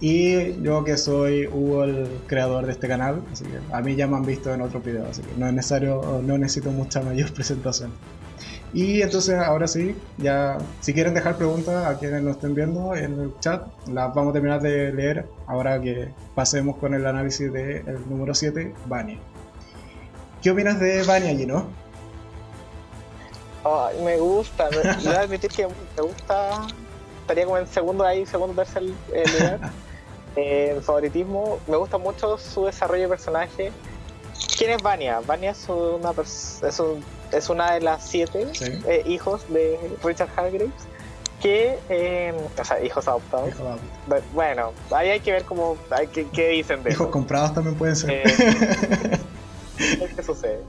Y 0.00 0.60
yo 0.62 0.82
que 0.84 0.96
soy 0.96 1.46
Hugo, 1.46 1.84
el 1.84 2.08
creador 2.26 2.66
de 2.66 2.72
este 2.72 2.88
canal, 2.88 3.22
así 3.32 3.44
que 3.44 3.58
a 3.72 3.80
mí 3.80 3.94
ya 3.94 4.06
me 4.06 4.16
han 4.16 4.24
visto 4.24 4.52
en 4.52 4.60
otros 4.60 4.84
videos, 4.84 5.10
así 5.10 5.22
que 5.22 5.38
no 5.38 5.46
es 5.46 5.52
necesario, 5.52 6.22
no 6.24 6.36
necesito 6.36 6.70
mucha 6.70 7.00
mayor 7.00 7.32
presentación. 7.34 7.92
Y 8.74 9.02
entonces 9.02 9.38
ahora 9.38 9.68
sí, 9.68 9.94
ya 10.18 10.58
si 10.80 10.92
quieren 10.92 11.14
dejar 11.14 11.36
preguntas 11.36 11.86
a 11.86 11.96
quienes 11.96 12.22
nos 12.22 12.34
estén 12.34 12.56
viendo 12.56 12.96
en 12.96 13.20
el 13.20 13.34
chat, 13.38 13.68
las 13.86 14.12
vamos 14.12 14.30
a 14.30 14.32
terminar 14.32 14.60
de 14.60 14.92
leer 14.92 15.26
ahora 15.46 15.80
que 15.80 16.08
pasemos 16.34 16.76
con 16.78 16.92
el 16.92 17.06
análisis 17.06 17.52
del 17.52 17.84
número 18.10 18.34
7, 18.34 18.74
Vania. 18.86 19.20
¿Qué 20.42 20.50
opinas 20.50 20.80
de 20.80 21.04
Vania, 21.04 21.36
Gino? 21.36 21.68
Ay, 23.64 24.02
me 24.02 24.18
gusta, 24.18 24.68
me, 24.70 24.92
voy 25.04 25.14
a 25.14 25.20
admitir 25.20 25.52
que 25.52 25.68
me 25.68 26.02
gusta, 26.02 26.66
estaría 27.20 27.44
como 27.44 27.58
en 27.58 27.68
segundo 27.68 28.04
ahí, 28.04 28.26
segundo, 28.26 28.54
tercer 28.60 28.82
eh, 29.12 29.24
lugar. 29.38 29.72
en 30.36 30.82
favoritismo, 30.82 31.60
me 31.68 31.76
gusta 31.76 31.96
mucho 31.96 32.36
su 32.38 32.66
desarrollo 32.66 33.02
de 33.02 33.08
personaje. 33.08 33.72
¿Quién 34.58 34.72
es 34.72 34.82
Vania? 34.82 35.20
Vania 35.24 35.52
es 35.52 35.68
una, 35.68 36.10
es 36.10 36.80
un 36.80 37.04
es 37.36 37.48
una 37.48 37.74
de 37.74 37.80
las 37.80 38.04
siete 38.04 38.46
eh, 38.86 39.02
hijos 39.06 39.48
de 39.52 39.78
Richard 40.02 40.30
Hargraves 40.36 40.70
que, 41.40 41.78
eh, 41.90 42.32
o 42.58 42.64
sea, 42.64 42.82
hijos 42.82 43.06
adoptados. 43.06 43.54
Bueno, 44.32 44.72
ahí 44.90 45.10
hay 45.10 45.20
que 45.20 45.32
ver 45.32 45.44
cómo, 45.44 45.76
hay 45.90 46.06
que, 46.06 46.26
qué 46.28 46.48
dicen 46.48 46.82
de 46.82 46.92
Hijos 46.92 47.08
comprados 47.08 47.52
también 47.52 47.76
pueden 47.76 47.96
ser. 47.96 48.10
Eh, 48.10 49.18
¿Qué 50.16 50.22
sucede? 50.22 50.60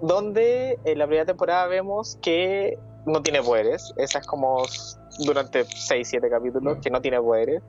donde 0.00 0.78
en 0.84 0.98
la 0.98 1.06
primera 1.06 1.26
temporada 1.26 1.66
vemos 1.66 2.18
que 2.20 2.78
no 3.06 3.22
tiene 3.22 3.42
poderes. 3.42 3.92
Esa 3.96 4.18
es 4.18 4.26
como 4.26 4.64
durante 5.24 5.64
6, 5.64 6.08
7 6.08 6.28
capítulos, 6.28 6.78
que 6.82 6.90
no 6.90 7.00
tiene 7.00 7.20
poderes. 7.20 7.62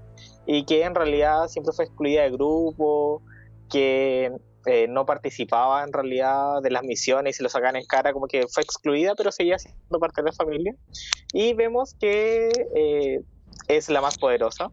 Y 0.46 0.66
que 0.66 0.84
en 0.84 0.96
realidad 0.96 1.48
siempre 1.48 1.74
fue 1.74 1.86
excluida 1.86 2.24
del 2.24 2.34
grupo, 2.34 3.22
que 3.70 4.32
eh, 4.66 4.88
no 4.88 5.06
participaba 5.06 5.84
en 5.84 5.92
realidad 5.92 6.62
de 6.62 6.72
las 6.72 6.84
misiones 6.84 7.36
y 7.36 7.38
se 7.38 7.44
lo 7.44 7.50
sacaban 7.50 7.76
en 7.76 7.86
cara, 7.86 8.14
como 8.14 8.28
que 8.28 8.48
fue 8.48 8.64
excluida, 8.64 9.14
pero 9.16 9.32
seguía 9.32 9.60
siendo 9.60 10.00
parte 10.00 10.22
de 10.22 10.28
la 10.28 10.32
familia. 10.32 10.76
Y 11.34 11.54
vemos 11.54 11.96
que 12.00 12.50
eh, 12.76 13.22
es 13.68 13.90
la 13.90 14.00
más 14.00 14.18
poderosa 14.18 14.72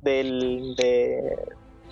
del, 0.00 0.74
de, 0.76 1.36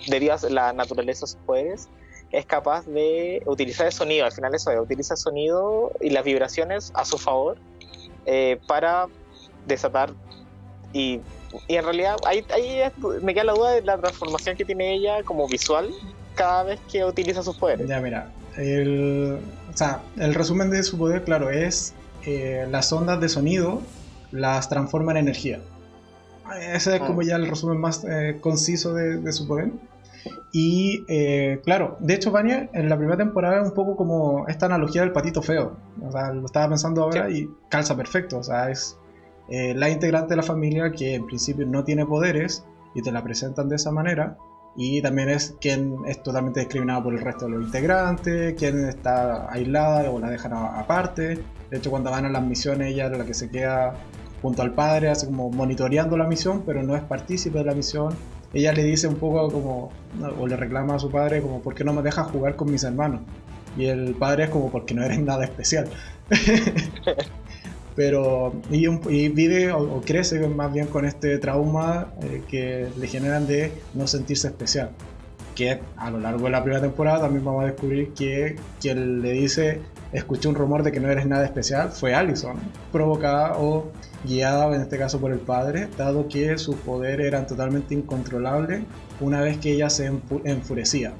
debido 0.07 0.33
a 0.33 0.49
la 0.49 0.73
naturaleza 0.73 1.25
de 1.25 1.27
sus 1.27 1.35
poderes. 1.45 1.89
Es 2.31 2.45
capaz 2.45 2.85
de 2.85 3.41
utilizar 3.45 3.85
el 3.85 3.93
sonido, 3.93 4.25
al 4.25 4.31
final 4.31 4.53
eso, 4.53 4.71
utiliza 4.81 5.13
el 5.15 5.19
sonido 5.19 5.91
y 5.99 6.09
las 6.11 6.23
vibraciones 6.23 6.91
a 6.95 7.05
su 7.05 7.17
favor 7.17 7.57
eh, 8.25 8.59
para 8.67 9.07
desatar 9.67 10.13
y, 10.93 11.21
y, 11.67 11.75
en 11.75 11.83
realidad 11.83 12.17
ahí, 12.25 12.45
ahí 12.53 12.81
me 13.21 13.33
queda 13.33 13.45
la 13.45 13.53
duda 13.53 13.71
de 13.71 13.81
la 13.81 13.97
transformación 13.97 14.55
que 14.55 14.65
tiene 14.65 14.93
ella 14.93 15.23
como 15.23 15.47
visual 15.47 15.89
cada 16.39 16.63
vez 16.63 16.79
que 16.89 17.03
utiliza 17.03 17.43
sus 17.43 17.57
poderes. 17.57 17.85
Ya, 17.85 17.99
mira, 17.99 18.31
el, 18.55 19.39
o 19.73 19.77
sea, 19.77 20.01
el 20.15 20.33
resumen 20.33 20.69
de 20.69 20.81
su 20.83 20.97
poder, 20.97 21.25
claro, 21.25 21.49
es 21.49 21.93
eh, 22.25 22.65
las 22.71 22.93
ondas 22.93 23.19
de 23.19 23.27
sonido 23.27 23.81
las 24.31 24.69
transforma 24.69 25.11
en 25.11 25.17
energía. 25.17 25.59
Ese 26.73 26.95
es 26.95 27.01
como 27.01 27.19
ah. 27.19 27.25
ya 27.25 27.35
el 27.35 27.47
resumen 27.47 27.77
más 27.77 28.05
eh, 28.05 28.37
conciso 28.39 28.93
de, 28.93 29.31
su 29.33 29.47
poder. 29.49 29.71
Y 30.53 31.03
eh, 31.09 31.59
claro, 31.65 31.97
de 31.99 32.13
hecho, 32.13 32.31
Vania 32.31 32.69
en 32.71 32.87
la 32.87 32.95
primera 32.95 33.17
temporada 33.17 33.59
es 33.59 33.67
un 33.67 33.73
poco 33.73 33.97
como 33.97 34.47
esta 34.47 34.67
analogía 34.67 35.01
del 35.01 35.11
patito 35.11 35.41
feo. 35.41 35.75
O 36.01 36.11
sea, 36.11 36.31
lo 36.31 36.45
estaba 36.45 36.69
pensando 36.69 37.03
ahora 37.03 37.29
y 37.29 37.49
calza 37.67 37.97
perfecto. 37.97 38.37
O 38.37 38.43
sea, 38.43 38.71
es 38.71 38.97
la 39.49 39.89
integrante 39.89 40.29
de 40.29 40.35
la 40.37 40.43
familia 40.43 40.91
que 40.91 41.15
en 41.15 41.25
principio 41.25 41.65
no 41.65 41.83
tiene 41.83 42.05
poderes 42.05 42.63
y 42.95 43.01
te 43.01 43.11
la 43.11 43.21
presentan 43.23 43.67
de 43.67 43.75
esa 43.75 43.91
manera 43.91 44.37
y 44.75 45.01
también 45.01 45.29
es 45.29 45.55
quien 45.59 45.97
es 46.07 46.21
totalmente 46.23 46.61
discriminado 46.61 47.03
por 47.03 47.13
el 47.13 47.21
resto 47.21 47.45
de 47.45 47.51
los 47.51 47.65
integrantes, 47.65 48.55
quien 48.55 48.85
está 48.87 49.51
aislada 49.51 50.09
o 50.09 50.19
la 50.19 50.29
dejan 50.29 50.53
aparte. 50.53 51.39
De 51.69 51.77
hecho, 51.77 51.89
cuando 51.89 52.11
van 52.11 52.25
a 52.25 52.29
las 52.29 52.43
misiones, 52.43 52.93
ella 52.93 53.07
es 53.07 53.17
la 53.17 53.25
que 53.25 53.33
se 53.33 53.49
queda 53.49 53.93
junto 54.41 54.61
al 54.61 54.73
padre, 54.73 55.09
así 55.09 55.25
como 55.25 55.49
monitoreando 55.49 56.17
la 56.17 56.27
misión, 56.27 56.63
pero 56.65 56.81
no 56.83 56.95
es 56.95 57.03
partícipe 57.03 57.57
de 57.59 57.65
la 57.65 57.73
misión. 57.73 58.15
Ella 58.53 58.73
le 58.73 58.83
dice 58.83 59.07
un 59.07 59.15
poco 59.15 59.51
como, 59.51 59.91
o 60.39 60.47
le 60.47 60.55
reclama 60.55 60.95
a 60.95 60.99
su 60.99 61.11
padre 61.11 61.41
como, 61.41 61.61
¿por 61.61 61.75
qué 61.75 61.83
no 61.83 61.93
me 61.93 62.01
dejas 62.01 62.31
jugar 62.31 62.55
con 62.55 62.71
mis 62.71 62.83
hermanos? 62.83 63.21
Y 63.77 63.85
el 63.85 64.15
padre 64.15 64.45
es 64.45 64.49
como, 64.49 64.71
porque 64.71 64.93
no 64.93 65.03
eres 65.03 65.19
nada 65.19 65.43
especial. 65.43 65.87
pero 67.99 68.53
y, 68.71 69.27
vive 69.27 69.73
o, 69.73 69.99
crece 69.99 70.39
más 70.47 70.71
bien 70.71 70.87
con 70.87 71.03
este 71.03 71.37
trauma 71.37 72.13
eh, 72.21 72.41
que 72.47 72.87
le 72.97 73.07
generan 73.07 73.45
de 73.45 73.73
no 73.93 74.07
sentirse 74.07 74.47
especial 74.47 74.91
que 75.53 75.81
a 75.97 76.09
lo 76.09 76.17
largo 76.17 76.45
de 76.45 76.51
la 76.51 76.63
primera 76.63 76.81
temporada 76.81 77.23
también 77.23 77.43
vamos 77.43 77.63
a 77.63 77.65
descubrir 77.65 78.13
que 78.13 78.55
quien 78.79 79.21
le 79.21 79.33
dice 79.33 79.81
escuché 80.13 80.47
un 80.47 80.55
rumor 80.55 80.81
de 80.83 80.93
que 80.93 81.01
no 81.01 81.09
eres 81.09 81.25
nada 81.25 81.43
especial, 81.43 81.91
fue 81.91 82.15
Allison, 82.15 82.55
provocada 82.93 83.57
o 83.57 83.91
guiada 84.23 84.73
en 84.73 84.81
este 84.81 84.97
caso 84.97 85.19
por 85.19 85.33
el 85.33 85.39
padre, 85.39 85.89
dado 85.97 86.29
que 86.29 86.57
sus 86.57 86.77
poderes 86.77 87.27
eran 87.27 87.47
totalmente 87.47 87.93
incontrolables 87.95 88.83
una 89.19 89.41
vez 89.41 89.57
que 89.57 89.73
ella 89.73 89.89
se 89.89 90.09
enfurecía. 90.45 91.11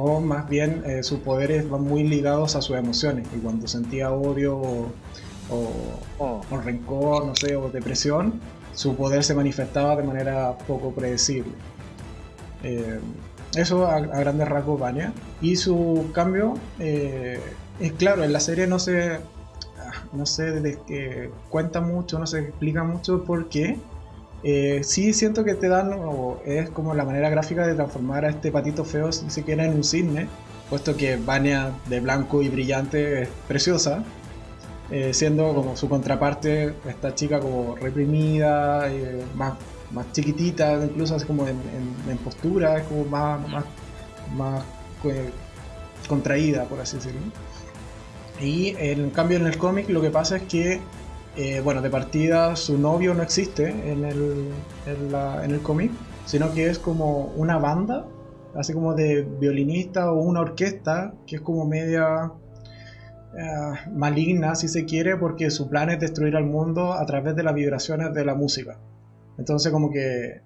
O 0.00 0.20
más 0.20 0.48
bien 0.48 0.84
eh, 0.86 1.02
sus 1.02 1.18
poderes 1.18 1.68
van 1.68 1.82
muy 1.82 2.04
ligados 2.04 2.54
a 2.54 2.62
sus 2.62 2.76
emociones 2.76 3.26
y 3.34 3.40
cuando 3.40 3.66
sentía 3.66 4.12
odio 4.12 4.56
o, 4.56 4.92
oh. 6.18 6.40
rencor, 6.64 7.26
no 7.26 7.34
sé, 7.34 7.56
o 7.56 7.68
depresión, 7.68 8.40
su 8.74 8.94
poder 8.94 9.24
se 9.24 9.34
manifestaba 9.34 9.96
de 9.96 10.04
manera 10.04 10.56
poco 10.68 10.92
predecible. 10.92 11.50
Eh, 12.62 13.00
eso 13.56 13.88
a, 13.88 13.98
grandes 13.98 14.46
rasgos 14.46 14.78
Vania. 14.78 15.12
Y 15.40 15.56
su 15.56 16.08
cambio, 16.14 16.54
eh, 16.78 17.40
es 17.80 17.92
claro, 17.94 18.22
en 18.22 18.32
la 18.32 18.38
serie 18.38 18.68
no 18.68 18.78
se, 18.78 19.18
no 20.12 20.26
se 20.26 20.78
cuenta 21.48 21.80
mucho, 21.80 22.20
no 22.20 22.26
se 22.28 22.38
explica 22.38 22.84
mucho 22.84 23.24
por 23.24 23.48
qué. 23.48 23.76
Eh, 24.42 24.80
sí 24.84 25.12
siento 25.12 25.44
que 25.44 25.54
te 25.54 25.68
dan, 25.68 25.90
es 26.44 26.70
como 26.70 26.94
la 26.94 27.04
manera 27.04 27.28
gráfica 27.28 27.66
de 27.66 27.74
transformar 27.74 28.24
a 28.24 28.30
este 28.30 28.52
patito 28.52 28.84
feo, 28.84 29.10
si 29.10 29.28
se 29.30 29.40
en 29.50 29.74
un 29.74 29.84
cisne, 29.84 30.28
puesto 30.70 30.96
que 30.96 31.16
Vania 31.16 31.72
de 31.88 32.00
blanco 32.00 32.42
y 32.42 32.48
brillante 32.48 33.22
es 33.22 33.28
preciosa, 33.48 34.04
eh, 34.90 35.12
siendo 35.12 35.54
como 35.54 35.76
su 35.76 35.88
contraparte 35.88 36.74
esta 36.86 37.14
chica 37.14 37.40
como 37.40 37.76
reprimida, 37.76 38.88
más 39.34 39.54
más 39.90 40.10
chiquitita, 40.12 40.84
incluso 40.84 41.14
así 41.14 41.26
como 41.26 41.46
en, 41.46 42.18
postura, 42.24 42.78
es 42.78 42.84
como 42.84 43.04
más, 43.04 43.40
más, 44.36 44.64
eh, 45.04 45.30
contraída, 46.08 46.64
por 46.64 46.80
así 46.80 46.96
decirlo. 46.96 47.20
Y 48.40 48.74
en 48.78 49.10
cambio 49.10 49.38
en 49.38 49.46
el 49.46 49.58
cómic 49.58 49.88
lo 49.88 50.00
que 50.00 50.10
pasa 50.10 50.36
es 50.36 50.42
que, 50.44 50.80
eh, 51.40 51.60
bueno, 51.60 51.80
de 51.82 51.88
partida 51.88 52.56
su 52.56 52.78
novio 52.78 53.14
no 53.14 53.22
existe 53.22 53.70
en 53.70 54.04
el, 54.04 54.50
en, 54.86 55.50
el 55.52 55.60
cómic, 55.60 55.92
sino 56.26 56.52
que 56.52 56.68
es 56.68 56.80
como 56.80 57.26
una 57.36 57.58
banda, 57.58 58.08
así 58.56 58.72
como 58.72 58.94
de 58.94 59.22
violinista 59.22 60.10
o 60.10 60.20
una 60.20 60.40
orquesta, 60.40 61.14
que 61.28 61.36
es 61.36 61.42
como 61.42 61.64
media 61.64 62.32
eh, 63.36 63.88
maligna, 63.92 64.56
si 64.56 64.66
se 64.66 64.84
quiere, 64.84 65.16
porque 65.16 65.50
su 65.50 65.68
plan 65.68 65.90
es 65.90 66.00
destruir 66.00 66.34
al 66.34 66.44
mundo 66.44 66.92
a 66.92 67.06
través 67.06 67.36
de 67.36 67.44
las 67.44 67.54
vibraciones 67.54 68.12
de 68.12 68.24
la 68.24 68.34
música. 68.34 68.80
Entonces 69.38 69.70
como 69.70 69.92
que 69.92 70.40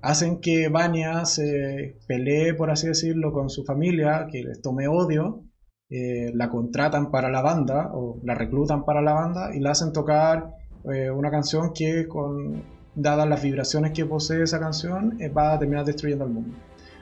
hacen 0.00 0.40
que 0.40 0.70
Vania 0.70 1.26
se 1.26 1.98
pelee, 2.06 2.54
por 2.54 2.70
así 2.70 2.86
decirlo, 2.86 3.34
con 3.34 3.50
su 3.50 3.64
familia, 3.64 4.28
que 4.32 4.44
les 4.44 4.62
tome 4.62 4.88
odio, 4.88 5.42
eh, 5.90 6.30
la 6.34 6.50
contratan 6.50 7.10
para 7.10 7.30
la 7.30 7.40
banda 7.40 7.90
o 7.94 8.18
la 8.22 8.34
reclutan 8.34 8.84
para 8.84 9.00
la 9.00 9.14
banda 9.14 9.54
y 9.54 9.60
la 9.60 9.70
hacen 9.70 9.92
tocar 9.92 10.54
eh, 10.92 11.10
una 11.10 11.30
canción 11.30 11.72
que 11.72 12.06
con 12.06 12.62
dadas 12.94 13.28
las 13.28 13.42
vibraciones 13.42 13.92
que 13.92 14.04
posee 14.04 14.42
esa 14.42 14.58
canción 14.58 15.20
eh, 15.20 15.28
va 15.28 15.54
a 15.54 15.58
terminar 15.58 15.84
destruyendo 15.84 16.24
el 16.24 16.30
mundo. 16.30 16.56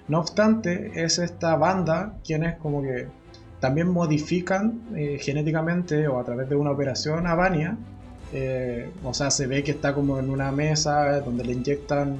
No 0.08 0.20
obstante, 0.20 0.92
es 0.94 1.18
esta 1.18 1.56
banda 1.56 2.18
quienes 2.24 2.56
como 2.58 2.82
que 2.82 3.08
también 3.58 3.88
modifican 3.88 4.82
genéticamente 5.18 6.06
o 6.06 6.20
a 6.20 6.24
través 6.24 6.48
de 6.48 6.54
una 6.54 6.70
operación 6.70 7.26
a 7.26 7.34
Vania 7.34 7.76
eh, 8.32 8.90
o 9.04 9.14
sea, 9.14 9.30
se 9.30 9.46
ve 9.46 9.62
que 9.62 9.70
está 9.72 9.94
como 9.94 10.18
en 10.18 10.30
una 10.30 10.50
mesa 10.50 11.20
donde 11.20 11.44
le 11.44 11.52
inyectan 11.52 12.16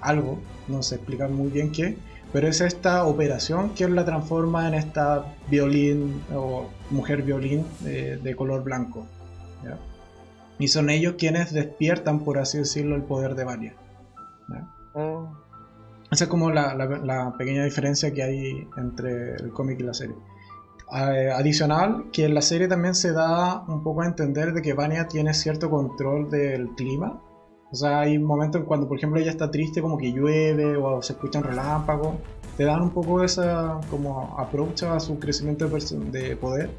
algo, 0.00 0.38
no 0.68 0.82
se 0.82 0.96
explica 0.96 1.26
muy 1.26 1.50
bien 1.50 1.72
qué, 1.72 1.96
pero 2.36 2.48
es 2.48 2.60
esta 2.60 3.06
operación 3.06 3.70
que 3.70 3.88
la 3.88 4.04
transforma 4.04 4.68
en 4.68 4.74
esta 4.74 5.24
violín 5.48 6.22
o 6.34 6.66
mujer 6.90 7.22
violín 7.22 7.64
de, 7.80 8.36
color 8.36 8.62
blanco. 8.62 9.06
Y 10.58 10.68
son 10.68 10.90
ellos 10.90 11.14
quienes 11.16 11.54
despiertan, 11.54 12.20
por 12.20 12.36
así 12.36 12.58
decirlo, 12.58 12.94
el 12.94 13.04
poder 13.04 13.36
de 13.36 13.44
Varia. 13.44 13.74
Oh. 14.92 15.34
Esa 16.10 16.24
es 16.24 16.28
como 16.28 16.50
la 16.50 17.34
pequeña 17.38 17.64
diferencia 17.64 18.12
que 18.12 18.22
hay 18.22 18.68
entre 18.76 19.36
el 19.36 19.50
cómic 19.54 19.80
y 19.80 19.84
la 19.84 19.94
serie. 19.94 20.16
Eh, 20.92 21.30
adicional, 21.34 22.10
que 22.12 22.26
en 22.26 22.34
la 22.34 22.42
serie 22.42 22.68
también 22.68 22.94
se 22.94 23.12
da 23.12 23.62
un 23.66 23.82
poco 23.82 24.02
a 24.02 24.06
entender 24.06 24.52
de 24.52 24.60
que 24.60 24.74
Vania 24.74 25.08
tiene 25.08 25.32
cierto 25.32 25.70
control 25.70 26.28
del 26.28 26.68
clima. 26.76 27.18
O 27.72 27.74
sea, 27.74 28.00
hay 28.00 28.18
momentos 28.18 28.62
cuando, 28.64 28.86
por 28.86 28.96
ejemplo, 28.96 29.20
ella 29.20 29.30
está 29.30 29.50
triste, 29.50 29.82
como 29.82 29.98
que 29.98 30.12
llueve 30.12 30.76
o 30.76 31.02
se 31.02 31.14
escuchan 31.14 31.42
relámpagos. 31.42 32.16
Te 32.56 32.64
dan 32.64 32.80
un 32.80 32.90
poco 32.90 33.22
esa 33.22 33.80
como 33.90 34.36
approach 34.38 34.84
a 34.84 35.00
su 35.00 35.18
crecimiento 35.18 35.68
de 35.68 36.36
poder. 36.36 36.70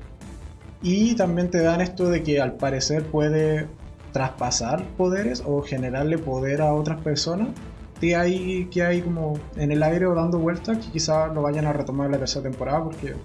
Y 0.81 1.15
también 1.15 1.49
te 1.49 1.61
dan 1.61 1.81
esto 1.81 2.09
de 2.09 2.23
que 2.23 2.39
al 2.39 2.53
parecer 2.53 3.03
puede 3.05 3.67
traspasar 4.11 4.83
poderes 4.97 5.43
o 5.45 5.61
generarle 5.61 6.17
poder 6.17 6.61
a 6.61 6.73
otras 6.73 7.01
personas. 7.01 7.49
Y 7.99 8.13
hay, 8.13 8.65
que 8.65 8.83
hay 8.83 9.01
como 9.01 9.39
en 9.55 9.71
el 9.71 9.83
aire 9.83 10.05
o 10.05 10.15
dando 10.15 10.38
vueltas 10.39 10.77
que 10.77 10.91
quizás 10.91 11.33
lo 11.33 11.41
vayan 11.41 11.65
a 11.65 11.73
retomar 11.73 12.05
en 12.05 12.13
la 12.13 12.19
tercera 12.19 12.43
temporada 12.43 12.83
porque 12.83 13.15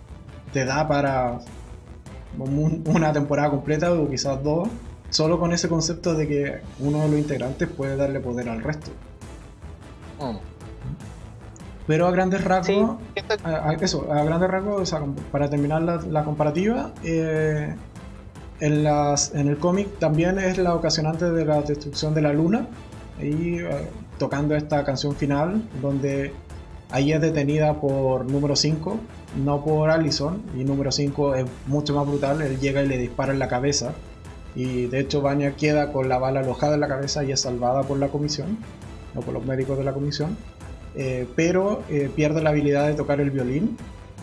te 0.52 0.64
da 0.64 0.88
para 0.88 1.40
una 2.86 3.12
temporada 3.12 3.50
completa 3.50 3.92
o 3.92 4.08
quizás 4.08 4.42
dos, 4.42 4.68
solo 5.12 5.38
con 5.38 5.52
ese 5.52 5.68
concepto 5.68 6.14
de 6.14 6.26
que 6.26 6.60
uno 6.80 7.02
de 7.02 7.08
los 7.08 7.18
integrantes 7.18 7.68
puede 7.68 7.96
darle 7.96 8.18
poder 8.18 8.48
al 8.48 8.62
resto. 8.62 8.90
Oh. 10.18 10.40
Pero 11.86 12.06
a 12.06 12.10
grandes 12.12 12.42
rasgos, 12.42 12.96
eso, 13.80 14.10
a 14.10 14.24
grandes 14.24 14.50
rasgos, 14.50 14.94
para 15.30 15.50
terminar 15.50 15.82
la, 15.82 16.24
comparativa, 16.24 16.92
eh, 17.04 17.74
en, 18.60 18.84
las, 18.84 19.34
en 19.34 19.48
el 19.48 19.58
cómic 19.58 19.98
también 19.98 20.38
es 20.38 20.56
la 20.56 20.74
ocasionante 20.74 21.30
de 21.30 21.44
la 21.44 21.60
destrucción 21.60 22.14
de 22.14 22.22
la 22.22 22.32
luna, 22.32 22.66
y 23.20 23.58
eh, 23.58 23.68
tocando 24.16 24.54
esta 24.54 24.82
canción 24.84 25.14
final, 25.14 25.62
donde 25.82 26.32
ahí 26.90 27.12
es 27.12 27.20
detenida 27.20 27.74
por 27.80 28.24
número 28.30 28.56
5, 28.56 28.96
no 29.44 29.62
por 29.62 29.90
Allison, 29.90 30.40
y 30.56 30.64
número 30.64 30.90
5 30.90 31.34
es 31.34 31.46
mucho 31.66 31.94
más 31.94 32.06
brutal, 32.06 32.40
él 32.40 32.58
llega 32.60 32.82
y 32.82 32.88
le 32.88 32.96
dispara 32.96 33.32
en 33.32 33.40
la 33.40 33.48
cabeza, 33.48 33.92
y 34.54 34.86
de 34.86 35.00
hecho 35.00 35.22
Vanya 35.22 35.56
queda 35.56 35.92
con 35.92 36.08
la 36.08 36.18
bala 36.18 36.40
alojada 36.40 36.74
en 36.74 36.80
la 36.80 36.88
cabeza 36.88 37.24
y 37.24 37.32
es 37.32 37.40
salvada 37.40 37.82
por 37.82 37.98
la 37.98 38.08
comisión, 38.08 38.58
o 39.14 39.20
por 39.20 39.34
los 39.34 39.44
médicos 39.44 39.78
de 39.78 39.84
la 39.84 39.92
comisión, 39.92 40.36
eh, 40.94 41.26
pero 41.36 41.82
eh, 41.88 42.10
pierde 42.14 42.42
la 42.42 42.50
habilidad 42.50 42.86
de 42.86 42.94
tocar 42.94 43.20
el 43.20 43.30
violín 43.30 43.76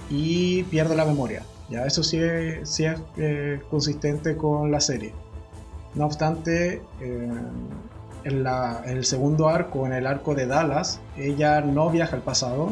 y 0.10 0.64
pierde 0.64 0.96
la 0.96 1.06
memoria. 1.06 1.44
Ya, 1.70 1.86
eso 1.86 2.04
sí 2.04 2.18
es, 2.18 2.68
sí 2.70 2.86
es 2.86 3.00
eh, 3.18 3.60
consistente 3.70 4.36
con 4.36 4.72
la 4.72 4.80
serie. 4.80 5.14
No 5.96 6.06
obstante, 6.06 6.82
en, 8.24 8.44
la, 8.44 8.82
en, 8.86 8.98
el 8.98 9.06
segundo 9.06 9.50
arco, 9.50 9.86
en 9.86 9.94
el 9.94 10.06
arco 10.06 10.36
de 10.36 10.46
Dallas, 10.46 11.00
ella 11.18 11.62
no 11.62 11.90
viaja 11.90 12.16
al 12.16 12.22
pasado, 12.22 12.70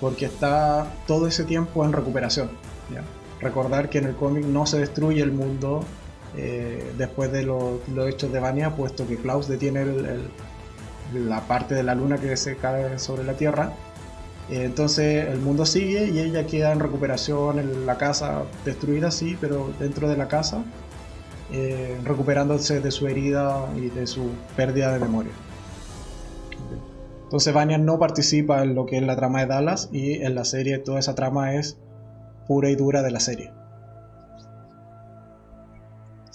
porque 0.00 0.26
está 0.26 0.86
todo 1.06 1.26
ese 1.26 1.44
tiempo 1.44 1.84
en 1.84 1.92
recuperación. 1.92 2.50
Recordar 3.40 3.88
que 3.88 3.98
en 3.98 4.06
el 4.06 4.16
cómic 4.16 4.44
no 4.44 4.66
se 4.66 4.80
destruye 4.80 5.22
el 5.22 5.30
mundo 5.30 5.84
eh, 6.36 6.92
después 6.96 7.32
de 7.32 7.42
los 7.42 7.80
hechos 8.06 8.32
de 8.32 8.40
Vania, 8.40 8.74
puesto 8.76 9.06
que 9.06 9.16
Klaus 9.16 9.48
detiene 9.48 9.86
la 11.14 11.40
parte 11.42 11.74
de 11.74 11.82
la 11.82 11.94
luna 11.94 12.18
que 12.18 12.36
se 12.36 12.56
cae 12.56 12.98
sobre 12.98 13.24
la 13.24 13.34
Tierra. 13.34 13.72
Eh, 14.50 14.64
entonces 14.64 15.28
el 15.28 15.40
mundo 15.40 15.66
sigue 15.66 16.06
y 16.06 16.18
ella 16.20 16.46
queda 16.46 16.72
en 16.72 16.80
recuperación 16.80 17.58
en 17.58 17.86
la 17.86 17.98
casa 17.98 18.44
destruida, 18.64 19.10
sí, 19.10 19.36
pero 19.40 19.70
dentro 19.78 20.08
de 20.08 20.16
la 20.16 20.28
casa, 20.28 20.64
eh, 21.52 21.98
recuperándose 22.04 22.80
de 22.80 22.90
su 22.90 23.06
herida 23.06 23.66
y 23.76 23.88
de 23.88 24.06
su 24.06 24.30
pérdida 24.56 24.92
de 24.92 25.00
memoria. 25.00 25.32
Entonces 27.24 27.52
Vanya 27.52 27.76
no 27.76 27.98
participa 27.98 28.62
en 28.62 28.74
lo 28.74 28.86
que 28.86 28.96
es 28.96 29.02
la 29.02 29.16
trama 29.16 29.40
de 29.40 29.46
Dallas 29.46 29.90
y 29.92 30.14
en 30.14 30.34
la 30.34 30.44
serie 30.44 30.78
toda 30.78 30.98
esa 30.98 31.14
trama 31.14 31.54
es 31.56 31.78
pura 32.46 32.70
y 32.70 32.74
dura 32.74 33.02
de 33.02 33.10
la 33.10 33.20
serie. 33.20 33.52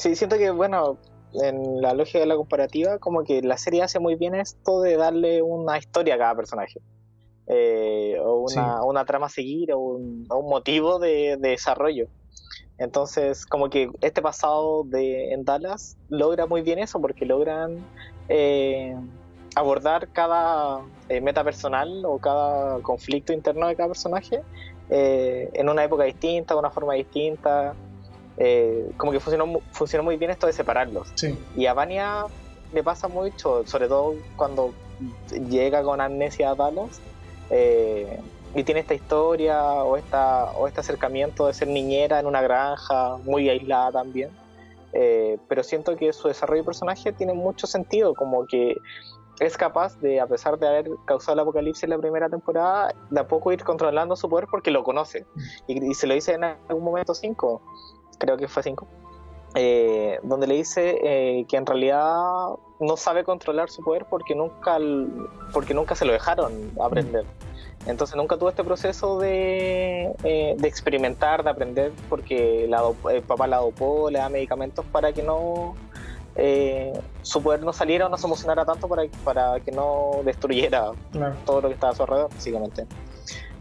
Sí, 0.03 0.17
siento 0.17 0.37
que, 0.37 0.51
bueno, 0.51 0.97
en 1.31 1.81
la 1.81 1.93
lógica 1.93 2.19
de 2.19 2.25
la 2.25 2.35
comparativa, 2.35 2.99
como 2.99 3.23
que 3.23 3.41
la 3.41 3.55
serie 3.55 3.83
hace 3.83 3.99
muy 3.99 4.15
bien 4.15 4.35
esto 4.35 4.81
de 4.81 4.97
darle 4.97 5.41
una 5.41 5.77
historia 5.77 6.15
a 6.15 6.17
cada 6.17 6.35
personaje. 6.35 6.81
Eh, 7.47 8.17
o 8.19 8.45
una, 8.85 9.05
trama 9.05 9.27
a 9.27 9.29
seguir 9.29 9.71
o 9.71 9.79
un, 9.79 10.27
motivo 10.27 10.99
de, 10.99 11.37
desarrollo. 11.39 12.07
Entonces, 12.77 13.45
como 13.45 13.69
que 13.69 13.91
este 14.01 14.21
pasado 14.21 14.83
de 14.83 15.31
en 15.31 15.45
Dallas 15.45 15.95
logra 16.09 16.47
muy 16.47 16.63
bien 16.63 16.79
eso, 16.79 16.99
porque 16.99 17.25
logran 17.25 17.77
eh, 18.27 18.97
abordar 19.55 20.09
cada 20.09 20.81
eh, 21.07 21.21
meta 21.21 21.45
personal 21.45 22.03
o 22.03 22.19
cada 22.19 22.81
conflicto 22.81 23.31
interno 23.31 23.67
de 23.67 23.77
cada 23.77 23.87
personaje 23.87 24.41
en 24.89 25.69
una 25.69 25.85
época 25.85 26.03
distinta, 26.03 26.55
de 26.55 26.59
una 26.59 26.71
forma 26.71 26.93
distinta. 26.95 27.73
Eh, 28.37 28.91
como 28.97 29.11
que 29.11 29.19
funcionó, 29.19 29.61
funcionó 29.71 30.03
muy 30.03 30.17
bien 30.17 30.31
esto 30.31 30.47
de 30.47 30.53
separarlos. 30.53 31.13
Y 31.55 31.65
a 31.65 31.73
Vania 31.73 32.25
le 32.73 32.83
pasa 32.83 33.07
mucho, 33.07 33.65
sobre 33.67 33.87
todo 33.87 34.15
cuando 34.35 34.73
llega 35.49 35.83
con 35.83 36.01
amnesia 36.01 36.51
a 36.51 36.55
Dallas, 36.55 36.99
y 38.55 38.63
tiene 38.63 38.81
esta 38.81 38.93
historia 38.93 39.63
o, 39.63 39.97
esta, 39.97 40.51
o 40.51 40.67
este 40.67 40.79
acercamiento 40.79 41.47
de 41.47 41.53
ser 41.53 41.67
niñera 41.67 42.19
en 42.19 42.27
una 42.27 42.41
granja 42.41 43.17
muy 43.23 43.49
aislada 43.49 43.91
también. 43.91 44.29
Eh, 44.93 45.39
pero 45.47 45.63
siento 45.63 45.95
que 45.95 46.13
su 46.13 46.27
desarrollo 46.27 46.61
de 46.61 46.65
personaje 46.65 47.11
tiene 47.13 47.33
mucho 47.33 47.65
sentido, 47.65 48.13
como 48.13 48.45
que 48.45 48.77
es 49.39 49.57
capaz 49.57 49.99
de, 49.99 50.21
a 50.21 50.27
pesar 50.27 50.59
de 50.59 50.67
haber 50.67 50.89
causado 51.05 51.33
el 51.33 51.39
apocalipsis 51.39 51.83
en 51.85 51.89
la 51.89 51.97
primera 51.97 52.29
temporada, 52.29 52.93
de 53.09 53.19
a 53.19 53.27
poco 53.27 53.51
ir 53.51 53.63
controlando 53.63 54.15
su 54.15 54.29
poder 54.29 54.45
porque 54.51 54.69
lo 54.69 54.83
conoce. 54.83 55.25
Y, 55.67 55.95
se 55.95 56.05
lo 56.05 56.13
dice 56.13 56.33
en 56.33 56.43
algún 56.43 56.83
momento 56.83 57.15
5, 57.15 57.61
creo 58.17 58.37
que 58.37 58.47
fue 58.47 58.63
5, 58.63 58.87
eh, 59.55 60.19
donde 60.23 60.47
le 60.47 60.55
dice 60.55 60.99
eh, 61.03 61.45
que 61.47 61.57
en 61.57 61.65
realidad 61.65 62.15
no 62.79 62.97
sabe 62.97 63.23
controlar 63.23 63.69
su 63.69 63.83
poder 63.83 64.05
porque 64.09 64.35
nunca, 64.35 64.77
porque 65.53 65.73
nunca 65.73 65.95
se 65.95 66.05
lo 66.05 66.13
dejaron 66.13 66.71
aprender. 66.81 67.25
Entonces 67.85 68.15
nunca 68.15 68.37
tuvo 68.37 68.49
este 68.49 68.63
proceso 68.63 69.19
de, 69.19 70.13
eh, 70.23 70.55
de 70.57 70.67
experimentar, 70.67 71.43
de 71.43 71.49
aprender, 71.49 71.91
porque 72.09 72.65
el 72.65 73.21
papá 73.23 73.45
la 73.45 73.57
adopó, 73.57 74.09
le 74.09 74.19
da 74.19 74.29
medicamentos 74.29 74.85
para 74.85 75.11
que 75.11 75.21
no 75.21 75.75
eh, 76.35 76.93
su 77.21 77.43
poder 77.43 77.61
no 77.61 77.73
saliera 77.73 78.07
o 78.07 78.09
no 78.09 78.17
se 78.17 78.25
emocionara 78.25 78.65
tanto 78.65 78.87
para, 78.87 79.03
para 79.23 79.59
que 79.59 79.71
no 79.71 80.21
destruyera 80.23 80.91
todo 81.45 81.61
lo 81.61 81.67
que 81.67 81.75
estaba 81.75 81.93
a 81.93 81.95
su 81.95 82.03
alrededor, 82.03 82.29
básicamente. 82.33 82.87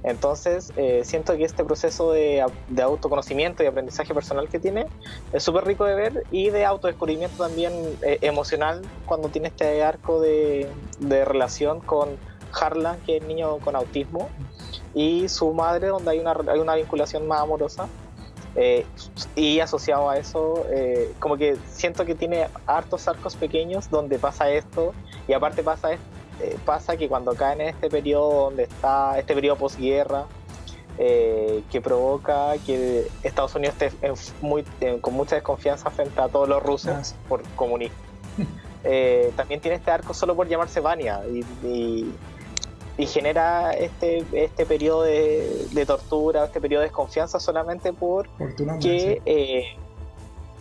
Entonces, 0.04 0.72
eh, 0.76 1.02
siento 1.04 1.36
que 1.36 1.44
este 1.44 1.64
proceso 1.64 2.12
de, 2.12 2.44
de, 2.68 2.82
autoconocimiento 2.82 3.62
y 3.62 3.66
aprendizaje 3.66 4.12
personal 4.12 4.48
que 4.48 4.58
tiene 4.58 4.86
es 5.32 5.42
súper 5.42 5.64
rico 5.64 5.84
de 5.84 5.94
ver 5.94 6.24
y 6.30 6.50
de 6.50 6.64
autodescubrimiento 6.64 7.36
también 7.42 7.72
emocional 8.20 8.82
cuando 9.06 9.28
tiene 9.28 9.48
este 9.48 9.82
arco 9.82 10.20
de, 10.20 10.68
de 10.98 11.24
relación 11.24 11.80
con 11.80 12.16
Harlan, 12.52 12.98
que 13.06 13.18
es 13.18 13.24
niño 13.24 13.58
con 13.58 13.76
autismo, 13.76 14.28
y 14.94 15.28
su 15.28 15.52
madre, 15.52 15.88
donde 15.88 16.10
hay 16.10 16.18
una, 16.18 16.36
hay 16.48 16.58
una 16.58 16.74
vinculación 16.74 17.26
más 17.26 17.40
amorosa. 17.40 17.88
Eh, 18.54 18.84
y 19.34 19.60
asociado 19.60 20.10
a 20.10 20.18
eso, 20.18 20.66
eh, 20.70 21.10
como 21.20 21.38
que 21.38 21.56
siento 21.70 22.04
que 22.04 22.14
tiene 22.14 22.48
hartos 22.66 23.08
arcos 23.08 23.34
pequeños 23.34 23.88
donde 23.88 24.18
pasa 24.18 24.50
esto, 24.50 24.92
y 25.26 25.32
aparte 25.32 25.62
pasa, 25.62 25.92
eh, 26.40 26.56
pasa 26.64 26.96
que 26.96 27.08
cuando 27.08 27.34
caen 27.34 27.60
en 27.60 27.68
este 27.68 27.88
periodo 27.88 28.44
donde 28.44 28.64
está, 28.64 29.18
este 29.18 29.34
periodo 29.34 29.56
posguerra, 29.56 30.26
que 30.98 31.80
provoca 31.82 32.52
que 32.64 33.08
Estados 33.24 33.54
Unidos 33.56 33.74
esté 33.80 34.12
muy, 34.40 34.64
con 35.00 35.14
mucha 35.14 35.34
desconfianza 35.34 35.90
frente 35.90 36.20
a 36.20 36.28
todos 36.28 36.48
los 36.48 36.62
rusos 36.62 37.14
ah, 37.14 37.26
por 37.28 37.42
comunismo. 37.56 37.96
también 39.36 39.60
tiene 39.60 39.78
este 39.78 39.90
arco 39.90 40.14
solo 40.14 40.36
por 40.36 40.46
llamarse 40.46 40.78
Vania 40.78 41.22
y, 41.26 42.12
y 42.98 43.06
genera 43.06 43.72
este, 43.72 44.24
este 44.32 44.66
periodo 44.66 45.02
de, 45.02 45.84
tortura, 45.86 46.44
este 46.44 46.60
periodo 46.60 46.82
de 46.82 46.88
desconfianza 46.88 47.40
solamente 47.40 47.92
por 47.92 48.28
que 48.80 49.22
eh, 49.24 49.64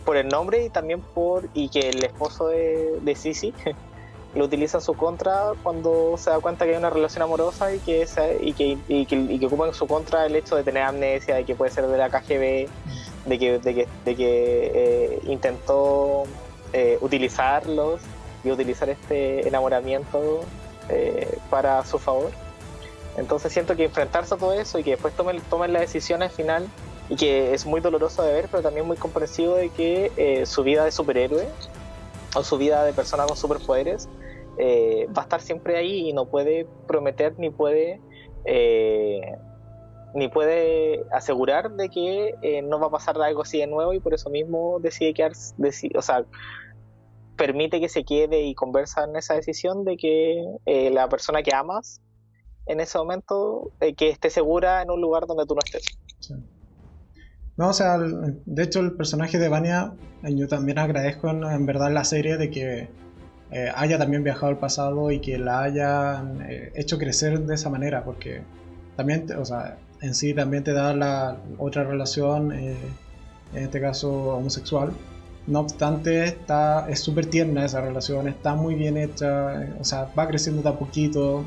por 0.04 0.16
el 0.16 0.28
nombre 0.28 0.64
y 0.64 0.70
también 0.70 1.00
por 1.00 1.48
y 1.54 1.68
que 1.68 1.90
el 1.90 2.02
esposo 2.04 2.48
de, 2.48 2.98
de 3.02 3.14
Sisi 3.14 3.52
lo 4.34 4.44
utiliza 4.44 4.78
en 4.78 4.82
su 4.82 4.94
contra 4.94 5.52
cuando 5.62 6.14
se 6.16 6.30
da 6.30 6.40
cuenta 6.40 6.64
que 6.64 6.72
hay 6.72 6.76
una 6.78 6.90
relación 6.90 7.22
amorosa 7.22 7.74
y 7.74 7.78
que, 7.80 8.06
y 8.40 8.52
que, 8.54 8.78
y 8.88 9.06
que, 9.06 9.16
y 9.16 9.38
que 9.38 9.46
ocupa 9.46 9.66
en 9.66 9.74
su 9.74 9.86
contra 9.86 10.26
el 10.26 10.36
hecho 10.36 10.56
de 10.56 10.62
tener 10.62 10.82
amnesia, 10.82 11.34
de 11.34 11.44
que 11.44 11.54
puede 11.54 11.70
ser 11.70 11.86
de 11.86 11.98
la 11.98 12.08
KGB, 12.08 12.68
de 13.26 13.38
que, 13.38 13.58
de 13.58 13.74
que, 13.74 13.88
de 14.04 14.16
que 14.16 14.72
eh, 14.74 15.20
intentó 15.24 16.24
eh, 16.72 16.98
utilizarlos 17.00 18.00
y 18.44 18.50
utilizar 18.50 18.88
este 18.88 19.46
enamoramiento 19.46 20.40
eh, 20.88 21.38
para 21.50 21.84
su 21.84 21.98
favor. 21.98 22.30
Entonces 23.16 23.52
siento 23.52 23.76
que 23.76 23.84
enfrentarse 23.84 24.34
a 24.34 24.38
todo 24.38 24.54
eso 24.54 24.78
y 24.78 24.82
que 24.82 24.92
después 24.92 25.14
tomen, 25.14 25.40
tomen 25.50 25.72
la 25.72 25.80
decisión 25.80 26.22
al 26.22 26.30
final 26.30 26.66
y 27.08 27.16
que 27.16 27.52
es 27.52 27.66
muy 27.66 27.80
doloroso 27.80 28.22
de 28.22 28.32
ver, 28.32 28.48
pero 28.50 28.62
también 28.62 28.86
muy 28.86 28.96
comprensivo 28.96 29.54
de 29.54 29.68
que 29.68 30.10
eh, 30.16 30.46
su 30.46 30.62
vida 30.62 30.84
de 30.84 30.92
superhéroe 30.92 31.46
o 32.34 32.42
su 32.42 32.56
vida 32.56 32.84
de 32.84 32.92
persona 32.94 33.26
con 33.26 33.36
superpoderes 33.36 34.08
eh, 34.58 35.06
va 35.16 35.22
a 35.22 35.24
estar 35.24 35.40
siempre 35.40 35.76
ahí 35.76 36.08
y 36.08 36.12
no 36.12 36.26
puede 36.26 36.66
prometer 36.86 37.38
ni 37.38 37.50
puede 37.50 38.00
ni 40.14 40.28
puede 40.28 41.06
asegurar 41.10 41.70
de 41.70 41.88
que 41.88 42.62
no 42.64 42.78
va 42.78 42.88
a 42.88 42.90
pasar 42.90 43.16
algo 43.22 43.42
así 43.42 43.58
de 43.60 43.66
nuevo 43.66 43.94
y 43.94 44.00
por 44.00 44.12
eso 44.12 44.28
mismo 44.28 44.78
decide 44.80 45.14
quedar, 45.14 45.32
o 45.32 46.02
sea, 46.02 46.26
permite 47.36 47.80
que 47.80 47.88
se 47.88 48.04
quede 48.04 48.42
y 48.42 48.54
conversa 48.54 49.04
en 49.04 49.16
esa 49.16 49.34
decisión 49.34 49.84
de 49.84 49.96
que 49.96 50.44
eh, 50.66 50.90
la 50.90 51.08
persona 51.08 51.42
que 51.42 51.54
amas 51.54 52.00
en 52.66 52.80
ese 52.80 52.98
momento 52.98 53.72
eh, 53.80 53.94
que 53.94 54.10
esté 54.10 54.30
segura 54.30 54.82
en 54.82 54.90
un 54.90 55.00
lugar 55.00 55.26
donde 55.26 55.44
tú 55.46 55.54
no 55.54 55.60
estés. 55.64 55.82
No, 57.56 57.68
o 57.68 57.72
sea, 57.72 57.98
de 57.98 58.62
hecho 58.62 58.80
el 58.80 58.92
personaje 58.92 59.38
de 59.38 59.48
Vania, 59.48 59.92
eh, 60.22 60.34
yo 60.34 60.46
también 60.48 60.78
agradezco 60.78 61.28
en, 61.30 61.66
verdad 61.66 61.92
la 61.92 62.04
serie 62.04 62.36
de 62.36 62.50
que 62.50 62.88
haya 63.74 63.98
también 63.98 64.24
viajado 64.24 64.48
al 64.48 64.58
pasado 64.58 65.10
y 65.10 65.20
que 65.20 65.38
la 65.38 65.62
haya 65.62 66.24
hecho 66.74 66.98
crecer 66.98 67.40
de 67.40 67.54
esa 67.54 67.68
manera, 67.68 68.04
porque 68.04 68.42
también, 68.96 69.26
o 69.38 69.44
sea, 69.44 69.76
en 70.00 70.14
sí 70.14 70.34
también 70.34 70.64
te 70.64 70.72
da 70.72 70.94
la 70.94 71.36
otra 71.58 71.84
relación, 71.84 72.52
en 72.52 72.76
este 73.54 73.80
caso 73.80 74.10
homosexual, 74.36 74.92
no 75.46 75.60
obstante, 75.60 76.24
está, 76.24 76.88
es 76.88 77.00
súper 77.00 77.26
tierna 77.26 77.64
esa 77.64 77.80
relación, 77.80 78.28
está 78.28 78.54
muy 78.54 78.74
bien 78.74 78.96
hecha, 78.96 79.68
o 79.80 79.84
sea, 79.84 80.08
va 80.18 80.28
creciendo 80.28 80.62
de 80.62 80.68
a 80.68 80.78
poquito, 80.78 81.44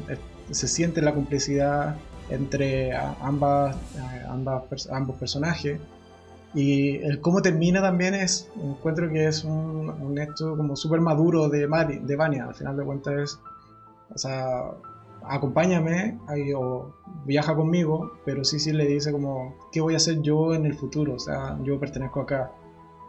se 0.52 0.68
siente 0.68 1.02
la 1.02 1.14
complicidad 1.14 1.96
entre 2.30 2.94
ambas, 2.96 3.76
ambas, 4.28 4.90
ambos 4.92 5.16
personajes. 5.18 5.80
Y 6.56 6.98
el 7.04 7.20
cómo 7.20 7.42
termina 7.42 7.82
también 7.82 8.16
es, 8.16 8.50
encuentro 8.64 9.10
que 9.10 9.28
es 9.28 9.44
un, 9.44 9.90
un 9.90 10.18
hecho 10.18 10.56
como 10.56 10.76
súper 10.76 11.02
maduro 11.02 11.50
de, 11.50 11.68
de 11.68 12.16
Vania, 12.16 12.46
al 12.46 12.56
final 12.56 12.78
de 12.78 12.84
cuentas 12.86 13.14
es, 13.14 13.40
o 14.14 14.18
sea, 14.18 14.72
acompáñame 15.24 16.18
o 16.56 16.94
viaja 17.26 17.56
conmigo, 17.56 18.14
pero 18.26 18.46
sí, 18.46 18.60
sí 18.60 18.72
le 18.72 18.86
dice 18.86 19.12
como, 19.12 19.56
¿qué 19.72 19.82
voy 19.82 19.96
a 19.96 19.98
hacer 19.98 20.22
yo 20.22 20.54
en 20.54 20.66
el 20.66 20.76
futuro? 20.76 21.16
O 21.16 21.20
sea, 21.20 21.60
yo 21.64 21.78
pertenezco 21.80 22.22
acá 22.22 22.52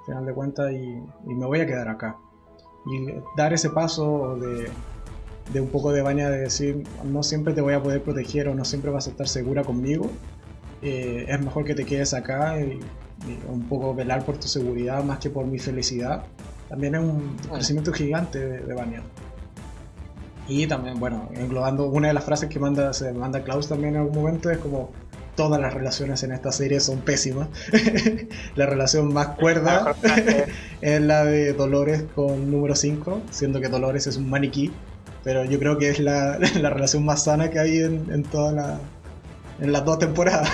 final 0.06 0.24
de 0.24 0.32
cuentas, 0.32 0.72
y, 0.72 1.02
me 1.26 1.46
voy 1.46 1.60
a 1.60 1.66
quedar 1.66 1.88
acá. 1.88 2.16
Y 2.86 3.08
dar 3.36 3.52
ese 3.52 3.70
paso 3.70 4.36
de, 4.36 4.70
de 5.52 5.60
un 5.60 5.68
poco 5.68 5.92
de 5.92 6.00
baña 6.00 6.30
de 6.30 6.38
decir, 6.38 6.84
no 7.04 7.22
siempre 7.22 7.52
te 7.52 7.60
voy 7.60 7.74
a 7.74 7.82
poder 7.82 8.02
proteger 8.02 8.48
o 8.48 8.54
no 8.54 8.64
siempre 8.64 8.90
vas 8.90 9.08
a 9.08 9.10
estar 9.10 9.28
segura 9.28 9.64
conmigo, 9.64 10.08
eh, 10.82 11.26
es 11.28 11.40
mejor 11.40 11.64
que 11.64 11.74
te 11.74 11.84
quedes 11.84 12.14
acá 12.14 12.60
y, 12.60 12.78
un 13.48 13.68
poco 13.68 13.94
velar 13.94 14.24
por 14.24 14.38
tu 14.38 14.48
seguridad 14.48 15.02
más 15.04 15.18
que 15.18 15.30
por 15.30 15.46
mi 15.46 15.58
felicidad. 15.58 16.24
También 16.68 16.94
es 16.94 17.00
un 17.00 17.36
crecimiento 17.52 17.92
gigante 17.92 18.38
de, 18.38 18.58
de 18.60 19.02
Y 20.48 20.66
también, 20.66 20.98
bueno, 20.98 21.28
englobando 21.34 21.86
una 21.86 22.08
de 22.08 22.14
las 22.14 22.24
frases 22.24 22.48
que 22.48 22.58
manda, 22.58 22.92
se 22.92 23.12
manda 23.12 23.42
Klaus 23.44 23.68
también 23.68 23.94
en 23.94 24.00
algún 24.00 24.16
momento 24.16 24.50
es 24.50 24.58
como 24.58 24.90
todas 25.36 25.60
las 25.60 25.72
relaciones 25.72 26.22
en 26.22 26.32
esta 26.32 26.50
serie 26.50 26.80
son 26.80 27.00
pésimas. 27.00 27.48
la 28.56 28.66
relación 28.66 29.12
más 29.12 29.28
cuerda 29.28 29.94
es 30.80 31.00
la 31.00 31.24
de 31.24 31.52
Dolores 31.52 32.04
con 32.14 32.50
número 32.50 32.74
5, 32.74 33.22
siendo 33.30 33.60
que 33.60 33.68
Dolores 33.68 34.06
es 34.06 34.16
un 34.16 34.28
maniquí, 34.28 34.72
pero 35.22 35.44
yo 35.44 35.58
creo 35.58 35.78
que 35.78 35.90
es 35.90 35.98
la, 36.00 36.38
relación 36.38 37.04
más 37.04 37.24
sana 37.24 37.50
que 37.50 37.60
hay 37.60 37.78
en, 37.78 38.10
en 38.10 38.22
toda 38.24 38.52
la, 38.52 38.80
en 39.60 39.72
las 39.72 39.84
dos 39.84 39.98
temporadas. 39.98 40.50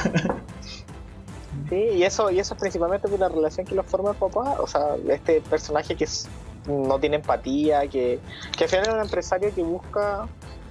Sí, 1.72 1.88
y 1.96 2.02
eso, 2.04 2.30
y 2.30 2.38
eso 2.38 2.54
es 2.54 2.60
principalmente 2.60 3.08
por 3.08 3.18
la 3.18 3.28
relación 3.28 3.66
que 3.66 3.74
los 3.74 3.86
forma 3.86 4.10
el 4.10 4.16
papá, 4.16 4.56
o 4.60 4.66
sea, 4.66 4.96
este 5.08 5.40
personaje 5.40 5.96
que 5.96 6.06
no 6.66 6.98
tiene 7.00 7.16
empatía, 7.16 7.88
que, 7.88 8.20
que 8.56 8.64
al 8.64 8.70
final 8.70 8.86
es 8.88 8.94
un 8.94 9.00
empresario 9.00 9.54
que 9.54 9.62
busca 9.62 10.28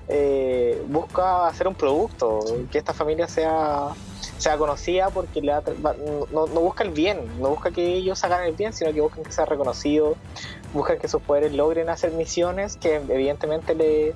eh, 0.08 0.84
busca 0.90 1.48
hacer 1.48 1.68
un 1.68 1.76
producto, 1.76 2.40
que 2.70 2.78
esta 2.78 2.94
familia 2.94 3.28
sea, 3.28 3.90
sea 4.38 4.58
conocida 4.58 5.10
porque 5.10 5.42
le 5.42 5.54
no, 6.34 6.48
busca 6.48 6.84
el 6.84 6.90
bien, 6.90 7.20
no 7.40 7.50
busca 7.50 7.72
que 7.72 7.96
ellos 7.96 8.22
hagan 8.26 8.44
el 8.44 8.54
bien, 8.54 8.74
sino 8.74 8.92
que 8.92 9.00
buscan 9.00 9.24
que 9.24 9.32
sea 9.32 9.46
reconocido, 9.46 10.16
buscan 10.74 11.00
que 11.00 11.08
sus 11.08 11.22
poderes 11.22 11.54
logren 11.54 11.88
hacer 11.90 12.12
misiones 12.12 12.76
que 12.76 12.96
evidentemente 12.96 13.74
le 13.74 14.14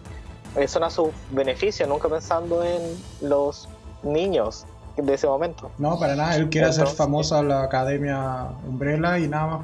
son 0.68 0.84
a 0.84 0.90
su 0.90 1.12
beneficio, 1.32 1.88
nunca 1.88 2.10
pensando 2.10 2.64
en 2.64 2.82
los 3.22 3.70
niños 4.04 4.66
de 4.98 5.14
ese 5.14 5.28
momento. 5.28 5.72
No, 5.78 6.00
para 6.00 6.16
nada, 6.16 6.36
él 6.36 6.50
quiere 6.50 6.68
hacer 6.68 6.88
famosa 6.88 7.42
la 7.44 7.64
Academia 7.64 8.48
Umbrella 8.68 9.20
y 9.20 9.28
nada 9.28 9.48
más. 9.48 9.62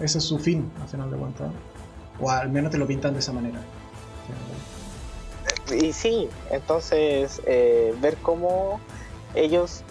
ese 0.00 0.18
es 0.18 0.24
su 0.24 0.38
fin, 0.38 0.70
al 0.80 0.88
final 0.88 1.10
de 1.10 1.16
cuentas. 1.16 1.50
O 2.20 2.30
al 2.30 2.50
menos 2.50 2.70
te 2.70 2.78
lo 2.78 2.86
pintan 2.86 3.14
de 3.14 3.20
esa 3.20 3.32
manera 3.32 3.60
y 5.72 5.92
sí, 5.92 6.28
entonces 6.50 7.40
eh, 7.46 7.94
ver 8.00 8.16
cómo 8.18 8.80
ellos 9.34 9.82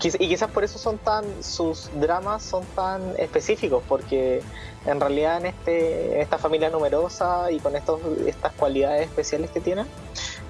y 0.00 0.28
quizás 0.28 0.48
por 0.50 0.62
eso 0.62 0.78
son 0.78 0.96
tan 0.96 1.24
sus 1.42 1.90
dramas 1.96 2.44
son 2.44 2.64
tan 2.76 3.02
específicos 3.18 3.82
porque 3.88 4.40
en 4.86 5.00
realidad 5.00 5.38
en 5.38 5.46
este 5.46 6.20
esta 6.20 6.38
familia 6.38 6.70
numerosa 6.70 7.50
y 7.50 7.58
con 7.58 7.74
estos 7.74 8.00
estas 8.24 8.52
cualidades 8.52 9.08
especiales 9.08 9.50
que 9.50 9.60
tienen 9.60 9.86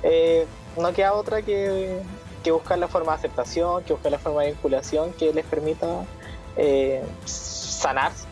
eh, 0.02 0.46
no 0.76 0.92
queda 0.92 1.14
otra 1.14 1.40
que 1.40 1.98
que 2.48 2.52
buscar 2.52 2.78
la 2.78 2.88
forma 2.88 3.12
de 3.12 3.18
aceptación, 3.18 3.84
que 3.84 3.92
buscar 3.92 4.10
la 4.10 4.18
forma 4.18 4.42
de 4.42 4.52
vinculación 4.52 5.12
que 5.12 5.32
les 5.34 5.44
permita 5.44 6.06
eh, 6.56 7.04
sanarse 7.24 8.26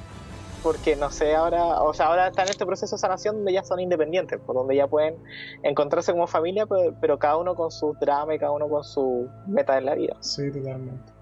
porque 0.63 0.97
no 0.97 1.11
sé, 1.11 1.33
ahora, 1.33 1.81
o 1.81 1.95
sea, 1.95 2.07
ahora 2.07 2.27
están 2.27 2.47
en 2.47 2.51
este 2.51 2.67
proceso 2.67 2.97
de 2.97 3.01
sanación 3.01 3.37
donde 3.37 3.53
ya 3.53 3.63
son 3.63 3.79
independientes, 3.79 4.41
por 4.41 4.57
donde 4.57 4.75
ya 4.75 4.89
pueden 4.89 5.15
encontrarse 5.63 6.11
como 6.11 6.27
familia, 6.27 6.67
pero, 7.01 7.21
cada 7.21 7.37
uno 7.37 7.55
con 7.55 7.71
su 7.71 7.95
drama 8.01 8.35
y 8.35 8.39
cada 8.41 8.51
uno 8.51 8.69
con 8.69 8.83
su 8.83 9.29
meta 9.47 9.79
en 9.79 9.85
la 9.85 9.95
vida. 9.95 10.17
Sí, 10.23 10.51
totalmente. 10.51 11.13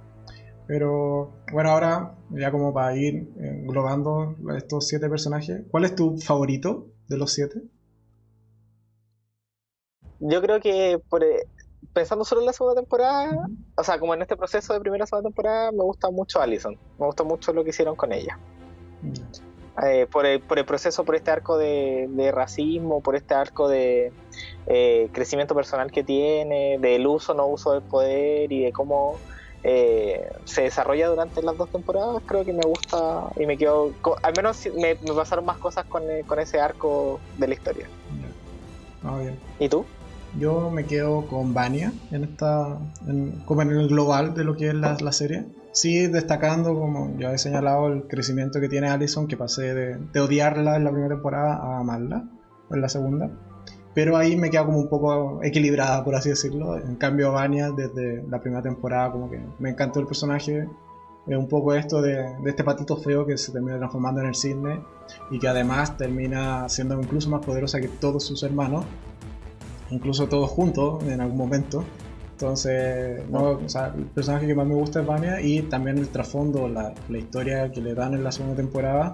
Pero 0.67 1.35
bueno, 1.53 1.73
ahora 1.73 2.15
ya 2.31 2.51
como 2.51 2.73
para 2.73 2.97
ir 2.97 3.35
englobando 3.37 4.35
estos 4.57 4.89
siete 4.89 5.11
personajes, 5.11 5.61
¿cuál 5.71 5.85
es 5.85 5.95
tu 5.95 6.17
favorito 6.17 6.87
de 7.09 7.19
los 7.19 7.31
siete? 7.31 7.61
Yo 10.21 10.41
creo 10.41 10.59
que 10.59 10.99
por, 11.11 11.23
eh, 11.23 11.45
pensando 11.95 12.25
solo 12.25 12.41
en 12.43 12.47
la 12.49 12.53
segunda 12.53 12.81
temporada, 12.81 13.49
o 13.77 13.85
sea, 13.85 13.99
como 13.99 14.13
en 14.15 14.23
este 14.23 14.37
proceso 14.37 14.75
de 14.75 14.81
primera 14.81 15.07
segunda 15.07 15.29
temporada, 15.29 15.71
me 15.71 15.83
gusta 15.83 16.11
mucho 16.11 16.41
Allison. 16.41 16.77
Me 16.99 17.07
gusta 17.07 17.23
mucho 17.23 17.53
lo 17.53 17.63
que 17.63 17.71
hicieron 17.71 17.95
con 17.95 18.13
ella. 18.13 18.39
Eh, 19.83 20.07
por, 20.11 20.27
el, 20.27 20.41
por, 20.41 20.59
el, 20.59 20.65
proceso, 20.65 21.05
por 21.05 21.15
este 21.15 21.31
arco 21.31 21.57
de, 21.57 22.31
racismo, 22.33 23.01
por 23.01 23.17
este 23.17 23.35
arco 23.35 23.69
de 23.69 24.13
eh, 24.67 25.09
crecimiento 25.13 25.55
personal 25.55 25.91
que 25.91 26.03
tiene, 26.03 26.79
del 26.79 27.07
uso 27.07 27.33
no 27.33 27.47
uso 27.47 27.73
del 27.73 27.83
poder 27.83 28.53
y 28.53 28.65
de 28.65 28.73
cómo 28.73 29.17
eh, 29.63 30.31
se 30.45 30.63
desarrolla 30.63 31.09
durante 31.09 31.43
las 31.43 31.57
dos 31.57 31.71
temporadas, 31.71 32.23
creo 32.27 32.45
que 32.45 32.53
me 32.53 32.63
gusta 32.63 33.31
y 33.37 33.47
me 33.47 33.57
quedo, 33.57 33.93
al 34.23 34.33
menos 34.37 34.69
me, 34.77 34.95
pasaron 34.97 35.45
más 35.45 35.59
cosas 35.59 35.87
con, 35.87 36.03
con, 36.27 36.39
ese 36.39 36.61
arco 36.61 37.21
de 37.39 37.49
la 37.49 37.55
historia. 37.55 37.89
Ah, 39.03 39.19
bien. 39.19 39.39
¿Y 39.59 39.69
tú? 39.69 39.85
Yo 40.39 40.71
me 40.71 40.85
quedo 40.85 41.27
con 41.27 41.55
Vania 41.55 41.93
en 42.11 42.25
esta, 42.25 42.79
como 43.45 43.63
en 43.63 43.71
el 43.71 43.89
global 43.89 44.35
de 44.35 44.45
lo 44.45 44.57
que 44.57 44.69
es 44.69 44.75
la, 44.75 44.97
la 45.01 45.13
serie 45.13 45.47
sí 45.75 46.07
destacando, 46.07 46.73
como 46.73 47.19
ya 47.19 47.33
he 47.33 47.39
señalado, 47.39 47.89
el 47.89 48.07
crecimiento 48.07 48.61
que 48.61 48.69
tiene 48.69 48.89
Allison, 48.89 49.27
que 49.27 49.37
pasé 49.37 49.75
de, 49.75 50.21
odiarla 50.21 50.77
en 50.77 50.85
la 50.85 50.91
primera 50.91 51.15
temporada 51.15 51.57
a 51.57 51.81
amarla 51.81 52.25
en 52.71 52.81
la 52.81 52.89
segunda. 52.89 53.31
Pero 53.93 54.17
ahí 54.17 54.37
me 54.37 54.51
queda 54.51 54.65
como 54.65 54.79
un 54.79 54.89
poco 54.89 55.41
equilibrada, 55.43 56.05
por 56.05 56.15
así 56.15 56.31
decirlo. 56.31 56.79
En 56.79 56.97
cambio, 56.97 57.33
Vania, 57.33 57.71
desde 57.71 58.25
la 58.29 58.41
primera 58.41 58.63
temporada, 58.63 59.13
como 59.13 59.31
que 59.31 59.41
me 59.59 59.71
encantó 59.71 60.01
el 60.01 60.07
personaje. 60.07 60.69
Es 61.27 61.37
un 61.37 61.49
poco 61.49 61.75
esto 61.75 62.03
de, 62.03 62.37
este 62.45 62.65
patito 62.65 62.97
feo 62.97 63.27
que 63.27 63.37
se 63.39 63.51
termina 63.51 63.79
transformando 63.79 64.21
en 64.21 64.29
el 64.29 64.35
cisne 64.35 64.81
y 65.31 65.39
que 65.39 65.49
además 65.49 65.97
termina 65.97 66.69
siendo 66.69 67.01
incluso 67.01 67.31
más 67.31 67.45
poderosa 67.45 67.81
que 67.81 67.89
todos 67.89 68.25
sus 68.25 68.43
hermanos, 68.43 68.85
incluso 69.95 70.29
todos 70.29 70.51
juntos 70.51 71.05
en 71.05 71.21
algún 71.21 71.39
momento. 71.39 71.85
Entonces, 72.33 73.23
no, 73.31 73.51
o 73.51 73.69
sea, 73.69 73.95
el 73.97 74.07
personaje 74.07 74.47
que 74.47 74.55
más 74.55 74.67
me 74.67 74.75
gusta 74.75 75.01
es 75.01 75.07
Vania 75.07 75.41
y 75.41 75.63
también 75.63 75.99
el 75.99 76.09
trasfondo, 76.09 76.69
la, 76.69 76.93
la, 77.09 77.19
historia 77.19 77.71
que 77.71 77.81
le 77.81 77.95
dan 77.95 78.13
en 78.15 78.25
la 78.25 78.33
segunda 78.33 78.57
temporada, 78.57 79.13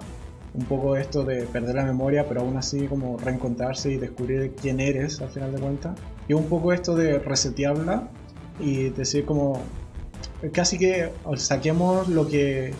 un 0.54 0.64
poco 0.64 0.96
esto 0.96 1.22
de 1.22 1.42
perder 1.42 1.74
la 1.76 1.84
memoria, 1.84 2.26
pero 2.26 2.40
aún 2.40 2.56
así 2.56 2.86
como 2.86 3.18
reencontrarse 3.18 3.92
y 3.92 3.98
descubrir 3.98 4.54
quién 4.60 4.80
eres 4.80 5.20
al 5.20 5.28
final 5.28 5.52
de 5.52 5.60
cuentas. 5.60 5.98
Y 6.28 6.32
un 6.32 6.44
poco 6.44 6.72
esto 6.72 6.96
de 6.96 7.18
resetearla 7.18 8.08
y 8.58 8.88
decir 8.88 9.26
como, 9.26 9.60
casi 10.52 10.78
que 10.78 11.10
saquemos 11.36 12.08
lo 12.08 12.26
que, 12.26 12.72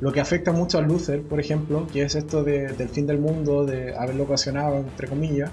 lo 0.00 0.12
que 0.12 0.20
afecta 0.20 0.52
mucho 0.52 0.78
a 0.78 0.82
Luther, 0.82 1.22
por 1.22 1.40
ejemplo, 1.40 1.88
que 1.92 2.02
es 2.02 2.14
esto 2.14 2.44
de, 2.44 2.68
del 2.68 2.88
fin 2.88 3.06
del 3.08 3.18
mundo, 3.18 3.66
de 3.66 3.96
haberlo 3.96 4.22
ocasionado, 4.22 4.76
entre 4.76 5.08
comillas 5.08 5.50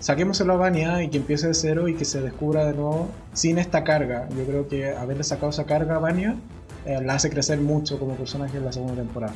saquémoselo 0.00 0.54
a 0.54 0.56
Vania 0.56 1.02
y 1.02 1.08
que 1.08 1.18
empiece 1.18 1.48
de 1.48 1.54
cero 1.54 1.88
y 1.88 1.94
que 1.94 2.04
se 2.04 2.20
descubra 2.20 2.64
de 2.64 2.74
nuevo 2.74 3.08
sin 3.32 3.58
esta 3.58 3.84
carga. 3.84 4.28
Yo 4.30 4.44
creo 4.44 4.68
que 4.68 4.90
haberle 4.94 5.24
sacado 5.24 5.50
esa 5.50 5.64
carga 5.64 5.96
a 5.96 5.98
Vania 5.98 6.36
eh, 6.84 7.00
la 7.02 7.14
hace 7.14 7.30
crecer 7.30 7.58
mucho 7.58 7.98
como 7.98 8.14
personaje 8.14 8.58
en 8.58 8.64
la 8.64 8.72
segunda 8.72 8.94
temporada. 8.94 9.34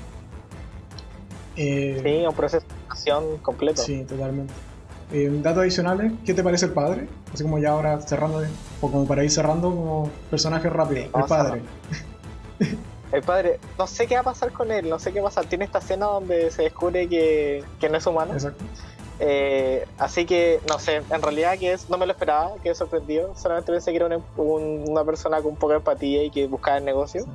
Eh, 1.57 2.01
sí, 2.03 2.27
un 2.27 2.35
proceso 2.35 2.67
de 2.67 2.75
acción 2.89 3.39
completo. 3.39 3.83
Sí, 3.83 4.05
totalmente. 4.05 4.53
Eh, 5.13 5.29
datos 5.43 5.63
adicionales, 5.63 6.13
¿qué 6.25 6.35
te 6.35 6.45
parece 6.45 6.67
el 6.67 6.73
padre? 6.73 7.09
Así 7.35 7.43
como 7.43 7.59
ya 7.59 7.71
ahora 7.71 8.01
cerrando, 8.01 8.45
o 8.81 8.91
como 8.91 9.07
para 9.07 9.25
ir 9.25 9.31
cerrando 9.31 9.71
como 9.71 10.11
personaje 10.31 10.71
rápido, 10.71 11.03
el 11.03 11.25
padre. 11.27 11.63
El 13.11 13.23
padre, 13.23 13.59
no 13.77 13.89
sé 13.89 14.07
qué 14.07 14.15
va 14.15 14.21
a 14.21 14.25
pasar 14.25 14.53
con 14.53 14.71
él, 14.71 14.89
no 14.89 15.01
sé 15.01 15.13
qué 15.13 15.21
va 15.21 15.27
a 15.27 15.31
pasar. 15.31 15.47
Tiene 15.47 15.65
esta 15.65 15.79
escena 15.79 16.07
donde 16.07 16.53
se 16.53 16.63
descubre 16.63 17.09
que, 17.09 17.65
que 17.81 17.89
no 17.89 17.97
es 17.97 18.07
humano. 18.07 18.35
Exacto. 18.35 18.65
Eh, 19.23 19.85
así 19.99 20.25
que, 20.25 20.61
no 20.67 20.79
sé, 20.79 21.03
en 21.11 21.23
realidad 21.23 21.59
que 21.59 21.75
es, 21.75 21.91
no 21.91 21.99
me 21.99 22.07
lo 22.07 22.13
esperaba, 22.13 22.53
que 22.63 22.75
sorprendió. 22.75 23.35
Solamente 23.37 23.71
pensé 23.71 23.91
que 23.91 23.97
era 23.99 24.09
una, 24.37 25.05
persona 25.05 25.43
con 25.43 25.57
poca 25.57 25.77
empatía 25.77 26.25
y 26.25 26.31
que 26.31 26.47
buscaba 26.47 26.79
el 26.79 26.87
negocio. 26.87 27.27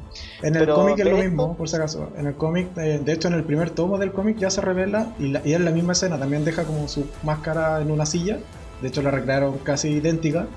En 0.41 0.55
el 0.55 0.67
cómic 0.67 0.97
es 0.97 1.05
lo 1.05 1.17
mismo, 1.17 1.55
por 1.55 1.69
si 1.69 1.75
acaso. 1.75 2.09
En 2.17 2.25
el 2.25 2.35
cómic, 2.35 2.75
eh, 2.77 2.99
de 3.03 3.13
hecho, 3.13 3.27
en 3.27 3.35
el 3.35 3.43
primer 3.43 3.69
tomo 3.69 3.99
del 3.99 4.11
cómic 4.11 4.37
ya 4.37 4.49
se 4.49 4.61
revela 4.61 5.13
y, 5.19 5.27
la, 5.27 5.41
y 5.45 5.53
en 5.53 5.63
la 5.63 5.71
misma 5.71 5.93
escena 5.93 6.17
también 6.17 6.43
deja 6.43 6.63
como 6.63 6.87
su 6.87 7.05
máscara 7.21 7.79
en 7.81 7.91
una 7.91 8.07
silla. 8.07 8.39
De 8.81 8.87
hecho, 8.87 9.03
la 9.03 9.11
recrearon 9.11 9.59
casi 9.59 9.89
idéntica. 9.89 10.47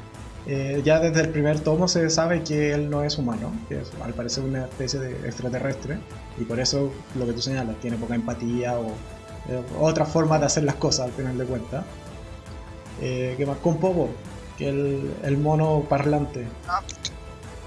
Eh, 0.46 0.80
ya 0.82 0.98
desde 0.98 1.20
el 1.20 1.28
primer 1.28 1.60
tomo 1.60 1.88
se 1.88 2.08
sabe 2.08 2.42
que 2.42 2.72
él 2.72 2.88
no 2.88 3.04
es 3.04 3.18
humano, 3.18 3.52
que 3.68 3.82
es 3.82 3.92
al 4.02 4.14
parecer 4.14 4.44
una 4.44 4.64
especie 4.64 4.98
de 4.98 5.10
extraterrestre. 5.28 5.98
Y 6.38 6.44
por 6.44 6.58
eso 6.58 6.90
lo 7.16 7.26
que 7.26 7.34
tú 7.34 7.42
señalas, 7.42 7.76
tiene 7.82 7.98
poca 7.98 8.14
empatía 8.14 8.78
o 8.78 8.92
eh, 9.48 9.62
otra 9.80 10.04
forma 10.04 10.38
de 10.38 10.46
hacer 10.46 10.64
las 10.64 10.76
cosas 10.76 11.06
al 11.06 11.12
final 11.12 11.36
de 11.38 11.44
cuentas. 11.44 11.84
Eh, 13.00 13.34
¿Qué 13.36 13.46
más? 13.46 13.58
Con 13.58 13.78
Popo, 13.78 14.08
que 14.56 14.68
el, 14.68 15.14
el 15.22 15.38
mono 15.38 15.84
parlante. 15.88 16.46
Ah, 16.66 16.82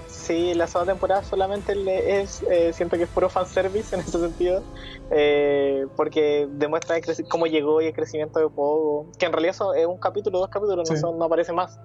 sí, 0.08 0.54
la 0.54 0.66
segunda 0.66 0.92
temporada 0.92 1.24
solamente 1.24 2.20
es, 2.20 2.42
eh, 2.50 2.72
siento 2.72 2.96
que 2.96 3.04
es 3.04 3.08
puro 3.08 3.28
fanservice 3.28 3.94
en 3.94 4.02
ese 4.02 4.18
sentido, 4.18 4.62
eh, 5.10 5.86
porque 5.96 6.46
demuestra 6.50 6.96
cómo 7.28 7.46
llegó 7.46 7.80
y 7.80 7.86
el 7.86 7.94
crecimiento 7.94 8.38
de 8.38 8.48
Pogo, 8.48 9.10
que 9.18 9.26
en 9.26 9.32
realidad 9.32 9.56
es 9.76 9.86
un 9.86 9.98
capítulo, 9.98 10.38
dos 10.38 10.50
capítulos, 10.50 10.90
no, 11.02 11.12
no 11.16 11.24
aparece 11.24 11.52
más. 11.52 11.78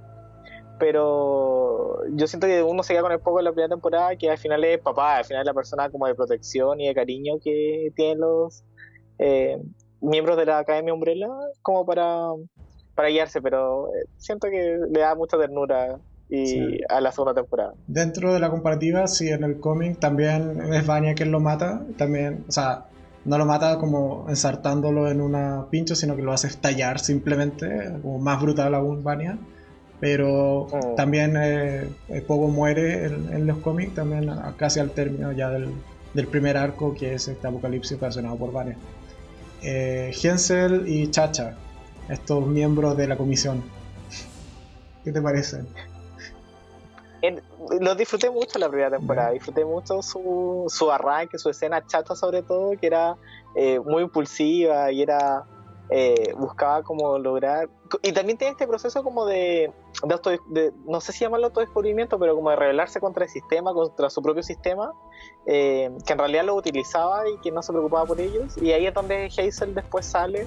Pero 0.80 2.06
yo 2.12 2.28
siento 2.28 2.46
que 2.46 2.62
uno 2.62 2.84
se 2.84 2.94
queda 2.94 3.02
con 3.02 3.12
el 3.12 3.20
Pogo 3.20 3.40
en 3.40 3.46
la 3.46 3.52
primera 3.52 3.70
temporada, 3.70 4.16
que 4.16 4.30
al 4.30 4.38
final 4.38 4.64
es 4.64 4.80
papá, 4.80 5.18
al 5.18 5.26
final 5.26 5.42
es 5.42 5.46
la 5.48 5.54
persona 5.54 5.90
como 5.90 6.06
de 6.06 6.14
protección 6.14 6.80
y 6.80 6.88
de 6.88 6.94
cariño 6.94 7.40
que 7.44 7.92
tienen 7.96 8.20
los, 8.20 8.64
eh, 9.18 9.58
miembros 10.02 10.38
de 10.38 10.46
la 10.46 10.60
Academia 10.60 10.94
Umbrella 10.94 11.28
como 11.62 11.86
para, 11.86 12.30
para 12.96 13.10
guiarse, 13.10 13.42
pero 13.42 13.88
eh, 13.94 14.06
siento 14.18 14.50
que 14.50 14.80
le 14.90 15.00
da 15.00 15.16
mucha 15.16 15.38
ternura 15.38 16.00
y 16.30 16.80
a 16.90 17.00
la 17.00 17.12
segunda 17.12 17.34
temporada. 17.34 17.74
Dentro 17.88 18.34
de 18.34 18.40
la 18.40 18.50
comparativa, 18.50 19.08
sí, 19.08 19.30
en 19.30 19.44
el 19.44 19.60
cómic 19.60 20.00
también 20.00 20.74
es 20.74 20.86
Vania 20.86 21.16
quien 21.16 21.32
lo 21.32 21.40
mata, 21.40 21.84
también, 21.98 22.44
o 22.48 22.52
sea, 22.52 22.86
no 23.24 23.38
lo 23.38 23.46
mata 23.46 23.78
como 23.78 24.26
ensartándolo 24.28 25.10
en 25.10 25.22
una 25.22 25.68
pincho, 25.70 25.96
sino 25.96 26.16
que 26.16 26.22
lo 26.22 26.34
hace 26.34 26.48
estallar 26.48 27.00
simplemente, 27.00 27.94
como 28.02 28.20
más 28.20 28.42
brutal 28.42 28.76
aún 28.76 29.04
Vania. 29.04 29.38
Pero 30.00 30.68
mm. 30.72 30.96
también 30.96 31.36
eh, 31.38 31.90
Pogo 32.28 32.50
muere 32.50 33.06
en, 33.06 33.48
los 33.48 33.58
cómics, 33.60 33.96
también 33.96 34.30
casi 34.56 34.80
al 34.80 34.92
término 34.92 35.32
ya 35.32 35.50
del, 35.50 35.72
del 36.14 36.28
primer 36.28 36.56
arco, 36.56 36.94
que 36.94 37.16
es 37.16 37.28
este 37.28 37.48
apocalipsis 37.48 37.98
ocasionado 37.98 38.36
por 38.36 38.52
Vania 38.52 38.78
eh, 39.62 40.14
Hensel 40.22 40.88
y 40.88 41.10
Chacha, 41.10 41.56
estos 42.10 42.46
miembros 42.46 42.96
de 42.98 43.08
la 43.08 43.18
comisión. 43.18 43.64
¿Qué 45.04 45.12
te 45.12 45.22
parece? 45.22 45.64
lo 47.80 47.96
disfruté 47.96 48.30
mucho 48.30 48.60
la 48.60 48.70
primera 48.70 48.92
temporada, 48.92 49.32
disfruté 49.32 49.66
mucho 49.66 50.02
su, 50.02 50.66
su 50.68 50.92
arranque, 50.92 51.38
su 51.38 51.50
escena 51.50 51.86
chata 51.86 52.16
sobre 52.16 52.44
todo, 52.44 52.72
que 52.80 52.88
era 52.88 53.18
eh, 53.56 53.80
muy 53.80 54.04
impulsiva 54.04 54.92
y 54.92 55.02
era 55.02 55.44
eh, 55.90 56.34
buscaba 56.38 56.84
como 56.84 57.18
lograr 57.18 57.70
y 58.02 58.12
también 58.12 58.38
tiene 58.38 58.52
este 58.52 58.68
proceso 58.68 59.04
como 59.04 59.26
de, 59.26 59.72
de, 60.50 60.74
no 60.86 61.02
sé 61.02 61.12
si 61.12 61.20
llamarlo 61.20 61.48
autodescubrimiento 61.48 62.20
pero 62.20 62.36
como 62.36 62.52
de 62.52 62.56
rebelarse 62.56 63.00
contra 63.00 63.26
el 63.26 63.32
sistema 63.32 63.74
contra 63.74 64.10
su 64.12 64.22
propio 64.22 64.44
sistema 64.44 64.94
eh, 65.48 65.90
que 66.06 66.14
en 66.14 66.20
realidad 66.20 66.46
lo 66.46 66.56
utilizaba 66.56 67.28
y 67.30 67.38
que 67.40 67.52
no 67.52 67.64
se 67.64 67.72
preocupaba 67.72 68.06
por 68.06 68.20
ellos. 68.20 68.58
Y 68.62 68.72
ahí 68.72 68.86
es 68.86 68.94
donde 68.94 69.26
Hazel 69.26 69.74
después 69.74 70.06
sale 70.06 70.46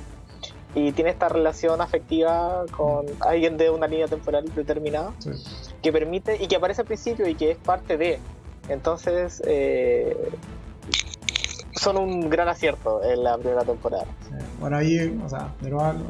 y 0.74 0.92
tiene 0.92 1.10
esta 1.10 1.28
relación 1.28 1.80
afectiva 1.80 2.64
con 2.76 3.06
alguien 3.20 3.56
de 3.56 3.70
una 3.70 3.86
línea 3.86 4.06
temporal 4.06 4.44
determinada 4.54 5.12
que 5.82 5.92
permite 5.92 6.36
y 6.40 6.46
que 6.46 6.56
aparece 6.56 6.82
al 6.82 6.86
principio 6.86 7.26
y 7.26 7.34
que 7.34 7.52
es 7.52 7.58
parte 7.58 7.96
de. 7.96 8.20
Entonces 8.68 9.42
eh, 9.46 10.16
son 11.80 11.96
un 11.96 12.28
gran 12.28 12.46
acierto 12.46 13.02
en 13.02 13.24
la 13.24 13.38
primera 13.38 13.62
temporada. 13.62 14.04
Bueno, 14.60 14.76
ahí, 14.76 15.18
o 15.24 15.28
sea, 15.30 15.54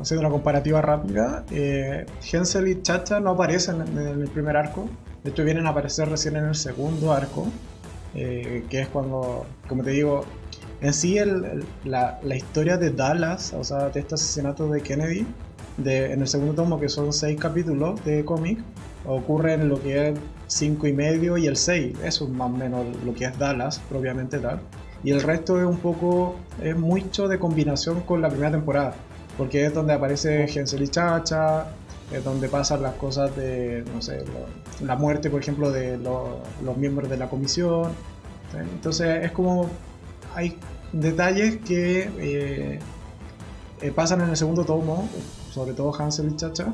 haciendo 0.01 0.27
una 0.27 0.31
comparativa 0.31 0.83
rápida, 0.83 1.45
eh, 1.53 2.07
Hensel 2.21 2.67
y 2.67 2.83
Chacha 2.83 3.21
no 3.21 3.31
aparecen 3.31 3.81
en, 3.83 3.97
el 3.99 4.29
primer 4.29 4.57
arco, 4.57 4.89
de 5.23 5.31
hecho 5.31 5.45
vienen 5.45 5.69
a 5.69 5.71
aparecer 5.71 6.09
recién 6.09 6.35
en 6.35 6.47
el 6.47 6.57
segundo 6.57 7.13
arco, 7.13 7.47
eh, 8.17 8.65
que 8.69 8.81
es 8.81 8.89
cuando, 8.89 9.47
como 9.69 9.85
te 9.85 9.91
digo, 9.91 10.25
en 10.81 10.93
sí 10.93 11.19
el, 11.19 11.65
la, 11.85 12.19
la, 12.25 12.35
historia 12.35 12.77
de 12.77 12.91
Dallas, 12.91 13.53
o 13.53 13.63
sea, 13.63 13.91
de 13.91 14.01
este 14.01 14.17
asesinato 14.17 14.67
de 14.69 14.81
Kennedy, 14.81 15.25
de, 15.77 16.13
en 16.13 16.21
el 16.21 16.27
segundo 16.27 16.55
tomo, 16.55 16.81
que 16.81 16.89
son 16.89 17.13
seis 17.13 17.39
capítulos 17.39 18.05
de 18.05 18.25
cómic, 18.25 18.59
ocurre 19.07 19.55
en 19.55 19.69
lo 19.69 19.81
que 19.81 20.09
es 20.09 20.19
5 20.49 20.89
y 20.89 20.93
medio 20.93 21.37
y 21.37 21.47
el 21.47 21.57
6, 21.57 21.99
eso 22.03 22.25
es 22.25 22.31
más 22.31 22.51
o 22.51 22.57
menos 22.57 22.85
lo 23.05 23.15
que 23.15 23.27
es 23.27 23.39
Dallas, 23.39 23.81
propiamente 23.89 24.41
tal. 24.41 24.61
Y 25.03 25.11
el 25.11 25.23
resto 25.23 25.59
es 25.59 25.67
un 25.67 25.79
poco, 25.79 26.37
es 26.63 26.77
mucho 26.77 27.27
de 27.29 27.39
combinación 27.39 28.03
con 28.03 28.21
la 28.21 28.29
primera 28.29 28.51
temporada, 28.51 28.95
porque 29.39 29.65
es 29.65 29.73
donde 29.73 29.95
aparece 29.95 30.47
Gensel 30.47 30.83
y 30.83 30.89
Chacha, 30.89 31.67
es 32.13 32.25
donde 32.25 32.49
pasan 32.49 32.83
las 32.83 32.95
cosas 32.95 33.35
de, 33.37 33.85
no 33.95 34.03
sé, 34.03 34.25
la 34.85 34.97
muerte, 34.97 35.31
por 35.31 35.41
ejemplo, 35.41 35.71
de 35.71 35.97
los 35.97 36.77
miembros 36.77 37.09
de 37.09 37.17
la 37.17 37.29
comisión. 37.29 37.93
Entonces 38.75 39.25
es 39.25 39.33
como, 39.33 39.69
hay 40.35 40.59
detalles 40.93 41.59
que 41.59 42.11
eh, 42.19 42.79
eh, 43.81 43.91
pasan 43.93 44.21
en 44.21 44.31
el 44.31 44.37
segundo 44.37 44.65
tomo, 44.65 45.09
sobre 45.51 45.73
todo 45.73 45.95
Hansel 45.95 46.33
y 46.33 46.37
Chacha, 46.37 46.67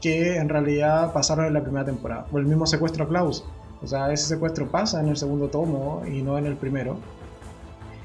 que 0.00 0.36
en 0.36 0.48
realidad 0.48 1.12
pasaron 1.12 1.46
en 1.46 1.54
la 1.54 1.62
primera 1.62 1.84
temporada. 1.84 2.26
O 2.32 2.38
el 2.38 2.46
mismo 2.46 2.66
secuestro 2.66 3.04
a 3.04 3.08
Klaus. 3.08 3.44
O 3.82 3.86
sea, 3.86 4.12
ese 4.12 4.26
secuestro 4.26 4.68
pasa 4.68 5.00
en 5.00 5.08
el 5.08 5.16
segundo 5.16 5.48
tomo 5.48 6.02
y 6.06 6.22
no 6.22 6.38
en 6.38 6.46
el 6.46 6.56
primero. 6.56 6.98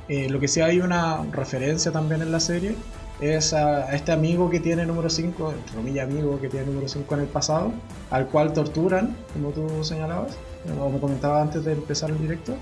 Eh, 0.10 0.30
lo 0.30 0.40
que 0.40 0.48
sí 0.48 0.62
hay 0.62 0.80
una 0.80 1.24
referencia 1.32 1.92
también 1.92 2.22
en 2.22 2.32
la 2.32 2.40
serie 2.40 2.76
es 3.22 3.54
a, 3.54 3.94
este 3.96 4.12
amigo 4.12 4.50
que 4.50 4.60
tiene 4.60 4.86
número 4.86 5.10
5, 5.10 5.52
entre 5.52 5.76
comillas 5.76 6.10
amigo 6.10 6.40
que 6.42 6.50
tiene 6.50 6.66
número 6.66 6.88
5 6.88 7.14
en 7.16 7.22
el 7.22 7.28
pasado, 7.28 7.72
al 8.10 8.28
cual 8.28 8.54
torturan, 8.54 9.16
como 9.34 9.50
tú 9.50 9.84
señalabas, 9.84 10.38
o 10.80 10.90
me 10.90 11.00
comentabas 11.00 11.44
antes 11.44 11.64
de 11.64 11.74
empezar 11.74 12.10
el 12.10 12.20
directo. 12.20 12.54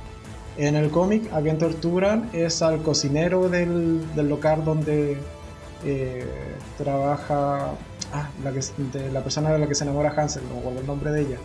En 0.58 0.76
el 0.76 0.90
cómic, 0.92 1.32
a 1.34 1.42
quien 1.42 1.58
torturan 1.58 2.30
es 2.34 2.62
al 2.62 2.82
cocinero 2.82 3.50
del, 3.50 4.14
del 4.16 4.28
local 4.28 4.64
donde 4.66 5.18
eh, 5.84 6.26
trabaja 6.78 7.72
ah, 8.14 8.30
la, 8.44 8.52
que, 8.52 8.62
la 9.12 9.24
persona 9.24 9.52
de 9.52 9.60
la 9.60 9.68
que 9.68 9.76
se 9.76 9.84
enamora 9.84 10.14
Hansel, 10.16 10.44
no 10.48 10.56
recuerdo 10.56 10.82
el 10.82 10.88
nombre 10.88 11.12
de 11.12 11.22
ella. 11.22 11.38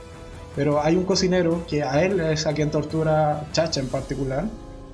Pero 0.55 0.83
hay 0.83 0.97
un 0.97 1.05
cocinero 1.05 1.65
que 1.67 1.83
a 1.83 2.03
él 2.03 2.19
es 2.21 2.47
a 2.47 2.53
quien 2.53 2.71
tortura 2.71 3.47
Chacha 3.53 3.81
en 3.81 3.89
particular. 3.89 4.47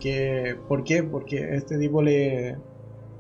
Que, 0.03 0.57
¿Por 0.69 0.83
qué? 0.83 1.05
Porque 1.05 1.55
este 1.55 1.79
tipo 1.79 2.03
le, 2.03 2.57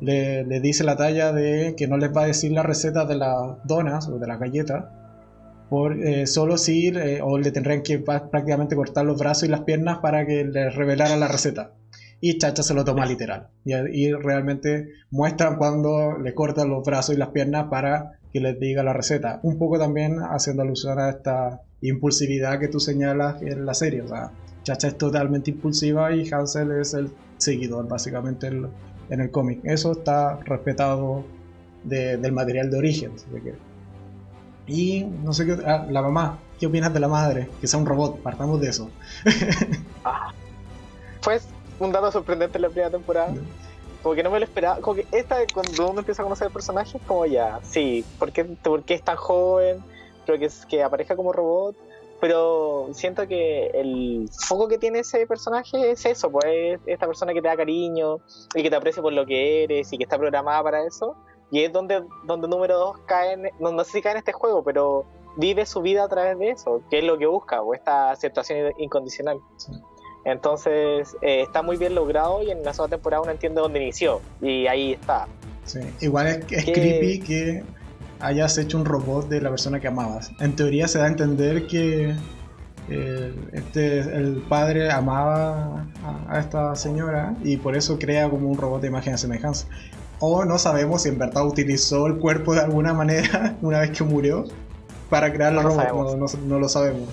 le, 0.00 0.60
dice 0.60 0.82
la 0.82 0.96
talla 0.96 1.32
de 1.32 1.74
que 1.76 1.86
no 1.86 1.96
les 1.96 2.14
va 2.14 2.22
a 2.22 2.26
decir 2.26 2.50
la 2.50 2.64
receta 2.64 3.04
de 3.04 3.14
las 3.14 3.64
donas 3.64 4.08
o 4.08 4.18
de 4.18 4.26
las 4.26 4.40
galletas, 4.40 4.86
por, 5.70 5.96
eh, 5.96 6.26
solo 6.26 6.58
si, 6.58 6.88
eh, 6.88 7.20
o 7.22 7.38
le 7.38 7.52
tendrían 7.52 7.82
que 7.82 7.98
prácticamente 8.00 8.74
cortar 8.74 9.04
los 9.04 9.18
brazos 9.18 9.44
y 9.44 9.48
las 9.48 9.60
piernas 9.60 9.98
para 9.98 10.26
que 10.26 10.44
le 10.44 10.70
revelara 10.70 11.16
la 11.16 11.28
receta. 11.28 11.72
Y 12.20 12.38
Chacha 12.38 12.62
se 12.62 12.74
lo 12.74 12.84
toma 12.84 13.06
literal. 13.06 13.48
Y, 13.64 14.12
realmente 14.12 14.88
muestran 15.10 15.56
cuando 15.56 16.18
le 16.18 16.34
cortan 16.34 16.68
los 16.68 16.84
brazos 16.84 17.14
y 17.14 17.18
las 17.18 17.30
piernas 17.30 17.66
para 17.68 18.20
que 18.32 18.40
les 18.40 18.58
diga 18.60 18.82
la 18.82 18.92
receta. 18.92 19.40
Un 19.42 19.58
poco 19.58 19.78
también 19.78 20.18
haciendo 20.20 20.62
alusión 20.62 20.98
a 21.00 21.10
esta 21.10 21.62
impulsividad 21.80 22.60
que 22.60 22.68
tú 22.68 22.78
señalas 22.78 23.42
en 23.42 23.66
la 23.66 23.74
serie. 23.74 24.02
O 24.02 24.08
sea, 24.08 24.30
Chacha 24.62 24.88
es 24.88 24.98
totalmente 24.98 25.50
impulsiva 25.50 26.14
y 26.14 26.30
Hansel 26.32 26.70
es 26.72 26.94
el 26.94 27.10
seguidor, 27.38 27.88
básicamente, 27.88 28.46
en 28.46 29.20
el 29.20 29.30
cómic. 29.30 29.60
Eso 29.64 29.92
está 29.92 30.36
respetado 30.44 31.24
del 31.84 32.32
material 32.32 32.70
de 32.70 32.78
origen. 32.78 33.12
Y 34.66 35.04
no 35.04 35.32
sé 35.32 35.46
qué. 35.46 35.58
Ah, 35.66 35.86
la 35.90 36.02
mamá. 36.02 36.38
¿Qué 36.58 36.66
opinas 36.66 36.94
de 36.94 37.00
la 37.00 37.08
madre? 37.08 37.48
Que 37.60 37.66
sea 37.66 37.80
un 37.80 37.86
robot. 37.86 38.20
Partamos 38.20 38.60
de 38.60 38.68
eso. 38.68 38.88
ah, 40.04 40.32
pues 41.22 41.48
un 41.80 41.90
dato 41.90 42.12
sorprendente 42.12 42.58
en 42.58 42.62
la 42.62 42.68
primera 42.68 42.90
temporada. 42.90 43.34
Como 44.02 44.14
que 44.14 44.22
no 44.22 44.30
me 44.30 44.38
lo 44.38 44.44
esperaba. 44.44 44.80
Como 44.80 44.96
que 44.96 45.06
esta, 45.10 45.36
cuando 45.52 45.90
uno 45.90 46.00
empieza 46.00 46.22
a 46.22 46.24
conocer 46.24 46.46
el 46.46 46.52
personaje, 46.52 46.98
es 46.98 47.04
como 47.04 47.26
ya, 47.26 47.60
sí, 47.62 48.04
¿por 48.18 48.30
qué, 48.32 48.44
por 48.44 48.84
qué 48.84 48.94
es 48.94 49.02
tan 49.02 49.16
joven? 49.16 49.82
Creo 50.24 50.38
que, 50.38 50.44
es, 50.46 50.64
que 50.66 50.82
aparezca 50.82 51.16
como 51.16 51.32
robot 51.32 51.76
pero 52.22 52.88
siento 52.92 53.26
que 53.26 53.66
el 53.74 54.30
foco 54.46 54.68
que 54.68 54.78
tiene 54.78 55.00
ese 55.00 55.26
personaje 55.26 55.90
es 55.90 56.06
eso, 56.06 56.30
pues 56.30 56.78
esta 56.86 57.08
persona 57.08 57.34
que 57.34 57.42
te 57.42 57.48
da 57.48 57.56
cariño 57.56 58.18
y 58.54 58.62
que 58.62 58.70
te 58.70 58.76
aprecia 58.76 59.02
por 59.02 59.12
lo 59.12 59.26
que 59.26 59.64
eres 59.64 59.92
y 59.92 59.98
que 59.98 60.04
está 60.04 60.18
programada 60.18 60.62
para 60.62 60.86
eso. 60.86 61.16
Y 61.50 61.64
es 61.64 61.72
donde, 61.72 62.04
donde 62.24 62.46
número 62.46 62.78
dos 62.78 62.96
cae, 63.06 63.32
en, 63.32 63.50
no, 63.58 63.72
no 63.72 63.82
sé 63.82 63.90
si 63.90 64.02
cae 64.02 64.12
en 64.12 64.18
este 64.18 64.30
juego, 64.32 64.62
pero 64.62 65.04
vive 65.36 65.66
su 65.66 65.82
vida 65.82 66.04
a 66.04 66.08
través 66.08 66.38
de 66.38 66.50
eso, 66.50 66.80
que 66.88 67.00
es 67.00 67.04
lo 67.04 67.18
que 67.18 67.26
busca, 67.26 67.60
o 67.60 67.74
esta 67.74 68.12
aceptación 68.12 68.72
incondicional. 68.78 69.40
Entonces 70.24 71.16
eh, 71.22 71.42
está 71.42 71.62
muy 71.62 71.76
bien 71.76 71.96
logrado 71.96 72.40
y 72.44 72.52
en 72.52 72.62
la 72.62 72.72
segunda 72.72 72.98
temporada 72.98 73.22
uno 73.22 73.32
entiende 73.32 73.60
dónde 73.60 73.82
inició 73.82 74.20
y 74.40 74.68
ahí 74.68 74.92
está. 74.92 75.26
Sí. 75.64 75.80
Igual 76.00 76.28
es, 76.28 76.52
es 76.52 76.64
creepy 76.66 77.18
que 77.18 77.64
hayas 78.22 78.56
hecho 78.56 78.78
un 78.78 78.84
robot 78.84 79.28
de 79.28 79.40
la 79.40 79.50
persona 79.50 79.80
que 79.80 79.88
amabas. 79.88 80.30
En 80.40 80.56
teoría 80.56 80.88
se 80.88 80.98
da 80.98 81.04
a 81.04 81.08
entender 81.08 81.66
que 81.66 82.14
eh, 82.88 83.34
este, 83.52 84.00
el 84.00 84.42
padre 84.48 84.90
amaba 84.90 85.86
a, 86.28 86.38
esta 86.38 86.74
señora 86.74 87.34
y 87.44 87.56
por 87.56 87.76
eso 87.76 87.98
crea 87.98 88.28
como 88.30 88.48
un 88.48 88.56
robot 88.56 88.80
de 88.80 88.88
imagen 88.88 89.12
de 89.12 89.18
semejanza. 89.18 89.66
O 90.20 90.44
no 90.44 90.58
sabemos 90.58 91.02
si 91.02 91.08
en 91.08 91.18
verdad 91.18 91.44
utilizó 91.46 92.06
el 92.06 92.18
cuerpo 92.18 92.54
de 92.54 92.60
alguna 92.60 92.94
manera 92.94 93.56
una 93.60 93.80
vez 93.80 93.90
que 93.90 94.04
murió 94.04 94.44
para 95.10 95.32
crear 95.32 95.52
el 95.52 95.62
robot. 95.62 96.16
No, 96.46 96.58
lo 96.58 96.68
sabemos 96.68 97.08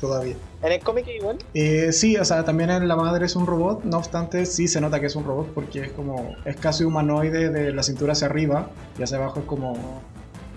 todavía. 0.00 0.36
¿En 0.62 0.72
el 0.72 0.80
cómic 0.80 1.06
igual? 1.08 1.38
Eh, 1.54 1.92
sí, 1.92 2.16
o 2.16 2.24
sea, 2.24 2.44
también 2.44 2.86
La 2.86 2.96
Madre 2.96 3.26
es 3.26 3.36
un 3.36 3.46
robot, 3.46 3.84
no 3.84 3.98
obstante 3.98 4.46
sí 4.46 4.68
se 4.68 4.80
nota 4.80 5.00
que 5.00 5.06
es 5.06 5.16
un 5.16 5.24
robot 5.24 5.48
porque 5.54 5.80
es 5.80 5.92
como, 5.92 6.36
es 6.44 6.56
casi 6.56 6.84
humanoide 6.84 7.50
de 7.50 7.72
la 7.72 7.82
cintura 7.82 8.12
hacia 8.12 8.26
arriba 8.26 8.70
y 8.98 9.02
hacia 9.02 9.16
abajo 9.16 9.40
es 9.40 9.46
como 9.46 9.76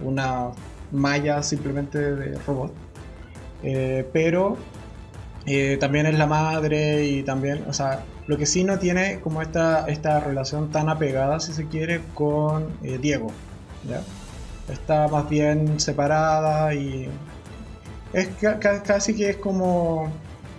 una 0.02 0.52
malla 0.92 1.44
simplemente 1.44 2.00
de 2.16 2.38
robot. 2.40 2.74
Eh, 3.64 4.08
pero 4.14 4.58
eh, 5.46 5.78
también 5.80 6.06
es 6.06 6.18
la 6.18 6.28
madre 6.28 7.06
y 7.06 7.24
también, 7.24 7.64
o 7.68 7.74
sea, 7.74 8.04
lo 8.28 8.38
que 8.38 8.46
sí 8.46 8.64
no 8.64 8.80
tiene 8.80 9.20
como 9.20 9.42
esta, 9.42 9.88
esta 9.88 10.20
relación 10.20 10.72
tan 10.72 10.90
apegada, 10.90 11.40
si 11.40 11.54
se 11.54 11.68
quiere, 11.68 12.02
con 12.14 12.68
eh, 12.84 12.98
Diego. 13.02 13.32
Está 14.72 15.08
más 15.08 15.28
bien 15.30 15.80
separada 15.80 16.74
y 16.76 17.10
es 18.14 18.30
casi 18.86 19.16
que 19.16 19.32
es 19.32 19.38
como 19.38 20.12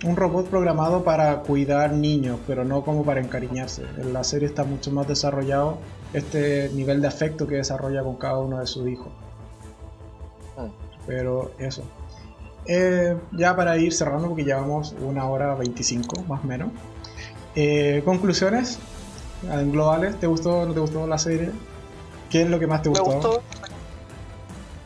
un 0.03 0.15
robot 0.15 0.49
programado 0.49 1.03
para 1.03 1.37
cuidar 1.39 1.93
niños, 1.93 2.39
pero 2.47 2.65
no 2.65 2.83
como 2.83 3.05
para 3.05 3.21
encariñarse. 3.21 3.83
En 3.97 4.13
la 4.13 4.23
serie 4.23 4.47
está 4.47 4.63
mucho 4.63 4.91
más 4.91 5.07
desarrollado 5.07 5.77
este 6.13 6.69
nivel 6.73 7.01
de 7.01 7.07
afecto 7.07 7.47
que 7.47 7.55
desarrolla 7.55 8.03
con 8.03 8.15
cada 8.15 8.39
uno 8.39 8.59
de 8.59 8.67
sus 8.67 8.87
hijos. 8.89 9.13
Pero 11.07 11.51
eso. 11.57 11.83
Eh, 12.65 13.17
ya 13.31 13.55
para 13.55 13.77
ir 13.77 13.93
cerrando, 13.93 14.27
porque 14.27 14.43
llevamos 14.43 14.95
una 15.01 15.27
hora 15.27 15.55
25 15.55 16.23
más 16.23 16.43
o 16.43 16.47
menos. 16.47 16.69
Eh, 17.55 18.01
conclusiones 18.05 18.79
globales, 19.65 20.19
¿te 20.19 20.27
gustó 20.27 20.59
o 20.59 20.65
no 20.65 20.73
te 20.73 20.79
gustó 20.79 21.07
la 21.07 21.17
serie? 21.17 21.51
¿Qué 22.29 22.43
es 22.43 22.49
lo 22.49 22.59
que 22.59 22.67
más 22.67 22.81
te 22.81 22.89
gustó? 22.89 23.07
Me 23.07 23.15
gustó. 23.15 23.41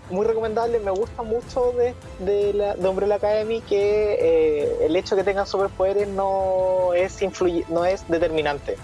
Muy 0.10 0.26
recomendable, 0.26 0.80
me 0.80 0.92
gusta 0.92 1.24
mucho 1.24 1.74
de, 1.74 1.96
de, 2.24 2.54
la, 2.54 2.76
de 2.76 2.88
Umbrella 2.88 3.16
Academy 3.16 3.62
que 3.62 4.14
eh, 4.20 4.86
el 4.86 4.96
hecho 4.96 5.16
de 5.16 5.22
que 5.22 5.26
tengan 5.32 5.48
superpoderes 5.48 6.08
no 6.08 6.94
es, 6.94 7.20
no 7.70 7.86
es 7.86 8.08
determinante 8.08 8.78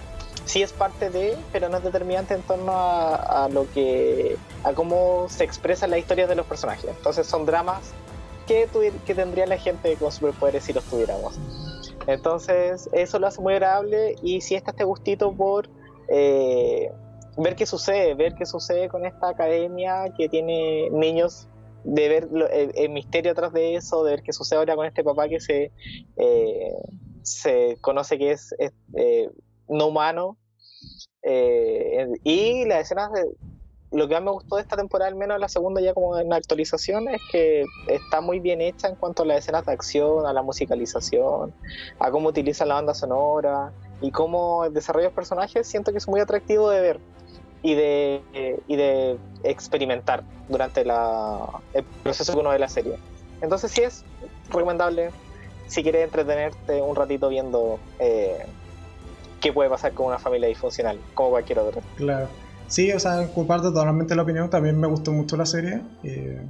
sí 0.46 0.62
es 0.62 0.74
parte 0.74 1.10
de, 1.10 1.38
pero 1.52 1.70
no 1.70 1.78
es 1.78 1.84
determinante 1.84 2.34
en 2.34 2.42
torno 2.42 2.72
a, 2.74 3.50
lo 3.52 3.70
que, 3.72 4.38
a 4.64 4.74
cómo 4.74 5.28
se 5.30 5.44
expresan 5.44 5.92
las 5.92 6.00
historias 6.00 6.30
de 6.30 6.36
los 6.36 6.46
personajes. 6.46 6.86
Entonces 6.86 7.28
son 7.28 7.46
dramas 7.46 7.94
que, 8.48 8.68
que 9.06 9.16
tendría 9.16 9.46
la 9.46 9.58
gente 9.58 9.96
con 9.96 10.12
superpoderes 10.12 10.64
si 10.64 10.74
los 10.74 10.84
tuviéramos. 10.86 11.40
Entonces 12.08 12.90
eso 12.92 13.20
lo 13.20 13.28
hace 13.28 13.42
muy 13.42 13.54
agradable 13.54 14.16
y 14.22 14.42
si 14.42 14.56
está 14.56 14.72
este 14.72 14.84
gustito 14.84 15.32
por 15.34 15.70
eh, 16.08 16.92
ver 17.38 17.56
qué 17.56 17.66
sucede, 17.66 18.14
ver 18.16 18.34
qué 18.36 18.46
sucede 18.46 18.90
con 18.90 19.06
esta 19.06 19.30
academia 19.30 20.14
que 20.18 20.28
tiene 20.28 20.90
niños 20.92 21.48
de 21.84 22.10
ver 22.10 22.30
el, 22.76 22.90
misterio 22.90 23.32
atrás 23.32 23.54
de 23.54 23.76
eso, 23.76 24.04
de 24.04 24.12
ver 24.12 24.24
qué 24.24 24.34
sucede 24.34 24.60
ahora 24.60 24.76
con 24.76 24.86
este 24.86 25.04
papá 25.04 25.28
que 25.28 25.40
se, 25.40 25.72
eh, 26.18 26.74
se 27.24 27.78
conoce 27.82 28.18
que 28.18 28.32
es, 28.32 28.54
eh, 28.60 29.30
no 29.72 29.88
humano. 29.88 30.38
Eh, 31.24 32.08
y 32.24 32.66
las 32.66 32.82
escenas 32.82 33.12
de, 33.14 33.26
lo 33.92 34.08
que 34.08 34.14
más 34.16 34.24
me 34.24 34.32
gustó 34.32 34.56
de 34.56 34.62
esta 34.62 34.78
temporada, 34.78 35.10
al 35.10 35.16
menos 35.16 35.40
la 35.40 35.50
segunda 35.50 35.82
ya 35.82 35.94
como 35.94 36.18
en 36.18 36.32
actualización, 36.32 37.10
es 37.10 37.22
que 37.32 37.66
está 37.88 38.22
muy 38.22 38.40
bien 38.40 38.62
hecha 38.62 38.88
en 38.88 38.96
cuanto 38.96 39.24
a 39.24 39.26
las 39.26 39.40
escenas 39.40 39.66
de 39.66 39.74
acción, 39.74 40.26
a 40.26 40.34
la 40.34 40.42
musicalización, 40.42 41.54
a 42.00 42.12
cómo 42.12 42.30
utiliza 42.30 42.66
la 42.66 42.76
banda 42.76 42.94
sonora 42.94 43.72
y 44.00 44.12
cómo 44.12 44.70
desarrolla 44.70 45.08
los 45.08 45.14
personajes, 45.14 45.68
siento 45.68 45.92
que 45.92 45.98
es 45.98 46.08
muy 46.08 46.22
atractivo 46.22 46.70
de 46.70 46.82
ver 46.82 47.00
y 47.64 47.76
de, 47.76 48.62
y 48.68 48.76
de 48.76 49.18
experimentar 49.44 50.24
durante 50.48 50.86
la, 50.86 51.62
el 51.74 51.84
proceso 51.84 52.34
que 52.34 52.40
uno 52.40 52.50
ve 52.50 52.60
la 52.60 52.70
serie. 52.70 52.98
Entonces 53.42 53.72
sí 53.72 53.82
es 53.82 54.06
recomendable 54.50 55.12
si 55.68 55.84
quieres 55.84 56.04
entretenerte 56.04 56.82
un 56.82 56.96
ratito 56.96 57.30
viendo 57.30 57.80
eh, 58.00 58.46
qué 59.42 59.52
puede 59.52 59.70
pasar 59.70 59.92
con 59.92 60.06
una 60.06 60.20
familia 60.20 60.48
disfuncional, 60.48 60.98
como 61.14 61.32
cualquier 61.32 61.60
otra. 61.60 61.82
Claro. 61.98 62.28
Sí, 62.68 62.92
o 62.94 63.00
sea, 63.00 63.28
comparto 63.34 63.74
totalmente 63.74 64.16
la 64.16 64.22
opinión. 64.22 64.50
También 64.50 64.80
me 64.80 64.88
gustó 64.88 65.12
mucho 65.12 65.36
la 65.36 65.46
serie. 65.46 65.82
Eh, 66.04 66.42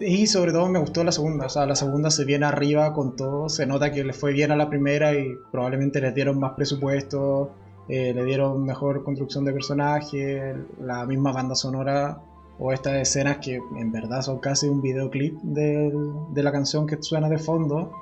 Y 0.00 0.26
sobre 0.26 0.52
todo 0.52 0.68
me 0.68 0.78
gustó 0.78 1.04
la 1.04 1.12
segunda, 1.12 1.46
o 1.46 1.48
sea, 1.48 1.66
la 1.66 1.76
segunda 1.76 2.10
se 2.10 2.24
viene 2.24 2.46
arriba 2.46 2.92
con 2.92 3.14
todo, 3.14 3.48
se 3.48 3.66
nota 3.66 3.92
que 3.92 4.02
le 4.04 4.12
fue 4.14 4.32
bien 4.32 4.50
a 4.50 4.56
la 4.56 4.68
primera 4.68 5.12
y 5.12 5.34
probablemente 5.50 6.00
le 6.00 6.12
dieron 6.12 6.38
más 6.40 6.52
presupuesto, 6.54 7.50
eh, 7.88 8.12
le 8.14 8.24
dieron 8.24 8.64
mejor 8.64 9.04
construcción 9.04 9.44
de 9.44 9.52
personaje, 9.52 10.54
la 10.80 11.04
misma 11.04 11.32
banda 11.32 11.54
sonora 11.54 12.20
o 12.58 12.72
estas 12.72 12.94
escenas 12.94 13.38
que 13.38 13.60
en 13.78 13.92
verdad 13.92 14.22
son 14.22 14.38
casi 14.38 14.66
un 14.66 14.80
videoclip 14.80 15.38
de, 15.42 15.92
de 16.32 16.42
la 16.42 16.52
canción 16.52 16.86
que 16.86 16.96
suena 17.00 17.28
de 17.28 17.38
fondo, 17.38 17.92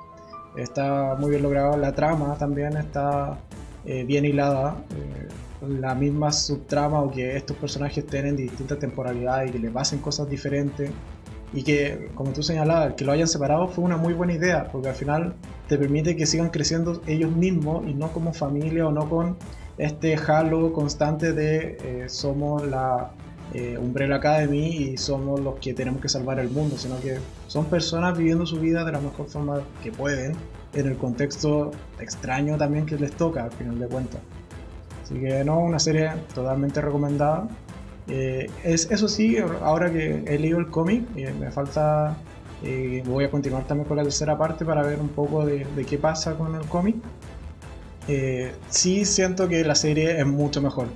está 0.55 1.15
muy 1.19 1.31
bien 1.31 1.43
logrado, 1.43 1.77
la 1.77 1.93
trama 1.93 2.35
también 2.37 2.77
está 2.77 3.37
eh, 3.85 4.03
bien 4.03 4.25
hilada. 4.25 4.83
Eh, 4.91 5.27
la 5.67 5.93
misma 5.93 6.31
subtrama 6.31 7.01
o 7.01 7.11
que 7.11 7.37
estos 7.37 7.55
personajes 7.55 8.05
tienen 8.07 8.35
distintas 8.35 8.79
temporalidades 8.79 9.49
y 9.49 9.53
que 9.53 9.59
les 9.59 9.71
pasen 9.71 9.99
cosas 9.99 10.27
diferentes 10.27 10.89
y 11.53 11.61
que, 11.61 12.09
como 12.15 12.31
tú 12.31 12.41
señalabas, 12.41 12.95
que 12.95 13.05
lo 13.05 13.11
hayan 13.11 13.27
separado 13.27 13.67
fue 13.67 13.83
una 13.83 13.97
muy 13.97 14.13
buena 14.13 14.33
idea, 14.33 14.69
porque 14.71 14.89
al 14.89 14.95
final 14.95 15.35
te 15.67 15.77
permite 15.77 16.15
que 16.15 16.25
sigan 16.25 16.49
creciendo 16.49 17.01
ellos 17.05 17.31
mismos 17.31 17.85
y 17.87 17.93
no 17.93 18.11
como 18.11 18.33
familia 18.33 18.87
o 18.87 18.91
no 18.91 19.07
con 19.07 19.37
este 19.77 20.15
halo 20.15 20.73
constante 20.73 21.33
de 21.33 21.77
eh, 21.83 22.09
somos 22.09 22.65
la 22.67 23.11
Umbrella 23.81 24.15
Academy 24.15 24.67
y 24.67 24.97
somos 24.97 25.41
los 25.41 25.55
que 25.55 25.73
tenemos 25.73 26.01
que 26.01 26.07
salvar 26.07 26.39
el 26.39 26.49
mundo, 26.49 26.77
sino 26.77 26.97
que 27.01 27.17
son 27.47 27.65
personas 27.65 28.17
viviendo 28.17 28.45
su 28.45 28.57
vida 28.61 28.85
de 28.85 28.93
la 28.93 29.01
mejor 29.01 29.27
forma 29.27 29.59
que 29.83 29.91
pueden, 29.91 30.37
en 30.73 30.87
el 30.87 30.97
contexto 30.97 31.71
extraño 31.99 32.57
también 32.57 32.85
que 32.85 32.97
les 32.97 33.11
toca 33.11 33.43
al 33.43 33.51
final 33.51 33.79
de 33.79 33.87
cuentas. 33.87 34.21
Así 35.03 35.15
que 35.19 35.43
no, 35.43 35.59
una 35.59 35.79
serie 35.79 36.11
totalmente 36.33 36.81
recomendada. 36.81 37.47
Eh, 38.07 38.49
es, 38.63 38.89
eso 38.91 39.07
sí, 39.07 39.37
ahora 39.61 39.91
que 39.91 40.23
he 40.25 40.39
leído 40.39 40.59
el 40.59 40.67
cómic, 40.67 41.05
eh, 41.15 41.33
me 41.37 41.51
falta, 41.51 42.17
eh, 42.63 43.03
voy 43.05 43.25
a 43.25 43.31
continuar 43.31 43.65
también 43.65 43.87
con 43.87 43.97
la 43.97 44.03
tercera 44.03 44.37
parte 44.37 44.65
para 44.65 44.81
ver 44.83 44.99
un 44.99 45.09
poco 45.09 45.45
de, 45.45 45.65
qué 45.87 45.97
pasa 45.97 46.35
con 46.35 46.55
el 46.55 46.65
cómic. 46.67 46.95
sí 48.69 49.05
siento 49.05 49.47
que 49.47 49.63
la 49.63 49.75
serie 49.75 50.19
es 50.19 50.25
mucho 50.25 50.61
mejor. 50.61 50.87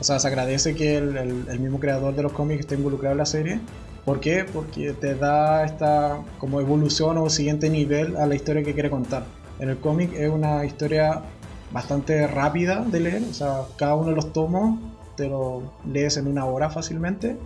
O 0.00 0.04
sea, 0.04 0.18
se 0.18 0.26
agradece 0.26 0.74
que 0.74 0.96
el, 0.96 1.16
el, 1.16 1.60
mismo 1.60 1.78
creador 1.78 2.14
de 2.14 2.22
los 2.22 2.32
cómics 2.32 2.60
esté 2.60 2.74
involucrado 2.74 3.12
en 3.12 3.18
la 3.18 3.26
serie. 3.26 3.60
¿Por 4.04 4.18
qué? 4.20 4.44
Porque 4.52 4.92
te 4.94 5.14
da 5.14 5.64
esta 5.64 6.18
como 6.38 6.60
evolución 6.60 7.18
o 7.18 7.30
siguiente 7.30 7.70
nivel 7.70 8.16
a 8.16 8.26
la 8.26 8.34
historia 8.34 8.62
que 8.64 8.74
quiere 8.74 8.90
contar. 8.90 9.24
En 9.60 9.68
el 9.68 9.78
cómic 9.78 10.12
es 10.14 10.28
una 10.28 10.64
historia 10.64 11.22
bastante 11.70 12.26
rápida 12.26 12.84
de 12.84 13.00
leer, 13.00 13.22
o 13.30 13.32
sea, 13.32 13.62
cada 13.76 13.94
uno 13.94 14.10
de 14.10 14.16
los 14.16 14.32
tomos 14.32 14.78
te 15.16 15.28
lo 15.28 15.62
lees 15.86 16.16
en 16.16 16.26
una 16.26 16.44
hora 16.44 16.68
fácilmente, 16.68 17.36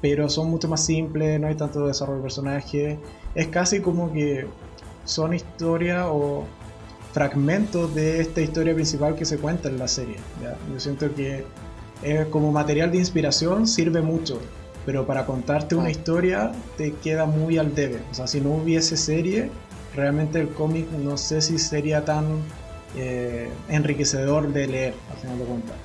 pero 0.00 0.28
son 0.28 0.50
mucho 0.50 0.66
más 0.66 0.84
simples, 0.84 1.38
no 1.38 1.46
hay 1.46 1.56
tanto 1.56 1.86
desarrollo 1.86 2.18
de 2.18 2.22
personaje, 2.22 2.98
es 3.34 3.48
casi 3.48 3.80
como 3.80 4.10
que 4.12 4.46
son 5.04 5.34
historias 5.34 6.06
o 6.08 6.44
fragmentos 7.12 7.94
de 7.94 8.20
esta 8.20 8.40
historia 8.40 8.74
principal 8.74 9.14
que 9.14 9.24
se 9.24 9.38
cuenta 9.38 9.68
en 9.68 9.78
la 9.78 9.88
serie. 9.88 10.16
Yo 10.72 10.80
siento 10.80 11.14
que 11.14 11.44
como 12.30 12.50
material 12.50 12.90
de 12.90 12.98
inspiración 12.98 13.66
sirve 13.66 14.00
mucho, 14.00 14.40
pero 14.86 15.06
para 15.06 15.26
contarte 15.26 15.74
una 15.74 15.90
historia 15.90 16.52
te 16.76 16.92
queda 16.92 17.26
muy 17.26 17.58
al 17.58 17.74
debe. 17.74 18.00
O 18.10 18.14
sea, 18.14 18.26
si 18.26 18.40
no 18.40 18.52
hubiese 18.52 18.96
serie, 18.96 19.50
realmente 19.94 20.40
el 20.40 20.48
cómic 20.50 20.90
no 20.90 21.16
sé 21.16 21.40
si 21.42 21.58
sería 21.58 22.04
tan 22.04 22.24
eh, 22.96 23.48
enriquecedor 23.68 24.52
de 24.52 24.66
leer, 24.66 24.94
al 25.10 25.16
final 25.18 25.38
de 25.38 25.44
cuentas. 25.44 25.76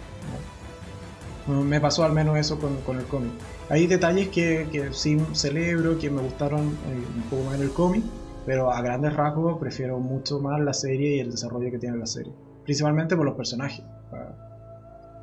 Me 1.48 1.82
pasó 1.82 2.06
al 2.06 2.14
menos 2.14 2.38
eso 2.38 2.57
con, 2.57 2.98
el 2.98 3.06
cómic. 3.06 3.32
Hay 3.70 3.88
detalles 3.88 4.30
que, 4.30 4.68
que, 4.72 4.94
sí 4.94 5.18
celebro, 5.34 5.98
que 5.99 6.10
me 6.10 6.22
gustaron 6.22 6.61
eh, 6.61 7.06
un 7.15 7.24
poco 7.24 7.44
más 7.44 7.56
en 7.56 7.64
el 7.64 7.72
cómic, 7.72 8.03
pero 8.45 8.72
a 8.72 8.82
grandes 8.82 9.14
rasgos 9.14 9.60
prefiero 9.60 9.99
mucho 9.99 10.40
más 10.40 10.61
la 10.61 10.74
serie 10.74 11.18
y 11.18 11.20
el 11.20 11.32
desarrollo 11.32 11.70
que 11.70 11.80
tiene 11.80 11.98
la 11.98 12.06
serie. 12.06 12.32
Principalmente 12.64 13.18
por 13.18 13.26
los 13.26 13.36
personajes. 13.36 13.84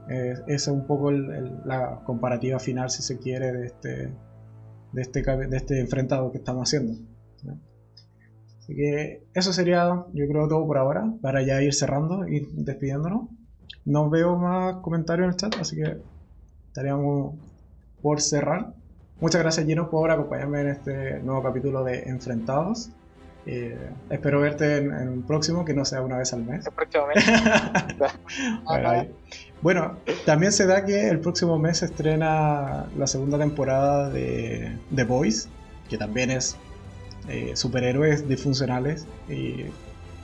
Eh, 0.09 0.35
esa 0.47 0.71
es 0.71 0.77
un 0.77 0.87
poco 0.87 1.11
la 1.11 2.01
comparativa 2.05 2.59
final, 2.59 2.91
si 2.91 3.03
se 3.03 3.19
quiere, 3.19 3.53
de 3.53 3.67
este, 3.67 4.13
de 4.93 5.03
este, 5.03 5.23
de 5.23 5.57
este 5.57 5.81
enfrentado 5.81 6.33
que 6.33 6.39
estamos 6.39 6.69
haciendo. 6.69 6.95
Así 8.59 8.75
que 8.75 9.25
eso 9.35 9.53
sería, 9.53 10.05
yo 10.13 10.29
creo, 10.29 10.49
todo 10.49 10.67
por 10.67 10.79
ahora, 10.79 11.13
para 11.21 11.43
ya 11.43 11.63
ir 11.63 11.75
cerrando 11.75 12.27
y 12.27 12.47
despidiéndonos. 12.53 13.29
No 13.85 14.11
veo 14.11 14.37
más 14.37 14.77
comentarios 14.77 15.25
en 15.27 15.31
el 15.31 15.37
chat, 15.37 15.57
así 15.61 15.77
que 15.77 15.99
estaríamos 16.69 17.35
por 18.03 18.21
cerrar. 18.21 18.75
Muchas 19.21 19.43
gracias, 19.43 19.67
Gino, 19.67 19.91
por 19.91 20.11
acompañarme 20.11 20.63
en 20.63 20.69
este 20.69 21.21
nuevo 21.21 21.43
capítulo 21.43 21.85
de 21.85 22.05
Enfrentados. 22.05 22.91
Eh, 23.47 23.79
espero 24.11 24.41
verte 24.41 24.79
en, 24.79 25.09
un 25.09 25.23
próximo, 25.23 25.65
que 25.65 25.73
no 25.73 25.85
sea 25.85 26.03
una 26.03 26.19
vez 26.19 26.33
al 26.33 26.43
mes. 26.43 26.65
bueno, 29.63 29.97
también 30.27 30.53
se 30.53 30.67
da 30.67 30.85
que 30.85 31.09
el 31.09 31.21
próximo 31.21 31.59
mes 31.59 31.79
se 31.79 31.87
estrena 31.87 32.87
la 32.97 33.07
segunda 33.07 33.39
temporada 33.39 34.11
de 34.11 34.77
The 34.95 35.05
Boys, 35.05 35.49
que 35.89 35.97
también 35.97 36.31
es 36.31 36.57
eh, 37.29 37.53
superhéroes 37.55 38.29
disfuncionales. 38.29 39.07
Y 39.29 39.67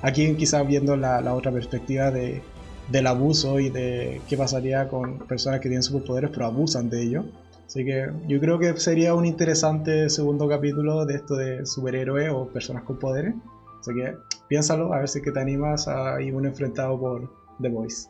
aquí 0.02 0.34
quizás 0.34 0.66
viendo 0.66 0.96
la, 0.96 1.34
otra 1.34 1.52
perspectiva 1.52 2.10
de, 2.10 2.42
del 2.88 3.06
abuso 3.06 3.60
y 3.60 3.70
de 3.70 4.20
qué 4.28 4.36
pasaría 4.36 4.88
con 4.88 5.18
personas 5.20 5.60
que 5.60 5.68
tienen 5.68 5.82
superpoderes 5.82 6.30
pero 6.30 6.46
abusan 6.46 6.90
de 6.90 7.02
ello. 7.02 7.24
Así 7.66 7.84
que 7.84 8.08
yo 8.28 8.40
creo 8.40 8.58
que 8.58 8.76
sería 8.76 9.14
un 9.14 9.26
interesante 9.26 10.08
segundo 10.08 10.48
capítulo 10.48 11.04
de 11.04 11.14
esto 11.16 11.34
de 11.34 11.66
superhéroes 11.66 12.30
o 12.32 12.46
personas 12.48 12.84
con 12.84 12.98
poderes. 12.98 13.34
Así 13.80 13.92
que 13.94 14.14
piénsalo, 14.48 14.92
a 14.92 14.98
ver 14.98 15.08
si 15.08 15.20
que 15.20 15.32
te 15.32 15.40
animas 15.40 15.88
a 15.88 16.20
ir 16.20 16.34
un 16.34 16.46
enfrentado 16.46 16.98
por 16.98 17.30
The 17.60 17.68
Voice. 17.68 18.08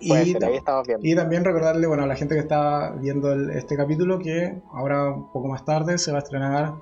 Y, 0.00 0.36
y, 1.02 1.14
también 1.14 1.44
recordarle 1.44 1.86
bueno, 1.86 2.04
a 2.04 2.06
la 2.06 2.16
gente 2.16 2.34
que 2.34 2.40
está 2.40 2.92
viendo 2.98 3.34
este 3.50 3.76
capítulo 3.76 4.18
que 4.18 4.58
ahora 4.72 5.10
un 5.10 5.30
poco 5.30 5.48
más 5.48 5.64
tarde 5.66 5.98
se 5.98 6.10
va 6.10 6.18
a 6.18 6.22
estrenar 6.22 6.72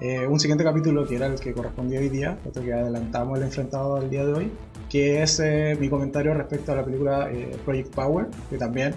eh, 0.00 0.26
un 0.26 0.40
siguiente 0.40 0.64
capítulo 0.64 1.06
que 1.06 1.16
era 1.16 1.26
el 1.26 1.38
que 1.38 1.52
correspondía 1.52 2.00
hoy 2.00 2.08
día, 2.08 2.38
otro 2.44 2.62
que 2.64 2.72
adelantamos 2.72 3.38
el 3.38 3.44
enfrentado 3.44 3.96
al 3.96 4.10
día 4.10 4.26
de 4.26 4.32
hoy, 4.32 4.52
que 4.90 5.22
es 5.22 5.38
eh, 5.38 5.76
mi 5.78 5.88
comentario 5.88 6.34
respecto 6.34 6.72
a 6.72 6.76
la 6.76 6.84
película 6.84 7.30
eh, 7.30 7.56
Project 7.64 7.94
Power, 7.94 8.26
que 8.50 8.58
también 8.58 8.94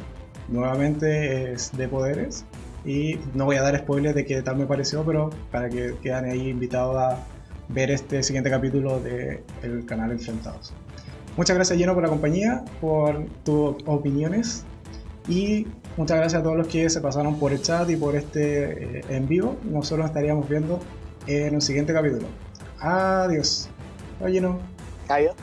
nuevamente 0.48 1.53
es 1.53 1.76
de 1.76 1.88
poderes. 1.88 2.45
Y 2.86 3.19
no 3.34 3.45
voy 3.45 3.57
a 3.57 3.61
dar 3.61 3.78
spoilers 3.78 4.15
de 4.15 4.26
qué 4.26 4.41
tal 4.41 4.57
me 4.57 4.65
pareció, 4.65 5.03
pero 5.03 5.30
para 5.52 5.69
que 5.69 5.95
quedan 6.02 6.26
ahí 6.26 6.49
invitados 6.49 6.95
a 6.95 7.19
ver 7.69 7.91
este 7.91 8.24
siguiente 8.24 8.49
capítulo 8.49 8.99
del 8.99 9.86
canal 9.86 10.11
Enfrentados. 10.11 10.74
Muchas 11.36 11.56
gracias 11.56 11.78
Lleno 11.78 11.94
por 11.94 12.03
la 12.03 12.10
compañía, 12.10 12.64
por 12.82 13.26
tus 13.44 13.76
opiniones 13.86 14.64
y 15.28 15.68
muchas 15.98 16.18
gracias 16.18 16.40
a 16.40 16.44
todos 16.44 16.57
los 16.57 16.68
que 16.68 16.90
se 16.90 17.02
pasaron 17.02 17.38
por 17.38 17.52
el 17.52 17.61
chat 17.61 17.90
y 17.90 17.95
por 17.95 18.15
este 18.15 18.99
eh, 18.99 19.06
en 19.10 19.28
vivo. 19.28 19.57
Nosotros 19.64 19.99
nos 19.99 20.07
estaríamos 20.07 20.48
viendo 20.49 20.80
en 21.28 21.53
un 21.56 21.61
siguiente 21.61 21.94
capítulo. 21.94 22.28
Adiós. 22.80 23.69
Oye, 24.22 24.41
no. 24.41 24.60
Adiós. 25.10 25.36